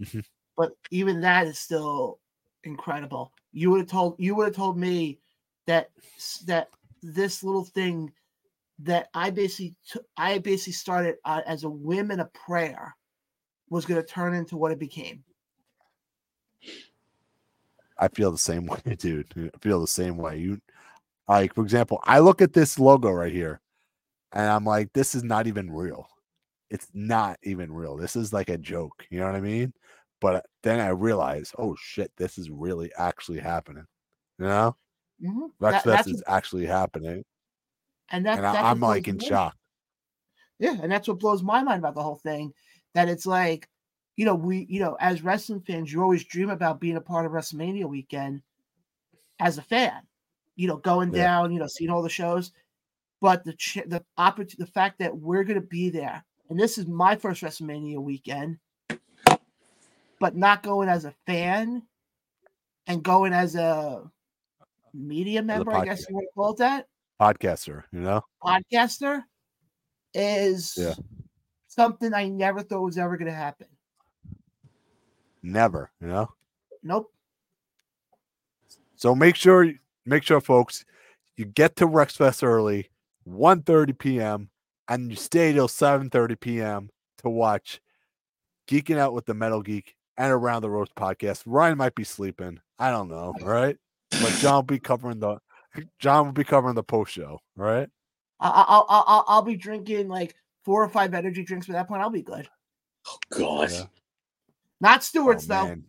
Mhm. 0.00 0.24
but 0.56 0.72
even 0.90 1.20
that 1.20 1.46
is 1.46 1.58
still 1.58 2.20
incredible. 2.64 3.32
You 3.52 3.70
would 3.70 3.80
have 3.80 3.88
told 3.88 4.16
you 4.18 4.34
would 4.36 4.46
have 4.46 4.56
told 4.56 4.78
me 4.78 5.18
that 5.66 5.90
that 6.46 6.68
this 7.02 7.42
little 7.42 7.64
thing 7.64 8.12
that 8.80 9.08
I 9.14 9.30
basically 9.30 9.74
t- 9.90 10.00
I 10.16 10.38
basically 10.38 10.72
started 10.74 11.16
uh, 11.24 11.42
as 11.46 11.64
a 11.64 11.70
whim 11.70 12.10
and 12.10 12.20
a 12.20 12.26
prayer 12.26 12.96
was 13.70 13.84
going 13.84 14.00
to 14.00 14.06
turn 14.06 14.34
into 14.34 14.56
what 14.56 14.72
it 14.72 14.78
became. 14.78 15.24
I 17.98 18.08
feel 18.08 18.30
the 18.30 18.38
same 18.38 18.66
way, 18.66 18.78
dude. 18.96 19.26
I 19.36 19.58
feel 19.58 19.80
the 19.80 19.86
same 19.86 20.16
way. 20.16 20.38
You 20.38 20.60
like, 21.28 21.54
for 21.54 21.62
example, 21.62 22.00
I 22.04 22.20
look 22.20 22.40
at 22.40 22.52
this 22.52 22.78
logo 22.78 23.10
right 23.10 23.32
here 23.32 23.60
and 24.32 24.46
I'm 24.46 24.64
like, 24.64 24.92
this 24.92 25.14
is 25.14 25.24
not 25.24 25.46
even 25.46 25.70
real. 25.70 26.06
It's 26.70 26.88
not 26.92 27.38
even 27.42 27.72
real. 27.72 27.96
This 27.96 28.14
is 28.16 28.32
like 28.32 28.50
a 28.50 28.58
joke. 28.58 29.06
You 29.10 29.20
know 29.20 29.26
what 29.26 29.34
I 29.36 29.40
mean? 29.40 29.72
But 30.20 30.44
then 30.62 30.80
I 30.80 30.88
realize, 30.88 31.52
oh 31.58 31.76
shit, 31.78 32.12
this 32.16 32.38
is 32.38 32.50
really 32.50 32.90
actually 32.98 33.38
happening. 33.38 33.84
You 34.38 34.46
know? 34.46 34.76
Mhm. 35.22 35.50
Rex 35.60 35.82
That- 35.84 35.90
that's 35.90 36.08
is 36.08 36.22
actually 36.26 36.66
happening. 36.66 37.24
and 38.10 38.24
that, 38.26 38.36
And 38.36 38.44
that's 38.44 38.58
I, 38.58 38.70
I'm 38.70 38.80
like 38.80 39.08
in 39.08 39.16
me- 39.18 39.26
shock. 39.26 39.56
Yeah, 40.58 40.76
and 40.82 40.90
that's 40.90 41.06
what 41.08 41.18
blows 41.20 41.42
my 41.42 41.62
mind 41.62 41.78
about 41.80 41.94
the 41.94 42.02
whole 42.02 42.16
thing. 42.16 42.52
That 42.94 43.08
it's 43.08 43.26
like, 43.26 43.68
you 44.16 44.24
know, 44.24 44.34
we, 44.34 44.66
you 44.68 44.80
know, 44.80 44.96
as 44.98 45.22
wrestling 45.22 45.60
fans, 45.60 45.92
you 45.92 46.02
always 46.02 46.24
dream 46.24 46.50
about 46.50 46.80
being 46.80 46.96
a 46.96 47.00
part 47.00 47.26
of 47.26 47.32
WrestleMania 47.32 47.84
weekend 47.84 48.42
as 49.38 49.58
a 49.58 49.62
fan. 49.62 50.02
You 50.56 50.66
know, 50.68 50.76
going 50.78 51.12
Yeah. 51.14 51.22
down, 51.22 51.52
you 51.52 51.60
know, 51.60 51.68
seeing 51.68 51.90
all 51.90 52.02
the 52.02 52.08
shows. 52.08 52.52
But 53.20 53.44
the 53.44 53.52
ch- 53.54 53.86
the 53.86 54.04
opportunity, 54.16 54.56
the 54.58 54.70
fact 54.70 55.00
that 55.00 55.16
we're 55.16 55.44
going 55.44 55.60
to 55.60 55.66
be 55.66 55.90
there, 55.90 56.24
and 56.48 56.58
this 56.58 56.78
is 56.78 56.86
my 56.86 57.16
first 57.16 57.42
WrestleMania 57.42 57.98
weekend, 57.98 58.58
but 60.20 60.36
not 60.36 60.62
going 60.62 60.88
as 60.88 61.04
a 61.04 61.14
fan, 61.26 61.82
and 62.86 63.02
going 63.02 63.32
as 63.32 63.54
a 63.54 64.10
media 64.94 65.42
member, 65.42 65.72
I 65.72 65.84
guess 65.84 66.08
you 66.08 66.14
want 66.14 66.26
to 66.28 66.34
call 66.34 66.50
it 66.52 66.58
that 66.58 66.86
Podcaster, 67.20 67.82
you 67.92 68.00
know? 68.00 68.22
podcaster 68.42 69.24
is 70.14 70.74
Yeah. 70.78 70.94
something 71.66 72.14
I 72.14 72.28
never 72.28 72.62
thought 72.62 72.82
was 72.82 72.98
ever 72.98 73.16
going 73.16 73.26
to 73.26 73.34
happen. 73.34 73.66
Never, 75.42 75.90
you 76.00 76.06
know? 76.06 76.32
Nope. 76.82 77.12
So 78.96 79.14
make 79.14 79.36
sure, 79.36 79.72
make 80.06 80.22
sure, 80.22 80.40
folks, 80.40 80.84
you 81.36 81.44
get 81.44 81.76
to 81.76 81.86
Rex 81.86 82.16
Fest 82.16 82.42
early, 82.42 82.90
1.30 83.28 83.98
p.m., 83.98 84.50
and 84.88 85.10
you 85.10 85.16
stay 85.16 85.52
till 85.52 85.68
7.30 85.68 86.40
p.m. 86.40 86.90
to 87.22 87.28
watch 87.28 87.80
Geeking 88.68 88.98
Out 88.98 89.12
with 89.12 89.26
the 89.26 89.34
Metal 89.34 89.62
Geek 89.62 89.94
and 90.16 90.32
Around 90.32 90.62
the 90.62 90.70
Ropes 90.70 90.92
podcast. 90.96 91.42
Ryan 91.46 91.78
might 91.78 91.94
be 91.94 92.04
sleeping. 92.04 92.60
I 92.78 92.90
don't 92.90 93.08
know, 93.08 93.34
right? 93.42 93.76
But 94.10 94.30
John 94.40 94.54
will 94.56 94.62
be 94.62 94.78
covering 94.78 95.20
the 95.20 95.38
John 95.98 96.24
will 96.26 96.32
be 96.32 96.44
covering 96.44 96.74
the 96.74 96.82
post 96.82 97.12
show, 97.12 97.40
right? 97.54 97.88
I- 98.40 98.48
I- 98.48 98.64
I'll, 98.68 98.86
I'll, 98.88 99.04
I'll, 99.06 99.24
I'll 99.28 99.42
be 99.42 99.56
drinking 99.56 100.08
like 100.08 100.34
four 100.64 100.82
or 100.82 100.88
five 100.88 101.12
energy 101.14 101.44
drinks 101.44 101.66
by 101.66 101.74
that 101.74 101.86
point. 101.88 102.00
I'll 102.02 102.08
be 102.10 102.22
good. 102.22 102.48
Oh 103.06 103.18
God. 103.30 103.70
Yeah. 103.70 103.84
Not 104.80 104.98
Oh, 104.98 105.02
Stewart's 105.02 105.46
though. 105.46 105.64
man. 105.64 105.84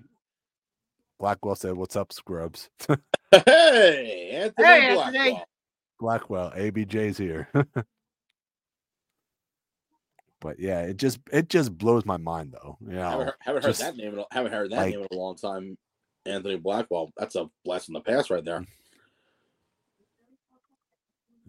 Blackwell 1.20 1.56
said, 1.56 1.74
"What's 1.76 1.96
up, 1.96 2.12
scrubs?" 2.14 2.70
Hey, 3.32 4.32
Anthony 4.34 4.68
Hey, 4.68 4.94
Blackwell. 4.96 5.02
Anthony. 5.02 5.44
Blackwell, 6.00 6.52
ABJ's 6.52 7.18
here. 7.18 7.50
but 10.42 10.60
yeah, 10.60 10.82
it 10.82 10.98
just 10.98 11.20
it 11.32 11.50
just 11.50 11.78
blows 11.78 12.06
my 12.06 12.18
mind 12.18 12.54
though. 12.54 12.78
You 12.82 12.96
Haven't, 12.98 13.28
heard, 13.28 13.36
haven't 13.40 13.66
heard 13.66 13.76
that 13.76 13.98
name. 13.98 14.14
In 14.14 14.20
a, 14.20 14.26
haven't 14.32 14.52
heard 14.52 14.72
that 14.72 14.78
like- 14.78 14.92
name 14.96 15.02
in 15.02 15.08
a 15.12 15.20
long 15.20 15.36
time. 15.36 15.78
Anthony 16.26 16.58
Blackwell. 16.58 17.12
That's 17.18 17.36
a 17.36 17.50
blast 17.64 17.86
from 17.86 17.94
the 17.94 18.02
past, 18.02 18.30
right 18.30 18.44
there. 18.44 18.66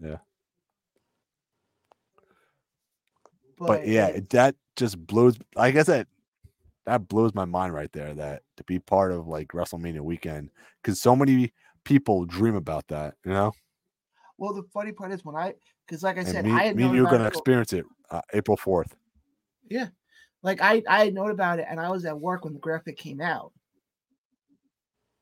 Yeah. 0.01 0.17
But 3.59 3.85
yeah, 3.85 4.07
it, 4.07 4.29
that 4.31 4.55
just 4.75 4.97
blows. 5.05 5.37
I 5.55 5.71
guess 5.71 5.85
that 5.85 6.07
that 6.85 7.07
blows 7.07 7.35
my 7.35 7.45
mind 7.45 7.73
right 7.73 7.91
there. 7.91 8.13
That 8.15 8.41
to 8.57 8.63
be 8.63 8.79
part 8.79 9.11
of 9.11 9.27
like 9.27 9.49
WrestleMania 9.49 10.01
weekend 10.01 10.49
because 10.81 10.99
so 10.99 11.15
many 11.15 11.53
people 11.83 12.25
dream 12.25 12.55
about 12.55 12.87
that. 12.87 13.15
You 13.23 13.33
know, 13.33 13.51
well, 14.41 14.53
the 14.53 14.63
funny 14.63 14.91
part 14.91 15.11
is 15.11 15.23
when 15.23 15.35
I, 15.35 15.53
because 15.85 16.01
like 16.01 16.17
I 16.17 16.21
and 16.21 16.33
said, 16.33 16.43
me, 16.43 16.51
I 16.51 16.63
had 16.63 16.75
me 16.75 16.83
known 16.83 16.95
you're 16.95 17.05
gonna 17.05 17.25
experience 17.27 17.73
it 17.73 17.85
uh, 18.09 18.21
April 18.33 18.57
fourth. 18.57 18.95
Yeah, 19.69 19.89
like 20.41 20.61
I, 20.61 20.81
I 20.89 21.05
had 21.05 21.13
known 21.13 21.29
about 21.29 21.59
it, 21.59 21.67
and 21.69 21.79
I 21.79 21.89
was 21.91 22.05
at 22.05 22.19
work 22.19 22.43
when 22.43 22.53
the 22.53 22.59
graphic 22.59 22.97
came 22.97 23.21
out. 23.21 23.53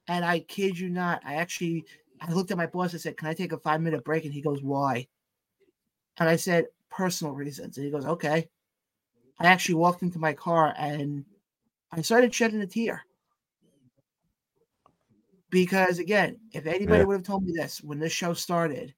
And 0.08 0.26
I 0.26 0.40
kid 0.40 0.80
you 0.80 0.90
not, 0.90 1.22
I 1.24 1.36
actually, 1.36 1.86
I 2.22 2.32
looked 2.32 2.50
at 2.50 2.58
my 2.58 2.66
boss 2.66 2.94
and 2.94 3.02
said, 3.02 3.18
"Can 3.18 3.28
I 3.28 3.34
take 3.34 3.52
a 3.52 3.58
five 3.60 3.82
minute 3.82 4.06
break?" 4.06 4.24
And 4.24 4.34
he 4.34 4.42
goes, 4.42 4.64
"Why?" 4.64 5.08
And 6.18 6.30
I 6.30 6.38
said, 6.38 6.68
"Personal 6.90 7.34
reasons." 7.34 7.78
And 7.78 7.86
he 7.86 7.92
goes, 7.92 8.06
"Okay." 8.06 8.50
I 9.40 9.48
actually 9.48 9.76
walked 9.76 10.04
into 10.04 10.20
my 10.20 10.34
car 10.34 10.74
and 10.78 11.26
I 11.92 12.02
started 12.02 12.34
shedding 12.34 12.62
a 12.62 12.68
tear. 12.68 13.06
Because 15.50 16.00
again, 16.00 16.40
if 16.54 16.66
anybody 16.66 17.00
Yeah. 17.00 17.06
would 17.06 17.14
have 17.16 17.24
told 17.24 17.44
me 17.44 17.54
this 17.54 17.82
when 17.82 18.00
this 18.00 18.14
show 18.14 18.34
started, 18.34 18.94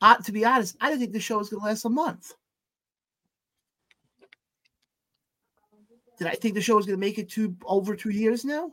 uh, 0.00 0.16
to 0.16 0.32
be 0.32 0.44
honest, 0.44 0.76
I 0.80 0.88
didn't 0.88 1.00
think 1.00 1.12
the 1.12 1.20
show 1.20 1.38
was 1.38 1.48
going 1.48 1.60
to 1.60 1.66
last 1.66 1.84
a 1.84 1.88
month. 1.88 2.32
Did 6.18 6.28
I 6.28 6.34
think 6.34 6.54
the 6.54 6.62
show 6.62 6.76
was 6.76 6.86
going 6.86 6.98
to 6.98 7.06
make 7.06 7.18
it 7.18 7.28
to 7.30 7.54
over 7.64 7.94
two 7.94 8.10
years 8.10 8.44
now? 8.44 8.70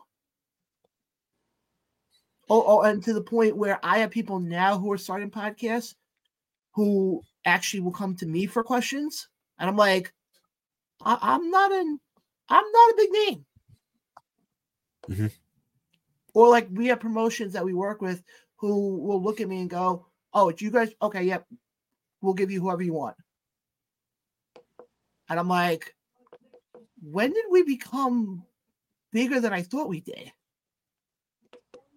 Oh, 2.50 2.64
oh, 2.66 2.82
and 2.82 3.04
to 3.04 3.14
the 3.14 3.22
point 3.22 3.58
where 3.58 3.80
I 3.84 4.00
have 4.00 4.12
people 4.12 4.40
now 4.40 4.78
who 4.78 4.92
are 4.92 4.98
starting 4.98 5.32
podcasts 5.32 5.96
who 6.74 7.22
actually 7.46 7.82
will 7.82 7.92
come 7.92 8.16
to 8.18 8.26
me 8.26 8.46
for 8.46 8.64
questions, 8.64 9.28
and 9.60 9.70
I'm 9.70 9.78
like, 9.78 10.14
I, 11.04 11.18
I'm 11.22 11.50
not 11.50 11.72
an, 11.72 12.00
I'm 12.50 12.72
not 12.72 12.90
a 12.92 12.96
big 12.98 13.12
name. 13.12 13.46
Mhm. 15.10 15.32
Or 16.34 16.50
like 16.50 16.68
we 16.72 16.88
have 16.88 17.00
promotions 17.00 17.54
that 17.54 17.66
we 17.66 17.74
work 17.74 18.02
with 18.02 18.24
who 18.58 18.98
will 18.98 19.22
look 19.22 19.42
at 19.42 19.48
me 19.50 19.62
and 19.62 19.70
go, 19.70 20.08
"Oh, 20.34 20.50
it's 20.50 20.62
you 20.62 20.72
guys? 20.72 20.92
Okay, 21.02 21.24
yep, 21.24 21.46
we'll 22.22 22.34
give 22.34 22.52
you 22.52 22.62
whoever 22.62 22.82
you 22.82 22.94
want." 22.94 23.16
And 25.30 25.40
I'm 25.40 25.48
like, 25.48 25.96
when 27.02 27.32
did 27.32 27.46
we 27.50 27.64
become 27.64 28.46
bigger 29.14 29.40
than 29.40 29.54
I 29.54 29.62
thought 29.62 29.88
we 29.88 30.02
did. 30.02 30.34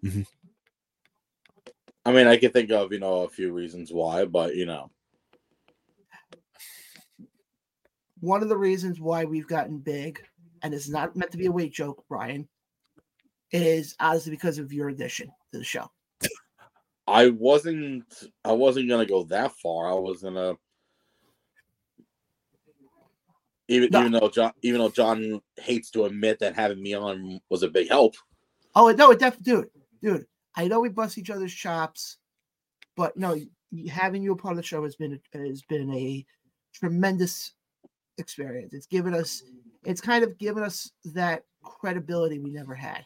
Mm-hmm. 0.05 0.21
I 2.05 2.11
mean, 2.13 2.27
I 2.27 2.37
can 2.37 2.51
think 2.51 2.71
of 2.71 2.93
you 2.93 2.99
know 2.99 3.23
a 3.23 3.29
few 3.29 3.51
reasons 3.51 3.91
why, 3.91 4.23
but 4.23 4.55
you 4.55 4.65
know, 4.65 4.89
One 8.19 8.41
of 8.41 8.49
the 8.49 8.57
reasons 8.57 8.99
why 8.99 9.25
we've 9.25 9.47
gotten 9.47 9.79
big, 9.79 10.19
and 10.63 10.73
it's 10.73 10.89
not 10.89 11.15
meant 11.15 11.31
to 11.31 11.37
be 11.37 11.47
a 11.47 11.51
weight 11.51 11.73
joke, 11.73 12.03
Brian, 12.09 12.47
is 13.51 13.95
honestly 13.99 14.31
because 14.31 14.57
of 14.57 14.73
your 14.73 14.89
addition 14.89 15.27
to 15.51 15.59
the 15.59 15.63
show. 15.63 15.91
I 17.07 17.29
wasn't 17.29 18.03
I 18.43 18.51
wasn't 18.51 18.89
gonna 18.89 19.05
go 19.05 19.23
that 19.25 19.53
far. 19.53 19.89
I 19.89 19.93
was 19.93 20.21
gonna 20.21 20.55
even 23.69 23.89
No. 23.91 23.99
even 24.01 24.11
though 24.11 24.29
John 24.29 24.51
even 24.61 24.79
though 24.81 24.89
John 24.89 25.41
hates 25.57 25.89
to 25.91 26.05
admit 26.05 26.39
that 26.39 26.55
having 26.55 26.81
me 26.81 26.93
on 26.93 27.39
was 27.49 27.63
a 27.63 27.69
big 27.69 27.89
help. 27.89 28.15
Oh 28.75 28.91
no, 28.91 29.11
it 29.11 29.19
definitely, 29.19 29.53
dude, 29.53 29.69
dude. 30.01 30.27
I 30.55 30.67
know 30.67 30.79
we 30.79 30.89
bust 30.89 31.17
each 31.17 31.29
other's 31.29 31.53
chops, 31.53 32.17
but 32.95 33.15
no, 33.17 33.37
having 33.89 34.21
you 34.23 34.33
a 34.33 34.35
part 34.35 34.53
of 34.53 34.57
the 34.57 34.63
show 34.63 34.83
has 34.83 34.95
been 34.95 35.19
has 35.33 35.61
been 35.63 35.91
a 35.93 36.25
tremendous 36.73 37.53
experience. 38.17 38.73
It's 38.73 38.87
given 38.87 39.13
us, 39.13 39.43
it's 39.85 40.01
kind 40.01 40.23
of 40.23 40.37
given 40.37 40.63
us 40.63 40.91
that 41.13 41.43
credibility 41.63 42.39
we 42.39 42.51
never 42.51 42.73
had. 42.75 43.03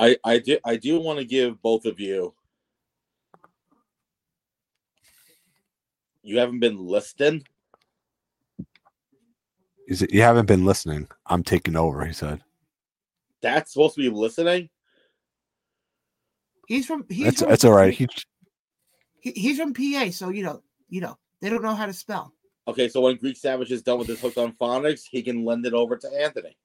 I 0.00 0.16
I 0.24 0.38
do 0.38 0.58
I 0.64 0.76
do 0.76 1.00
want 1.00 1.18
to 1.18 1.24
give 1.24 1.60
both 1.62 1.84
of 1.84 1.98
you. 2.00 2.34
You 6.22 6.38
haven't 6.38 6.60
been 6.60 6.76
listening. 6.76 7.44
He 9.86 9.94
said, 9.94 10.12
You 10.12 10.22
haven't 10.22 10.46
been 10.46 10.64
listening. 10.64 11.08
I'm 11.26 11.42
taking 11.42 11.74
over, 11.76 12.04
he 12.04 12.12
said. 12.12 12.42
That's 13.40 13.72
supposed 13.72 13.94
to 13.94 14.02
be 14.02 14.10
listening. 14.10 14.68
He's 16.66 16.86
from 16.86 17.06
he's 17.08 17.24
That's 17.24 17.40
from, 17.40 17.48
that's 17.48 17.64
all 17.64 17.72
right. 17.72 17.94
He 17.94 18.06
he- 19.20 19.32
he's 19.32 19.58
from 19.58 19.72
PA, 19.72 20.10
so 20.10 20.28
you 20.28 20.42
know, 20.42 20.62
you 20.88 21.00
know, 21.00 21.18
they 21.40 21.48
don't 21.48 21.62
know 21.62 21.74
how 21.74 21.86
to 21.86 21.92
spell. 21.92 22.32
Okay, 22.68 22.88
so 22.88 23.00
when 23.00 23.16
Greek 23.16 23.36
Savage 23.38 23.72
is 23.72 23.82
done 23.82 23.98
with 23.98 24.08
his 24.08 24.20
Hooked 24.20 24.36
on 24.36 24.52
Phonics, 24.52 25.04
he 25.10 25.22
can 25.22 25.44
lend 25.44 25.64
it 25.64 25.72
over 25.72 25.96
to 25.96 26.08
Anthony. 26.20 26.56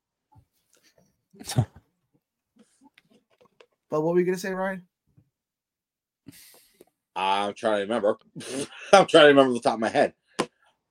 But 3.94 4.02
what 4.02 4.16
were 4.16 4.20
you 4.20 4.26
gonna 4.26 4.40
say, 4.40 4.52
Ryan? 4.52 4.88
I'm 7.16 7.54
trying 7.54 7.76
to 7.76 7.82
remember. 7.82 8.18
I'm 8.92 9.06
trying 9.06 9.26
to 9.26 9.28
remember 9.28 9.54
the 9.54 9.60
top 9.60 9.76
of 9.76 9.82
my 9.82 9.90
head. 9.90 10.16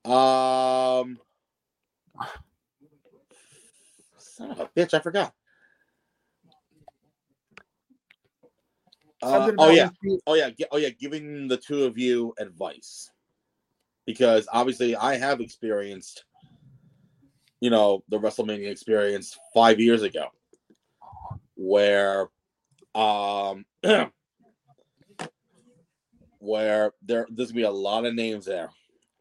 Um, 0.05 1.19
son 4.19 4.53
of 4.53 4.61
a 4.61 4.67
bitch, 4.77 4.95
I 4.95 5.01
forgot. 5.01 5.35
Uh, 9.21 9.51
oh 9.59 9.71
yeah, 9.71 9.91
oh 10.29 10.35
yeah, 10.35 10.51
oh 10.71 10.77
yeah, 10.77 10.91
giving 10.91 11.49
the 11.49 11.57
two 11.57 11.83
of 11.83 11.99
you 11.99 12.33
advice 12.39 13.11
because 14.07 14.47
obviously 14.53 14.95
I 14.95 15.17
have 15.17 15.41
experienced, 15.41 16.25
you 17.61 17.71
know, 17.71 18.05
the 18.11 18.21
WrestleMania 18.21 18.71
experience 18.71 19.37
five 19.53 19.81
years 19.81 20.03
ago, 20.03 20.29
where, 21.57 22.29
um, 22.95 23.65
where 26.39 26.93
there 27.03 27.27
there's 27.31 27.51
gonna 27.51 27.61
be 27.61 27.63
a 27.63 27.71
lot 27.71 28.05
of 28.05 28.15
names 28.15 28.45
there. 28.47 28.71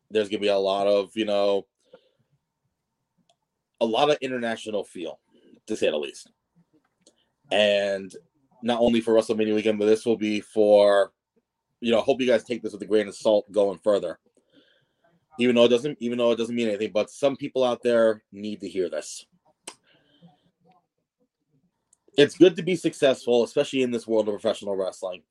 There's 0.09 0.29
gonna 0.29 0.39
be 0.39 0.47
a 0.47 0.57
lot 0.57 0.87
of 0.87 1.11
you 1.15 1.25
know, 1.25 1.65
a 3.79 3.85
lot 3.85 4.09
of 4.09 4.17
international 4.21 4.83
feel, 4.83 5.19
to 5.67 5.75
say 5.75 5.89
the 5.89 5.97
least, 5.97 6.29
and 7.51 8.13
not 8.63 8.79
only 8.79 9.01
for 9.01 9.13
WrestleMania 9.13 9.55
weekend, 9.55 9.79
but 9.79 9.85
this 9.85 10.05
will 10.05 10.17
be 10.17 10.39
for, 10.39 11.11
you 11.79 11.91
know, 11.91 11.99
I 11.99 12.03
hope 12.03 12.21
you 12.21 12.27
guys 12.27 12.43
take 12.43 12.61
this 12.61 12.73
with 12.73 12.81
a 12.81 12.87
grain 12.87 13.07
of 13.07 13.15
salt 13.15 13.51
going 13.51 13.79
further. 13.79 14.19
Even 15.39 15.55
though 15.55 15.65
it 15.65 15.69
doesn't, 15.69 15.97
even 15.99 16.17
though 16.17 16.31
it 16.31 16.35
doesn't 16.37 16.55
mean 16.55 16.67
anything, 16.67 16.91
but 16.93 17.09
some 17.09 17.35
people 17.35 17.63
out 17.63 17.81
there 17.81 18.21
need 18.31 18.59
to 18.61 18.69
hear 18.69 18.89
this. 18.89 19.25
It's 22.17 22.37
good 22.37 22.55
to 22.57 22.63
be 22.63 22.75
successful, 22.75 23.43
especially 23.43 23.83
in 23.83 23.91
this 23.91 24.07
world 24.07 24.27
of 24.27 24.33
professional 24.33 24.75
wrestling. 24.75 25.23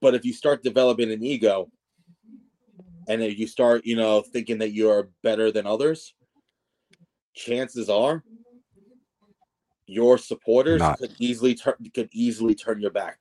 But 0.00 0.14
if 0.14 0.24
you 0.24 0.32
start 0.32 0.62
developing 0.62 1.12
an 1.12 1.22
ego, 1.22 1.70
and 3.08 3.22
if 3.22 3.38
you 3.38 3.46
start, 3.46 3.84
you 3.84 3.96
know, 3.96 4.22
thinking 4.22 4.58
that 4.58 4.72
you're 4.72 5.10
better 5.22 5.52
than 5.52 5.66
others, 5.66 6.14
chances 7.34 7.88
are 7.88 8.24
your 9.86 10.18
supporters 10.18 10.80
Not. 10.80 10.98
could 10.98 11.14
easily 11.18 11.54
turn 11.54 11.74
could 11.94 12.08
easily 12.12 12.54
turn 12.54 12.80
your 12.80 12.90
back 12.90 13.18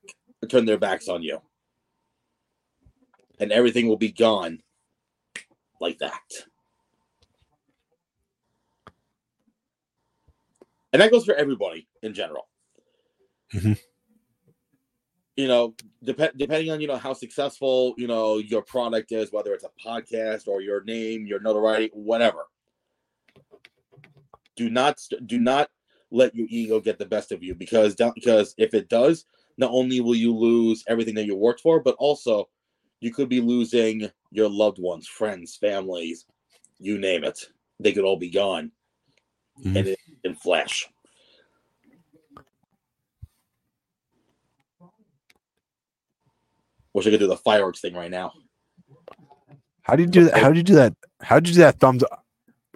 turn 0.47 0.65
their 0.65 0.77
backs 0.77 1.07
on 1.07 1.21
you 1.21 1.39
and 3.39 3.51
everything 3.51 3.87
will 3.87 3.97
be 3.97 4.11
gone 4.11 4.61
like 5.79 5.97
that 5.99 6.21
and 10.93 11.01
that 11.01 11.11
goes 11.11 11.25
for 11.25 11.35
everybody 11.35 11.87
in 12.01 12.13
general. 12.13 12.47
Mhm. 13.53 13.77
you 15.37 15.47
know 15.47 15.73
dep- 16.03 16.37
depending 16.37 16.69
on 16.71 16.81
you 16.81 16.87
know 16.87 16.97
how 16.97 17.13
successful 17.13 17.93
you 17.97 18.07
know 18.07 18.37
your 18.37 18.61
product 18.61 19.11
is 19.11 19.31
whether 19.31 19.53
it's 19.53 19.63
a 19.63 19.71
podcast 19.85 20.47
or 20.47 20.61
your 20.61 20.83
name 20.83 21.25
your 21.25 21.39
notoriety 21.39 21.89
whatever. 21.93 22.47
Do 24.55 24.69
not 24.69 24.99
st- 24.99 25.25
do 25.27 25.39
not 25.39 25.69
let 26.11 26.35
your 26.35 26.47
ego 26.49 26.79
get 26.79 26.99
the 26.99 27.05
best 27.05 27.31
of 27.31 27.41
you 27.41 27.55
because 27.55 27.95
because 28.15 28.53
if 28.57 28.73
it 28.73 28.89
does 28.89 29.25
not 29.57 29.71
only 29.71 30.01
will 30.01 30.15
you 30.15 30.35
lose 30.35 30.83
everything 30.87 31.15
that 31.15 31.25
you 31.25 31.35
worked 31.35 31.61
for 31.61 31.79
but 31.79 31.95
also 31.97 32.49
you 32.99 33.11
could 33.13 33.29
be 33.29 33.41
losing 33.41 34.09
your 34.31 34.49
loved 34.49 34.79
ones 34.79 35.07
friends 35.07 35.55
families 35.55 36.25
you 36.79 36.97
name 36.97 37.23
it. 37.23 37.39
They 37.79 37.93
could 37.93 38.03
all 38.05 38.17
be 38.17 38.29
gone. 38.29 38.71
Mhm. 39.63 39.75
and 39.77 39.95
in 40.23 40.35
flash 40.35 40.87
wish 46.93 47.07
i 47.07 47.09
could 47.09 47.19
do 47.19 47.27
the 47.27 47.37
fireworks 47.37 47.79
thing 47.81 47.93
right 47.93 48.11
now 48.11 48.31
How 49.83 49.95
do 49.95 50.03
you 50.03 50.09
do 50.09 50.25
that? 50.25 50.37
How 50.37 50.51
do 50.51 50.57
you 50.57 50.63
do 50.63 50.75
that? 50.75 50.93
How 51.21 51.39
did 51.39 51.49
you 51.49 51.55
do 51.55 51.61
that 51.61 51.79
thumbs 51.79 52.03
up? 52.03 52.23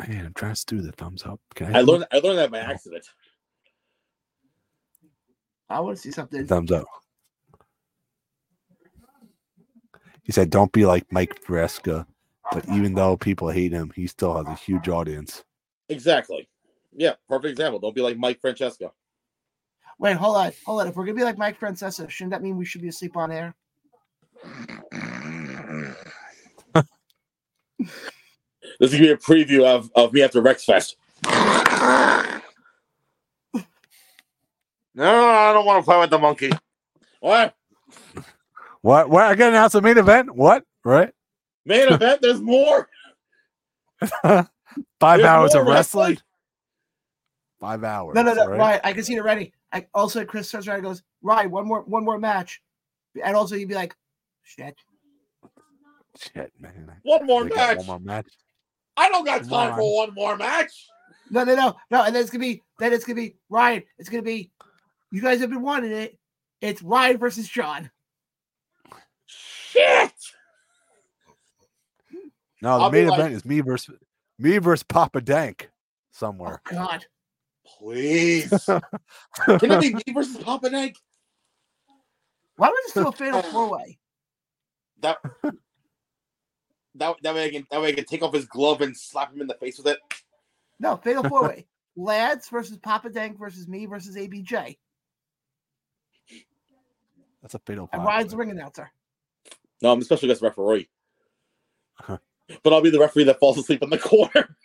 Man, 0.07 0.26
I'm 0.26 0.34
trying 0.34 0.55
to 0.55 0.66
do 0.66 0.82
the 0.82 0.91
thumbs 0.91 1.24
up. 1.24 1.39
Can 1.53 1.74
I, 1.76 1.80
i 1.80 1.82
learned 1.82 2.05
i 2.11 2.18
learned 2.20 2.39
that 2.39 2.51
by 2.51 2.59
accident 2.59 3.05
I 5.70 5.80
want 5.80 5.97
to 5.97 6.01
see 6.01 6.11
something. 6.11 6.45
thumbs 6.47 6.72
up? 6.72 6.86
He 10.24 10.32
said, 10.32 10.49
"Don't 10.49 10.72
be 10.72 10.86
like 10.86 11.05
Mike 11.11 11.41
Francesa." 11.43 12.05
But 12.51 12.68
even 12.70 12.93
though 12.95 13.16
people 13.18 13.49
hate 13.49 13.72
him, 13.72 13.91
he 13.95 14.07
still 14.07 14.36
has 14.36 14.47
a 14.47 14.55
huge 14.55 14.89
audience. 14.89 15.43
exactly 15.89 16.49
yeah 16.97 17.13
perfect 17.30 17.51
example 17.51 17.80
don't 17.80 17.93
be 17.93 18.01
like 18.01 18.18
mike 18.18 18.41
francesa 18.41 18.89
Wait, 19.97 20.18
hold 20.18 20.36
on, 20.36 20.51
hold 20.66 20.82
on. 20.82 20.88
If 20.88 20.95
we're 20.95 21.05
gonna 21.05 21.16
be 21.16 21.24
like 21.24 21.38
Mike 21.38 21.57
Francesa, 21.57 22.09
shouldn't 22.09 22.32
that 22.32 22.41
mean 22.43 22.57
we 22.57 22.66
should 22.66 22.82
be 22.82 22.89
asleep 22.89 23.16
on 23.16 23.32
air? 23.32 23.55
This 28.79 28.91
is 28.91 28.99
gonna 28.99 29.03
be 29.03 29.11
a 29.11 29.17
preview 29.17 29.63
of, 29.65 29.89
of 29.95 30.11
me 30.13 30.21
after 30.21 30.41
Rex 30.41 30.65
Fest. 30.65 30.97
No, 34.95 35.25
I 35.27 35.51
don't 35.53 35.65
want 35.65 35.83
to 35.83 35.85
play 35.85 35.99
with 35.99 36.09
the 36.09 36.17
monkey. 36.17 36.51
What? 37.19 37.53
What? 38.81 39.09
What? 39.09 39.23
I 39.23 39.35
got 39.35 39.45
to 39.45 39.49
announce 39.49 39.75
a 39.75 39.81
main 39.81 39.97
event. 39.97 40.33
What? 40.33 40.63
Right? 40.85 41.11
Main 41.65 41.87
event? 41.91 42.21
There's 42.21 42.39
more. 42.39 42.87
Five 44.21 44.47
There's 45.01 45.25
hours 45.25 45.53
more 45.53 45.63
of 45.63 45.67
wrestling. 45.67 46.17
Five 47.59 47.83
hours. 47.83 48.15
No, 48.15 48.21
no, 48.21 48.33
no. 48.33 48.47
right? 48.47 48.57
Ryan, 48.57 48.81
I 48.83 48.93
can 48.93 49.03
see 49.03 49.15
it 49.15 49.19
already. 49.19 49.53
I 49.71 49.85
also 49.93 50.23
Chris 50.23 50.49
turns 50.49 50.67
around 50.67 50.77
and 50.77 50.85
goes, 50.85 51.03
Ryan, 51.21 51.51
one 51.51 51.67
more, 51.67 51.81
one 51.81 52.05
more 52.05 52.17
match, 52.19 52.61
and 53.21 53.35
also 53.35 53.55
he'd 53.55 53.67
be 53.67 53.75
like, 53.75 53.95
shit. 54.45 54.75
Shit, 56.17 56.53
man. 56.59 56.91
One 57.03 57.25
more 57.25 57.43
They 57.43 57.55
match. 57.55 57.77
One 57.77 57.85
more 57.87 57.99
match. 57.99 58.27
I 58.95 59.09
don't 59.09 59.25
got 59.25 59.41
Come 59.41 59.49
time 59.49 59.71
on. 59.73 59.77
for 59.79 59.95
one 59.97 60.13
more 60.13 60.37
match. 60.37 60.71
No, 61.29 61.43
no, 61.43 61.55
no, 61.55 61.75
no. 61.91 62.03
And 62.03 62.15
then 62.15 62.21
it's 62.21 62.31
gonna 62.31 62.39
be, 62.41 62.61
then 62.79 62.93
it's 62.93 63.03
gonna 63.03 63.15
be 63.15 63.35
Ryan. 63.49 63.83
It's 63.97 64.07
gonna 64.09 64.23
be, 64.23 64.51
you 65.11 65.21
guys 65.21 65.41
have 65.41 65.49
been 65.49 65.61
wanting 65.61 65.91
it. 65.91 66.17
It's 66.61 66.81
Ryan 66.81 67.17
versus 67.17 67.49
John. 67.49 67.89
Shit. 69.25 70.13
No, 72.61 72.77
the 72.77 72.83
I'll 72.85 72.89
be 72.89 72.99
main 73.01 73.09
like- 73.09 73.19
event 73.19 73.33
is 73.33 73.43
me 73.45 73.59
versus 73.61 73.95
me 74.39 74.57
versus 74.59 74.83
Papa 74.83 75.19
Dank 75.21 75.69
Oh 75.69 75.73
somewhere. 76.11 76.61
God. 76.71 77.05
Please. 77.79 78.49
Can 79.45 79.71
it 79.71 79.81
be 79.81 79.93
me 79.95 80.13
versus 80.13 80.37
Papa 80.37 80.69
Dank? 80.69 80.95
Why 82.55 82.69
would 82.69 82.77
just 82.85 82.95
do 82.95 83.07
a 83.07 83.11
fatal 83.11 83.41
four 83.41 83.69
way? 83.69 83.97
That, 85.05 85.17
that, 86.95 87.15
that 87.21 87.35
way 87.35 87.45
I 87.45 87.49
can 87.51 87.67
that 87.69 87.79
way 87.79 87.89
I 87.89 87.91
can 87.91 88.05
take 88.05 88.23
off 88.23 88.33
his 88.33 88.45
glove 88.45 88.81
and 88.81 88.97
slap 88.97 89.31
him 89.31 89.39
in 89.39 89.45
the 89.45 89.53
face 89.53 89.77
with 89.77 89.85
it. 89.85 89.99
No, 90.79 90.97
fatal 90.97 91.23
four 91.23 91.43
way. 91.47 91.67
Lads 91.95 92.49
versus 92.49 92.77
Papa 92.77 93.11
Dank 93.11 93.37
versus 93.37 93.67
me 93.67 93.85
versus 93.85 94.15
ABJ. 94.15 94.77
That's 97.43 97.53
a 97.53 97.59
fatal. 97.59 97.87
And 97.93 98.01
five 98.01 98.07
Ryan's 98.07 98.31
the 98.31 98.37
ring 98.37 98.49
announcer. 98.49 98.91
No, 99.83 99.91
I'm 99.91 100.01
a 100.01 100.03
special 100.03 100.27
guest 100.27 100.41
referee. 100.41 100.89
But 102.07 102.73
I'll 102.73 102.81
be 102.81 102.89
the 102.89 102.99
referee 102.99 103.25
that 103.25 103.39
falls 103.39 103.59
asleep 103.59 103.83
in 103.83 103.91
the 103.91 103.97
corner. 103.99 104.55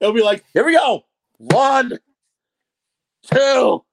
It'll 0.00 0.14
be 0.14 0.22
like, 0.22 0.44
here 0.54 0.64
we 0.64 0.72
go. 0.72 1.04
One, 1.36 1.98
two. 3.22 3.84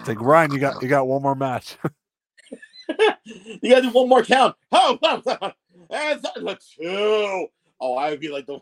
It's 0.00 0.08
like 0.08 0.20
Ryan, 0.20 0.52
you 0.52 0.58
got 0.58 0.82
you 0.82 0.88
got 0.88 1.06
one 1.06 1.22
more 1.22 1.34
match. 1.34 1.76
you 3.24 3.70
gotta 3.70 3.82
do 3.82 3.90
one 3.90 4.08
more 4.08 4.22
count. 4.24 4.56
Oh, 4.72 4.98
and 5.90 6.22
th- 6.22 6.58
two. 6.78 7.46
Oh, 7.80 7.94
I 7.96 8.10
would 8.10 8.20
be 8.20 8.28
like 8.28 8.46
the 8.46 8.60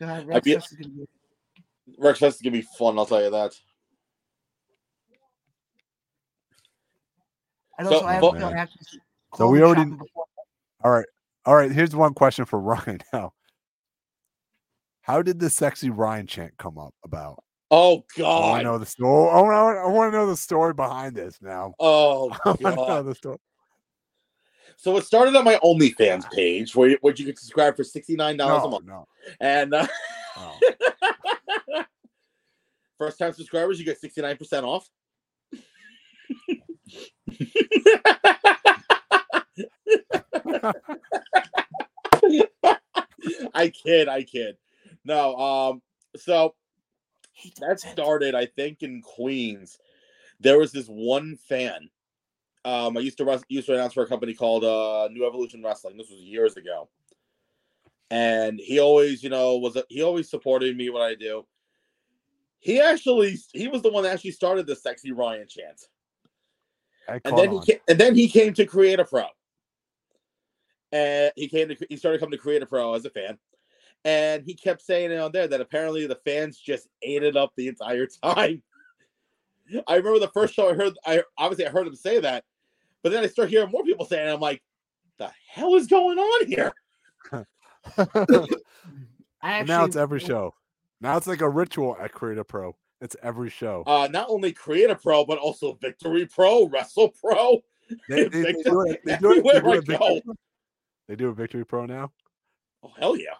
God, 0.00 0.08
I'd 0.10 0.26
Rex 0.26 0.44
be- 0.44 0.54
Fest 0.54 0.72
is 0.72 0.78
gonna 0.78 0.94
be- 0.94 1.08
Rex 1.98 2.18
Fest 2.18 2.36
is 2.36 2.42
gonna 2.42 2.52
be 2.52 2.62
fun. 2.78 2.98
I'll 2.98 3.06
tell 3.06 3.22
you 3.22 3.30
that. 3.30 3.52
And 7.78 7.88
So, 7.88 7.94
also, 7.94 8.06
I 8.06 8.12
have, 8.14 8.20
but- 8.20 8.38
to- 8.38 8.46
I 8.46 8.56
have 8.56 8.70
to 8.72 8.78
So 9.36 9.48
we 9.48 9.62
already- 9.62 9.90
All 10.84 10.90
right, 10.90 11.06
all 11.44 11.56
right. 11.56 11.72
Here's 11.72 11.94
one 11.96 12.14
question 12.14 12.44
for 12.44 12.60
Ryan 12.60 13.00
now. 13.12 13.32
How 15.02 15.22
did 15.22 15.38
the 15.40 15.50
sexy 15.50 15.90
Ryan 15.90 16.26
chant 16.26 16.56
come 16.58 16.78
up 16.78 16.94
about? 17.04 17.42
Oh 17.76 17.90
I 17.90 17.90
want 17.90 18.04
God. 18.16 18.58
to 18.58 18.62
know 18.64 18.78
the 18.78 18.86
story. 18.86 19.30
I 19.32 19.40
want, 19.40 19.78
I 19.78 19.86
want 19.88 20.12
to 20.12 20.18
know 20.18 20.26
the 20.28 20.36
story 20.36 20.74
behind 20.74 21.16
this 21.16 21.38
now. 21.42 21.74
Oh 21.80 22.30
I 22.44 22.48
want 22.50 22.60
to 22.60 22.74
know 22.76 23.02
the 23.02 23.14
story. 23.16 23.38
So 24.76 24.96
it 24.96 25.04
started 25.04 25.34
on 25.34 25.44
my 25.44 25.56
OnlyFans 25.56 26.30
page, 26.30 26.76
where 26.76 26.90
you, 26.90 26.98
where 27.00 27.12
you 27.14 27.24
could 27.24 27.38
subscribe 27.38 27.76
for 27.76 27.82
sixty 27.82 28.14
nine 28.14 28.36
dollars 28.36 28.62
a 28.64 28.68
month, 28.68 28.86
no. 28.86 29.08
and 29.40 29.74
uh, 29.74 29.86
Oh. 30.36 30.58
first 32.98 33.18
time 33.18 33.32
subscribers 33.32 33.80
you 33.80 33.84
get 33.84 34.00
sixty 34.00 34.22
nine 34.22 34.36
percent 34.36 34.64
off. 34.64 34.88
I 43.54 43.68
kid, 43.68 44.08
I 44.08 44.22
kid. 44.22 44.56
No, 45.04 45.36
um, 45.36 45.82
so 46.16 46.54
that 47.60 47.80
started, 47.80 48.34
I 48.34 48.46
think, 48.46 48.82
in 48.82 49.02
Queens. 49.02 49.78
There 50.40 50.58
was 50.58 50.72
this 50.72 50.86
one 50.86 51.36
fan. 51.48 51.90
Um, 52.64 52.96
I 52.96 53.00
used 53.00 53.18
to 53.18 53.24
rest, 53.24 53.44
used 53.48 53.66
to 53.66 53.74
announce 53.74 53.92
for 53.92 54.02
a 54.02 54.06
company 54.06 54.34
called 54.34 54.64
uh, 54.64 55.08
New 55.12 55.26
Evolution 55.26 55.62
Wrestling. 55.62 55.96
This 55.96 56.10
was 56.10 56.20
years 56.20 56.56
ago, 56.56 56.88
and 58.10 58.58
he 58.58 58.80
always, 58.80 59.22
you 59.22 59.28
know, 59.28 59.58
was 59.58 59.76
a, 59.76 59.84
he 59.88 60.02
always 60.02 60.30
supported 60.30 60.76
me 60.76 60.88
what 60.88 61.02
I 61.02 61.14
do. 61.14 61.44
He 62.58 62.80
actually, 62.80 63.36
he 63.52 63.68
was 63.68 63.82
the 63.82 63.90
one 63.90 64.04
that 64.04 64.14
actually 64.14 64.30
started 64.30 64.66
the 64.66 64.76
sexy 64.76 65.12
Ryan 65.12 65.46
chant, 65.46 65.82
and 67.26 67.36
then 67.36 67.52
he 67.52 67.60
came, 67.60 67.80
and 67.86 67.98
then 67.98 68.14
he 68.14 68.28
came 68.28 68.54
to 68.54 68.64
Create 68.64 68.98
a 68.98 69.04
Pro, 69.04 69.26
and 70.90 71.32
he 71.36 71.48
came 71.48 71.68
to 71.68 71.76
he 71.90 71.96
started 71.96 72.18
coming 72.18 72.32
to 72.32 72.38
Create 72.38 72.62
a 72.62 72.66
Pro 72.66 72.94
as 72.94 73.04
a 73.04 73.10
fan, 73.10 73.38
and 74.04 74.42
he 74.44 74.54
kept 74.54 74.82
saying 74.82 75.10
it 75.10 75.18
on 75.18 75.32
there 75.32 75.48
that 75.48 75.60
apparently 75.60 76.06
the 76.06 76.18
fans 76.24 76.58
just 76.58 76.88
ate 77.02 77.22
it 77.22 77.36
up 77.36 77.52
the 77.56 77.68
entire 77.68 78.06
time. 78.22 78.62
I 79.88 79.96
remember 79.96 80.18
the 80.18 80.28
first 80.28 80.54
show 80.54 80.70
I 80.70 80.74
heard, 80.74 80.92
I 81.06 81.22
obviously 81.38 81.66
I 81.66 81.70
heard 81.70 81.86
him 81.86 81.96
say 81.96 82.20
that, 82.20 82.44
but 83.02 83.12
then 83.12 83.24
I 83.24 83.28
start 83.28 83.48
hearing 83.48 83.70
more 83.70 83.82
people 83.82 84.04
saying, 84.04 84.28
it, 84.28 84.32
I'm 84.32 84.40
like, 84.40 84.62
the 85.18 85.30
hell 85.48 85.74
is 85.74 85.86
going 85.86 86.18
on 86.18 86.46
here? 86.46 86.72
I 87.32 87.44
And 87.96 88.50
actually, 89.42 89.66
now 89.66 89.84
it's 89.84 89.96
every 89.96 90.20
show. 90.20 90.54
Now 91.00 91.16
it's 91.16 91.26
like 91.26 91.40
a 91.40 91.48
ritual 91.48 91.96
at 92.00 92.12
Create 92.12 92.38
a 92.38 92.44
Pro. 92.44 92.76
It's 93.00 93.16
every 93.22 93.50
show. 93.50 93.84
Uh, 93.86 94.08
not 94.10 94.28
only 94.28 94.52
Create 94.52 94.90
a 94.90 94.94
Pro, 94.94 95.24
but 95.24 95.38
also 95.38 95.74
Victory 95.80 96.26
Pro, 96.26 96.66
Wrestle 96.68 97.10
Pro. 97.10 97.60
They, 98.08 98.28
they, 98.28 98.42
they 98.42 98.52
do 98.62 98.80
it. 98.82 99.00
They 99.04 99.16
do 99.16 99.32
it. 99.32 99.46
Everywhere 99.46 99.60
do 99.60 99.70
I 99.70 99.76
it 99.76 99.86
Victory. 99.86 100.22
Pro. 100.24 100.34
They 101.08 101.16
do 101.16 101.28
a 101.28 101.34
Victory 101.34 101.64
Pro 101.66 101.86
now. 101.86 102.10
Oh 102.82 102.92
hell 102.98 103.16
yeah! 103.16 103.34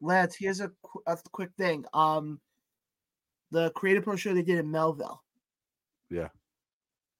Lads, 0.00 0.36
here's 0.36 0.60
a, 0.60 0.70
qu- 0.82 1.02
a 1.06 1.16
quick 1.32 1.50
thing. 1.58 1.84
Um, 1.94 2.40
the 3.50 3.70
Create 3.70 3.96
a 3.98 4.02
Pro 4.02 4.16
show 4.16 4.32
they 4.34 4.42
did 4.42 4.58
in 4.58 4.70
Melville. 4.70 5.22
Yeah. 6.10 6.28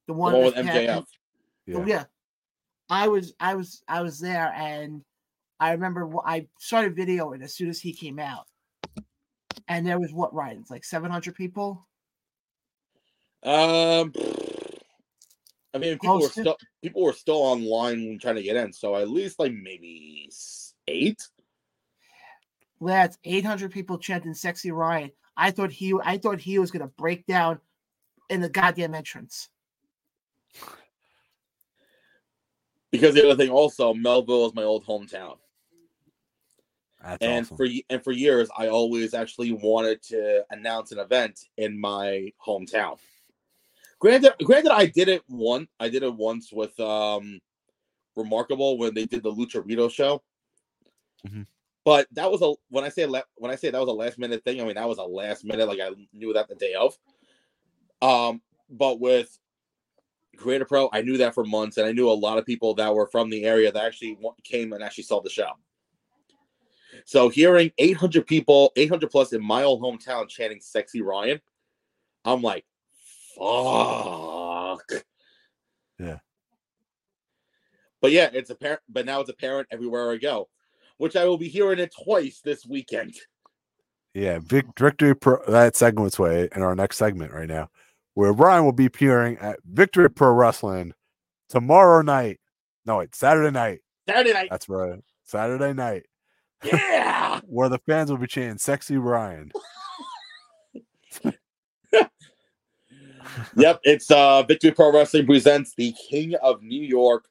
The 0.07 0.13
The 0.13 0.13
one, 0.15 0.33
one 0.33 0.45
with 0.45 0.55
that 0.57 0.65
Pat- 0.65 0.75
MJF. 0.89 1.05
Oh, 1.05 1.07
Yeah. 1.67 1.85
yeah. 1.87 2.05
I 2.91 3.09
was 3.09 3.33
I 3.41 3.55
was 3.55 3.83
I 3.89 4.03
was 4.03 4.19
there 4.19 4.53
and 4.55 5.03
I 5.61 5.73
remember 5.73 6.07
wh- 6.09 6.27
I 6.27 6.49
started 6.59 6.97
videoing 6.97 7.43
as 7.43 7.55
soon 7.55 7.71
as 7.71 7.81
he 7.81 7.93
came 7.93 8.19
out. 8.19 8.47
And 9.69 9.87
there 9.87 10.01
was 10.01 10.13
what 10.13 10.35
Ryan, 10.35 10.59
it's 10.59 10.71
like 10.71 10.85
700 10.85 11.35
people. 11.35 11.87
Um, 13.45 14.13
I 15.75 15.79
mean, 15.79 15.99
people 15.99 16.21
were 16.21 16.29
to- 16.29 16.41
still 16.41 16.57
people 16.83 17.03
were 17.03 17.13
still 17.13 17.37
online 17.39 18.19
trying 18.21 18.37
to 18.37 18.43
get 18.43 18.57
in, 18.57 18.73
so 18.73 18.97
at 18.97 19.09
least 19.09 19.39
like 19.39 19.53
maybe 19.53 20.31
eight. 20.89 21.21
Lads, 22.83 23.17
800 23.25 23.71
people 23.71 23.97
chanting 23.99 24.35
"Sexy 24.35 24.73
Ryan." 24.73 25.13
I 25.37 25.51
thought 25.51 25.71
he 25.73 25.95
I 26.05 26.19
thought 26.19 26.41
he 26.41 26.59
was 26.59 26.71
gonna 26.71 26.89
break 26.89 27.25
down 27.27 27.61
in 28.29 28.41
the 28.41 28.49
goddamn 28.49 28.95
entrance. 28.95 29.49
Because 32.91 33.15
the 33.15 33.25
other 33.25 33.37
thing, 33.37 33.51
also, 33.51 33.95
Melville 33.95 34.47
is 34.47 34.55
my 34.55 34.65
old 34.65 34.85
hometown, 34.85 35.39
That's 37.03 37.25
and 37.25 37.47
awesome. 37.47 37.57
for 37.57 37.67
and 37.89 38.05
for 38.05 38.13
years, 38.13 38.51
I 38.57 38.69
always 38.69 39.15
actually 39.15 39.53
wanted 39.53 40.03
to 40.05 40.45
announce 40.51 40.93
an 40.93 40.99
event 40.99 41.49
in 41.57 41.81
my 41.81 42.33
hometown. 42.45 42.99
Granted, 43.99 44.35
granted, 44.43 44.73
I 44.73 44.87
did 44.87 45.09
it 45.09 45.23
one. 45.29 45.69
I 45.79 45.89
did 45.89 46.03
it 46.03 46.13
once 46.13 46.53
with 46.53 46.79
um, 46.81 47.41
Remarkable 48.17 48.77
when 48.77 48.93
they 48.93 49.07
did 49.07 49.23
the 49.23 49.33
Lucha 49.33 49.65
Rito 49.65 49.89
show. 49.89 50.23
Mhm. 51.27 51.47
But 51.85 52.07
that 52.13 52.31
was 52.31 52.43
a 52.43 52.55
when 52.69 52.85
I 52.85 52.89
say 52.89 53.07
la- 53.07 53.23
when 53.35 53.51
I 53.51 53.57
say 53.57 53.71
that 53.71 53.81
was 53.81 53.89
a 53.89 53.93
last 53.93 54.19
minute 54.19 54.45
thing. 54.45 54.61
I 54.61 54.65
mean 54.65 54.75
that 54.75 54.89
was 54.89 54.99
a 54.99 55.03
last 55.03 55.45
minute. 55.45 55.67
Like 55.67 55.81
I 55.81 55.91
knew 56.13 56.33
that 56.33 56.49
the 56.49 56.55
day 56.55 56.75
of. 56.75 56.97
Um, 58.01 58.41
but 58.71 59.01
with 59.01 59.39
Create 60.37 60.63
a 60.63 60.65
Pro, 60.65 60.89
I 60.93 61.03
knew 61.03 61.19
that 61.19 61.35
for 61.35 61.45
months, 61.45 61.77
and 61.77 61.87
I 61.87 61.93
knew 61.93 62.09
a 62.09 62.13
lot 62.13 62.39
of 62.39 62.47
people 62.47 62.75
that 62.75 62.95
were 62.95 63.07
from 63.07 63.31
the 63.31 63.45
area 63.45 63.71
that 63.71 63.85
actually 63.85 64.19
came 64.45 64.73
and 64.73 64.83
actually 64.83 65.05
saw 65.05 65.21
the 65.21 65.31
show. 65.31 65.51
So 67.05 67.29
hearing 67.29 67.73
800 67.79 68.27
people, 68.27 68.73
800 68.77 69.11
plus 69.11 69.33
in 69.33 69.45
my 69.45 69.63
old 69.63 69.83
hometown 69.83 70.29
chanting 70.29 70.61
"Sexy 70.61 71.03
Ryan," 71.03 71.41
I'm 72.25 72.43
like, 72.43 72.65
"Fuck." 73.37 75.05
Yeah. 75.99 76.19
But 78.01 78.13
yeah, 78.13 78.31
it's 78.33 78.51
apparent. 78.51 78.81
But 78.89 79.07
now 79.07 79.21
it's 79.21 79.31
apparent 79.31 79.69
everywhere 79.71 80.13
I 80.13 80.17
go, 80.17 80.49
which 81.03 81.17
I 81.17 81.25
will 81.25 81.37
be 81.37 81.49
hearing 81.49 81.81
it 81.81 81.93
twice 82.05 82.41
this 82.45 82.65
weekend. 82.65 83.17
Yeah, 84.15 84.39
Vic, 84.41 84.67
Victory 84.79 85.17
Pro. 85.17 85.43
That 85.49 85.75
segment's 85.75 86.17
way 86.17 86.49
in 86.55 86.63
our 86.63 86.77
next 86.77 86.97
segment 86.97 87.33
right 87.33 87.49
now, 87.49 87.71
where 88.15 88.33
Brian 88.33 88.65
will 88.65 88.71
be 88.71 88.87
appearing 88.87 89.37
at 89.39 89.59
Victory 89.65 90.09
Pro 90.09 90.31
Wrestling 90.31 90.93
tomorrow 91.49 92.03
night. 92.03 92.39
No, 92.87 92.99
wait, 92.99 93.17
Saturday 93.17 93.51
night. 93.51 93.81
Saturday 94.09 94.33
night, 94.33 94.47
That's 94.49 94.69
right, 94.69 95.01
Saturday 95.25 95.73
night, 95.73 96.05
yeah. 96.63 97.41
where 97.47 97.69
the 97.69 97.79
fans 97.79 98.09
will 98.09 98.19
be 98.19 98.29
chanting 98.29 98.59
"Sexy 98.59 98.97
Ryan." 98.97 99.51
yep, 103.57 103.81
it's 103.83 104.09
uh 104.09 104.45
Victory 104.45 104.71
Pro 104.71 104.93
Wrestling 104.93 105.27
presents 105.27 105.75
the 105.77 105.93
King 106.09 106.37
of 106.37 106.63
New 106.63 106.81
York, 106.81 107.25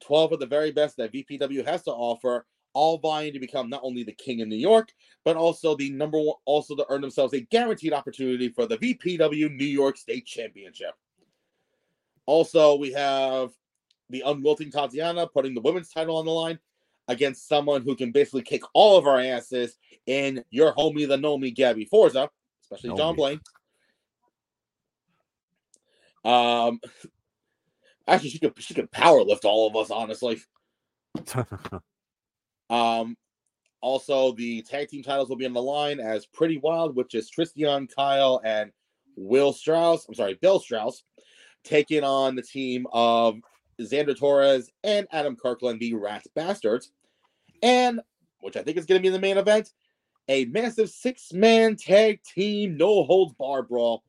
12 0.00 0.32
of 0.32 0.40
the 0.40 0.46
very 0.46 0.70
best 0.70 0.96
that 0.96 1.12
VPW 1.12 1.66
has 1.66 1.82
to 1.82 1.90
offer, 1.90 2.46
all 2.72 2.98
vying 2.98 3.32
to 3.32 3.40
become 3.40 3.68
not 3.68 3.80
only 3.82 4.02
the 4.02 4.12
King 4.12 4.40
of 4.42 4.48
New 4.48 4.56
York, 4.56 4.90
but 5.24 5.36
also 5.36 5.74
the 5.76 5.90
number 5.90 6.18
one, 6.18 6.36
also 6.44 6.74
to 6.76 6.86
earn 6.88 7.00
themselves 7.00 7.34
a 7.34 7.40
guaranteed 7.40 7.92
opportunity 7.92 8.48
for 8.48 8.66
the 8.66 8.78
VPW 8.78 9.54
New 9.54 9.64
York 9.64 9.96
State 9.96 10.26
Championship. 10.26 10.92
Also, 12.26 12.76
we 12.76 12.92
have 12.92 13.50
the 14.10 14.22
unwilting 14.26 14.70
Tatiana 14.70 15.26
putting 15.26 15.54
the 15.54 15.60
women's 15.60 15.90
title 15.90 16.16
on 16.16 16.24
the 16.24 16.30
line 16.30 16.58
against 17.08 17.48
someone 17.48 17.82
who 17.82 17.96
can 17.96 18.12
basically 18.12 18.42
kick 18.42 18.62
all 18.74 18.98
of 18.98 19.06
our 19.06 19.18
asses 19.18 19.76
in 20.06 20.44
your 20.50 20.74
homie, 20.74 21.08
the 21.08 21.16
know 21.16 21.38
me, 21.38 21.50
Gabby 21.50 21.86
Forza, 21.86 22.28
especially 22.62 22.96
John 22.96 23.16
Blaine. 23.16 23.40
Um, 26.24 26.80
actually, 28.06 28.30
she 28.30 28.38
could 28.38 28.52
she 28.58 28.74
could 28.74 28.90
power 28.90 29.22
lift 29.22 29.44
all 29.44 29.68
of 29.68 29.76
us, 29.76 29.90
honestly. 29.90 30.40
Um, 32.70 33.16
also 33.80 34.32
the 34.32 34.62
tag 34.62 34.88
team 34.88 35.02
titles 35.02 35.28
will 35.28 35.36
be 35.36 35.46
on 35.46 35.52
the 35.52 35.62
line 35.62 36.00
as 36.00 36.26
Pretty 36.26 36.58
Wild, 36.58 36.96
which 36.96 37.14
is 37.14 37.30
Tristian 37.30 37.88
Kyle 37.94 38.40
and 38.44 38.72
Will 39.16 39.52
Strauss. 39.52 40.06
I'm 40.08 40.14
sorry, 40.14 40.38
Bill 40.40 40.58
Strauss, 40.58 41.04
taking 41.64 42.04
on 42.04 42.34
the 42.34 42.42
team 42.42 42.86
of 42.92 43.36
Xander 43.80 44.16
Torres 44.16 44.70
and 44.82 45.06
Adam 45.12 45.36
Kirkland, 45.36 45.80
the 45.80 45.94
Rat 45.94 46.24
Bastards. 46.34 46.90
And, 47.62 48.00
which 48.40 48.56
I 48.56 48.62
think 48.62 48.76
is 48.76 48.86
going 48.86 49.00
to 49.00 49.08
be 49.08 49.12
the 49.12 49.20
main 49.20 49.38
event, 49.38 49.72
a 50.28 50.44
massive 50.46 50.90
six 50.90 51.32
man 51.32 51.76
tag 51.76 52.20
team, 52.22 52.76
no 52.76 53.04
holds 53.04 53.34
bar 53.34 53.62
brawl. 53.62 54.02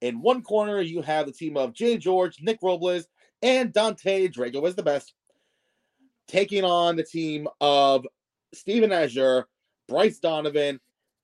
In 0.00 0.20
one 0.20 0.42
corner, 0.42 0.80
you 0.80 1.02
have 1.02 1.26
the 1.26 1.32
team 1.32 1.56
of 1.56 1.72
Jay 1.72 1.96
George, 1.96 2.40
Nick 2.40 2.58
Robles, 2.62 3.06
and 3.42 3.72
Dante 3.72 4.28
Drago 4.28 4.66
is 4.66 4.74
the 4.74 4.82
best, 4.82 5.14
taking 6.28 6.64
on 6.64 6.96
the 6.96 7.02
team 7.04 7.48
of 7.60 8.06
Steven 8.54 8.92
Azure, 8.92 9.46
Bryce 9.88 10.18
Donovan, 10.18 10.80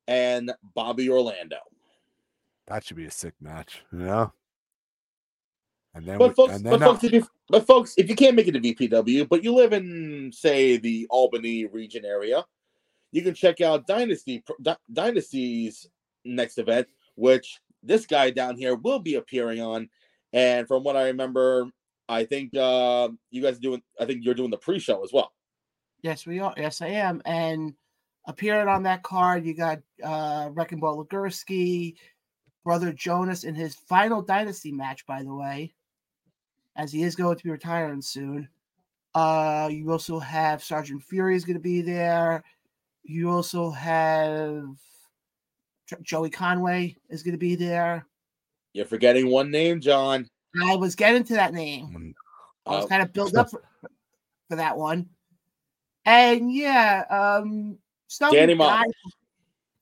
and 0.06 0.52
Bobby 0.74 1.08
Orlando. 1.08 1.58
That 2.68 2.84
should 2.84 2.96
be 2.96 3.06
a 3.06 3.10
sick 3.10 3.34
match, 3.40 3.82
you 3.92 3.98
know. 4.00 4.32
And 5.94 6.06
then, 6.06 6.18
But 6.18 6.28
we- 6.30 6.34
folks, 6.34 6.54
and 6.54 6.64
but 6.64 6.70
then 6.70 6.88
folks, 6.88 7.04
if 7.04 7.12
you, 7.12 7.26
but 7.48 7.66
folks, 7.66 7.94
if 7.98 8.08
you 8.08 8.14
can't 8.16 8.34
make 8.36 8.48
it 8.48 8.52
to 8.52 8.60
VPW, 8.60 9.28
but 9.28 9.44
you 9.44 9.52
live 9.54 9.72
in, 9.72 10.30
say, 10.32 10.78
the 10.78 11.06
Albany 11.10 11.66
region 11.66 12.04
area, 12.04 12.44
you 13.10 13.20
can 13.22 13.34
check 13.34 13.60
out 13.60 13.86
Dynasty 13.86 14.42
Dy- 14.62 14.76
Dynasty's 14.90 15.86
next 16.24 16.56
event, 16.58 16.86
which 17.16 17.60
this 17.82 18.06
guy 18.06 18.30
down 18.30 18.56
here 18.56 18.74
will 18.74 19.00
be 19.00 19.16
appearing 19.16 19.60
on. 19.60 19.90
And 20.32 20.66
from 20.66 20.82
what 20.82 20.96
I 20.96 21.08
remember, 21.08 21.68
I 22.12 22.24
think 22.24 22.54
uh, 22.56 23.08
you 23.30 23.42
guys 23.42 23.56
are 23.56 23.60
doing. 23.60 23.82
I 23.98 24.04
think 24.04 24.24
you're 24.24 24.34
doing 24.34 24.50
the 24.50 24.58
pre-show 24.58 25.02
as 25.02 25.12
well. 25.12 25.32
Yes, 26.02 26.26
we 26.26 26.40
are. 26.40 26.54
Yes, 26.56 26.82
I 26.82 26.88
am. 26.88 27.22
And 27.24 27.74
appearing 28.26 28.68
on 28.68 28.82
that 28.84 29.02
card, 29.02 29.46
you 29.46 29.54
got 29.54 29.80
uh 30.02 30.50
Wrecking 30.52 30.80
Ball 30.80 31.04
Legursky, 31.04 31.96
brother 32.64 32.92
Jonas 32.92 33.44
in 33.44 33.54
his 33.54 33.74
final 33.74 34.22
dynasty 34.22 34.72
match, 34.72 35.06
by 35.06 35.22
the 35.22 35.34
way, 35.34 35.74
as 36.76 36.92
he 36.92 37.02
is 37.02 37.16
going 37.16 37.36
to 37.36 37.44
be 37.44 37.50
retiring 37.50 38.02
soon. 38.02 38.48
Uh 39.14 39.68
you 39.70 39.90
also 39.90 40.18
have 40.18 40.62
Sergeant 40.62 41.02
Fury 41.02 41.36
is 41.36 41.44
going 41.44 41.56
to 41.56 41.60
be 41.60 41.82
there. 41.82 42.42
You 43.04 43.30
also 43.30 43.70
have 43.70 44.66
Joey 46.02 46.30
Conway 46.30 46.96
is 47.10 47.22
going 47.22 47.32
to 47.32 47.38
be 47.38 47.54
there. 47.54 48.06
You're 48.72 48.86
forgetting 48.86 49.28
one 49.28 49.50
name, 49.50 49.80
John. 49.80 50.28
I 50.60 50.76
was 50.76 50.94
getting 50.94 51.24
to 51.24 51.34
that 51.34 51.54
name. 51.54 51.88
Mm, 51.88 52.12
I 52.66 52.76
was 52.76 52.88
kind 52.88 53.02
of 53.02 53.12
built 53.12 53.34
up 53.36 53.50
for, 53.50 53.62
for 54.48 54.56
that 54.56 54.76
one. 54.76 55.08
And 56.04 56.52
yeah, 56.52 57.04
um 57.08 57.78
some 58.08 58.34
Danny 58.34 58.54
guy, 58.54 58.84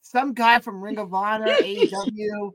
some 0.03 0.35
guy 0.35 0.61
from 0.61 0.83
Ring 0.83 0.99
of 0.99 1.13
Honor, 1.15 1.47
AEW. 1.47 2.53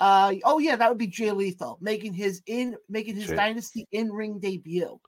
Uh 0.00 0.34
oh 0.44 0.58
yeah, 0.58 0.76
that 0.76 0.88
would 0.88 0.98
be 0.98 1.06
Jay 1.06 1.30
Lethal 1.30 1.78
making 1.80 2.14
his 2.14 2.42
in 2.46 2.76
making 2.88 3.16
his 3.16 3.28
Jay. 3.28 3.36
dynasty 3.36 3.86
in 3.92 4.10
ring 4.10 4.38
debut. 4.38 4.98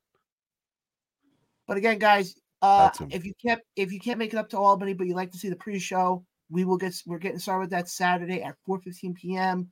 But 1.66 1.76
again, 1.76 1.98
guys, 1.98 2.34
uh 2.60 2.90
if 3.10 3.24
you 3.24 3.32
can't 3.44 3.60
if 3.76 3.92
you 3.92 4.00
can't 4.00 4.18
make 4.18 4.32
it 4.32 4.38
up 4.38 4.50
to 4.50 4.58
Albany, 4.58 4.94
but 4.94 5.06
you 5.06 5.14
like 5.14 5.32
to 5.32 5.38
see 5.38 5.48
the 5.48 5.56
pre-show, 5.56 6.24
we 6.50 6.64
will 6.64 6.76
get 6.76 6.94
we're 7.06 7.18
getting 7.18 7.38
started 7.38 7.60
with 7.62 7.70
that 7.70 7.88
Saturday 7.88 8.42
at 8.42 8.56
4:15 8.68 9.14
p.m. 9.14 9.70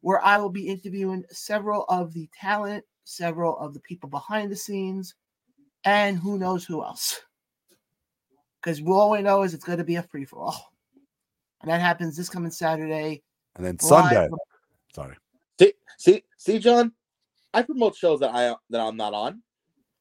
where 0.00 0.24
I 0.24 0.38
will 0.38 0.50
be 0.50 0.68
interviewing 0.68 1.24
several 1.30 1.84
of 1.88 2.12
the 2.12 2.28
talent, 2.38 2.84
several 3.04 3.58
of 3.58 3.74
the 3.74 3.80
people 3.80 4.08
behind 4.08 4.50
the 4.50 4.56
scenes, 4.56 5.14
and 5.84 6.18
who 6.18 6.38
knows 6.38 6.64
who 6.64 6.82
else. 6.82 7.20
Because 8.60 8.82
all 8.86 9.10
we 9.10 9.22
know 9.22 9.42
is 9.42 9.54
it's 9.54 9.64
going 9.64 9.78
to 9.78 9.84
be 9.84 9.96
a 9.96 10.02
free 10.02 10.24
for 10.24 10.40
all, 10.40 10.72
and 11.62 11.70
that 11.70 11.80
happens 11.80 12.16
this 12.16 12.28
coming 12.28 12.50
Saturday. 12.50 13.22
and 13.56 13.64
then 13.64 13.78
Sunday. 13.78 14.28
from- 14.28 14.38
Sorry. 14.94 15.16
See, 15.60 15.72
see, 15.98 16.22
see, 16.36 16.58
John. 16.58 16.92
I 17.54 17.62
promote 17.62 17.96
shows 17.96 18.20
that 18.20 18.34
I 18.34 18.54
that 18.70 18.80
I'm 18.80 18.96
not 18.96 19.14
on. 19.14 19.42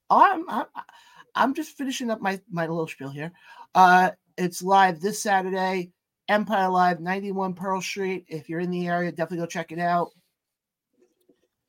I'm, 0.09 0.49
I'm 0.49 0.65
I'm 1.35 1.53
just 1.53 1.77
finishing 1.77 2.09
up 2.09 2.21
my 2.21 2.39
my 2.49 2.67
little 2.67 2.87
spiel 2.87 3.09
here. 3.09 3.31
Uh, 3.75 4.11
it's 4.37 4.61
live 4.61 4.99
this 5.01 5.21
Saturday, 5.21 5.91
Empire 6.29 6.69
Live, 6.69 6.99
91 6.99 7.53
Pearl 7.53 7.81
Street. 7.81 8.25
If 8.27 8.49
you're 8.49 8.59
in 8.59 8.71
the 8.71 8.87
area, 8.87 9.11
definitely 9.11 9.37
go 9.37 9.45
check 9.45 9.71
it 9.71 9.79
out. 9.79 10.11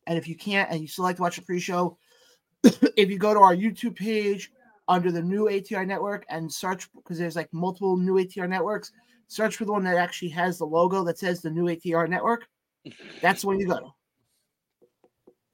And 0.07 0.19
if 0.19 0.27
you 0.27 0.37
can't, 0.37 0.71
and 0.71 0.81
you 0.81 0.89
still 0.89 1.05
like 1.05 1.17
to 1.17 1.23
watch 1.23 1.37
the 1.37 1.43
pre-show, 1.43 1.97
if 2.63 3.11
you 3.11 3.19
go 3.19 3.35
to 3.35 3.41
our 3.41 3.55
YouTube 3.55 3.97
page 3.97 4.51
under 4.89 5.13
the 5.13 5.23
new 5.23 5.45
ATR 5.45 5.87
network 5.87 6.25
and 6.31 6.53
search 6.53 6.89
because 6.95 7.19
there's 7.19 7.37
like 7.37 7.53
multiple 7.53 7.97
new 7.97 8.15
ATR 8.15 8.49
networks, 8.49 8.91
search 9.29 9.57
for 9.57 9.65
the 9.67 9.73
one 9.73 9.85
that 9.85 9.97
actually 9.97 10.31
has 10.31 10.59
the 10.59 10.67
logo 10.67 11.05
that 11.05 11.19
says 11.19 11.41
the 11.41 11.51
new 11.51 11.67
ATR 11.67 12.09
network. 12.09 12.47
That's 13.21 13.45
when 13.45 13.61
you 13.61 13.69
go 13.69 13.79
to. 13.79 13.91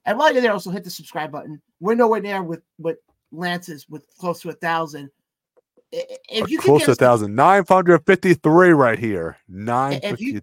And 0.05 0.17
while 0.17 0.31
you're 0.31 0.41
there, 0.41 0.53
also 0.53 0.69
hit 0.69 0.83
the 0.83 0.89
subscribe 0.89 1.31
button. 1.31 1.61
We're 1.79 1.95
nowhere 1.95 2.21
near 2.21 2.41
with 2.41 2.61
with 2.79 2.97
Lance's 3.31 3.89
with 3.89 4.07
close 4.17 4.41
to 4.41 4.49
a 4.49 4.53
thousand. 4.53 5.09
If 6.29 6.49
you 6.49 6.59
Close 6.59 6.83
to 6.83 6.89
a 6.89 6.91
us 6.91 6.97
to, 6.97 7.05
thousand. 7.05 7.35
Nine 7.35 7.63
hundred 7.67 8.05
fifty-three 8.05 8.71
right 8.71 8.99
here. 8.99 9.37
Nine 9.47 9.99
If 10.03 10.19
you- 10.19 10.41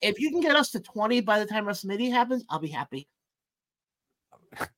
if 0.00 0.18
you 0.18 0.30
can 0.30 0.40
get 0.40 0.56
us 0.56 0.70
to 0.70 0.80
twenty 0.80 1.20
by 1.20 1.38
the 1.38 1.46
time 1.46 1.66
WrestleMania 1.66 2.10
happens, 2.10 2.44
I'll 2.48 2.58
be 2.58 2.68
happy. 2.68 3.08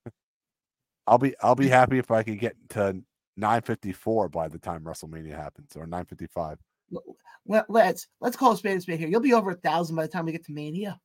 I'll 1.06 1.18
be 1.18 1.34
I'll 1.42 1.54
be 1.54 1.68
happy 1.68 1.98
if 1.98 2.10
I 2.10 2.22
can 2.22 2.36
get 2.36 2.56
to 2.70 3.00
nine 3.36 3.62
fifty-four 3.62 4.28
by 4.28 4.48
the 4.48 4.58
time 4.58 4.82
WrestleMania 4.84 5.36
happens, 5.36 5.76
or 5.76 5.86
nine 5.86 6.04
fifty-five. 6.04 6.58
Let, 7.46 7.70
let's 7.70 8.08
let's 8.20 8.36
call 8.36 8.52
a 8.52 8.56
spade 8.56 8.76
a 8.76 8.80
spade 8.80 8.98
here. 8.98 9.08
You'll 9.08 9.20
be 9.20 9.34
over 9.34 9.52
a 9.52 9.56
thousand 9.56 9.96
by 9.96 10.02
the 10.02 10.08
time 10.08 10.26
we 10.26 10.32
get 10.32 10.44
to 10.46 10.52
Mania. 10.52 11.00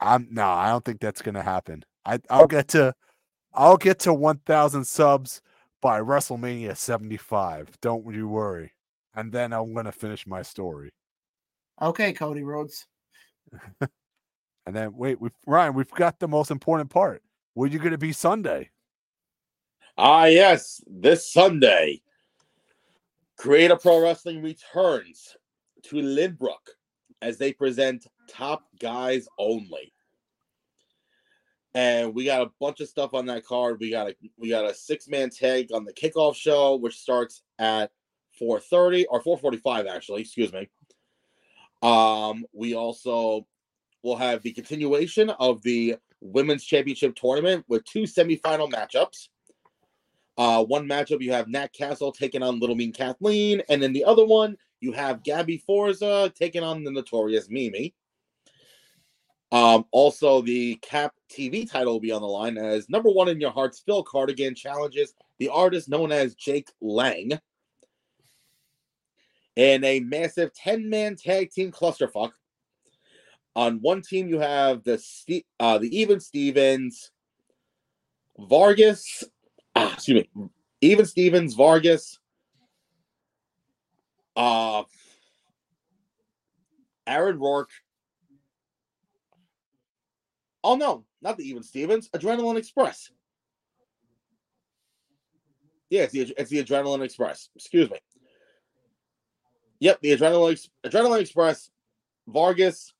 I'm 0.00 0.28
no, 0.30 0.46
I 0.48 0.68
don't 0.68 0.84
think 0.84 1.00
that's 1.00 1.22
gonna 1.22 1.42
happen. 1.42 1.84
I 2.06 2.20
I'll 2.30 2.46
get 2.46 2.68
to 2.68 2.94
I'll 3.52 3.76
get 3.76 3.98
to 4.00 4.14
one 4.14 4.38
thousand 4.46 4.84
subs 4.86 5.42
by 5.82 6.00
WrestleMania 6.00 6.76
seventy-five. 6.76 7.78
Don't 7.82 8.14
you 8.14 8.28
worry. 8.28 8.72
And 9.14 9.30
then 9.30 9.52
I'm 9.52 9.74
gonna 9.74 9.92
finish 9.92 10.26
my 10.26 10.40
story. 10.40 10.90
Okay, 11.80 12.14
Cody 12.14 12.42
Rhodes. 12.42 12.86
And 14.64 14.76
then 14.76 14.96
wait, 14.96 15.20
we 15.20 15.30
Ryan, 15.44 15.74
we've 15.74 15.90
got 15.90 16.20
the 16.20 16.28
most 16.28 16.52
important 16.52 16.88
part. 16.88 17.20
Were 17.56 17.66
you 17.66 17.80
gonna 17.80 17.98
be 17.98 18.12
Sunday? 18.12 18.70
Ah, 19.98 20.26
yes, 20.26 20.80
this 20.86 21.32
Sunday, 21.32 22.00
Create 23.42 23.72
a 23.72 23.76
Pro 23.76 24.00
Wrestling 24.00 24.40
returns 24.40 25.36
to 25.82 25.96
Lynbrook 25.96 26.76
as 27.22 27.38
they 27.38 27.52
present 27.52 28.06
Top 28.28 28.62
Guys 28.78 29.26
Only. 29.36 29.92
And 31.74 32.14
we 32.14 32.24
got 32.24 32.42
a 32.42 32.50
bunch 32.60 32.80
of 32.80 32.88
stuff 32.88 33.14
on 33.14 33.26
that 33.26 33.46
card. 33.46 33.80
We 33.80 33.90
got 33.90 34.10
a 34.10 34.16
we 34.36 34.50
got 34.50 34.66
a 34.66 34.74
six 34.74 35.08
man 35.08 35.30
tag 35.30 35.72
on 35.72 35.84
the 35.84 35.92
kickoff 35.92 36.34
show, 36.34 36.76
which 36.76 36.98
starts 36.98 37.42
at 37.58 37.90
4:30 38.40 39.06
or 39.08 39.22
4:45 39.22 39.86
actually. 39.86 40.20
Excuse 40.20 40.52
me. 40.52 40.68
Um, 41.82 42.44
we 42.52 42.74
also 42.74 43.46
will 44.02 44.16
have 44.16 44.42
the 44.42 44.52
continuation 44.52 45.30
of 45.30 45.62
the 45.62 45.96
women's 46.20 46.64
championship 46.64 47.16
tournament 47.16 47.64
with 47.68 47.84
two 47.84 48.02
semifinal 48.02 48.70
matchups. 48.70 49.28
Uh, 50.38 50.64
one 50.64 50.88
matchup 50.88 51.20
you 51.20 51.32
have 51.32 51.48
Nat 51.48 51.72
Castle 51.72 52.12
taking 52.12 52.42
on 52.42 52.58
Little 52.58 52.76
Mean 52.76 52.92
Kathleen, 52.92 53.62
and 53.68 53.82
then 53.82 53.92
the 53.92 54.04
other 54.04 54.24
one 54.24 54.56
you 54.80 54.92
have 54.92 55.22
Gabby 55.22 55.58
Forza 55.58 56.32
taking 56.34 56.62
on 56.62 56.84
the 56.84 56.90
notorious 56.90 57.48
Mimi. 57.48 57.94
Um, 59.52 59.84
also, 59.90 60.40
the 60.40 60.76
Cap 60.76 61.12
TV 61.30 61.70
title 61.70 61.92
will 61.92 62.00
be 62.00 62.10
on 62.10 62.22
the 62.22 62.26
line 62.26 62.56
as 62.56 62.88
number 62.88 63.10
one 63.10 63.28
in 63.28 63.38
your 63.38 63.50
hearts. 63.50 63.82
Phil 63.84 64.02
Cardigan 64.02 64.54
challenges 64.54 65.12
the 65.38 65.50
artist 65.50 65.90
known 65.90 66.10
as 66.10 66.34
Jake 66.34 66.68
Lang 66.80 67.38
in 69.56 69.84
a 69.84 70.00
massive 70.00 70.54
10 70.54 70.88
man 70.88 71.16
tag 71.16 71.50
team 71.50 71.70
clusterfuck. 71.70 72.32
On 73.54 73.78
one 73.82 74.00
team, 74.00 74.28
you 74.28 74.38
have 74.38 74.82
the 74.84 75.44
uh, 75.60 75.76
the 75.76 76.00
Even 76.00 76.18
Stevens, 76.20 77.10
Vargas, 78.38 79.24
ah, 79.76 79.92
excuse 79.92 80.24
me, 80.34 80.48
Even 80.80 81.04
Stevens, 81.04 81.52
Vargas, 81.52 82.18
uh, 84.34 84.84
Aaron 87.06 87.38
Rourke. 87.38 87.68
Oh 90.64 90.76
no, 90.76 91.04
not 91.20 91.36
the 91.36 91.48
Even 91.48 91.62
Stevens, 91.62 92.08
Adrenaline 92.10 92.56
Express. 92.56 93.10
Yeah, 95.90 96.02
it's 96.02 96.12
the, 96.12 96.34
it's 96.38 96.50
the 96.50 96.62
Adrenaline 96.62 97.02
Express. 97.02 97.50
Excuse 97.56 97.90
me. 97.90 97.98
Yep, 99.80 100.00
the 100.00 100.16
Adrenaline 100.16 100.68
Adrenaline 100.84 101.20
Express, 101.20 101.70
Vargas, 102.28 102.92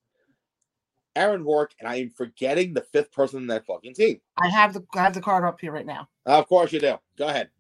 Aaron 1.14 1.44
Rourke, 1.44 1.72
and 1.78 1.88
I 1.88 1.96
am 1.96 2.10
forgetting 2.10 2.74
the 2.74 2.80
fifth 2.80 3.12
person 3.12 3.40
in 3.40 3.46
that 3.48 3.66
fucking 3.66 3.94
team. 3.94 4.20
I 4.42 4.48
have 4.48 4.72
the 4.74 4.84
I 4.94 5.02
have 5.02 5.14
the 5.14 5.20
card 5.20 5.44
up 5.44 5.60
here 5.60 5.72
right 5.72 5.86
now. 5.86 6.08
of 6.26 6.48
course 6.48 6.72
you 6.72 6.80
do. 6.80 6.96
Go 7.16 7.28
ahead. 7.28 7.50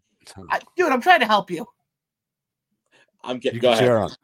I, 0.50 0.60
dude, 0.76 0.92
I'm 0.92 1.00
trying 1.00 1.20
to 1.20 1.26
help 1.26 1.50
you. 1.50 1.66
I'm 3.24 3.38
getting. 3.38 3.56
You 3.56 3.62
Go 3.62 3.74
can 3.74 3.84
ahead. 3.84 4.16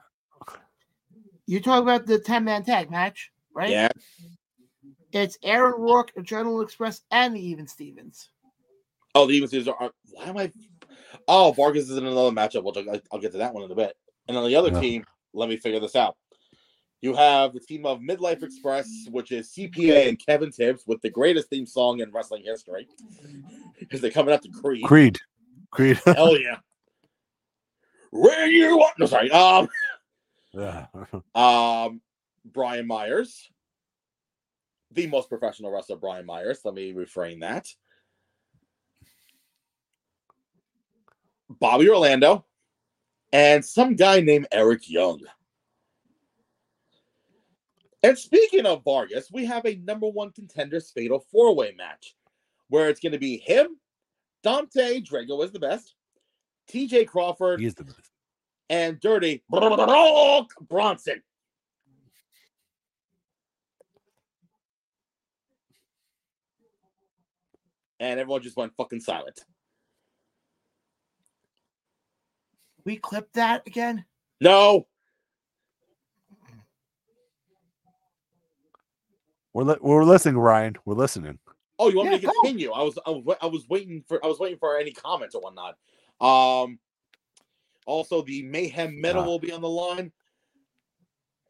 You 1.46 1.60
talk 1.60 1.82
about 1.82 2.06
the 2.06 2.18
10 2.18 2.44
man 2.44 2.62
tag 2.62 2.90
match, 2.90 3.30
right? 3.54 3.70
Yeah. 3.70 3.88
It's 5.12 5.38
Aaron 5.42 5.74
Rourke, 5.80 6.12
Adrenaline 6.16 6.62
Express, 6.64 7.02
and 7.10 7.34
the 7.34 7.40
Even 7.40 7.66
Stevens. 7.66 8.30
Oh, 9.14 9.26
the 9.26 9.34
Eagles 9.34 9.68
are. 9.68 9.74
are- 9.80 9.92
Why 10.12 10.24
am 10.26 10.36
I? 10.36 10.52
Oh, 11.26 11.52
Vargas 11.52 11.88
is 11.90 11.96
in 11.96 12.04
another 12.06 12.30
matchup. 12.30 12.62
Which 12.62 12.76
I'll, 12.86 13.00
I'll 13.12 13.20
get 13.20 13.32
to 13.32 13.38
that 13.38 13.54
one 13.54 13.64
in 13.64 13.70
a 13.70 13.74
bit. 13.74 13.96
And 14.28 14.36
on 14.36 14.46
the 14.46 14.56
other 14.56 14.70
Yeah. 14.70 14.80
team, 14.80 15.04
let 15.32 15.48
me 15.48 15.56
figure 15.56 15.80
this 15.80 15.96
out. 15.96 16.16
You 17.00 17.14
have 17.14 17.54
the 17.54 17.60
team 17.60 17.86
of 17.86 18.00
Midlife 18.00 18.42
Express, 18.42 18.88
which 19.10 19.30
is 19.32 19.50
CPA 19.52 20.08
and 20.08 20.18
Kevin 20.18 20.50
Tibbs, 20.50 20.84
with 20.86 21.00
the 21.00 21.10
greatest 21.10 21.48
theme 21.48 21.64
song 21.66 22.00
in 22.00 22.10
wrestling 22.10 22.42
history, 22.44 22.88
because 23.78 24.00
they're 24.00 24.10
coming 24.10 24.34
up 24.34 24.42
to 24.42 24.50
Creed. 24.50 24.84
Creed. 24.84 25.16
Creed. 25.70 26.00
Hell 26.06 26.38
yeah! 26.38 26.58
Where 28.10 28.46
you 28.46 28.76
want? 28.78 28.98
No, 28.98 29.06
sorry. 29.06 29.30
Um, 29.30 29.68
yeah. 30.52 30.86
um, 31.34 32.00
Brian 32.44 32.86
Myers, 32.86 33.48
the 34.92 35.06
most 35.06 35.28
professional 35.28 35.70
wrestler, 35.70 35.96
Brian 35.96 36.26
Myers. 36.26 36.60
Let 36.64 36.74
me 36.74 36.92
refrain 36.92 37.40
that. 37.40 37.66
Bobby 41.48 41.88
Orlando, 41.88 42.44
and 43.32 43.64
some 43.64 43.96
guy 43.96 44.20
named 44.20 44.48
Eric 44.52 44.88
Young. 44.88 45.20
And 48.02 48.16
speaking 48.18 48.66
of 48.66 48.84
Vargas, 48.84 49.30
we 49.32 49.44
have 49.46 49.64
a 49.66 49.76
number 49.76 50.06
one 50.08 50.30
contenders 50.32 50.90
fatal 50.94 51.24
four 51.32 51.54
way 51.54 51.74
match 51.76 52.14
where 52.68 52.88
it's 52.88 53.00
going 53.00 53.12
to 53.12 53.18
be 53.18 53.38
him, 53.38 53.78
Dante 54.42 55.00
Drago 55.00 55.42
is 55.42 55.50
the 55.50 55.58
best, 55.58 55.94
TJ 56.70 57.08
Crawford, 57.08 57.60
He 57.60 57.66
is 57.66 57.74
the 57.74 57.84
best. 57.84 58.10
and 58.68 59.00
Dirty 59.00 59.42
Bronson. 59.50 61.22
And 68.00 68.20
everyone 68.20 68.42
just 68.42 68.56
went 68.56 68.72
fucking 68.76 69.00
silent. 69.00 69.40
We 72.84 72.96
clipped 72.96 73.34
that 73.34 73.66
again. 73.66 74.04
No, 74.40 74.86
We're 79.54 79.64
li- 79.64 79.76
we're 79.80 80.04
listening, 80.04 80.38
Ryan. 80.38 80.76
We're 80.84 80.94
listening. 80.94 81.38
Oh, 81.80 81.88
you 81.88 81.96
want 81.96 82.10
me 82.10 82.14
Yeah, 82.16 82.20
to 82.20 82.26
go. 82.26 82.32
continue? 82.42 82.70
I 82.70 82.82
was, 82.82 82.98
I 83.04 83.10
was, 83.10 83.36
I 83.42 83.46
was 83.46 83.68
waiting 83.68 84.04
for, 84.06 84.24
I 84.24 84.28
was 84.28 84.38
waiting 84.38 84.58
for 84.58 84.78
any 84.78 84.92
comments 84.92 85.34
or 85.34 85.40
whatnot. 85.42 85.76
Um, 86.20 86.78
also 87.86 88.22
the 88.22 88.42
Mayhem 88.44 89.00
Medal 89.00 89.22
Ah. 89.22 89.26
will 89.26 89.38
be 89.40 89.50
on 89.50 89.60
the 89.60 89.68
line 89.68 90.12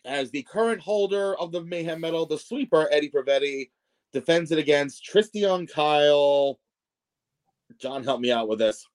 as 0.07 0.31
the 0.31 0.43
current 0.45 0.81
holder 0.81 1.35
of 1.39 1.53
the 1.53 1.63
Mayhem 1.63 2.01
Medal, 2.01 2.25
the 2.25 2.39
sweeper 2.39 2.89
Eddie 2.91 3.11
Pravetti 3.11 3.71
defends 4.13 4.51
it 4.53 4.59
against 4.59 5.05
Tristian 5.05 5.71
Kyle. 5.71 6.59
John, 7.79 8.03
help 8.05 8.21
me 8.21 8.31
out 8.33 8.49
with 8.49 8.59
this. 8.59 8.87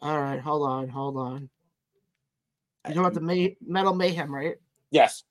All 0.00 0.20
right, 0.20 0.40
hold 0.40 0.68
on, 0.68 0.88
hold 0.88 1.16
on. 1.16 1.48
You 2.88 2.94
know 2.94 3.00
about 3.00 3.14
the 3.14 3.20
May- 3.20 3.56
Metal 3.66 3.94
Mayhem, 3.94 4.32
right? 4.34 4.56
Yes, 4.90 5.24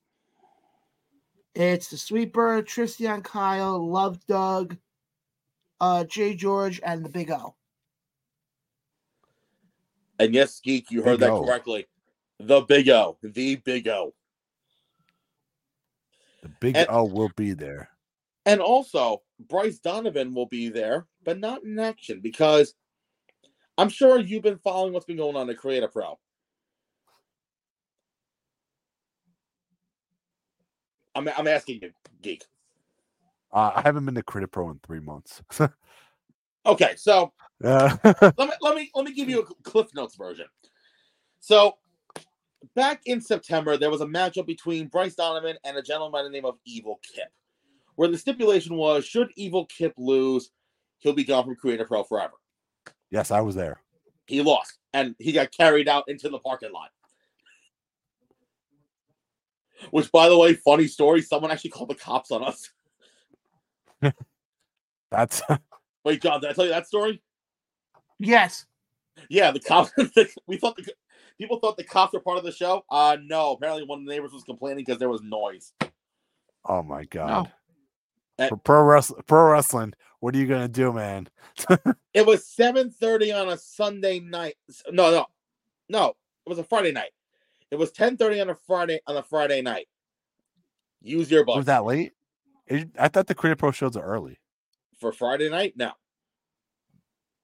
It's 1.55 1.89
the 1.89 1.97
Sweeper, 1.97 2.61
Tristian 2.61 3.23
Kyle, 3.23 3.89
Love 3.89 4.23
Doug, 4.27 4.77
uh, 5.81 6.03
Jay 6.03 6.35
George, 6.35 6.79
and 6.83 7.03
the 7.03 7.09
Big 7.09 7.31
O. 7.31 7.55
and 10.19 10.33
yes, 10.33 10.59
Geek, 10.59 10.91
you 10.91 11.01
heard 11.01 11.19
Big 11.19 11.19
that 11.21 11.31
O. 11.31 11.43
correctly. 11.45 11.87
The 12.39 12.61
Big 12.61 12.89
O, 12.89 13.17
the 13.21 13.55
Big 13.63 13.87
O. 13.87 14.13
The 16.43 16.49
big 16.59 16.75
And- 16.77 16.87
O 16.89 17.05
will 17.05 17.31
be 17.35 17.53
there. 17.53 17.89
And 18.47 18.61
also, 18.61 19.23
Bryce 19.39 19.79
Donovan 19.79 20.33
will 20.33 20.45
be 20.45 20.69
there, 20.69 21.05
but 21.25 21.37
not 21.37 21.63
in 21.63 21.77
action 21.77 22.21
because 22.21 22.73
I'm 23.77 23.89
sure 23.89 24.17
you've 24.19 24.41
been 24.41 24.57
following 24.57 24.93
what's 24.93 25.05
been 25.05 25.17
going 25.17 25.35
on 25.35 25.49
at 25.49 25.57
Create 25.57 25.83
a 25.83 25.89
Pro. 25.89 26.17
I'm, 31.13 31.27
I'm 31.27 31.47
asking 31.47 31.79
you, 31.81 31.91
Geek. 32.21 32.45
Uh, 33.51 33.71
I 33.75 33.81
haven't 33.81 34.05
been 34.05 34.15
to 34.15 34.23
Create 34.23 34.45
a 34.45 34.47
Pro 34.47 34.69
in 34.71 34.79
three 34.85 35.01
months. 35.01 35.43
Okay, 36.65 36.95
so 36.97 37.31
Uh, 37.63 37.95
let 38.03 38.37
me 38.37 38.51
let 38.61 38.75
me 38.75 38.91
let 38.93 39.05
me 39.05 39.13
give 39.13 39.29
you 39.29 39.39
a 39.39 39.45
Cliff 39.63 39.87
Notes 39.95 40.17
version. 40.17 40.47
So 41.39 41.77
back 42.75 43.01
in 43.05 43.21
September, 43.21 43.77
there 43.77 43.89
was 43.89 44.01
a 44.01 44.05
matchup 44.05 44.45
between 44.45 44.87
Bryce 44.87 45.15
Donovan 45.15 45.55
and 45.63 45.77
a 45.77 45.81
gentleman 45.81 46.11
by 46.11 46.23
the 46.23 46.29
name 46.29 46.43
of 46.43 46.57
Evil 46.65 46.99
Kip, 47.03 47.29
where 47.97 48.07
the 48.07 48.17
stipulation 48.17 48.77
was: 48.77 49.05
should 49.05 49.29
Evil 49.35 49.65
Kip 49.65 49.93
lose, 49.97 50.49
he'll 50.99 51.11
be 51.13 51.25
gone 51.25 51.43
from 51.43 51.55
Create 51.57 51.81
a 51.81 51.85
Pro 51.85 52.03
forever. 52.03 52.33
yes, 53.11 53.29
I 53.29 53.41
was 53.41 53.55
there. 53.55 53.81
he 54.27 54.41
lost 54.41 54.77
and 54.93 55.13
he 55.19 55.31
got 55.33 55.51
carried 55.51 55.87
out 55.89 56.05
into 56.07 56.29
the 56.29 56.39
parking 56.39 56.71
lot. 56.71 56.89
Which, 59.91 60.11
by 60.11 60.27
the 60.27 60.37
way, 60.37 60.53
funny 60.55 60.87
story. 60.87 61.21
Someone 61.21 61.51
actually 61.51 61.69
called 61.69 61.89
the 61.89 61.95
cops 61.95 62.31
on 62.31 62.43
us. 62.43 62.69
That's 65.11 65.41
Wait, 66.03 66.21
John, 66.21 66.41
did 66.41 66.49
I 66.49 66.53
tell 66.53 66.65
you 66.65 66.71
that 66.71 66.87
story? 66.87 67.21
Yes. 68.19 68.65
Yeah, 69.29 69.51
the 69.51 69.59
cops. 69.59 69.91
we 70.47 70.57
thought 70.57 70.77
the 70.77 70.91
people 71.37 71.59
thought 71.59 71.77
the 71.77 71.83
cops 71.83 72.13
were 72.13 72.19
part 72.19 72.37
of 72.37 72.43
the 72.43 72.51
show. 72.51 72.83
Uh 72.89 73.17
no. 73.23 73.51
Apparently, 73.51 73.83
one 73.85 73.99
of 73.99 74.05
the 74.05 74.11
neighbors 74.11 74.31
was 74.33 74.43
complaining 74.43 74.83
because 74.85 74.99
there 74.99 75.09
was 75.09 75.21
noise. 75.21 75.73
oh 76.65 76.81
my 76.81 77.03
god. 77.05 77.51
For 78.37 78.57
pro 78.57 78.83
wrestling, 78.83 79.23
pro 79.25 79.51
wrestling, 79.51 79.93
what 80.19 80.35
are 80.35 80.37
you 80.37 80.45
gonna 80.47 80.67
do, 80.67 80.93
man? 80.93 81.27
It 82.13 82.25
was 82.25 82.47
seven 82.47 82.89
thirty 82.89 83.31
on 83.31 83.49
a 83.49 83.57
Sunday 83.57 84.19
night. 84.19 84.55
No, 84.91 85.11
no, 85.11 85.25
no. 85.89 86.07
It 86.45 86.49
was 86.49 86.57
a 86.59 86.63
Friday 86.63 86.91
night. 86.91 87.11
It 87.69 87.75
was 87.75 87.91
ten 87.91 88.17
thirty 88.17 88.39
on 88.41 88.49
a 88.49 88.55
Friday 88.55 88.99
on 89.07 89.17
a 89.17 89.23
Friday 89.23 89.61
night. 89.61 89.87
Use 91.01 91.29
your 91.29 91.43
Was 91.45 91.65
that 91.65 91.85
late? 91.85 92.13
It- 92.65 92.89
I 92.97 93.07
thought 93.07 93.27
the 93.27 93.35
Create 93.35 93.53
a 93.53 93.55
Pro 93.55 93.71
shows 93.71 93.95
are 93.95 94.03
early. 94.03 94.39
for 94.99 95.11
Friday 95.11 95.49
night. 95.49 95.73
No. 95.75 95.91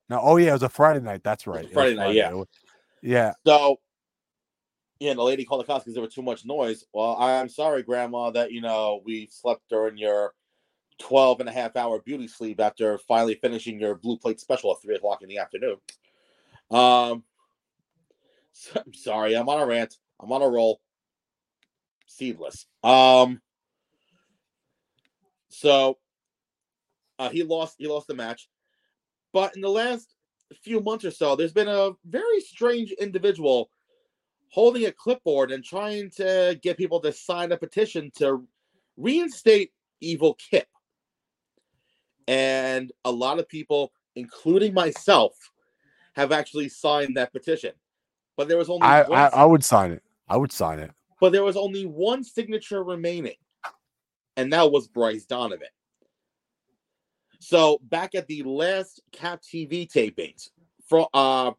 No, 0.10 0.20
oh 0.22 0.38
yeah, 0.38 0.50
it 0.50 0.54
was 0.54 0.64
a 0.64 0.70
Friday 0.70 1.00
night. 1.02 1.24
That's 1.24 1.46
right. 1.48 1.64
Was 1.66 1.72
Friday 1.74 1.96
night, 1.96 2.16
yeah. 2.16 2.34
Was- 2.34 2.48
yeah. 3.02 3.34
So, 3.46 3.80
yeah, 5.00 5.14
the 5.14 5.24
lady 5.24 5.46
called 5.46 5.62
the 5.62 5.66
cops 5.66 5.84
because 5.84 5.94
there 5.96 6.04
was 6.04 6.14
too 6.14 6.22
much 6.24 6.46
noise. 6.46 6.84
Well, 6.94 7.16
I'm 7.20 7.50
sorry, 7.50 7.84
Grandma, 7.84 8.32
that, 8.32 8.52
you 8.52 8.62
know, 8.62 9.02
we 9.06 9.28
slept 9.32 9.62
during 9.70 9.98
your 9.98 10.34
12 11.00 11.40
and 11.42 11.50
a 11.50 11.52
half 11.52 11.76
hour 11.76 12.00
beauty 12.00 12.28
sleep 12.28 12.60
after 12.60 12.98
finally 12.98 13.36
finishing 13.36 13.80
your 13.80 13.96
blue 13.96 14.18
plate 14.18 14.40
special 14.40 14.72
at 14.72 14.82
3 14.82 14.96
o'clock 14.96 15.22
in 15.22 15.30
the 15.30 15.38
afternoon. 15.38 15.78
Um, 16.72 17.24
so- 18.54 18.82
I'm 18.86 18.94
sorry, 18.94 19.36
I'm 19.36 19.50
on 19.50 19.62
a 19.62 19.66
rant. 19.66 19.98
I'm 20.20 20.32
on 20.32 20.42
a 20.42 20.48
roll. 20.48 20.80
Seedless. 22.08 22.68
Um, 22.84 23.42
so 25.50 25.98
uh, 27.20 27.30
he 27.30 27.44
lost. 27.44 27.76
He 27.80 27.88
lost 27.88 28.08
the 28.08 28.14
match, 28.14 28.50
but 29.34 29.56
in 29.56 29.62
the 29.62 29.70
last 29.70 30.14
few 30.62 30.80
months 30.80 31.06
or 31.06 31.12
so, 31.12 31.36
there's 31.36 31.54
been 31.54 31.68
a 31.68 31.92
very 32.06 32.40
strange 32.42 32.92
individual 32.92 33.70
holding 34.50 34.86
a 34.86 34.92
clipboard 34.92 35.52
and 35.52 35.64
trying 35.64 36.12
to 36.12 36.58
get 36.62 36.78
people 36.78 37.00
to 37.00 37.12
sign 37.12 37.52
a 37.52 37.58
petition 37.58 38.12
to 38.16 38.48
reinstate 38.98 39.72
Evil 40.00 40.36
Kip. 40.36 40.68
And 42.28 42.92
a 43.06 43.12
lot 43.12 43.40
of 43.40 43.48
people, 43.48 43.92
including 44.16 44.74
myself, 44.74 45.34
have 46.16 46.32
actually 46.32 46.70
signed 46.70 47.18
that 47.18 47.34
petition. 47.34 47.72
But 48.38 48.48
there 48.48 48.58
was 48.58 48.70
only 48.70 48.84
I, 48.84 49.04
one, 49.04 49.18
I 49.18 49.28
I 49.28 49.46
would 49.46 49.64
sign 49.64 49.92
it. 49.92 50.04
I 50.28 50.38
would 50.38 50.52
sign 50.52 50.80
it. 50.80 50.92
but 51.20 51.32
there 51.32 51.44
was 51.44 51.58
only 51.58 51.86
one 51.86 52.24
signature 52.24 52.84
remaining, 52.84 53.36
and 54.38 54.52
that 54.54 54.72
was 54.72 54.88
Bryce 54.88 55.26
Donovan. 55.26 55.68
So 57.40 57.80
back 57.84 58.16
at 58.16 58.28
the 58.28 58.42
last 58.44 59.02
Cap 59.12 59.42
TV 59.42 59.92
tapings 59.92 60.50
from 60.88 61.08
uh 61.14 61.52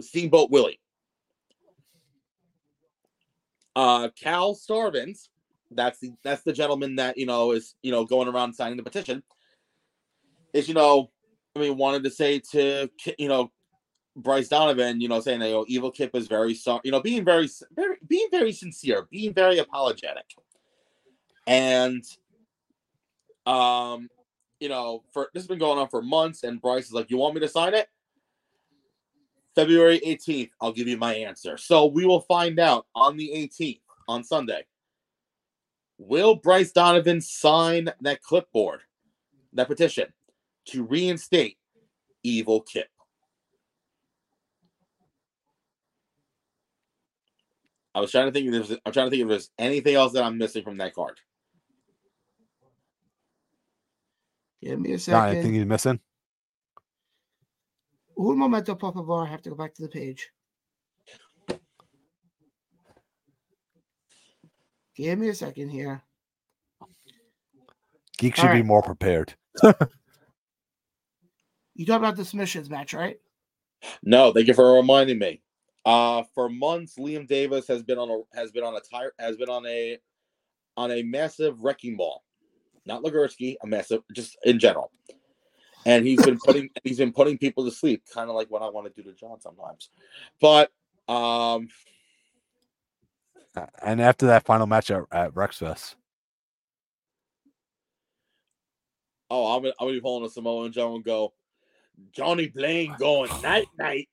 Steamboat 0.00 0.50
Willie, 0.50 0.80
uh 3.76 4.08
Cal 4.20 4.54
Starvins, 4.54 5.28
that's 5.74 5.98
the 5.98 6.12
that's 6.24 6.42
the 6.42 6.52
gentleman 6.52 6.96
that 6.96 7.18
you 7.18 7.26
know 7.26 7.52
is 7.52 7.74
you 7.82 7.92
know 7.92 8.04
going 8.04 8.28
around 8.28 8.54
signing 8.54 8.76
the 8.76 8.82
petition. 8.82 9.22
Is 10.52 10.68
you 10.68 10.74
know, 10.74 11.10
I 11.56 11.60
mean, 11.60 11.76
wanted 11.76 12.04
to 12.04 12.10
say 12.10 12.40
to 12.52 12.90
you 13.18 13.28
know 13.28 13.50
Bryce 14.16 14.48
Donovan, 14.48 15.00
you 15.00 15.08
know, 15.08 15.20
saying 15.20 15.40
that 15.40 15.48
you 15.48 15.54
know, 15.54 15.64
Evil 15.68 15.90
Kip 15.90 16.14
is 16.14 16.28
very 16.28 16.54
sorry, 16.54 16.80
you 16.84 16.90
know, 16.90 17.00
being 17.00 17.24
very, 17.24 17.48
very, 17.74 17.96
being 18.06 18.28
very 18.30 18.52
sincere, 18.52 19.06
being 19.10 19.32
very 19.32 19.58
apologetic, 19.58 20.26
and, 21.46 22.04
um, 23.46 24.08
you 24.60 24.68
know, 24.68 25.02
for 25.12 25.28
this 25.32 25.42
has 25.42 25.48
been 25.48 25.58
going 25.58 25.78
on 25.78 25.88
for 25.88 26.02
months, 26.02 26.42
and 26.42 26.60
Bryce 26.60 26.86
is 26.86 26.92
like, 26.92 27.10
"You 27.10 27.16
want 27.16 27.34
me 27.34 27.40
to 27.40 27.48
sign 27.48 27.74
it?" 27.74 27.88
February 29.54 30.00
18th, 30.04 30.50
I'll 30.60 30.72
give 30.72 30.88
you 30.88 30.96
my 30.96 31.14
answer. 31.14 31.56
So 31.56 31.86
we 31.86 32.06
will 32.06 32.22
find 32.22 32.58
out 32.58 32.86
on 32.94 33.16
the 33.16 33.30
18th 33.34 33.80
on 34.08 34.24
Sunday. 34.24 34.66
Will 35.98 36.36
Bryce 36.36 36.72
Donovan 36.72 37.20
sign 37.20 37.90
that 38.00 38.22
clipboard, 38.22 38.80
that 39.52 39.68
petition? 39.68 40.12
to 40.66 40.84
reinstate 40.84 41.58
Evil 42.22 42.60
Kip. 42.60 42.88
I 47.94 48.00
was 48.00 48.10
trying 48.10 48.26
to 48.26 48.32
think 48.32 48.46
if 48.46 48.52
there's 48.52 48.78
I'm 48.86 48.92
trying 48.92 49.06
to 49.06 49.10
think 49.10 49.22
if 49.22 49.28
there's 49.28 49.50
anything 49.58 49.94
else 49.94 50.12
that 50.12 50.24
I'm 50.24 50.38
missing 50.38 50.62
from 50.62 50.78
that 50.78 50.94
card. 50.94 51.18
Give 54.62 54.80
me 54.80 54.90
a 54.90 54.92
Nah, 54.92 54.98
second. 54.98 55.18
I 55.38 55.42
think 55.42 55.54
he's 55.54 55.66
missing. 55.66 56.00
Un 58.16 58.38
momento, 58.38 58.76
por 58.76 58.92
favor. 58.92 59.24
I 59.24 59.26
have 59.26 59.42
to 59.42 59.50
go 59.50 59.56
back 59.56 59.74
to 59.74 59.82
the 59.82 59.88
page. 59.88 60.30
Give 64.96 65.18
me 65.18 65.28
a 65.28 65.34
second 65.34 65.70
here. 65.70 66.02
Geek 68.18 68.38
All 68.38 68.44
should 68.44 68.52
be 68.52 68.62
more 68.62 68.82
prepared. 68.82 69.34
You 71.74 71.86
talk 71.86 71.98
about 71.98 72.16
the 72.16 72.24
submissions 72.24 72.68
match, 72.68 72.92
right? 72.92 73.18
No, 74.02 74.32
thank 74.32 74.46
you 74.46 74.54
for 74.54 74.74
reminding 74.76 75.18
me. 75.18 75.40
Uh, 75.84 76.22
for 76.34 76.48
months, 76.48 76.96
Liam 76.96 77.26
Davis 77.26 77.66
has 77.66 77.82
been 77.82 77.98
on 77.98 78.10
a 78.10 78.36
has 78.36 78.52
been 78.52 78.62
on 78.62 78.76
a 78.76 78.80
tire 78.80 79.12
has 79.18 79.36
been 79.36 79.48
on 79.48 79.66
a 79.66 79.98
on 80.76 80.92
a 80.92 81.02
massive 81.02 81.60
wrecking 81.64 81.96
ball, 81.96 82.22
not 82.86 83.02
Legursky, 83.02 83.56
a 83.62 83.66
massive 83.66 84.02
just 84.14 84.36
in 84.44 84.60
general, 84.60 84.92
and 85.84 86.06
he's 86.06 86.24
been 86.24 86.38
putting 86.44 86.68
he's 86.84 86.98
been 86.98 87.12
putting 87.12 87.36
people 87.36 87.64
to 87.64 87.72
sleep, 87.72 88.04
kind 88.14 88.30
of 88.30 88.36
like 88.36 88.48
what 88.48 88.62
I 88.62 88.68
want 88.68 88.94
to 88.94 89.02
do 89.02 89.10
to 89.10 89.16
John 89.16 89.40
sometimes. 89.40 89.90
But 90.40 90.70
um, 91.08 91.68
And 93.82 94.00
after 94.00 94.26
that 94.26 94.44
final 94.44 94.66
match 94.66 94.90
at, 94.90 95.02
at 95.12 95.32
Rexfest, 95.34 95.94
oh, 99.30 99.56
I'm 99.56 99.62
gonna, 99.62 99.74
I'm 99.80 99.86
gonna 99.86 99.96
be 99.96 100.00
pulling 100.00 100.24
a 100.24 100.28
Samoan 100.30 100.72
Joe 100.72 100.94
and 100.94 101.04
go, 101.04 101.32
Johnny 102.12 102.48
Blaine 102.48 102.94
going 102.98 103.30
night 103.42 103.66
night. 103.78 104.08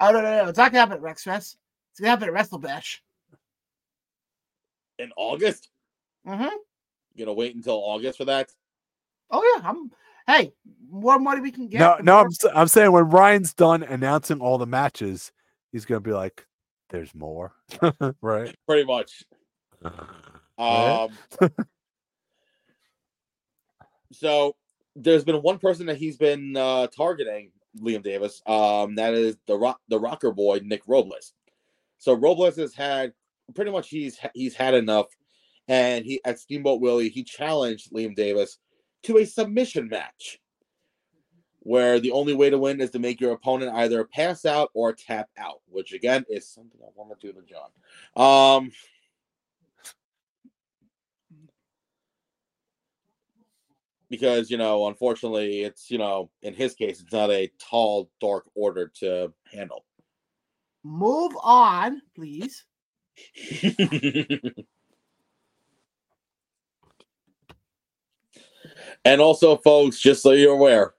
Oh 0.00 0.10
no, 0.10 0.20
no, 0.20 0.42
no! 0.44 0.48
It's 0.48 0.58
not 0.58 0.72
gonna 0.72 0.80
happen 0.80 0.96
at 0.96 1.02
Rex 1.02 1.22
Fest. 1.24 1.56
It's 1.92 2.00
gonna 2.00 2.10
happen 2.10 2.28
at 2.28 2.32
Wrestle 2.34 2.58
Bash. 2.58 3.02
in 4.98 5.10
August. 5.16 5.70
Mm-hmm. 6.26 6.54
You 7.14 7.24
gonna 7.24 7.34
wait 7.34 7.54
until 7.54 7.74
August 7.76 8.18
for 8.18 8.24
that? 8.26 8.50
Oh 9.30 9.42
yeah, 9.56 9.68
I'm. 9.68 9.90
Hey, 10.26 10.52
more 10.90 11.18
money 11.18 11.40
we 11.42 11.50
can 11.50 11.68
get. 11.68 11.80
no, 11.80 11.96
no, 12.02 12.12
more- 12.14 12.20
I'm, 12.22 12.26
s- 12.28 12.52
I'm 12.54 12.68
saying 12.68 12.92
when 12.92 13.08
Ryan's 13.10 13.52
done 13.54 13.82
announcing 13.82 14.40
all 14.40 14.56
the 14.58 14.66
matches, 14.66 15.32
he's 15.70 15.84
gonna 15.84 16.00
be 16.00 16.12
like, 16.12 16.46
"There's 16.94 17.14
more," 17.14 17.52
right? 18.22 18.54
Pretty 18.68 18.84
much. 18.84 19.24
Um, 20.56 21.08
so 24.12 24.54
there's 24.94 25.24
been 25.24 25.42
one 25.42 25.58
person 25.58 25.86
that 25.86 25.96
he's 25.96 26.16
been 26.16 26.56
uh, 26.56 26.86
targeting, 26.86 27.50
Liam 27.80 28.04
Davis. 28.04 28.40
Um, 28.46 28.94
that 28.94 29.14
is 29.14 29.36
the 29.48 29.56
rock, 29.56 29.80
the 29.88 29.98
rocker 29.98 30.30
boy 30.30 30.60
Nick 30.62 30.82
Robles. 30.86 31.32
So 31.98 32.14
Robles 32.14 32.56
has 32.58 32.74
had 32.74 33.12
pretty 33.56 33.72
much 33.72 33.88
he's 33.88 34.16
he's 34.32 34.54
had 34.54 34.74
enough, 34.74 35.06
and 35.66 36.04
he 36.04 36.20
at 36.24 36.38
Steamboat 36.38 36.80
Willie 36.80 37.08
he 37.08 37.24
challenged 37.24 37.90
Liam 37.92 38.14
Davis 38.14 38.58
to 39.02 39.18
a 39.18 39.24
submission 39.24 39.88
match, 39.88 40.38
where 41.64 41.98
the 41.98 42.12
only 42.12 42.34
way 42.34 42.48
to 42.50 42.58
win 42.58 42.80
is 42.80 42.90
to 42.90 42.98
make 42.98 43.20
your 43.20 43.32
opponent 43.32 43.74
either 43.74 44.04
pass 44.04 44.44
out 44.44 44.70
or 44.74 44.92
tap 44.92 45.28
out, 45.36 45.60
which 45.66 45.92
again 45.92 46.24
is 46.28 46.48
something 46.48 46.80
I 46.82 46.88
want 46.94 47.18
to 47.18 47.26
do 47.26 47.32
to 47.32 47.44
John. 47.46 48.62
Um. 48.62 48.70
because 54.10 54.48
you 54.48 54.56
know 54.56 54.86
unfortunately 54.86 55.62
it's 55.62 55.90
you 55.90 55.98
know 55.98 56.30
in 56.42 56.54
his 56.54 56.74
case 56.74 57.00
it's 57.00 57.12
not 57.12 57.30
a 57.30 57.50
tall 57.58 58.08
dark 58.20 58.44
order 58.54 58.86
to 58.86 59.32
handle 59.50 59.84
Move 60.84 61.32
on, 61.42 62.02
please. 62.14 62.64
and 69.04 69.20
also 69.20 69.56
folks 69.56 69.98
just 69.98 70.22
so 70.22 70.32
you're 70.32 70.52
aware 70.52 70.93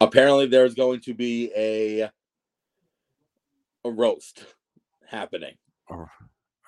apparently 0.00 0.46
there's 0.46 0.74
going 0.74 1.00
to 1.00 1.14
be 1.14 1.50
a 1.56 2.02
a 3.84 3.90
roast 3.90 4.44
happening 5.06 5.54
A 5.90 6.06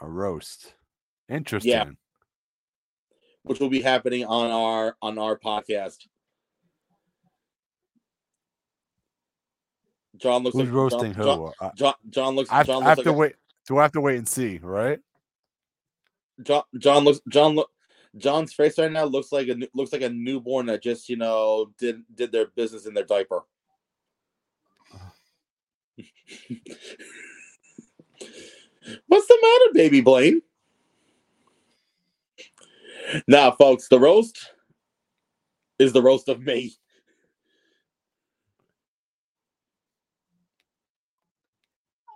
roast. 0.06 0.74
Interesting. 1.28 1.70
Yeah. 1.72 1.84
which 3.42 3.60
will 3.60 3.68
be 3.68 3.82
happening 3.82 4.24
on 4.24 4.50
our 4.50 4.96
on 5.02 5.18
our 5.18 5.36
podcast 5.38 6.06
john 10.16 10.42
looks 10.42 10.56
Who's 10.56 10.66
like 10.66 10.74
roasting 10.74 11.14
john, 11.14 11.14
who? 11.14 11.24
john, 11.24 11.52
Uh, 11.60 11.70
john, 11.74 11.94
john 12.10 12.36
looks 12.36 12.50
I 12.50 12.56
have, 12.58 12.66
john 12.66 12.82
I 12.82 12.88
have 12.88 12.98
looks 12.98 13.06
to 13.06 13.10
a- 13.10 13.16
wait. 13.16 13.34
Do 13.68 13.78
I 13.78 13.82
have 13.82 13.92
to 13.92 14.00
wait 14.00 14.18
and 14.18 14.28
see? 14.28 14.58
Right? 14.60 14.98
John 16.42 16.62
John 16.78 17.04
looks 17.04 17.20
John 17.28 17.54
look 17.54 17.70
John's 18.16 18.52
face 18.52 18.78
right 18.78 18.90
now 18.90 19.04
looks 19.04 19.30
like 19.32 19.48
a 19.48 19.56
looks 19.72 19.92
like 19.92 20.02
a 20.02 20.08
newborn 20.08 20.66
that 20.66 20.82
just 20.82 21.08
you 21.08 21.16
know 21.16 21.72
did 21.78 22.02
did 22.14 22.32
their 22.32 22.46
business 22.46 22.86
in 22.86 22.94
their 22.94 23.04
diaper. 23.04 23.42
What's 29.06 29.26
the 29.26 29.38
matter, 29.40 29.72
baby 29.74 30.00
Blaine? 30.00 30.42
Now, 33.26 33.50
folks, 33.50 33.88
the 33.88 33.98
roast 33.98 34.52
is 35.78 35.92
the 35.92 36.02
roast 36.02 36.28
of 36.28 36.40
me. 36.40 36.74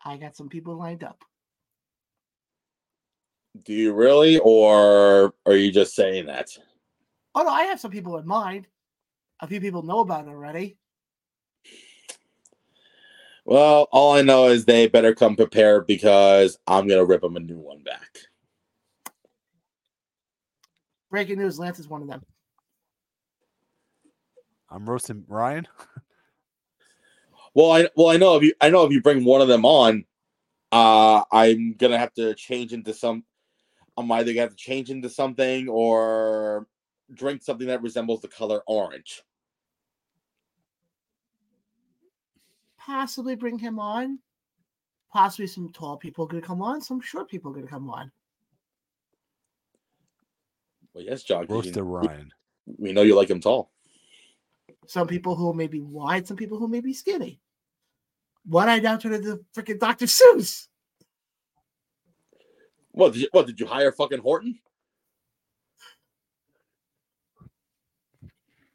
I 0.04 0.16
got 0.16 0.36
some 0.36 0.48
people 0.48 0.76
lined 0.76 1.02
up. 1.02 1.24
Do 3.62 3.72
you 3.72 3.92
really, 3.94 4.38
or 4.38 5.34
are 5.46 5.54
you 5.54 5.70
just 5.70 5.94
saying 5.94 6.26
that? 6.26 6.48
Oh 7.34 7.42
no, 7.42 7.48
I 7.48 7.64
have 7.64 7.80
some 7.80 7.90
people 7.90 8.16
in 8.18 8.26
mind. 8.26 8.66
A 9.40 9.46
few 9.46 9.60
people 9.60 9.82
know 9.82 10.00
about 10.00 10.26
it 10.26 10.30
already. 10.30 10.76
Well, 13.44 13.88
all 13.92 14.14
I 14.14 14.22
know 14.22 14.46
is 14.48 14.64
they 14.64 14.88
better 14.88 15.14
come 15.14 15.36
prepared 15.36 15.86
because 15.86 16.58
I'm 16.66 16.88
gonna 16.88 17.04
rip 17.04 17.20
them 17.20 17.36
a 17.36 17.40
new 17.40 17.58
one 17.58 17.82
back. 17.82 18.18
Breaking 21.10 21.38
news: 21.38 21.58
Lance 21.58 21.78
is 21.78 21.88
one 21.88 22.02
of 22.02 22.08
them. 22.08 22.24
I'm 24.70 24.88
roasting 24.88 25.24
Ryan. 25.28 25.68
Well, 27.54 27.70
I 27.70 27.88
well 27.96 28.08
I 28.08 28.16
know 28.16 28.36
if 28.36 28.42
you 28.42 28.52
I 28.60 28.68
know 28.68 28.84
if 28.84 28.90
you 28.90 29.00
bring 29.00 29.24
one 29.24 29.40
of 29.40 29.46
them 29.46 29.64
on, 29.64 30.04
uh, 30.72 31.22
I'm 31.30 31.74
gonna 31.74 31.98
have 31.98 32.12
to 32.14 32.34
change 32.34 32.72
into 32.72 32.92
some. 32.92 33.24
I'm 33.96 34.10
either 34.12 34.32
gonna 34.32 34.40
have 34.42 34.50
to 34.50 34.56
change 34.56 34.90
into 34.90 35.08
something 35.08 35.68
or 35.68 36.66
drink 37.12 37.42
something 37.42 37.68
that 37.68 37.82
resembles 37.82 38.20
the 38.20 38.28
color 38.28 38.62
orange. 38.66 39.22
Possibly 42.78 43.34
bring 43.36 43.58
him 43.58 43.78
on. 43.78 44.18
Possibly 45.12 45.46
some 45.46 45.70
tall 45.72 45.96
people 45.96 46.26
gonna 46.26 46.42
come 46.42 46.60
on. 46.60 46.80
Some 46.80 47.00
short 47.00 47.30
people 47.30 47.52
gonna 47.52 47.66
come 47.66 47.88
on. 47.88 48.10
Well, 50.92 51.04
yes, 51.04 51.22
John. 51.22 51.46
'cause 51.46 51.54
Roasted 51.54 51.76
you- 51.76 51.82
Ryan. 51.82 52.32
We 52.78 52.92
know 52.92 53.02
you 53.02 53.14
like 53.14 53.30
him 53.30 53.40
tall. 53.40 53.72
Some 54.86 55.06
people 55.06 55.34
who 55.34 55.52
may 55.54 55.66
be 55.66 55.80
wide. 55.80 56.26
Some 56.26 56.36
people 56.36 56.58
who 56.58 56.68
may 56.68 56.80
be 56.80 56.92
skinny. 56.92 57.40
What 58.44 58.68
I 58.68 58.78
now 58.80 58.96
turn 58.96 59.12
the 59.12 59.44
freaking 59.54 59.78
Dr. 59.78 60.06
Seuss. 60.06 60.68
What 62.94 63.12
did 63.12 63.22
you, 63.22 63.28
what 63.32 63.46
did 63.46 63.58
you 63.58 63.66
hire 63.66 63.90
fucking 63.90 64.20
Horton? 64.20 64.56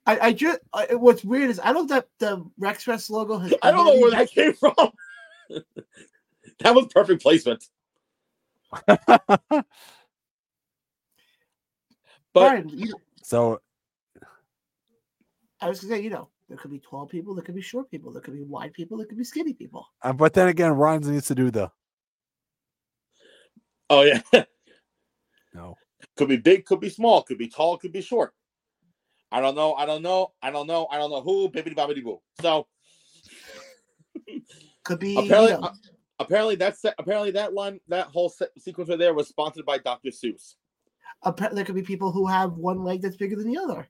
I, 0.06 0.20
I 0.20 0.34
just 0.34 0.60
I, 0.74 0.96
what's 0.96 1.24
weird 1.24 1.50
is 1.50 1.60
I 1.64 1.72
don't 1.72 1.90
know 1.90 1.96
that 1.96 2.08
the 2.20 2.46
Rex 2.58 2.84
Fest 2.84 3.10
logo 3.10 3.38
has. 3.38 3.54
I 3.62 3.72
don't 3.72 3.86
know 3.86 4.00
where 4.00 4.12
that 4.12 4.30
came 4.30 4.54
from. 4.54 4.74
that 6.60 6.76
was 6.76 6.88
perfect 6.94 7.22
placement. 7.22 7.64
But 12.32 12.42
Brian, 12.42 12.70
you, 12.70 12.94
so 13.24 13.60
I 15.60 15.68
was 15.68 15.82
gonna 15.82 15.96
say, 15.96 16.04
you 16.04 16.12
know, 16.12 16.30
there 16.48 16.58
could 16.60 16.70
be 16.70 16.78
tall 16.78 17.08
people, 17.08 17.34
there 17.34 17.44
could 17.44 17.56
be 17.56 17.62
short 17.62 17.90
people, 17.90 18.12
there 18.12 18.22
could 18.22 18.36
be 18.36 18.44
wide 18.44 18.72
people, 18.74 18.98
there 18.98 19.08
could 19.08 19.18
be 19.18 19.24
skinny 19.24 19.54
people. 19.54 19.88
Uh, 20.04 20.14
but 20.14 20.34
then 20.34 20.48
again, 20.48 20.74
Ryan 20.74 21.02
needs 21.12 21.26
to 21.26 21.34
do 21.34 21.50
the 21.50 21.72
Oh 23.90 24.04
yeah. 24.04 24.22
no. 25.54 25.76
Could 26.16 26.30
be 26.30 26.38
big, 26.38 26.66
could 26.66 26.80
be 26.80 26.90
small, 26.90 27.24
could 27.24 27.38
be 27.38 27.48
tall, 27.48 27.78
could 27.78 27.92
be 27.92 28.02
short. 28.02 28.34
I 29.32 29.42
don't 29.42 29.56
know. 29.56 29.74
I 29.74 29.86
don't 29.86 30.02
know. 30.02 30.34
I 30.42 30.52
don't 30.52 30.68
know. 30.68 30.88
I 30.90 30.98
don't 30.98 31.12
know 31.12 31.22
who. 31.22 31.50
Bibbidi 31.50 31.76
bobbidi 31.76 32.04
boo. 32.04 32.22
So 32.42 32.68
could 34.84 35.00
be 35.00 35.18
apparently. 35.18 35.54
Uh, 35.54 35.72
apparently 36.20 36.56
that's 36.56 36.84
apparently 36.98 37.32
that 37.32 37.54
line 37.54 37.80
that 37.88 38.08
whole 38.08 38.30
se- 38.30 38.48
sequence 38.58 38.90
right 38.90 39.00
there 39.00 39.14
was 39.14 39.28
sponsored 39.28 39.66
by 39.66 39.78
Dr. 39.78 40.10
Seuss. 40.10 40.56
Apparently, 41.24 41.58
there 41.58 41.66
could 41.66 41.76
be 41.76 41.82
people 41.82 42.12
who 42.12 42.28
have 42.28 42.54
one 42.54 42.84
leg 42.84 43.02
that's 43.02 43.18
bigger 43.18 43.36
than 43.36 43.52
the 43.52 43.60
other. 43.60 43.88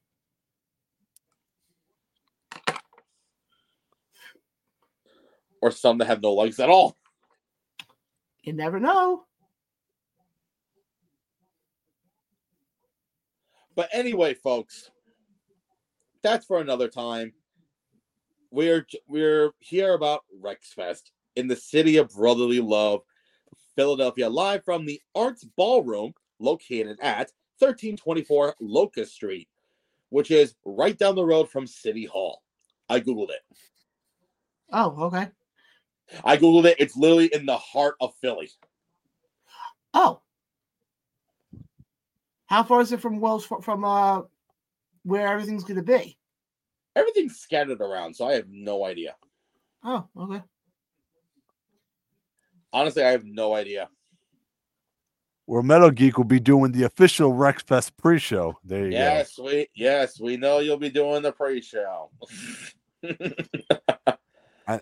Or 5.61 5.71
some 5.71 5.97
that 5.97 6.07
have 6.07 6.21
no 6.21 6.34
legs 6.34 6.59
at 6.59 6.69
all. 6.69 6.95
You 8.43 8.53
never 8.53 8.80
know. 8.80 9.26
But 13.80 13.88
anyway, 13.93 14.34
folks, 14.34 14.91
that's 16.22 16.45
for 16.45 16.60
another 16.60 16.89
time. 16.89 17.31
We're 18.51 18.85
we're 19.07 19.51
here 19.60 19.93
about 19.93 20.26
Rexfest 20.38 21.11
in 21.38 21.47
the 21.47 21.56
city 21.56 21.95
of 21.95 22.10
brotherly 22.10 22.60
love, 22.60 23.03
Philadelphia, 23.77 24.27
live 24.27 24.65
from 24.65 24.85
the 24.85 25.01
Arts 25.15 25.45
Ballroom 25.56 26.11
located 26.39 26.99
at 26.99 27.31
1324 27.60 28.56
Locust 28.60 29.14
Street, 29.14 29.47
which 30.10 30.30
is 30.30 30.56
right 30.65 30.97
down 30.97 31.15
the 31.15 31.23
road 31.23 31.49
from 31.49 31.65
City 31.65 32.03
Hall. 32.03 32.43
I 32.89 32.99
googled 32.99 33.30
it. 33.30 33.43
Oh, 34.73 35.03
okay. 35.03 35.30
I 36.26 36.35
googled 36.35 36.65
it. 36.65 36.76
It's 36.80 36.97
literally 36.97 37.30
in 37.34 37.45
the 37.45 37.56
heart 37.56 37.95
of 38.01 38.14
Philly. 38.19 38.49
Oh. 39.93 40.19
How 42.49 42.63
far 42.63 42.81
is 42.81 42.91
it 42.91 42.99
from 42.99 43.19
Wells 43.19 43.45
from 43.45 43.85
uh 43.85 44.23
where 45.03 45.27
everything's 45.27 45.63
gonna 45.63 45.84
be? 45.84 46.17
Everything's 46.95 47.38
scattered 47.38 47.80
around, 47.80 48.15
so 48.15 48.27
I 48.27 48.34
have 48.34 48.49
no 48.49 48.85
idea. 48.85 49.15
Oh, 49.84 50.07
okay. 50.17 50.41
Honestly, 52.73 53.03
I 53.03 53.11
have 53.11 53.23
no 53.23 53.53
idea. 53.53 53.88
Where 55.45 55.61
Metal 55.61 55.91
Geek 55.91 56.17
will 56.17 56.26
be 56.26 56.39
doing 56.39 56.71
the 56.71 56.84
official 56.84 57.34
Rex 57.34 57.61
Fest 57.63 57.95
pre-show. 57.97 58.57
There 58.63 58.85
you 58.85 58.93
yes, 58.93 59.35
go. 59.35 59.43
we 59.43 59.67
yes, 59.76 60.19
we 60.19 60.35
know 60.35 60.57
you'll 60.57 60.77
be 60.77 60.89
doing 60.89 61.21
the 61.21 61.31
pre-show. 61.31 62.09
and, 64.67 64.81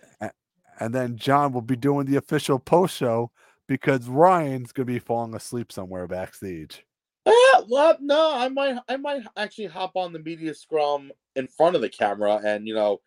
and 0.80 0.94
then 0.94 1.16
John 1.16 1.52
will 1.52 1.60
be 1.60 1.76
doing 1.76 2.06
the 2.06 2.16
official 2.16 2.58
post-show 2.58 3.30
because 3.66 4.08
Ryan's 4.08 4.72
gonna 4.72 4.86
be 4.86 4.98
falling 4.98 5.34
asleep 5.34 5.70
somewhere 5.70 6.06
backstage. 6.06 6.86
Uh, 7.26 7.62
well, 7.68 7.96
no, 8.00 8.32
I 8.34 8.48
might, 8.48 8.78
I 8.88 8.96
might 8.96 9.22
actually 9.36 9.66
hop 9.66 9.92
on 9.96 10.12
the 10.12 10.18
media 10.18 10.54
scrum 10.54 11.12
in 11.36 11.46
front 11.46 11.76
of 11.76 11.82
the 11.82 11.88
camera 11.88 12.40
and 12.44 12.66
you 12.66 12.74
know, 12.74 13.00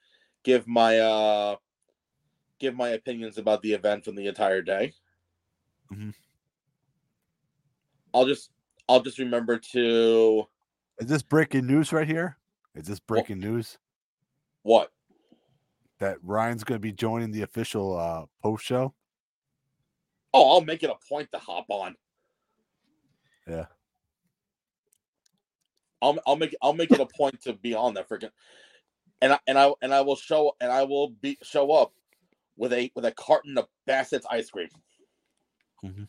give 0.43 0.67
my 0.67 0.99
uh, 0.99 1.55
give 2.59 2.75
my 2.75 2.89
opinions 2.89 3.37
about 3.37 3.61
the 3.61 3.73
event 3.73 4.05
from 4.05 4.15
the 4.15 4.27
entire 4.27 4.61
day. 4.61 4.93
Mm-hmm. 5.91 6.11
I'll 8.13 8.25
just, 8.25 8.51
I'll 8.87 9.01
just 9.01 9.19
remember 9.19 9.57
to. 9.71 10.47
Is 10.99 11.07
this 11.07 11.23
breaking 11.23 11.65
news 11.65 11.91
right 11.91 12.07
here? 12.07 12.37
Is 12.75 12.87
this 12.87 12.99
breaking 12.99 13.39
what? 13.39 13.47
news? 13.47 13.77
What? 14.63 14.91
That 15.99 16.17
Ryan's 16.23 16.63
going 16.63 16.77
to 16.77 16.81
be 16.81 16.91
joining 16.91 17.31
the 17.31 17.41
official 17.41 17.97
uh, 17.97 18.25
post 18.41 18.65
show. 18.65 18.93
Oh, 20.33 20.51
I'll 20.51 20.61
make 20.61 20.83
it 20.83 20.89
a 20.89 20.95
point 21.09 21.29
to 21.33 21.39
hop 21.39 21.65
on. 21.69 21.95
Yeah. 23.47 23.65
I'll 26.01 26.17
I'll 26.25 26.35
make 26.35 26.55
I'll 26.61 26.73
make 26.73 26.91
it 26.91 26.99
a 26.99 27.05
point 27.05 27.41
to 27.43 27.53
be 27.53 27.73
on 27.73 27.93
that 27.93 28.09
freaking 28.09 28.31
and 29.21 29.33
I 29.33 29.39
and 29.47 29.57
I 29.57 29.71
and 29.81 29.93
I 29.93 30.01
will 30.01 30.15
show 30.15 30.55
and 30.59 30.71
I 30.71 30.83
will 30.83 31.09
be 31.09 31.37
show 31.43 31.71
up 31.71 31.93
with 32.57 32.73
a 32.73 32.91
with 32.95 33.05
a 33.05 33.11
carton 33.11 33.57
of 33.57 33.67
Bassett's 33.87 34.25
ice 34.29 34.49
cream. 34.49 34.69
Mm-hmm. 35.85 36.03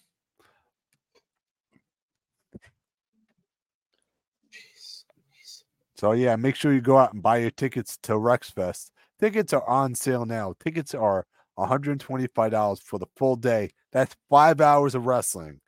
So 5.97 6.13
yeah, 6.13 6.35
make 6.37 6.57
sure 6.57 6.73
you 6.73 6.81
go 6.81 6.99
out 6.99 7.13
and 7.13 7.23
buy 7.23 7.39
your 7.39 7.53
tickets 7.53 7.97
to 8.05 8.15
Rexfest. 8.15 8.91
Tickets 9.21 9.53
are 9.53 9.69
on 9.69 9.95
sale 9.95 10.27
now. 10.27 10.55
Tickets 10.59 10.95
are 10.95 11.27
$125 11.57 12.83
for 12.83 12.99
the 12.99 13.07
full 13.17 13.37
day. 13.37 13.71
That's 13.93 14.17
five 14.29 14.61
hours 14.61 14.97
of 14.97 15.07
wrestling. 15.07 15.61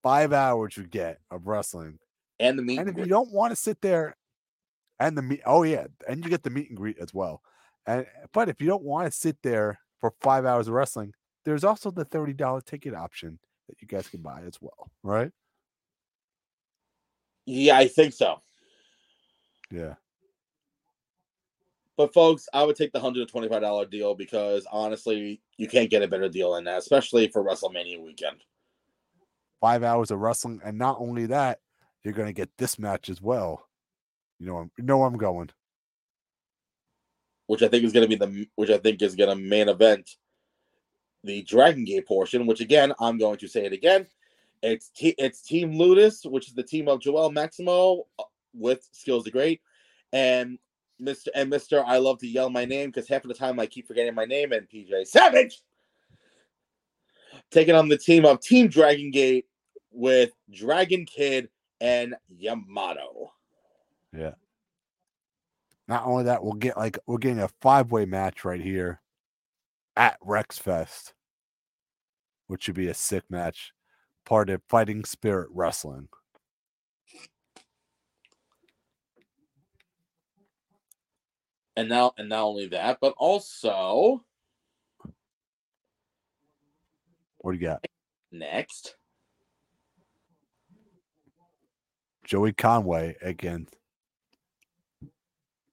Five 0.00 0.32
hours 0.32 0.76
you 0.76 0.84
get 0.84 1.18
of 1.32 1.48
wrestling 1.48 1.98
and 2.40 2.58
the 2.58 2.62
meet. 2.62 2.80
And 2.80 2.88
if 2.88 2.98
you 2.98 3.04
don't 3.04 3.30
want 3.30 3.52
to 3.52 3.56
sit 3.56 3.80
there, 3.80 4.16
and 4.98 5.16
the 5.16 5.22
meet, 5.22 5.42
oh 5.46 5.62
yeah, 5.62 5.86
and 6.08 6.24
you 6.24 6.30
get 6.30 6.42
the 6.42 6.50
meet 6.50 6.68
and 6.68 6.76
greet 6.76 6.98
as 6.98 7.14
well. 7.14 7.42
And 7.86 8.06
but 8.32 8.48
if 8.48 8.60
you 8.60 8.66
don't 8.66 8.82
want 8.82 9.06
to 9.06 9.16
sit 9.16 9.36
there 9.42 9.78
for 10.00 10.12
five 10.20 10.44
hours 10.44 10.66
of 10.66 10.74
wrestling, 10.74 11.14
there's 11.44 11.64
also 11.64 11.90
the 11.90 12.04
thirty 12.04 12.32
dollar 12.32 12.60
ticket 12.60 12.94
option 12.94 13.38
that 13.68 13.80
you 13.80 13.86
guys 13.86 14.08
can 14.08 14.20
buy 14.20 14.42
as 14.46 14.60
well, 14.60 14.90
right? 15.02 15.30
Yeah, 17.46 17.78
I 17.78 17.88
think 17.88 18.12
so. 18.12 18.40
Yeah. 19.70 19.94
But 21.96 22.14
folks, 22.14 22.48
I 22.52 22.64
would 22.64 22.76
take 22.76 22.92
the 22.92 23.00
hundred 23.00 23.20
and 23.20 23.30
twenty-five 23.30 23.60
dollar 23.60 23.86
deal 23.86 24.14
because 24.14 24.66
honestly, 24.70 25.40
you 25.56 25.68
can't 25.68 25.90
get 25.90 26.02
a 26.02 26.08
better 26.08 26.28
deal 26.28 26.54
than 26.54 26.64
that, 26.64 26.78
especially 26.78 27.28
for 27.28 27.44
WrestleMania 27.44 28.02
weekend. 28.02 28.42
Five 29.60 29.82
hours 29.82 30.10
of 30.10 30.20
wrestling, 30.20 30.60
and 30.64 30.78
not 30.78 30.96
only 30.98 31.26
that, 31.26 31.58
you're 32.04 32.14
going 32.14 32.28
to 32.28 32.32
get 32.32 32.50
this 32.58 32.78
match 32.78 33.08
as 33.08 33.20
well. 33.20 33.66
You 34.38 34.46
know, 34.46 34.70
you 34.78 34.84
know 34.84 35.04
I'm 35.04 35.16
going. 35.16 35.50
Which 37.46 37.62
I 37.62 37.68
think 37.68 37.84
is 37.84 37.92
going 37.92 38.08
to 38.08 38.16
be 38.16 38.24
the, 38.24 38.46
which 38.54 38.70
I 38.70 38.78
think 38.78 39.02
is 39.02 39.16
going 39.16 39.30
to 39.30 39.36
main 39.36 39.68
event 39.68 40.08
the 41.24 41.42
Dragon 41.42 41.84
Gate 41.84 42.06
portion. 42.06 42.46
Which 42.46 42.60
again, 42.60 42.92
I'm 43.00 43.18
going 43.18 43.36
to 43.38 43.48
say 43.48 43.66
it 43.66 43.72
again. 43.72 44.06
It's 44.62 44.90
t- 44.90 45.14
it's 45.18 45.42
Team 45.42 45.72
Ludus, 45.72 46.24
which 46.24 46.48
is 46.48 46.54
the 46.54 46.62
team 46.62 46.88
of 46.88 47.00
Joel 47.00 47.30
Maximo 47.30 48.04
uh, 48.18 48.24
with 48.54 48.86
Skills 48.92 49.24
the 49.24 49.30
Great, 49.30 49.60
and 50.12 50.58
Mr. 51.00 51.28
and 51.34 51.50
Mr. 51.50 51.82
I 51.86 51.98
love 51.98 52.18
to 52.18 52.26
yell 52.26 52.50
my 52.50 52.64
name 52.64 52.90
because 52.90 53.08
half 53.08 53.24
of 53.24 53.28
the 53.28 53.34
time 53.34 53.58
I 53.58 53.66
keep 53.66 53.86
forgetting 53.86 54.14
my 54.14 54.26
name 54.26 54.52
and 54.52 54.68
PJ 54.68 55.06
Savage. 55.06 55.62
Taking 57.50 57.74
on 57.74 57.88
the 57.88 57.98
team 57.98 58.24
of 58.26 58.40
Team 58.40 58.68
Dragon 58.68 59.10
Gate 59.10 59.46
with 59.90 60.30
Dragon 60.52 61.04
Kid 61.04 61.48
and 61.80 62.14
Yamato. 62.28 63.32
Yeah. 64.16 64.34
Not 65.88 66.06
only 66.06 66.24
that, 66.24 66.44
we'll 66.44 66.52
get 66.52 66.76
like 66.76 66.98
we're 67.06 67.18
getting 67.18 67.40
a 67.40 67.50
five 67.60 67.90
way 67.90 68.04
match 68.04 68.44
right 68.44 68.60
here 68.60 69.00
at 69.96 70.18
Rex 70.22 70.58
Fest, 70.58 71.14
which 72.46 72.64
should 72.64 72.74
be 72.74 72.88
a 72.88 72.94
sick 72.94 73.24
match. 73.28 73.72
Part 74.24 74.50
of 74.50 74.62
Fighting 74.68 75.04
Spirit 75.04 75.48
Wrestling. 75.52 76.08
And 81.76 81.88
now, 81.88 82.12
and 82.18 82.28
not 82.28 82.42
only 82.42 82.66
that, 82.68 82.98
but 83.00 83.14
also, 83.16 84.22
what 87.38 87.52
do 87.52 87.58
you 87.58 87.66
got 87.66 87.84
next? 88.30 88.96
Joey 92.30 92.52
Conway 92.52 93.16
against 93.22 93.74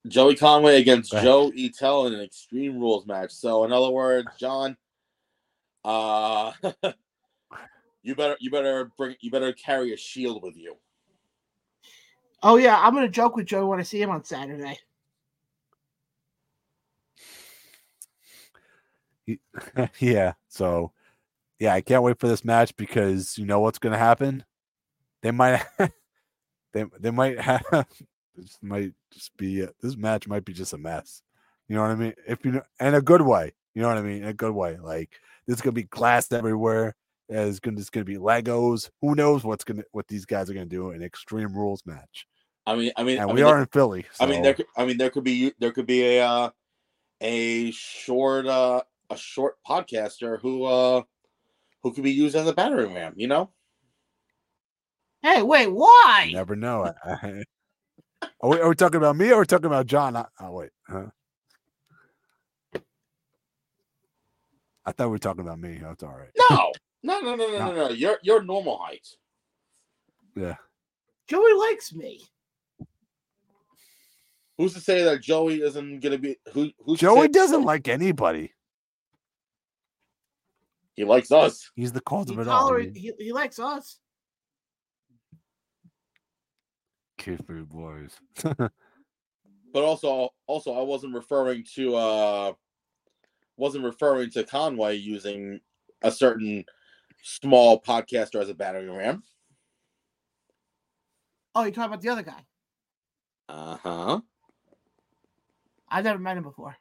Joey 0.07 0.35
Conway 0.35 0.81
against 0.81 1.11
Joe 1.11 1.51
Etel 1.51 2.07
in 2.07 2.15
an 2.15 2.21
Extreme 2.21 2.79
Rules 2.79 3.05
match. 3.05 3.29
So, 3.31 3.63
in 3.63 3.71
other 3.71 3.91
words, 3.91 4.27
John, 4.39 4.75
uh, 5.85 6.53
you 8.01 8.15
better 8.15 8.35
you 8.39 8.49
better 8.49 8.91
bring 8.97 9.15
you 9.19 9.29
better 9.29 9.53
carry 9.53 9.93
a 9.93 9.97
shield 9.97 10.41
with 10.41 10.57
you. 10.57 10.75
Oh 12.41 12.55
yeah, 12.55 12.79
I'm 12.81 12.95
gonna 12.95 13.07
joke 13.07 13.35
with 13.35 13.45
Joe 13.45 13.67
when 13.67 13.79
I 13.79 13.83
see 13.83 14.01
him 14.01 14.09
on 14.09 14.23
Saturday. 14.23 14.79
yeah. 19.99 20.33
So, 20.47 20.91
yeah, 21.59 21.75
I 21.75 21.81
can't 21.81 22.01
wait 22.01 22.19
for 22.19 22.27
this 22.27 22.43
match 22.43 22.75
because 22.77 23.37
you 23.37 23.45
know 23.45 23.59
what's 23.59 23.77
gonna 23.77 23.95
happen. 23.95 24.43
They 25.21 25.29
might 25.29 25.63
they 26.77 26.85
they 26.99 27.11
might 27.11 27.39
have 27.39 27.63
this 28.35 28.57
might 28.61 28.93
just 29.11 29.35
be 29.37 29.61
a, 29.61 29.69
this 29.81 29.97
match 29.97 30.27
might 30.27 30.45
be 30.45 30.53
just 30.53 30.73
a 30.73 30.77
mess. 30.77 31.21
You 31.67 31.75
know 31.75 31.81
what 31.81 31.91
I 31.91 31.95
mean? 31.95 32.13
If 32.27 32.45
you 32.45 32.51
know, 32.51 32.61
in 32.79 32.93
a 32.93 33.01
good 33.01 33.21
way. 33.21 33.53
You 33.75 33.83
know 33.83 33.89
what 33.89 33.97
I 33.97 34.01
mean? 34.01 34.23
In 34.23 34.29
a 34.29 34.33
good 34.33 34.53
way. 34.53 34.77
Like 34.77 35.19
there's 35.45 35.61
gonna 35.61 35.73
be 35.73 35.83
glass 35.83 36.31
everywhere. 36.31 36.95
There's 37.29 37.59
gonna 37.59 37.75
there's 37.75 37.89
gonna 37.89 38.05
be 38.05 38.17
Legos. 38.17 38.89
Who 39.01 39.15
knows 39.15 39.43
what's 39.43 39.63
gonna 39.63 39.83
what 39.91 40.07
these 40.07 40.25
guys 40.25 40.49
are 40.49 40.53
gonna 40.53 40.65
do 40.65 40.91
in 40.91 41.03
Extreme 41.03 41.55
Rules 41.55 41.83
match? 41.85 42.27
I 42.65 42.75
mean, 42.75 42.91
I 42.97 43.03
mean, 43.03 43.17
and 43.17 43.29
I 43.29 43.33
we 43.33 43.33
mean, 43.35 43.45
are 43.45 43.53
there, 43.53 43.61
in 43.61 43.67
Philly. 43.67 44.05
So. 44.13 44.25
I 44.25 44.27
mean, 44.27 44.41
there. 44.41 44.53
Could, 44.53 44.65
I 44.75 44.85
mean, 44.85 44.97
there 44.97 45.09
could 45.09 45.23
be 45.23 45.53
there 45.59 45.71
could 45.71 45.85
be 45.85 46.17
a 46.17 46.27
uh, 46.27 46.49
a 47.21 47.71
short 47.71 48.45
uh, 48.45 48.81
a 49.09 49.17
short 49.17 49.55
podcaster 49.67 50.39
who 50.41 50.63
uh 50.65 51.01
who 51.83 51.93
could 51.93 52.03
be 52.03 52.11
used 52.11 52.35
as 52.35 52.47
a 52.47 52.53
battering 52.53 52.93
ram. 52.93 53.13
You 53.15 53.27
know. 53.27 53.51
Hey, 55.21 55.41
wait, 55.41 55.67
why? 55.67 56.25
You 56.29 56.35
never 56.35 56.55
know. 56.55 56.93
are, 57.05 57.43
we, 58.43 58.59
are 58.59 58.69
we 58.69 58.75
talking 58.75 58.97
about 58.97 59.15
me 59.15 59.31
or 59.31 59.35
are 59.35 59.39
we 59.39 59.45
talking 59.45 59.65
about 59.65 59.87
John? 59.87 60.15
Oh, 60.39 60.51
wait. 60.51 60.69
Huh? 60.87 61.07
I 64.85 64.93
thought 64.93 65.07
we 65.07 65.11
were 65.11 65.19
talking 65.19 65.41
about 65.41 65.59
me. 65.59 65.79
Oh, 65.83 65.89
That's 65.89 66.03
all 66.03 66.15
right. 66.17 66.73
No, 67.03 67.21
no, 67.21 67.35
no, 67.35 67.35
no, 67.35 67.51
no, 67.51 67.57
no, 67.57 67.75
no. 67.75 67.89
You're 67.89 68.17
you're 68.23 68.41
normal 68.41 68.79
height. 68.79 69.07
Yeah. 70.35 70.55
Joey 71.27 71.53
likes 71.53 71.93
me. 71.93 72.21
Who's 74.57 74.73
to 74.73 74.79
say 74.79 75.03
that 75.03 75.21
Joey 75.21 75.61
isn't 75.61 75.99
gonna 75.99 76.17
be 76.17 76.37
who? 76.53 76.71
Who's 76.79 76.99
Joey 76.99 77.27
doesn't 77.27 77.63
like 77.63 77.87
anybody. 77.87 78.51
He 80.95 81.03
likes 81.05 81.31
us. 81.31 81.69
He's 81.75 81.91
the 81.91 82.01
cause 82.01 82.27
He, 82.27 82.33
of 82.33 82.39
it 82.39 82.47
all. 82.47 82.73
I 82.73 82.77
mean, 82.79 82.95
he, 82.95 83.13
he 83.19 83.31
likes 83.31 83.59
us. 83.59 83.99
Kid 87.27 87.45
food 87.45 87.67
boys. 87.67 88.11
But 89.73 89.83
also, 89.83 90.29
also, 90.47 90.71
I 90.71 90.81
wasn't 90.81 91.13
referring 91.13 91.65
to 91.75 91.93
uh, 91.93 92.53
wasn't 93.57 93.83
referring 93.83 94.29
to 94.31 94.45
Conway 94.45 94.95
using 94.95 95.59
a 96.01 96.09
certain 96.09 96.63
small 97.21 97.81
podcaster 97.81 98.41
as 98.41 98.47
a 98.47 98.53
battering 98.53 98.89
ram. 98.89 99.23
Oh, 101.53 101.63
you're 101.63 101.71
talking 101.71 101.91
about 101.91 102.01
the 102.01 102.07
other 102.07 102.23
guy. 102.23 102.45
Uh 103.49 103.75
huh. 103.83 104.21
I've 105.89 106.05
never 106.05 106.19
met 106.19 106.37
him 106.37 106.43
before. 106.43 106.77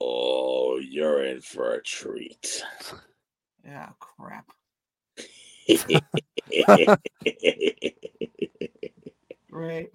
Oh, 0.00 0.78
you're 0.78 1.22
in 1.22 1.42
for 1.42 1.74
a 1.74 1.82
treat. 1.82 2.64
Yeah, 3.64 3.90
crap. 4.00 4.50
Right. 9.50 9.90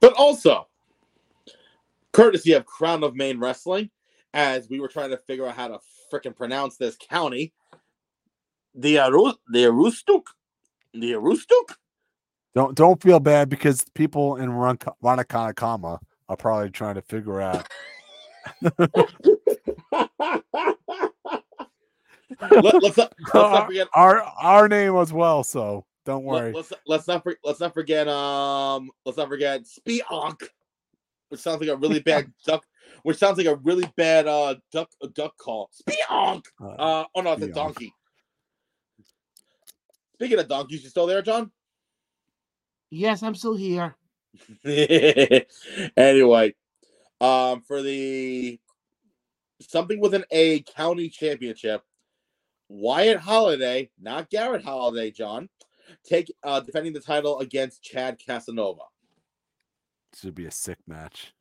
but 0.00 0.14
also, 0.14 0.68
courtesy 2.12 2.54
of 2.54 2.64
Crown 2.64 3.04
of 3.04 3.14
Maine 3.14 3.38
Wrestling, 3.38 3.90
as 4.32 4.70
we 4.70 4.80
were 4.80 4.88
trying 4.88 5.10
to 5.10 5.18
figure 5.18 5.46
out 5.46 5.54
how 5.54 5.68
to 5.68 5.78
frickin' 6.10 6.34
pronounce 6.34 6.78
this 6.78 6.96
county, 6.96 7.52
the 8.74 8.98
Aru- 8.98 9.34
the 9.52 9.64
Aroostook, 9.64 10.22
the 10.94 11.12
Aroostook. 11.12 11.74
don't 12.54 12.74
don't 12.74 13.02
feel 13.02 13.20
bad 13.20 13.50
because 13.50 13.84
people 13.94 14.36
in 14.36 14.50
Ron- 14.50 14.78
Wanakanakama 15.04 15.98
are 16.30 16.36
probably 16.36 16.70
trying 16.70 16.94
to 16.94 17.02
figure 17.02 17.42
out. 17.42 17.66
Let, 22.40 22.74
us 22.74 22.96
not, 22.96 23.12
let's 23.34 23.34
not 23.34 23.66
forget. 23.66 23.88
our 23.94 24.22
our 24.22 24.68
name 24.68 24.96
as 24.96 25.12
well. 25.12 25.44
So 25.44 25.84
don't 26.04 26.24
worry. 26.24 26.52
Let, 26.52 26.60
us 26.60 26.72
let's 26.86 27.08
not 27.08 27.22
for, 27.22 27.36
let's 27.44 27.60
not 27.60 27.74
forget. 27.74 28.08
Um, 28.08 28.90
let's 29.04 29.18
not 29.18 29.28
forget 29.28 29.62
Speonk, 29.62 30.42
which 31.28 31.40
sounds 31.40 31.60
like 31.60 31.70
a 31.70 31.76
really 31.76 32.00
bad 32.00 32.32
duck. 32.46 32.64
Which 33.02 33.18
sounds 33.18 33.38
like 33.38 33.46
a 33.46 33.56
really 33.56 33.90
bad 33.96 34.26
uh 34.26 34.56
duck 34.72 34.88
a 35.02 35.08
duck 35.08 35.36
call. 35.38 35.70
Speonk. 35.72 36.44
Uh, 36.60 36.66
Uh, 36.66 37.04
oh 37.14 37.20
no, 37.20 37.32
it's 37.32 37.42
a 37.42 37.48
donkey. 37.48 37.92
Speaking 40.14 40.38
of 40.38 40.48
donkeys, 40.48 40.82
you 40.82 40.88
still 40.88 41.06
there, 41.06 41.20
John? 41.20 41.50
Yes, 42.90 43.22
I'm 43.22 43.34
still 43.34 43.54
here. 43.54 43.96
anyway, 45.96 46.54
um, 47.20 47.60
for 47.62 47.82
the 47.82 48.58
something 49.60 50.00
with 50.00 50.14
an 50.14 50.24
A 50.30 50.62
county 50.62 51.08
championship, 51.08 51.82
Wyatt 52.68 53.18
Holiday, 53.18 53.90
not 54.00 54.30
Garrett 54.30 54.64
Holiday, 54.64 55.10
John, 55.10 55.48
take 56.04 56.32
uh 56.42 56.60
defending 56.60 56.92
the 56.92 57.00
title 57.00 57.38
against 57.40 57.82
Chad 57.82 58.18
Casanova. 58.24 58.82
This 60.12 60.24
would 60.24 60.34
be 60.34 60.46
a 60.46 60.50
sick 60.50 60.78
match. 60.86 61.34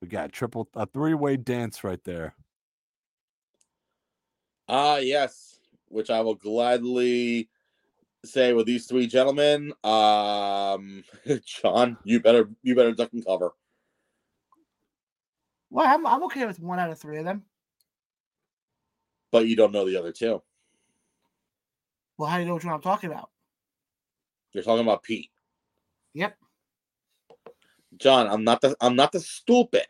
We 0.00 0.08
got 0.08 0.26
a 0.26 0.32
triple 0.32 0.68
a 0.74 0.86
three 0.86 1.14
way 1.14 1.36
dance 1.36 1.84
right 1.84 2.02
there. 2.04 2.34
Ah, 4.68 4.96
yes, 4.96 5.60
which 5.88 6.10
I 6.10 6.20
will 6.20 6.34
gladly 6.34 7.48
say 8.24 8.52
with 8.52 8.66
these 8.66 8.86
three 8.86 9.06
gentlemen. 9.06 9.72
Um, 9.84 11.04
John, 11.44 11.98
you 12.04 12.20
better 12.20 12.48
you 12.62 12.74
better 12.74 12.92
duck 12.92 13.10
and 13.12 13.24
cover. 13.24 13.52
Well, 15.70 15.86
I'm, 15.86 16.06
I'm 16.06 16.22
okay 16.24 16.46
with 16.46 16.60
one 16.60 16.78
out 16.78 16.90
of 16.90 16.98
three 16.98 17.18
of 17.18 17.24
them. 17.24 17.42
But 19.34 19.48
you 19.48 19.56
don't 19.56 19.72
know 19.72 19.84
the 19.84 19.96
other 19.96 20.12
two. 20.12 20.40
Well, 22.16 22.30
how 22.30 22.36
do 22.36 22.42
you 22.42 22.48
know 22.48 22.54
which 22.54 22.64
one 22.64 22.72
I'm 22.72 22.80
talking 22.80 23.10
about? 23.10 23.30
You're 24.52 24.62
talking 24.62 24.84
about 24.84 25.02
Pete. 25.02 25.28
Yep. 26.12 26.36
John, 27.96 28.28
I'm 28.28 28.44
not 28.44 28.60
the 28.60 28.76
I'm 28.80 28.94
not 28.94 29.10
the 29.10 29.18
stupid. 29.18 29.86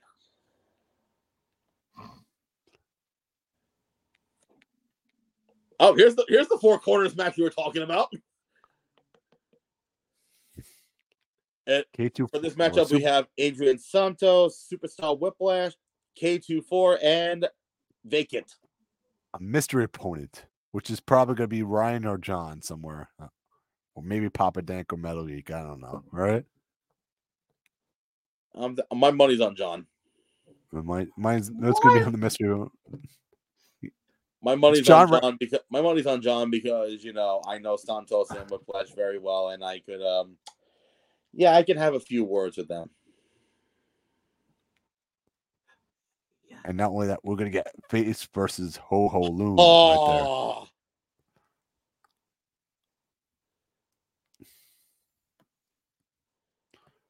Oh, 5.78 5.94
here's 5.94 6.14
the 6.14 6.24
here's 6.26 6.48
the 6.48 6.56
four 6.58 6.78
corners 6.78 7.14
match 7.14 7.36
you 7.36 7.44
were 7.44 7.50
talking 7.50 7.82
about. 7.82 8.08
K2 11.68 12.30
For 12.30 12.38
this 12.38 12.54
matchup, 12.54 12.90
we 12.90 13.02
have 13.02 13.26
Adrian 13.36 13.78
Santos, 13.78 14.66
Superstar 14.72 15.20
Whiplash, 15.20 15.74
K24, 16.18 16.98
and 17.02 17.46
Vacant. 18.06 18.54
A 19.34 19.42
mystery 19.42 19.84
opponent, 19.84 20.46
which 20.72 20.90
is 20.90 21.00
probably 21.00 21.34
going 21.34 21.50
to 21.50 21.56
be 21.56 21.62
Ryan 21.62 22.06
or 22.06 22.18
John 22.18 22.62
somewhere, 22.62 23.10
Uh, 23.20 23.26
or 23.94 24.02
maybe 24.02 24.30
Papa 24.30 24.62
Dank 24.62 24.92
or 24.92 24.96
Metal 24.96 25.26
Geek. 25.26 25.50
I 25.50 25.62
don't 25.62 25.80
know. 25.80 26.02
Right? 26.10 26.44
Um, 28.54 28.76
th- 28.76 28.86
my 28.94 29.10
money's 29.10 29.40
on 29.40 29.56
John. 29.56 29.86
Mine, 30.72 31.08
mine's 31.16 31.50
that's 31.60 31.78
going 31.80 31.96
to 31.96 32.00
be 32.00 32.06
on 32.06 32.12
the 32.12 32.18
mystery. 32.18 32.52
My 34.42 34.56
money's 34.56 34.82
John 34.82 35.06
on 35.06 35.12
Ra- 35.12 35.20
John 35.20 35.36
because 35.38 35.60
my 35.70 35.80
money's 35.80 36.06
on 36.06 36.20
John 36.20 36.50
because 36.50 37.04
you 37.04 37.12
know 37.12 37.42
I 37.46 37.58
know 37.58 37.76
Santos 37.76 38.30
and 38.30 38.50
Whiplash 38.50 38.90
very 38.94 39.18
well, 39.18 39.50
and 39.50 39.64
I 39.64 39.78
could 39.80 40.02
um, 40.02 40.36
yeah, 41.32 41.54
I 41.54 41.62
could 41.62 41.76
have 41.76 41.94
a 41.94 42.00
few 42.00 42.24
words 42.24 42.56
with 42.56 42.68
them. 42.68 42.90
And 46.64 46.76
not 46.78 46.90
only 46.92 47.08
that, 47.08 47.20
we're 47.22 47.36
going 47.36 47.50
to 47.50 47.56
get 47.56 47.70
Face 47.90 48.26
versus 48.34 48.76
Ho 48.76 49.08
Ho 49.08 49.20
Loon 49.20 49.56
right 49.56 49.58
there. 49.58 50.24
Oh, 50.26 50.66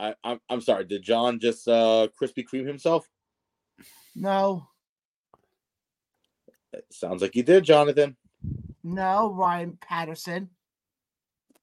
I, 0.00 0.14
I'm 0.24 0.40
I'm 0.50 0.60
sorry. 0.60 0.84
Did 0.84 1.02
John 1.02 1.38
just 1.38 1.68
uh 1.68 2.08
Krispy 2.20 2.44
Kreme 2.44 2.66
himself? 2.66 3.08
No, 4.16 4.66
It 6.72 6.84
sounds 6.90 7.22
like 7.22 7.34
you 7.36 7.42
did, 7.42 7.64
Jonathan. 7.64 8.16
no, 8.82 9.32
Ryan 9.32 9.78
Patterson. 9.80 10.50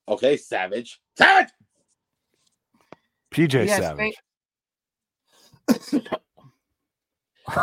Okay, 0.08 0.36
Savage. 0.38 1.00
Savage. 1.18 1.50
PJ 3.32 3.66
Yes, 3.66 3.80
Savage. 3.80 4.16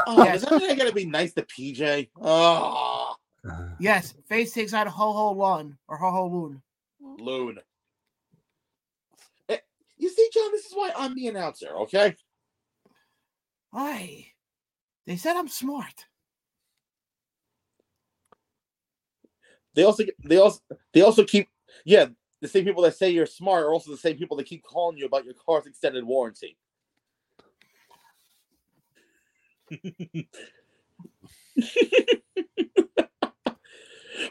Oh, 0.06 0.24
Yes. 0.24 0.36
is 0.42 0.48
that 0.48 0.50
really 0.56 0.74
gonna 0.76 0.92
be 0.92 1.06
nice 1.06 1.32
to 1.34 1.42
PJ? 1.42 2.10
Oh, 2.20 3.14
Uh, 3.44 3.68
Yes, 3.78 4.14
face 4.28 4.52
takes 4.52 4.74
out 4.74 4.88
Ho 4.88 5.12
Ho 5.12 5.30
Lun 5.32 5.78
or 5.88 5.96
Ho 5.96 6.10
Ho 6.10 6.26
Loon. 6.26 6.62
loon. 7.00 7.58
Eh, 9.48 9.58
You 9.96 10.08
see, 10.10 10.28
John, 10.32 10.50
this 10.52 10.66
is 10.66 10.72
why 10.72 10.92
I'm 10.96 11.14
the 11.14 11.28
announcer. 11.28 11.68
Okay. 11.82 12.16
Aye, 13.72 14.32
they 15.06 15.16
said 15.16 15.36
I'm 15.36 15.48
smart. 15.48 16.06
They 19.74 19.84
also 19.84 20.04
they 20.24 20.38
also 20.38 20.60
they 20.92 21.02
also 21.02 21.22
keep 21.24 21.48
yeah 21.84 22.06
the 22.40 22.48
same 22.48 22.64
people 22.64 22.82
that 22.82 22.96
say 22.96 23.10
you're 23.10 23.26
smart 23.26 23.64
are 23.64 23.72
also 23.72 23.90
the 23.90 23.96
same 23.96 24.16
people 24.16 24.36
that 24.38 24.46
keep 24.46 24.64
calling 24.64 24.96
you 24.96 25.06
about 25.06 25.24
your 25.24 25.34
car's 25.34 25.66
extended 25.66 26.04
warranty. 26.04 26.56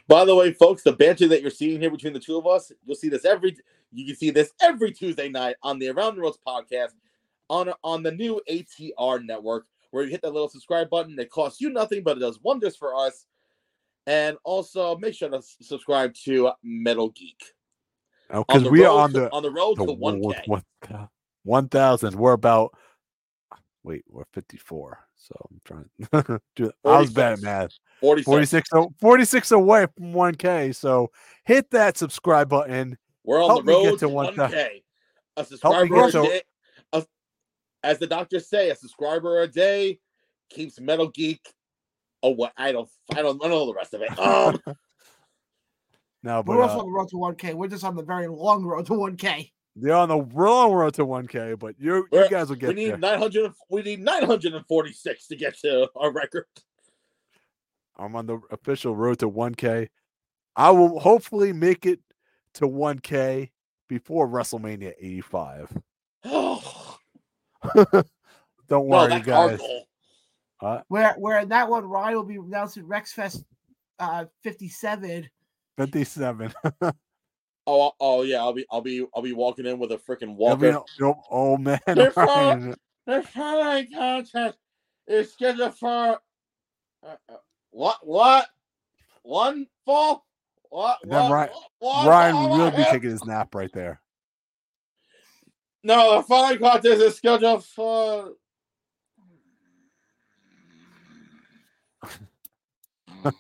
By 0.08 0.26
the 0.26 0.36
way, 0.36 0.54
folks, 0.54 0.84
the 0.84 0.92
banter 0.94 1.28
that 1.30 1.42
you're 1.42 1.50
seeing 1.52 1.80
here 1.80 1.92
between 1.92 2.14
the 2.14 2.20
two 2.20 2.38
of 2.38 2.46
us, 2.48 2.72
you'll 2.86 2.96
see 2.96 3.10
this 3.10 3.26
every 3.26 3.56
you 3.92 4.06
can 4.06 4.16
see 4.16 4.30
this 4.32 4.52
every 4.62 4.92
Tuesday 4.92 5.30
night 5.30 5.56
on 5.64 5.80
the 5.80 5.90
Around 5.90 6.16
the 6.16 6.22
Ropes 6.22 6.40
podcast 6.46 6.92
on 7.50 7.72
on 7.84 8.04
the 8.04 8.12
new 8.12 8.42
ATR 8.50 9.24
network, 9.26 9.66
where 9.92 10.04
you 10.04 10.10
hit 10.10 10.22
that 10.22 10.34
little 10.34 10.50
subscribe 10.50 10.90
button. 10.90 11.18
It 11.20 11.30
costs 11.30 11.62
you 11.62 11.70
nothing, 11.70 12.04
but 12.04 12.18
it 12.18 12.20
does 12.22 12.40
wonders 12.42 12.76
for 12.76 12.96
us. 12.96 13.26
And 14.08 14.38
also 14.46 14.98
make 14.98 15.14
sure 15.14 15.30
to 15.30 15.42
subscribe 15.42 16.14
to 16.26 16.52
Metal 16.64 17.10
Geek. 17.10 17.42
Oh, 18.30 18.40
on 18.40 18.46
Because 18.48 18.70
we 18.70 18.84
are 18.86 18.98
on 18.98 19.14
to- 19.14 19.20
the 19.22 19.32
on 19.32 19.44
the 19.44 19.52
road 19.52 19.78
the 19.78 19.86
to 19.86 19.94
one 19.94 20.20
one- 20.20 20.34
K. 20.36 20.44
one 20.48 20.64
thou- 20.90 21.10
1,000. 21.44 22.16
We're 22.16 22.34
about, 22.34 22.78
wait, 23.84 24.04
we're 24.10 24.26
54. 24.34 25.00
So 25.28 25.36
I'm 25.52 25.62
trying 25.66 25.90
to 26.26 26.42
do 26.56 26.72
I 26.86 27.00
was 27.02 27.12
bad 27.12 27.34
at 27.34 27.42
math. 27.42 27.72
46. 28.00 28.26
46, 28.26 28.70
o- 28.74 28.94
46 29.02 29.52
away 29.52 29.86
from 29.98 30.14
1K. 30.14 30.74
So 30.76 31.12
hit 31.46 31.70
that 31.72 31.98
subscribe 31.98 32.48
button. 32.50 32.98
We're 33.26 33.44
on 33.44 33.50
Help 33.50 33.66
the 33.66 33.72
me 33.72 33.82
get 33.84 33.90
road 33.90 33.94
to 34.00 34.06
to 34.06 34.10
one 34.10 34.26
one 34.28 34.36
thou- 34.36 34.48
K. 34.50 34.84
A 35.36 35.44
subscriber 35.46 35.96
get 35.96 36.10
a 36.10 36.12
to- 36.14 36.22
day. 36.24 36.42
a- 36.94 37.06
as 37.84 38.00
the 38.00 38.08
doctors 38.08 38.48
say, 38.50 38.70
a 38.70 38.76
subscriber 38.76 39.42
a 39.42 39.48
day 39.48 40.00
keeps 40.50 40.80
Metal 40.80 41.10
Geek 41.10 41.42
away. 42.24 42.50
I 42.58 42.72
don't. 42.72 42.90
I 43.12 43.22
don't. 43.22 43.44
I 43.44 43.48
don't 43.48 43.52
know 43.60 43.66
the 43.66 43.74
rest 43.74 43.94
of 43.94 44.02
it. 44.02 44.18
Um, 44.18 44.60
No, 46.24 46.42
but 46.44 46.56
We're 46.58 46.64
also 46.64 46.78
uh, 46.78 46.80
on 46.80 46.86
the 46.88 46.92
road 46.92 47.10
to 47.10 47.16
1K. 47.46 47.54
We're 47.54 47.68
just 47.68 47.84
on 47.84 47.96
the 47.96 48.04
very 48.04 48.28
long 48.28 48.66
road 48.66 48.86
to 48.88 48.94
1K. 48.94 49.52
They're 49.80 49.94
on 49.94 50.10
the 50.10 50.22
wrong 50.22 50.72
road 50.72 50.96
to 50.96 51.06
1K, 51.06 51.60
but 51.60 51.76
you 51.78 52.08
you 52.12 52.28
guys 52.30 52.50
will 52.50 52.56
get 52.56 52.70
we 52.70 52.74
need 52.74 52.92
there. 52.92 52.98
900. 52.98 53.52
We 53.70 53.84
need 53.84 54.00
946 54.00 55.28
to 55.28 55.36
get 55.36 55.58
to 55.60 55.88
our 55.96 56.12
record. 56.12 56.46
I'm 57.96 58.16
on 58.16 58.26
the 58.26 58.40
official 58.52 58.96
road 58.96 59.20
to 59.20 59.30
1K. 59.30 59.88
I 60.56 60.72
will 60.72 61.00
hopefully 61.00 61.54
make 61.54 61.86
it 61.86 62.00
to 62.56 62.66
1K 62.68 63.52
before 63.88 64.28
WrestleMania 64.28 64.94
85. 65.00 65.78
Oh, 66.26 66.98
Don't 67.76 68.06
no, 68.70 68.82
worry, 68.82 69.10
that's 69.10 69.26
guys. 69.26 69.60
goal. 69.60 69.84
Uh, 70.60 70.82
Where 70.88 71.14
where 71.20 71.40
in 71.42 71.50
that 71.50 71.70
one, 71.70 71.86
Ryan 71.86 72.16
will 72.16 72.24
be 72.24 72.36
announcing 72.38 72.84
RexFest 72.84 73.44
uh, 74.00 74.26
57. 74.44 75.30
57. 75.78 76.54
Oh, 77.68 77.92
oh 78.00 78.24
yeah, 78.24 78.40
I'll 78.40 78.54
be, 78.54 78.66
I'll 78.72 78.82
be, 78.82 79.06
I'll 79.16 79.24
be 79.24 79.34
walking 79.34 79.68
in 79.68 79.80
with 79.80 79.92
a 79.94 79.98
freaking 79.98 80.38
be 80.60 80.72
walker. 80.72 80.72
no- 80.72 80.86
no- 81.00 81.24
oh 81.32 81.58
man. 81.58 81.80
Far- 82.14 82.26
Ryan. 82.28 82.76
The 83.08 83.24
following 83.36 83.88
contest 83.94 84.58
is 85.08 85.34
scheduled 85.34 85.76
for 85.78 86.20
uh, 87.06 87.16
uh, 87.30 87.36
what? 87.72 87.98
What? 88.04 88.48
One 89.24 89.68
fall? 89.86 90.26
What? 90.70 91.00
Then 91.04 91.28
Ryan- 91.28 91.50
what- 91.80 92.08
Ryan 92.08 92.36
what- 92.50 92.52
will 92.52 92.72
be 92.72 92.86
taking 92.86 93.12
his 93.12 93.26
nap 93.26 93.56
right 93.56 93.72
there. 93.74 94.02
No, 95.84 96.18
the 96.18 96.24
following 96.24 96.60
contest 96.60 97.02
is 97.02 97.16
scheduled 97.16 97.66
for. 97.66 98.34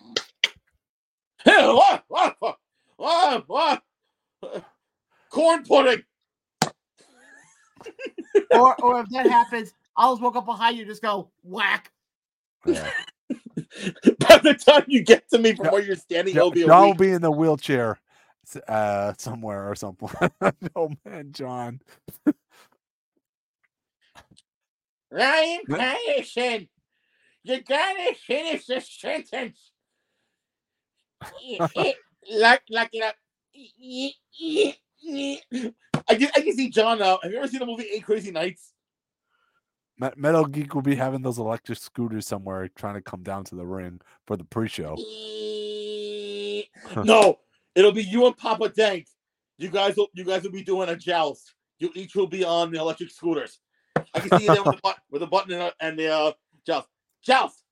Hey, 1.46 1.66
what? 1.74 2.04
What? 2.10 2.38
What? 2.98 3.44
What? 3.48 3.84
What? 5.30 5.30
Corn 5.30 5.64
pudding. 5.64 6.04
Or 8.52 8.76
or 8.84 9.02
if 9.02 9.10
that 9.10 9.28
happens, 9.28 9.74
I'll 9.96 10.14
just 10.14 10.22
walk 10.24 10.36
up 10.36 10.46
behind 10.46 10.78
you 10.78 10.84
and 10.84 10.90
just 10.92 11.02
go 11.02 11.32
whack. 11.44 11.92
Yeah. 12.66 12.90
By 13.30 14.38
the 14.44 14.54
time 14.54 14.84
you 14.88 15.04
get 15.04 15.30
to 15.30 15.38
me 15.40 15.54
from 15.54 15.66
Yeah. 15.66 15.72
where 15.72 15.82
you're 15.82 15.96
standing, 15.96 16.34
Jo- 16.34 16.40
it'll 16.40 16.52
be 16.52 16.64
a 16.64 16.68
John 16.68 16.88
will 16.88 16.94
be 16.96 17.12
in 17.12 17.22
the 17.22 17.32
wheelchair 17.32 18.00
uh, 18.68 19.14
somewhere 19.18 19.70
or 19.70 19.76
something. 19.76 20.10
oh 20.76 20.92
man, 21.06 21.32
John. 21.32 21.82
Ryan 25.12 25.60
Yeah. 25.68 25.78
Patterson, 25.78 26.70
you 27.44 27.62
gotta 27.62 28.16
finish 28.16 28.66
the 28.66 28.82
sentence. 28.82 29.72
like, 32.30 32.64
like, 32.70 32.92
like. 32.94 33.16
I 36.10 36.16
can, 36.16 36.30
I 36.36 36.42
can 36.42 36.54
see 36.56 36.70
John 36.70 37.00
now. 37.00 37.20
Have 37.22 37.32
you 37.32 37.38
ever 37.38 37.48
seen 37.48 37.60
the 37.60 37.66
movie 37.66 37.88
Eight 37.94 38.06
Crazy 38.06 38.32
Nights? 38.32 38.74
Metal 40.16 40.46
Geek 40.46 40.76
will 40.76 40.84
be 40.84 40.96
having 40.96 41.22
those 41.22 41.40
electric 41.40 41.78
scooters 41.80 42.28
somewhere 42.28 42.70
trying 42.76 42.94
to 42.94 43.02
come 43.02 43.24
down 43.24 43.44
to 43.46 43.56
the 43.56 43.66
ring 43.66 44.00
for 44.28 44.38
the 44.38 44.44
pre-show. 44.44 44.96
no, 47.04 47.40
it'll 47.76 47.92
be 47.92 48.04
you 48.04 48.28
and 48.28 48.38
Papa 48.38 48.70
Dank. 48.70 49.08
You 49.58 49.70
guys 49.70 49.96
will, 49.98 50.10
you 50.14 50.24
guys 50.24 50.44
will 50.44 50.52
be 50.52 50.64
doing 50.64 50.90
a 50.90 50.96
joust. 50.96 51.56
You 51.80 51.92
each 51.96 52.16
will 52.16 52.28
be 52.28 52.44
on 52.44 52.72
the 52.72 52.80
electric 52.80 53.10
scooters. 53.10 53.60
I 53.96 54.20
can 54.20 54.38
see 54.38 54.46
you 54.46 54.54
there 54.54 54.64
with 54.64 54.76
a 54.78 54.82
button, 54.82 55.02
with 55.10 55.22
the 55.22 55.28
button 55.28 55.54
and, 55.54 55.74
and 55.80 55.98
the 55.98 56.14
uh, 56.14 56.32
joust. 56.66 56.90
Joust. 57.24 57.64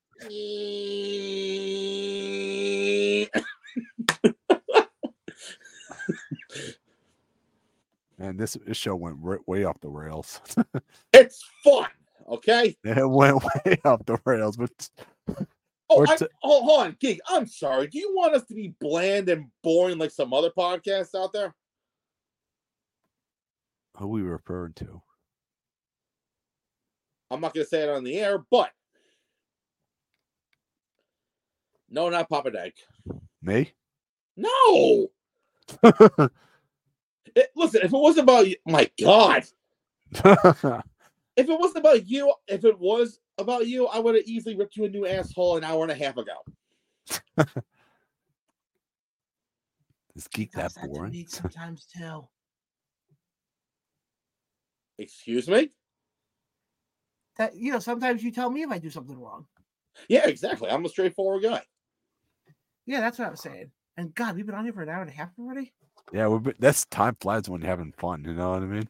And 8.19 8.39
this, 8.39 8.57
this 8.65 8.77
show 8.77 8.95
went 8.95 9.17
ri- 9.19 9.39
way 9.45 9.63
off 9.65 9.79
the 9.81 9.89
rails. 9.89 10.41
It's 11.13 11.43
fun. 11.63 11.87
Okay. 12.29 12.75
it 12.83 13.09
went 13.09 13.43
way 13.43 13.77
off 13.85 14.05
the 14.05 14.19
rails, 14.25 14.57
but 14.57 14.89
Oh, 15.87 16.05
oh, 16.43 16.63
hold 16.63 16.81
on, 16.81 16.97
Geek. 16.99 17.19
I'm 17.29 17.45
sorry. 17.45 17.87
Do 17.87 17.99
you 17.99 18.13
want 18.15 18.35
us 18.35 18.43
to 18.47 18.55
be 18.55 18.73
bland 18.81 19.29
and 19.29 19.45
boring 19.63 19.99
like 19.99 20.11
some 20.11 20.33
other 20.33 20.49
podcasts 20.49 21.15
out 21.15 21.31
there? 21.31 21.53
who 23.97 24.07
we 24.07 24.21
referring 24.21 24.73
to? 24.73 25.01
I'm 27.31 27.41
not 27.41 27.53
going 27.53 27.65
to 27.65 27.69
say 27.69 27.83
it 27.83 27.89
on 27.89 28.03
the 28.03 28.17
air, 28.17 28.43
but 28.51 28.71
no, 31.89 32.09
not 32.09 32.29
Papa 32.29 32.51
Dank. 32.51 32.75
Me? 33.41 33.71
No. 34.35 35.07
It- 37.35 37.51
listen, 37.55 37.81
if 37.83 37.93
it 37.93 37.97
wasn't 37.97 38.23
about 38.29 38.47
you, 38.47 38.55
my 38.65 38.89
God, 39.01 39.43
if 40.13 41.49
it 41.49 41.59
wasn't 41.59 41.77
about 41.77 42.07
you, 42.07 42.33
if 42.47 42.63
it 42.65 42.79
was 42.79 43.19
about 43.37 43.67
you, 43.67 43.87
I 43.87 43.99
would 43.99 44.15
have 44.15 44.23
easily 44.25 44.55
ripped 44.55 44.77
you 44.77 44.85
a 44.85 44.89
new 44.89 45.05
asshole 45.05 45.57
an 45.57 45.63
hour 45.63 45.83
and 45.83 45.91
a 45.91 45.95
half 45.95 46.15
ago. 46.17 46.35
Is 50.15 50.27
geek 50.29 50.53
that 50.53 50.61
Does 50.63 50.73
that 50.75 50.81
to 50.83 50.87
boring? 50.87 51.25
sometimes 51.29 51.85
too. 51.85 52.25
Excuse 54.97 55.49
me? 55.49 55.71
That 57.37 57.53
you 57.55 57.73
know, 57.73 57.79
sometimes 57.79 58.23
you 58.23 58.31
tell 58.31 58.49
me 58.49 58.61
if 58.61 58.71
I 58.71 58.77
do 58.77 58.89
something 58.89 59.19
wrong. 59.19 59.45
Yeah, 60.07 60.25
exactly. 60.27 60.69
I'm 60.69 60.85
a 60.85 60.89
straightforward 60.89 61.43
guy. 61.43 61.61
Yeah, 62.85 63.01
that's 63.01 63.19
what 63.19 63.27
I 63.27 63.31
was 63.31 63.41
saying. 63.41 63.71
And 63.97 64.15
God, 64.15 64.35
we've 64.35 64.45
been 64.45 64.55
on 64.55 64.63
here 64.63 64.73
for 64.73 64.83
an 64.83 64.89
hour 64.89 65.01
and 65.01 65.09
a 65.09 65.13
half 65.13 65.31
already. 65.37 65.73
Yeah, 66.13 66.27
we've 66.27 66.43
been, 66.43 66.55
that's 66.59 66.85
time 66.85 67.17
flies 67.19 67.49
when 67.49 67.61
you're 67.61 67.69
having 67.69 67.93
fun. 67.97 68.23
You 68.25 68.33
know 68.33 68.51
what 68.51 68.63
I 68.63 68.65
mean? 68.65 68.87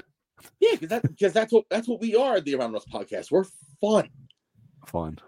Yeah, 0.60 0.72
because 0.74 0.90
that, 0.90 1.02
because 1.04 1.34
that's 1.34 1.52
what 1.52 1.66
that's 1.70 1.88
what 1.88 2.02
we 2.02 2.16
are. 2.16 2.36
at 2.36 2.46
The 2.46 2.56
Around 2.56 2.76
Us 2.76 2.86
podcast. 2.86 3.32
We're 3.32 3.46
fun. 3.82 4.10
Fun. 4.86 5.20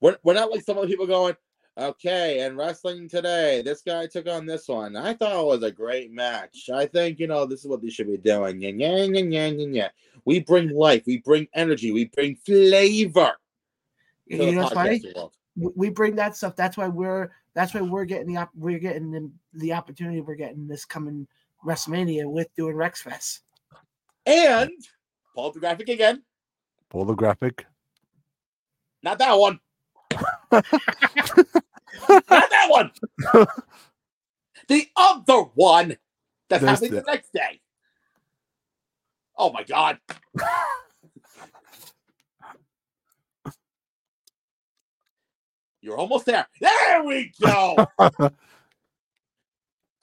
We're, 0.00 0.16
we're 0.22 0.34
not 0.34 0.50
like 0.50 0.62
some 0.62 0.76
other 0.76 0.86
people 0.86 1.06
going, 1.06 1.36
okay, 1.78 2.40
and 2.40 2.56
wrestling 2.56 3.08
today, 3.08 3.62
this 3.62 3.82
guy 3.82 4.06
took 4.06 4.28
on 4.28 4.46
this 4.46 4.68
one. 4.68 4.96
I 4.96 5.14
thought 5.14 5.40
it 5.40 5.46
was 5.46 5.62
a 5.62 5.70
great 5.70 6.12
match. 6.12 6.68
I 6.72 6.86
think, 6.86 7.18
you 7.18 7.26
know, 7.26 7.46
this 7.46 7.60
is 7.60 7.66
what 7.66 7.82
they 7.82 7.90
should 7.90 8.08
be 8.08 8.18
doing. 8.18 8.60
Yeah, 8.60 8.70
yeah, 8.70 8.96
yeah, 9.04 9.22
yeah, 9.22 9.46
yeah, 9.46 9.66
yeah. 9.70 9.88
We 10.24 10.40
bring 10.40 10.70
life, 10.70 11.04
we 11.06 11.18
bring 11.18 11.48
energy, 11.54 11.92
we 11.92 12.06
bring 12.06 12.36
flavor. 12.36 13.32
You 14.26 14.52
know 14.52 14.62
what's 14.62 14.74
funny? 14.74 15.00
podcasting 15.00 15.16
world. 15.16 15.32
We- 15.56 15.72
We 15.76 15.88
bring 15.90 16.16
that 16.16 16.36
stuff. 16.36 16.54
That's 16.56 16.76
why 16.76 16.88
we're. 16.88 17.30
That's 17.54 17.72
why 17.74 17.80
we're 17.80 18.04
getting 18.04 18.26
the. 18.26 18.36
op- 18.38 18.50
We're 18.54 18.78
getting 18.78 19.10
the, 19.10 19.30
the 19.54 19.72
opportunity. 19.72 20.20
We're 20.20 20.34
getting 20.34 20.66
this 20.68 20.84
coming 20.84 21.26
WrestleMania 21.64 22.30
with 22.30 22.48
doing 22.56 22.76
Rex 22.76 23.00
Fest. 23.02 23.40
And 24.26 24.70
pull 25.34 25.46
up 25.46 25.54
the 25.54 25.60
graphic 25.60 25.88
again. 25.88 26.22
Pull 26.90 27.04
the 27.06 27.14
graphic. 27.14 27.64
Not 29.02 29.18
that 29.18 29.32
one. 29.34 29.58
Not 30.50 30.64
that 32.30 32.66
one. 32.68 32.90
the 34.68 34.86
other 34.96 35.42
one 35.54 35.96
that's 36.48 36.62
There's 36.62 36.70
happening 36.70 36.90
the 36.92 37.00
the- 37.02 37.10
next 37.12 37.32
day. 37.32 37.60
Oh 39.38 39.52
my 39.52 39.62
god. 39.64 39.98
You're 45.86 45.96
almost 45.96 46.26
there. 46.26 46.44
There 46.60 47.04
we 47.04 47.32
go. 47.40 47.76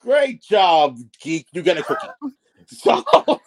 Great 0.00 0.40
job, 0.42 0.96
geek. 1.20 1.46
You 1.52 1.60
get 1.60 1.76
a 1.76 1.82
cookie. 1.82 2.08
So 2.66 3.04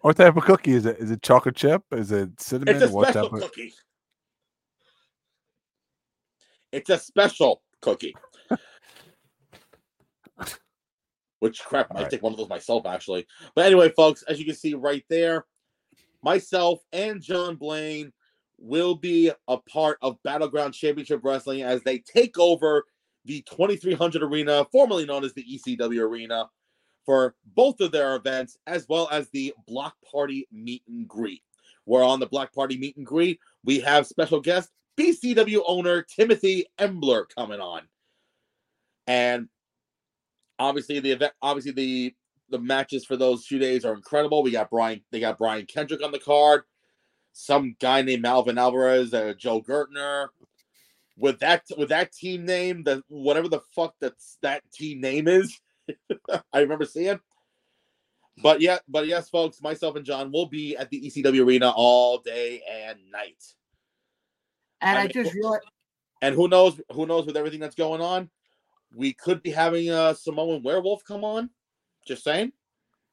What 0.00 0.16
type 0.16 0.34
of 0.38 0.44
cookie 0.44 0.72
is 0.72 0.86
it? 0.86 0.96
Is 0.98 1.10
it 1.10 1.20
chocolate 1.20 1.54
chip? 1.54 1.82
Is 1.92 2.12
it 2.12 2.40
cinnamon? 2.40 2.76
it's 2.76 2.90
a 2.90 2.94
what 2.94 3.08
special 3.10 3.28
type 3.28 3.32
of 3.34 3.40
cookie. 3.42 3.74
It's 6.72 6.88
a 6.88 6.98
special 6.98 7.60
cookie. 7.82 8.14
Which 11.40 11.60
crap, 11.60 11.88
I 11.90 11.96
Alright. 11.96 12.10
take 12.10 12.22
one 12.22 12.32
of 12.32 12.38
those 12.38 12.48
myself 12.48 12.86
actually. 12.86 13.26
But 13.54 13.66
anyway, 13.66 13.90
folks, 13.90 14.22
as 14.22 14.38
you 14.38 14.46
can 14.46 14.54
see 14.54 14.72
right 14.72 15.04
there, 15.10 15.44
myself 16.22 16.80
and 16.94 17.20
John 17.20 17.56
Blaine 17.56 18.14
will 18.58 18.94
be 18.94 19.30
a 19.48 19.58
part 19.58 19.98
of 20.02 20.22
Battleground 20.22 20.74
Championship 20.74 21.20
Wrestling 21.22 21.62
as 21.62 21.82
they 21.82 21.98
take 21.98 22.38
over 22.38 22.84
the 23.24 23.42
2300 23.42 24.22
Arena, 24.22 24.66
formerly 24.70 25.06
known 25.06 25.24
as 25.24 25.32
the 25.32 25.44
ECW 25.44 26.00
Arena, 26.00 26.48
for 27.04 27.34
both 27.54 27.80
of 27.80 27.92
their 27.92 28.16
events, 28.16 28.56
as 28.66 28.86
well 28.88 29.08
as 29.10 29.28
the 29.30 29.54
Block 29.66 29.94
Party 30.10 30.46
Meet 30.52 30.82
and 30.88 31.08
Greet. 31.08 31.42
Where 31.84 32.02
on 32.02 32.20
the 32.20 32.26
Block 32.26 32.54
Party 32.54 32.78
Meet 32.78 32.96
and 32.96 33.06
Greet, 33.06 33.38
we 33.64 33.80
have 33.80 34.06
special 34.06 34.40
guest 34.40 34.70
BCW 34.98 35.62
owner 35.66 36.02
Timothy 36.02 36.66
Embler 36.78 37.24
coming 37.34 37.60
on. 37.60 37.82
And 39.06 39.48
obviously 40.58 41.00
the 41.00 41.10
event 41.10 41.32
obviously 41.42 41.72
the 41.72 42.14
the 42.50 42.58
matches 42.58 43.04
for 43.04 43.16
those 43.16 43.46
two 43.46 43.58
days 43.58 43.84
are 43.84 43.94
incredible. 43.94 44.42
We 44.42 44.50
got 44.50 44.70
Brian 44.70 45.02
they 45.10 45.20
got 45.20 45.38
Brian 45.38 45.66
Kendrick 45.66 46.02
on 46.02 46.12
the 46.12 46.18
card, 46.18 46.62
some 47.34 47.74
guy 47.80 48.00
named 48.00 48.22
Malvin 48.22 48.58
Alvarez, 48.58 49.12
uh, 49.12 49.34
Joe 49.36 49.60
Gertner. 49.60 50.28
With 51.16 51.40
that 51.40 51.62
with 51.76 51.90
that 51.90 52.12
team 52.12 52.46
name, 52.46 52.82
the 52.84 53.02
whatever 53.08 53.48
the 53.48 53.60
fuck 53.74 53.94
that's 54.00 54.38
that 54.42 54.62
team 54.72 55.00
name 55.00 55.28
is, 55.28 55.60
I 56.52 56.60
remember 56.60 56.86
seeing. 56.86 57.20
But 58.42 58.60
yeah, 58.60 58.78
but 58.88 59.06
yes, 59.06 59.28
folks, 59.28 59.62
myself 59.62 59.94
and 59.96 60.04
John 60.04 60.32
will 60.32 60.46
be 60.46 60.76
at 60.76 60.90
the 60.90 61.00
ECW 61.00 61.44
arena 61.44 61.70
all 61.70 62.18
day 62.18 62.62
and 62.68 62.98
night. 63.12 63.44
And 64.80 64.98
I 64.98 65.02
I, 65.02 65.04
mean, 65.04 65.12
just 65.12 65.34
realized, 65.34 65.64
And 66.20 66.34
who 66.34 66.48
knows? 66.48 66.80
Who 66.92 67.06
knows 67.06 67.26
with 67.26 67.36
everything 67.36 67.60
that's 67.60 67.76
going 67.76 68.00
on? 68.00 68.28
We 68.94 69.12
could 69.12 69.42
be 69.42 69.50
having 69.50 69.90
a 69.90 70.14
Samoan 70.14 70.62
werewolf 70.62 71.04
come 71.04 71.24
on. 71.24 71.50
Just 72.06 72.24
saying. 72.24 72.52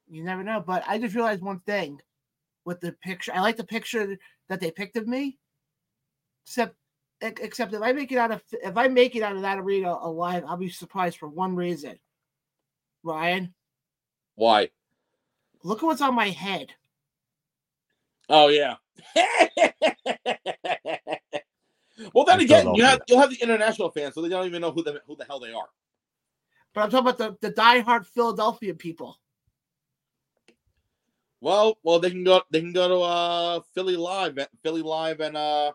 you 0.10 0.23
never 0.23 0.43
know. 0.43 0.64
But 0.65 0.84
I 0.88 0.98
just 0.98 1.15
realized 1.15 1.41
one 1.41 1.60
thing 1.60 1.99
with 2.65 2.79
the 2.81 2.93
picture. 2.93 3.31
I 3.33 3.41
like 3.41 3.57
the 3.57 3.63
picture 3.63 4.17
that 4.49 4.59
they 4.59 4.71
picked 4.71 4.97
of 4.97 5.07
me. 5.07 5.38
Except, 6.45 6.75
except 7.21 7.73
if 7.73 7.81
I 7.81 7.93
make 7.93 8.11
it 8.11 8.17
out 8.17 8.31
of 8.31 8.43
if 8.51 8.77
I 8.77 8.88
make 8.88 9.15
it 9.15 9.23
out 9.23 9.35
of 9.35 9.43
that 9.43 9.59
arena 9.59 9.91
alive, 10.01 10.43
I'll 10.47 10.57
be 10.57 10.69
surprised 10.69 11.17
for 11.17 11.29
one 11.29 11.55
reason. 11.55 11.99
Ryan, 13.03 13.53
Why? 14.35 14.69
look 15.63 15.79
at 15.83 15.85
what's 15.85 16.01
on 16.01 16.15
my 16.15 16.29
head. 16.29 16.73
Oh 18.29 18.49
yeah. 18.49 18.75
well, 22.13 22.25
then 22.25 22.39
In 22.39 22.41
again, 22.41 22.73
you 22.73 22.83
Philadelphia. 22.83 22.85
have 22.85 23.01
you'll 23.07 23.19
have 23.21 23.29
the 23.31 23.41
international 23.41 23.91
fans, 23.91 24.15
so 24.15 24.21
they 24.21 24.29
don't 24.29 24.47
even 24.47 24.61
know 24.61 24.71
who 24.71 24.83
the 24.83 25.01
who 25.07 25.15
the 25.15 25.25
hell 25.25 25.39
they 25.39 25.53
are. 25.53 25.69
But 26.73 26.81
I'm 26.83 26.91
talking 26.91 27.09
about 27.09 27.17
the, 27.41 27.49
the 27.49 27.53
diehard 27.53 28.05
Philadelphia 28.07 28.73
people. 28.75 29.19
Well, 31.41 31.80
well, 31.84 31.99
they 31.99 32.11
can 32.11 32.23
go. 32.23 32.41
They 32.51 32.61
can 32.61 32.72
go 32.72 32.88
to 32.88 32.99
uh 33.01 33.59
Philly 33.73 33.97
live, 33.97 34.38
Philly 34.61 34.84
live, 34.84 35.19
and 35.19 35.35
uh 35.35 35.73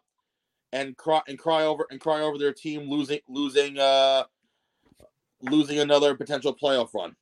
and 0.73 0.97
cry 0.97 1.21
and 1.27 1.39
cry 1.39 1.65
over 1.65 1.87
and 1.91 2.01
cry 2.01 2.21
over 2.21 2.39
their 2.39 2.53
team 2.53 2.89
losing 2.89 3.19
losing 3.29 3.77
uh 3.79 4.25
losing 5.43 5.81
another 5.81 6.15
potential 6.15 6.55
playoff 6.55 6.95
run. 6.95 7.17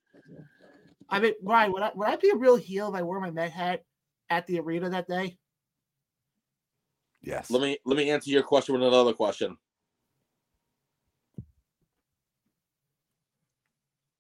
I 1.09 1.21
mean, 1.21 1.33
Ryan, 1.43 1.73
would 1.73 1.83
I 1.83 1.91
would 1.95 2.09
I 2.09 2.17
be 2.17 2.31
a 2.31 2.37
real 2.37 2.57
heel 2.57 2.89
if 2.89 2.95
I 2.95 3.03
wore 3.03 3.19
my 3.19 3.31
Met 3.31 3.51
hat 3.51 3.83
at 4.29 4.47
the 4.47 4.61
arena 4.61 4.91
that 4.91 5.09
day? 5.09 5.39
Yes. 7.23 7.51
Let 7.51 7.63
me 7.63 7.79
let 7.87 7.97
me 7.97 8.11
answer 8.11 8.31
your 8.31 8.43
question 8.43 8.75
with 8.75 8.83
another 8.87 9.15
question. 9.15 9.57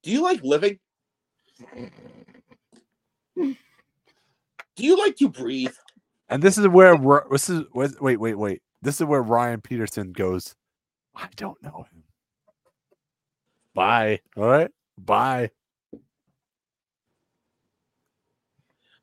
Do 0.03 0.11
you 0.11 0.23
like 0.23 0.43
living? 0.43 0.79
Do 4.77 4.85
you 4.85 4.99
like 4.99 5.17
to 5.17 5.29
breathe? 5.29 5.75
And 6.29 6.43
this 6.43 6.59
is 6.59 6.67
where 6.69 6.97
this 7.31 7.49
is 7.49 7.63
wait 7.75 8.01
wait 8.01 8.19
wait 8.19 8.35
wait. 8.35 8.63
This 8.83 9.01
is 9.01 9.07
where 9.07 9.23
Ryan 9.23 9.61
Peterson 9.61 10.13
goes. 10.13 10.55
I 11.15 11.29
don't 11.37 11.63
know 11.63 11.87
him. 11.91 12.03
Bye. 13.75 14.21
All 14.37 14.47
right. 14.47 14.71
Bye. 14.99 15.51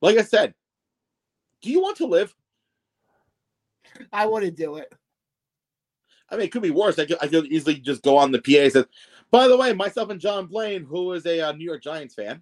Like 0.02 0.18
I 0.18 0.24
said, 0.24 0.54
do 1.62 1.70
you 1.70 1.82
want 1.82 1.98
to 1.98 2.08
live? 2.08 2.34
I 4.12 4.26
want 4.26 4.46
to 4.46 4.52
do 4.52 4.78
it. 4.78 4.92
I 6.30 6.36
mean, 6.36 6.46
it 6.46 6.52
could 6.52 6.62
be 6.62 6.72
worse. 6.72 6.98
I 6.98 7.06
could, 7.06 7.18
I 7.22 7.28
could 7.28 7.48
easily 7.48 7.76
just 7.76 8.02
go 8.04 8.18
on 8.18 8.32
the 8.32 8.40
PA 8.40 8.64
and 8.64 8.72
say, 8.74 8.86
by 9.32 9.48
the 9.48 9.58
way, 9.58 9.74
myself 9.74 10.10
and 10.10 10.20
John 10.20 10.48
Blaine, 10.48 10.84
who 10.84 11.12
is 11.14 11.26
a 11.26 11.42
uh, 11.42 11.52
New 11.52 11.66
York 11.66 11.84
Giants 11.84 12.16
fan. 12.16 12.42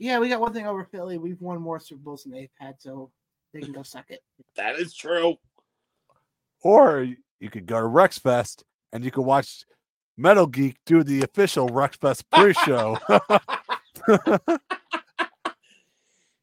Yeah, 0.00 0.18
we 0.18 0.28
got 0.28 0.40
one 0.40 0.52
thing 0.52 0.66
over 0.66 0.82
Philly. 0.82 1.18
We've 1.18 1.40
won 1.40 1.60
more 1.60 1.78
Super 1.78 2.00
Bowls 2.02 2.24
than 2.24 2.32
they've 2.32 2.50
had, 2.58 2.74
so 2.80 3.12
they 3.54 3.60
can 3.60 3.72
go 3.72 3.82
suck 3.82 4.06
it. 4.10 4.22
That 4.56 4.76
is 4.76 4.94
true. 4.94 5.36
Or 6.62 7.06
you 7.38 7.50
could 7.50 7.66
go 7.66 7.78
to 7.78 7.86
Rex 7.86 8.18
Fest 8.18 8.64
and 8.92 9.04
you 9.04 9.12
could 9.12 9.22
watch 9.22 9.64
Metal 10.16 10.46
Geek 10.46 10.76
do 10.86 11.04
the 11.04 11.22
official 11.22 11.68
Rex 11.68 11.96
Fest 11.96 12.28
pre-show. 12.30 12.98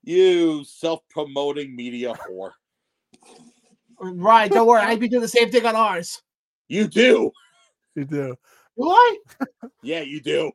You 0.07 0.63
self-promoting 0.63 1.75
media 1.75 2.13
whore. 2.13 2.51
Right, 3.99 4.49
don't 4.49 4.65
worry. 4.65 4.79
I'd 4.79 5.01
be 5.01 5.09
doing 5.09 5.21
the 5.21 5.27
same 5.27 5.51
thing 5.51 5.65
on 5.65 5.75
ours. 5.75 6.21
You 6.69 6.87
do. 6.87 7.29
you 7.93 8.05
do. 8.05 8.37
Do 8.77 8.89
I? 8.89 9.17
Yeah, 9.83 9.99
you 9.99 10.21
do. 10.21 10.53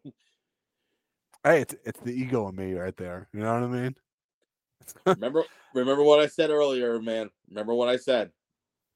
Hey, 1.45 1.63
it's 1.63 1.75
it's 1.85 2.01
the 2.01 2.13
ego 2.13 2.49
in 2.49 2.57
me 2.57 2.75
right 2.75 2.97
there. 2.97 3.29
You 3.33 3.41
know 3.41 3.55
what 3.55 3.63
I 3.65 3.67
mean? 3.67 3.97
remember, 5.07 5.45
remember 5.75 6.03
what 6.03 6.21
I 6.21 6.27
said 6.27 6.51
earlier, 6.51 7.01
man. 7.01 7.31
Remember 7.49 7.75
what 7.75 7.89
I 7.89 7.97
said. 7.97 8.31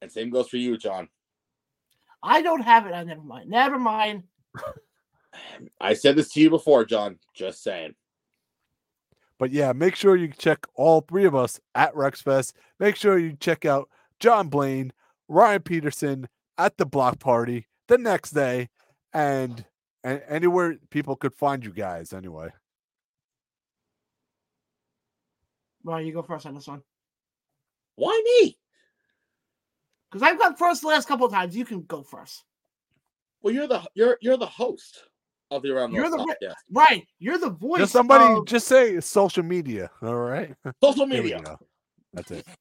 And 0.01 0.10
same 0.10 0.31
goes 0.31 0.48
for 0.48 0.56
you, 0.56 0.77
John. 0.77 1.09
I 2.23 2.43
don't 2.43 2.62
have 2.62 2.86
it. 2.86 2.93
I 2.93 3.05
never 3.05 3.23
mind. 3.23 3.51
Never 3.51 3.78
mind. 3.78 4.24
I 5.81 5.94
said 5.94 6.16
this 6.16 6.32
to 6.32 6.40
you 6.40 6.51
before, 6.51 6.85
John. 6.85 7.18
Just 7.35 7.62
saying. 7.62 7.94
But 9.39 9.52
yeah, 9.52 9.73
make 9.73 9.97
sure 9.97 10.16
you 10.16 10.28
check 10.28 10.66
all 10.74 11.02
three 11.02 11.24
of 11.24 11.35
us 11.35 11.60
at 11.74 11.94
RexFest. 11.94 12.52
Make 12.81 12.97
sure 12.97 13.18
you 13.18 13.36
check 13.39 13.64
out 13.64 13.89
John 14.18 14.48
Blaine, 14.48 14.93
Ryan 15.28 15.62
Peterson 15.62 16.28
at 16.56 16.78
the 16.78 16.86
block 16.86 17.18
party 17.18 17.66
the 17.89 17.98
next 17.98 18.31
day, 18.31 18.70
and 19.12 19.64
and 20.07 20.23
anywhere 20.28 20.77
people 20.91 21.16
could 21.16 21.35
find 21.35 21.65
you 21.65 21.73
guys 21.73 22.12
anyway. 22.12 22.49
Ryan, 25.83 26.07
you 26.07 26.12
go 26.12 26.23
first 26.23 26.47
on 26.47 26.55
this 26.55 26.69
one. 26.69 26.81
Why 27.97 28.23
me? 28.24 28.57
Because 30.09 30.23
I've 30.23 30.39
gone 30.39 30.55
first 30.55 30.83
the 30.83 30.89
last 30.89 31.09
couple 31.09 31.27
of 31.27 31.33
times. 31.33 31.57
You 31.57 31.65
can 31.65 31.83
go 31.83 32.05
first. 32.05 32.45
Well, 33.43 33.53
you're 33.53 33.66
the 33.66 33.83
you're 33.95 34.16
you're 34.20 34.37
the 34.37 34.47
host 34.47 35.03
of 35.51 35.62
the 35.62 35.70
Around 35.73 35.93
You're 35.93 36.09
the 36.09 36.19
podcast. 36.19 36.55
Right. 36.70 37.05
You're 37.19 37.39
the 37.39 37.51
voice. 37.51 37.81
Just 37.81 37.93
somebody, 37.93 38.33
of- 38.33 38.47
just 38.47 38.69
say 38.69 39.01
social 39.01 39.43
media. 39.43 39.91
All 40.03 40.15
right, 40.15 40.55
Social 40.83 41.07
media. 41.07 41.43
That's 42.15 42.31
it. 42.31 42.47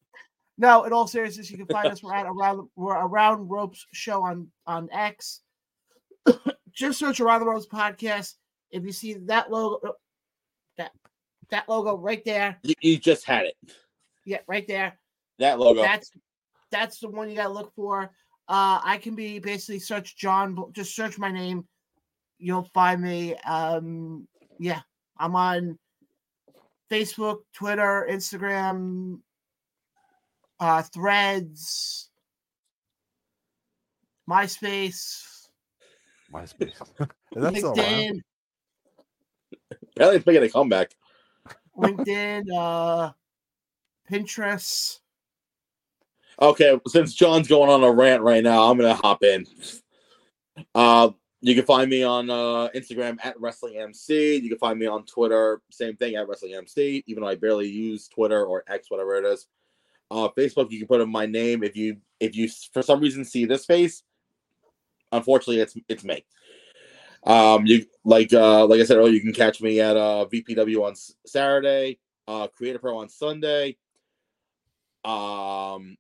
No, 0.58 0.86
in 0.86 0.94
all 0.94 1.06
seriousness, 1.06 1.52
you 1.52 1.58
can 1.58 1.66
find 1.66 1.92
us. 1.92 2.02
We're 2.02 2.14
at 2.14 2.28
around 2.28 2.70
we're 2.78 2.96
around 2.96 3.50
ropes 3.50 3.86
show 3.92 4.24
on 4.24 4.48
on 4.66 4.88
X. 4.90 5.42
Just 6.76 7.00
search 7.00 7.20
around 7.20 7.40
the 7.40 7.48
ropes 7.48 7.66
podcast. 7.66 8.34
If 8.72 8.84
you 8.84 8.92
see 8.92 9.14
that 9.14 9.50
logo, 9.50 9.94
that 10.78 10.92
that 11.50 11.70
logo 11.70 11.96
right 11.98 12.24
there, 12.26 12.60
You, 12.64 12.76
you 12.82 12.98
just 12.98 13.26
had 13.26 13.46
it. 13.46 13.56
yeah, 14.26 14.40
right 14.48 14.68
there. 14.68 15.00
That 15.40 15.60
logo. 15.60 15.82
That's 15.82 16.12
that's 16.72 17.00
the 17.00 17.10
one 17.10 17.30
you 17.30 17.36
gotta 17.36 17.54
look 17.54 17.74
for. 17.76 18.12
Uh, 18.48 18.80
I 18.84 19.00
can 19.02 19.16
be 19.16 19.40
basically 19.40 19.80
search 19.80 20.18
John. 20.18 20.58
Just 20.74 20.96
search 20.96 21.18
my 21.18 21.32
name. 21.32 21.66
You'll 22.38 22.70
find 22.74 23.02
me. 23.02 23.36
Um, 23.38 24.28
yeah, 24.60 24.82
I'm 25.18 25.36
on 25.36 25.80
Facebook, 26.92 27.38
Twitter, 27.54 28.08
Instagram, 28.12 29.20
uh, 30.60 30.82
Threads, 30.84 32.10
MySpace, 34.30 35.24
MySpace. 36.36 36.82
That's. 37.36 37.62
LinkedIn, 37.62 38.22
Apparently, 39.72 40.18
it's 40.18 40.26
making 40.26 40.44
a 40.44 40.50
comeback. 40.50 40.92
LinkedIn, 41.78 42.46
uh, 42.56 43.12
Pinterest. 44.10 45.00
Okay, 46.42 46.80
since 46.88 47.14
John's 47.14 47.48
going 47.48 47.70
on 47.70 47.84
a 47.84 47.92
rant 47.92 48.22
right 48.22 48.44
now, 48.44 48.70
I'm 48.70 48.78
gonna 48.78 48.94
hop 48.94 49.24
in. 49.24 49.46
Uh, 50.74 51.12
you 51.42 51.56
can 51.56 51.66
find 51.66 51.90
me 51.90 52.04
on 52.04 52.30
uh, 52.30 52.70
Instagram 52.76 53.18
at 53.24 53.40
Wrestling 53.40 53.78
MC. 53.78 54.36
You 54.38 54.50
can 54.50 54.58
find 54.58 54.78
me 54.78 54.86
on 54.86 55.06
Twitter, 55.06 55.62
same 55.72 55.96
thing 55.96 56.16
at 56.16 56.28
Wrestling 56.28 56.56
MC. 56.56 57.04
Even 57.08 57.22
though 57.22 57.30
I 57.30 57.36
barely 57.36 57.70
use 57.70 58.10
Twitter 58.10 58.46
or 58.46 58.64
X, 58.68 58.90
whatever 58.90 59.16
it 59.16 59.26
is. 59.26 59.48
Uh, 60.12 60.30
Facebook, 60.38 60.72
you 60.72 60.80
can 60.80 60.88
put 60.88 61.02
in 61.02 61.10
my 61.10 61.26
name 61.26 61.64
if 61.64 61.76
you 61.76 61.98
if 62.20 62.36
you 62.36 62.50
for 62.74 62.82
some 62.82 63.00
reason 63.00 63.24
see 63.24 63.46
this 63.46 63.66
face. 63.66 64.04
Unfortunately, 65.16 65.60
it's 65.60 65.78
it's 65.90 66.04
me. 66.04 66.26
Um, 67.24 67.66
you 67.66 67.86
like 68.04 68.34
uh 68.34 68.66
like 68.66 68.80
I 68.80 68.84
said 68.84 68.98
earlier, 68.98 69.14
you 69.14 69.22
can 69.22 69.34
catch 69.34 69.62
me 69.62 69.82
at 69.82 69.98
uh 69.98 70.26
VPW 70.32 70.84
on 70.84 70.94
Saturday, 71.26 72.00
uh 72.28 72.48
Create 72.48 72.76
a 72.76 72.80
Pro 72.80 73.00
on 73.00 73.10
Sunday. 73.10 73.78
Um, 75.04 75.98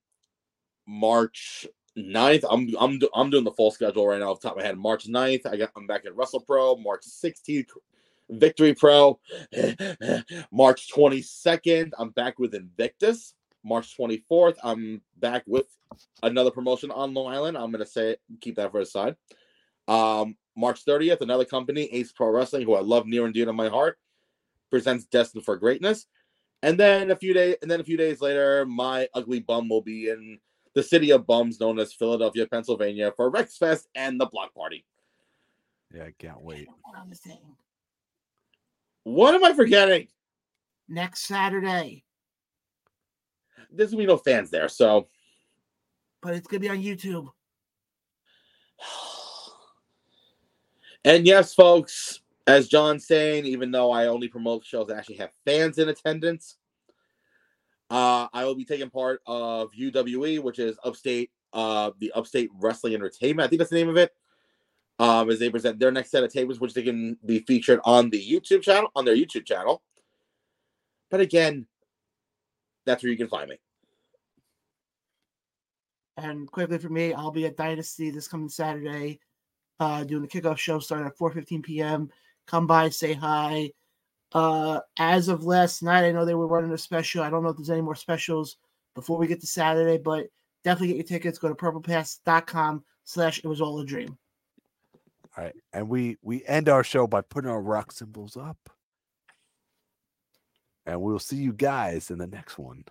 March 0.87 1.67
9th. 1.97 2.45
I'm 2.49 2.69
I'm 2.79 2.99
I'm 3.13 3.29
doing 3.29 3.43
the 3.43 3.51
full 3.51 3.71
schedule 3.71 4.07
right 4.07 4.19
now 4.19 4.31
off 4.31 4.41
top 4.41 4.53
of 4.53 4.57
my 4.57 4.63
head. 4.63 4.77
March 4.77 5.07
9th, 5.07 5.45
I 5.45 5.57
got 5.57 5.71
I'm 5.75 5.87
back 5.87 6.05
at 6.05 6.15
Wrestle 6.15 6.41
Pro. 6.41 6.75
March 6.75 7.03
16th, 7.05 7.69
Victory 8.29 8.73
Pro. 8.73 9.19
March 10.51 10.91
22nd, 10.93 11.91
I'm 11.97 12.09
back 12.09 12.39
with 12.39 12.53
Invictus. 12.53 13.33
March 13.65 13.97
24th, 13.97 14.57
I'm 14.63 15.01
back 15.17 15.43
with 15.47 15.65
another 16.21 16.51
promotion 16.51 16.91
on 16.91 17.13
Long 17.13 17.33
Island. 17.33 17.57
I'm 17.57 17.71
gonna 17.71 17.85
say 17.85 18.17
keep 18.39 18.55
that 18.55 18.71
for 18.71 18.79
a 18.79 18.85
side. 18.85 19.15
Um, 19.87 20.37
March 20.55 20.85
30th, 20.85 21.21
another 21.21 21.45
company, 21.45 21.85
Ace 21.91 22.11
Pro 22.11 22.29
Wrestling, 22.29 22.63
who 22.63 22.75
I 22.75 22.81
love 22.81 23.07
near 23.07 23.25
and 23.25 23.33
dear 23.33 23.45
to 23.45 23.53
my 23.53 23.67
heart, 23.67 23.97
presents 24.69 25.05
Destined 25.05 25.43
for 25.43 25.57
Greatness. 25.57 26.05
And 26.61 26.79
then 26.79 27.11
a 27.11 27.15
few 27.15 27.33
days, 27.33 27.57
and 27.61 27.69
then 27.69 27.79
a 27.79 27.83
few 27.83 27.97
days 27.97 28.21
later, 28.21 28.65
my 28.65 29.07
ugly 29.13 29.39
bum 29.39 29.67
will 29.67 29.81
be 29.81 30.09
in 30.09 30.39
the 30.73 30.83
city 30.83 31.11
of 31.11 31.27
bums 31.27 31.59
known 31.59 31.79
as 31.79 31.93
Philadelphia, 31.93 32.47
Pennsylvania, 32.47 33.13
for 33.15 33.29
Rex 33.29 33.57
Fest 33.57 33.87
and 33.95 34.19
the 34.19 34.25
Block 34.27 34.53
Party. 34.53 34.85
Yeah, 35.93 36.03
I 36.03 36.13
can't 36.17 36.41
wait. 36.41 36.67
What 36.83 36.97
What 39.03 39.35
am 39.35 39.43
I 39.43 39.53
forgetting? 39.53 40.07
Next 40.87 41.21
Saturday, 41.21 42.04
There's 43.75 43.91
gonna 43.91 44.03
be 44.03 44.07
no 44.07 44.17
fans 44.17 44.49
there, 44.49 44.69
so 44.69 45.07
but 46.21 46.33
it's 46.33 46.47
gonna 46.47 46.59
be 46.59 46.69
on 46.69 46.81
YouTube. 46.81 47.29
And 51.03 51.27
yes, 51.27 51.53
folks, 51.53 52.21
as 52.47 52.67
John's 52.67 53.05
saying, 53.05 53.45
even 53.45 53.69
though 53.69 53.91
I 53.91 54.07
only 54.07 54.27
promote 54.27 54.65
shows 54.65 54.87
that 54.87 54.97
actually 54.97 55.17
have 55.17 55.29
fans 55.45 55.77
in 55.77 55.87
attendance, 55.87 56.57
uh, 57.91 58.27
I 58.33 58.43
will 58.45 58.55
be 58.55 58.65
taking 58.65 58.89
part 58.89 59.21
of 59.27 59.69
UWE, 59.79 60.41
which 60.41 60.57
is 60.57 60.77
Upstate, 60.83 61.29
uh, 61.53 61.91
the 61.99 62.11
Upstate 62.13 62.49
Wrestling 62.59 62.95
Entertainment. 62.95 63.45
I 63.45 63.49
think 63.49 63.59
that's 63.59 63.69
the 63.69 63.77
name 63.77 63.89
of 63.89 63.97
it. 63.97 64.13
Um, 64.97 65.29
as 65.29 65.37
they 65.37 65.49
present 65.49 65.77
their 65.77 65.91
next 65.91 66.09
set 66.09 66.23
of 66.23 66.33
tables, 66.33 66.59
which 66.59 66.73
they 66.73 66.81
can 66.81 67.17
be 67.25 67.39
featured 67.39 67.81
on 67.83 68.09
the 68.09 68.19
YouTube 68.19 68.63
channel, 68.63 68.89
on 68.95 69.05
their 69.05 69.15
YouTube 69.15 69.45
channel. 69.45 69.83
But 71.11 71.19
again, 71.19 71.67
that's 72.85 73.03
where 73.03 73.11
you 73.11 73.17
can 73.17 73.27
find 73.27 73.49
me. 73.49 73.59
And 76.17 76.49
quickly 76.49 76.77
for 76.77 76.89
me, 76.89 77.13
I'll 77.13 77.31
be 77.31 77.45
at 77.45 77.57
Dynasty 77.57 78.09
this 78.09 78.27
coming 78.27 78.49
Saturday, 78.49 79.19
uh, 79.79 80.03
doing 80.03 80.21
the 80.21 80.27
kickoff 80.27 80.57
show 80.57 80.79
starting 80.79 81.07
at 81.07 81.17
4:15 81.17 81.63
p.m. 81.63 82.09
Come 82.47 82.67
by, 82.67 82.89
say 82.89 83.13
hi. 83.13 83.71
Uh, 84.33 84.79
as 84.97 85.27
of 85.27 85.45
last 85.45 85.81
night, 85.83 86.05
I 86.05 86.11
know 86.11 86.25
they 86.25 86.35
were 86.35 86.47
running 86.47 86.71
a 86.71 86.77
special. 86.77 87.23
I 87.23 87.29
don't 87.29 87.43
know 87.43 87.49
if 87.49 87.57
there's 87.57 87.69
any 87.69 87.81
more 87.81 87.95
specials 87.95 88.57
before 88.93 89.17
we 89.17 89.27
get 89.27 89.41
to 89.41 89.47
Saturday, 89.47 89.97
but 89.97 90.27
definitely 90.63 90.87
get 90.87 90.97
your 90.97 91.05
tickets. 91.05 91.37
Go 91.37 91.49
to 91.49 91.55
purplepass.com 91.55 92.83
slash 93.03 93.39
it 93.39 93.47
was 93.47 93.61
all 93.61 93.79
a 93.79 93.85
dream. 93.85 94.17
All 95.37 95.43
right. 95.43 95.55
And 95.73 95.89
we 95.89 96.17
we 96.21 96.45
end 96.45 96.69
our 96.69 96.83
show 96.83 97.07
by 97.07 97.21
putting 97.21 97.49
our 97.49 97.61
rock 97.61 97.91
symbols 97.91 98.37
up. 98.37 98.57
And 100.85 101.01
we'll 101.01 101.19
see 101.19 101.37
you 101.37 101.51
guys 101.51 102.11
in 102.11 102.19
the 102.19 102.27
next 102.27 102.57
one. 102.57 102.85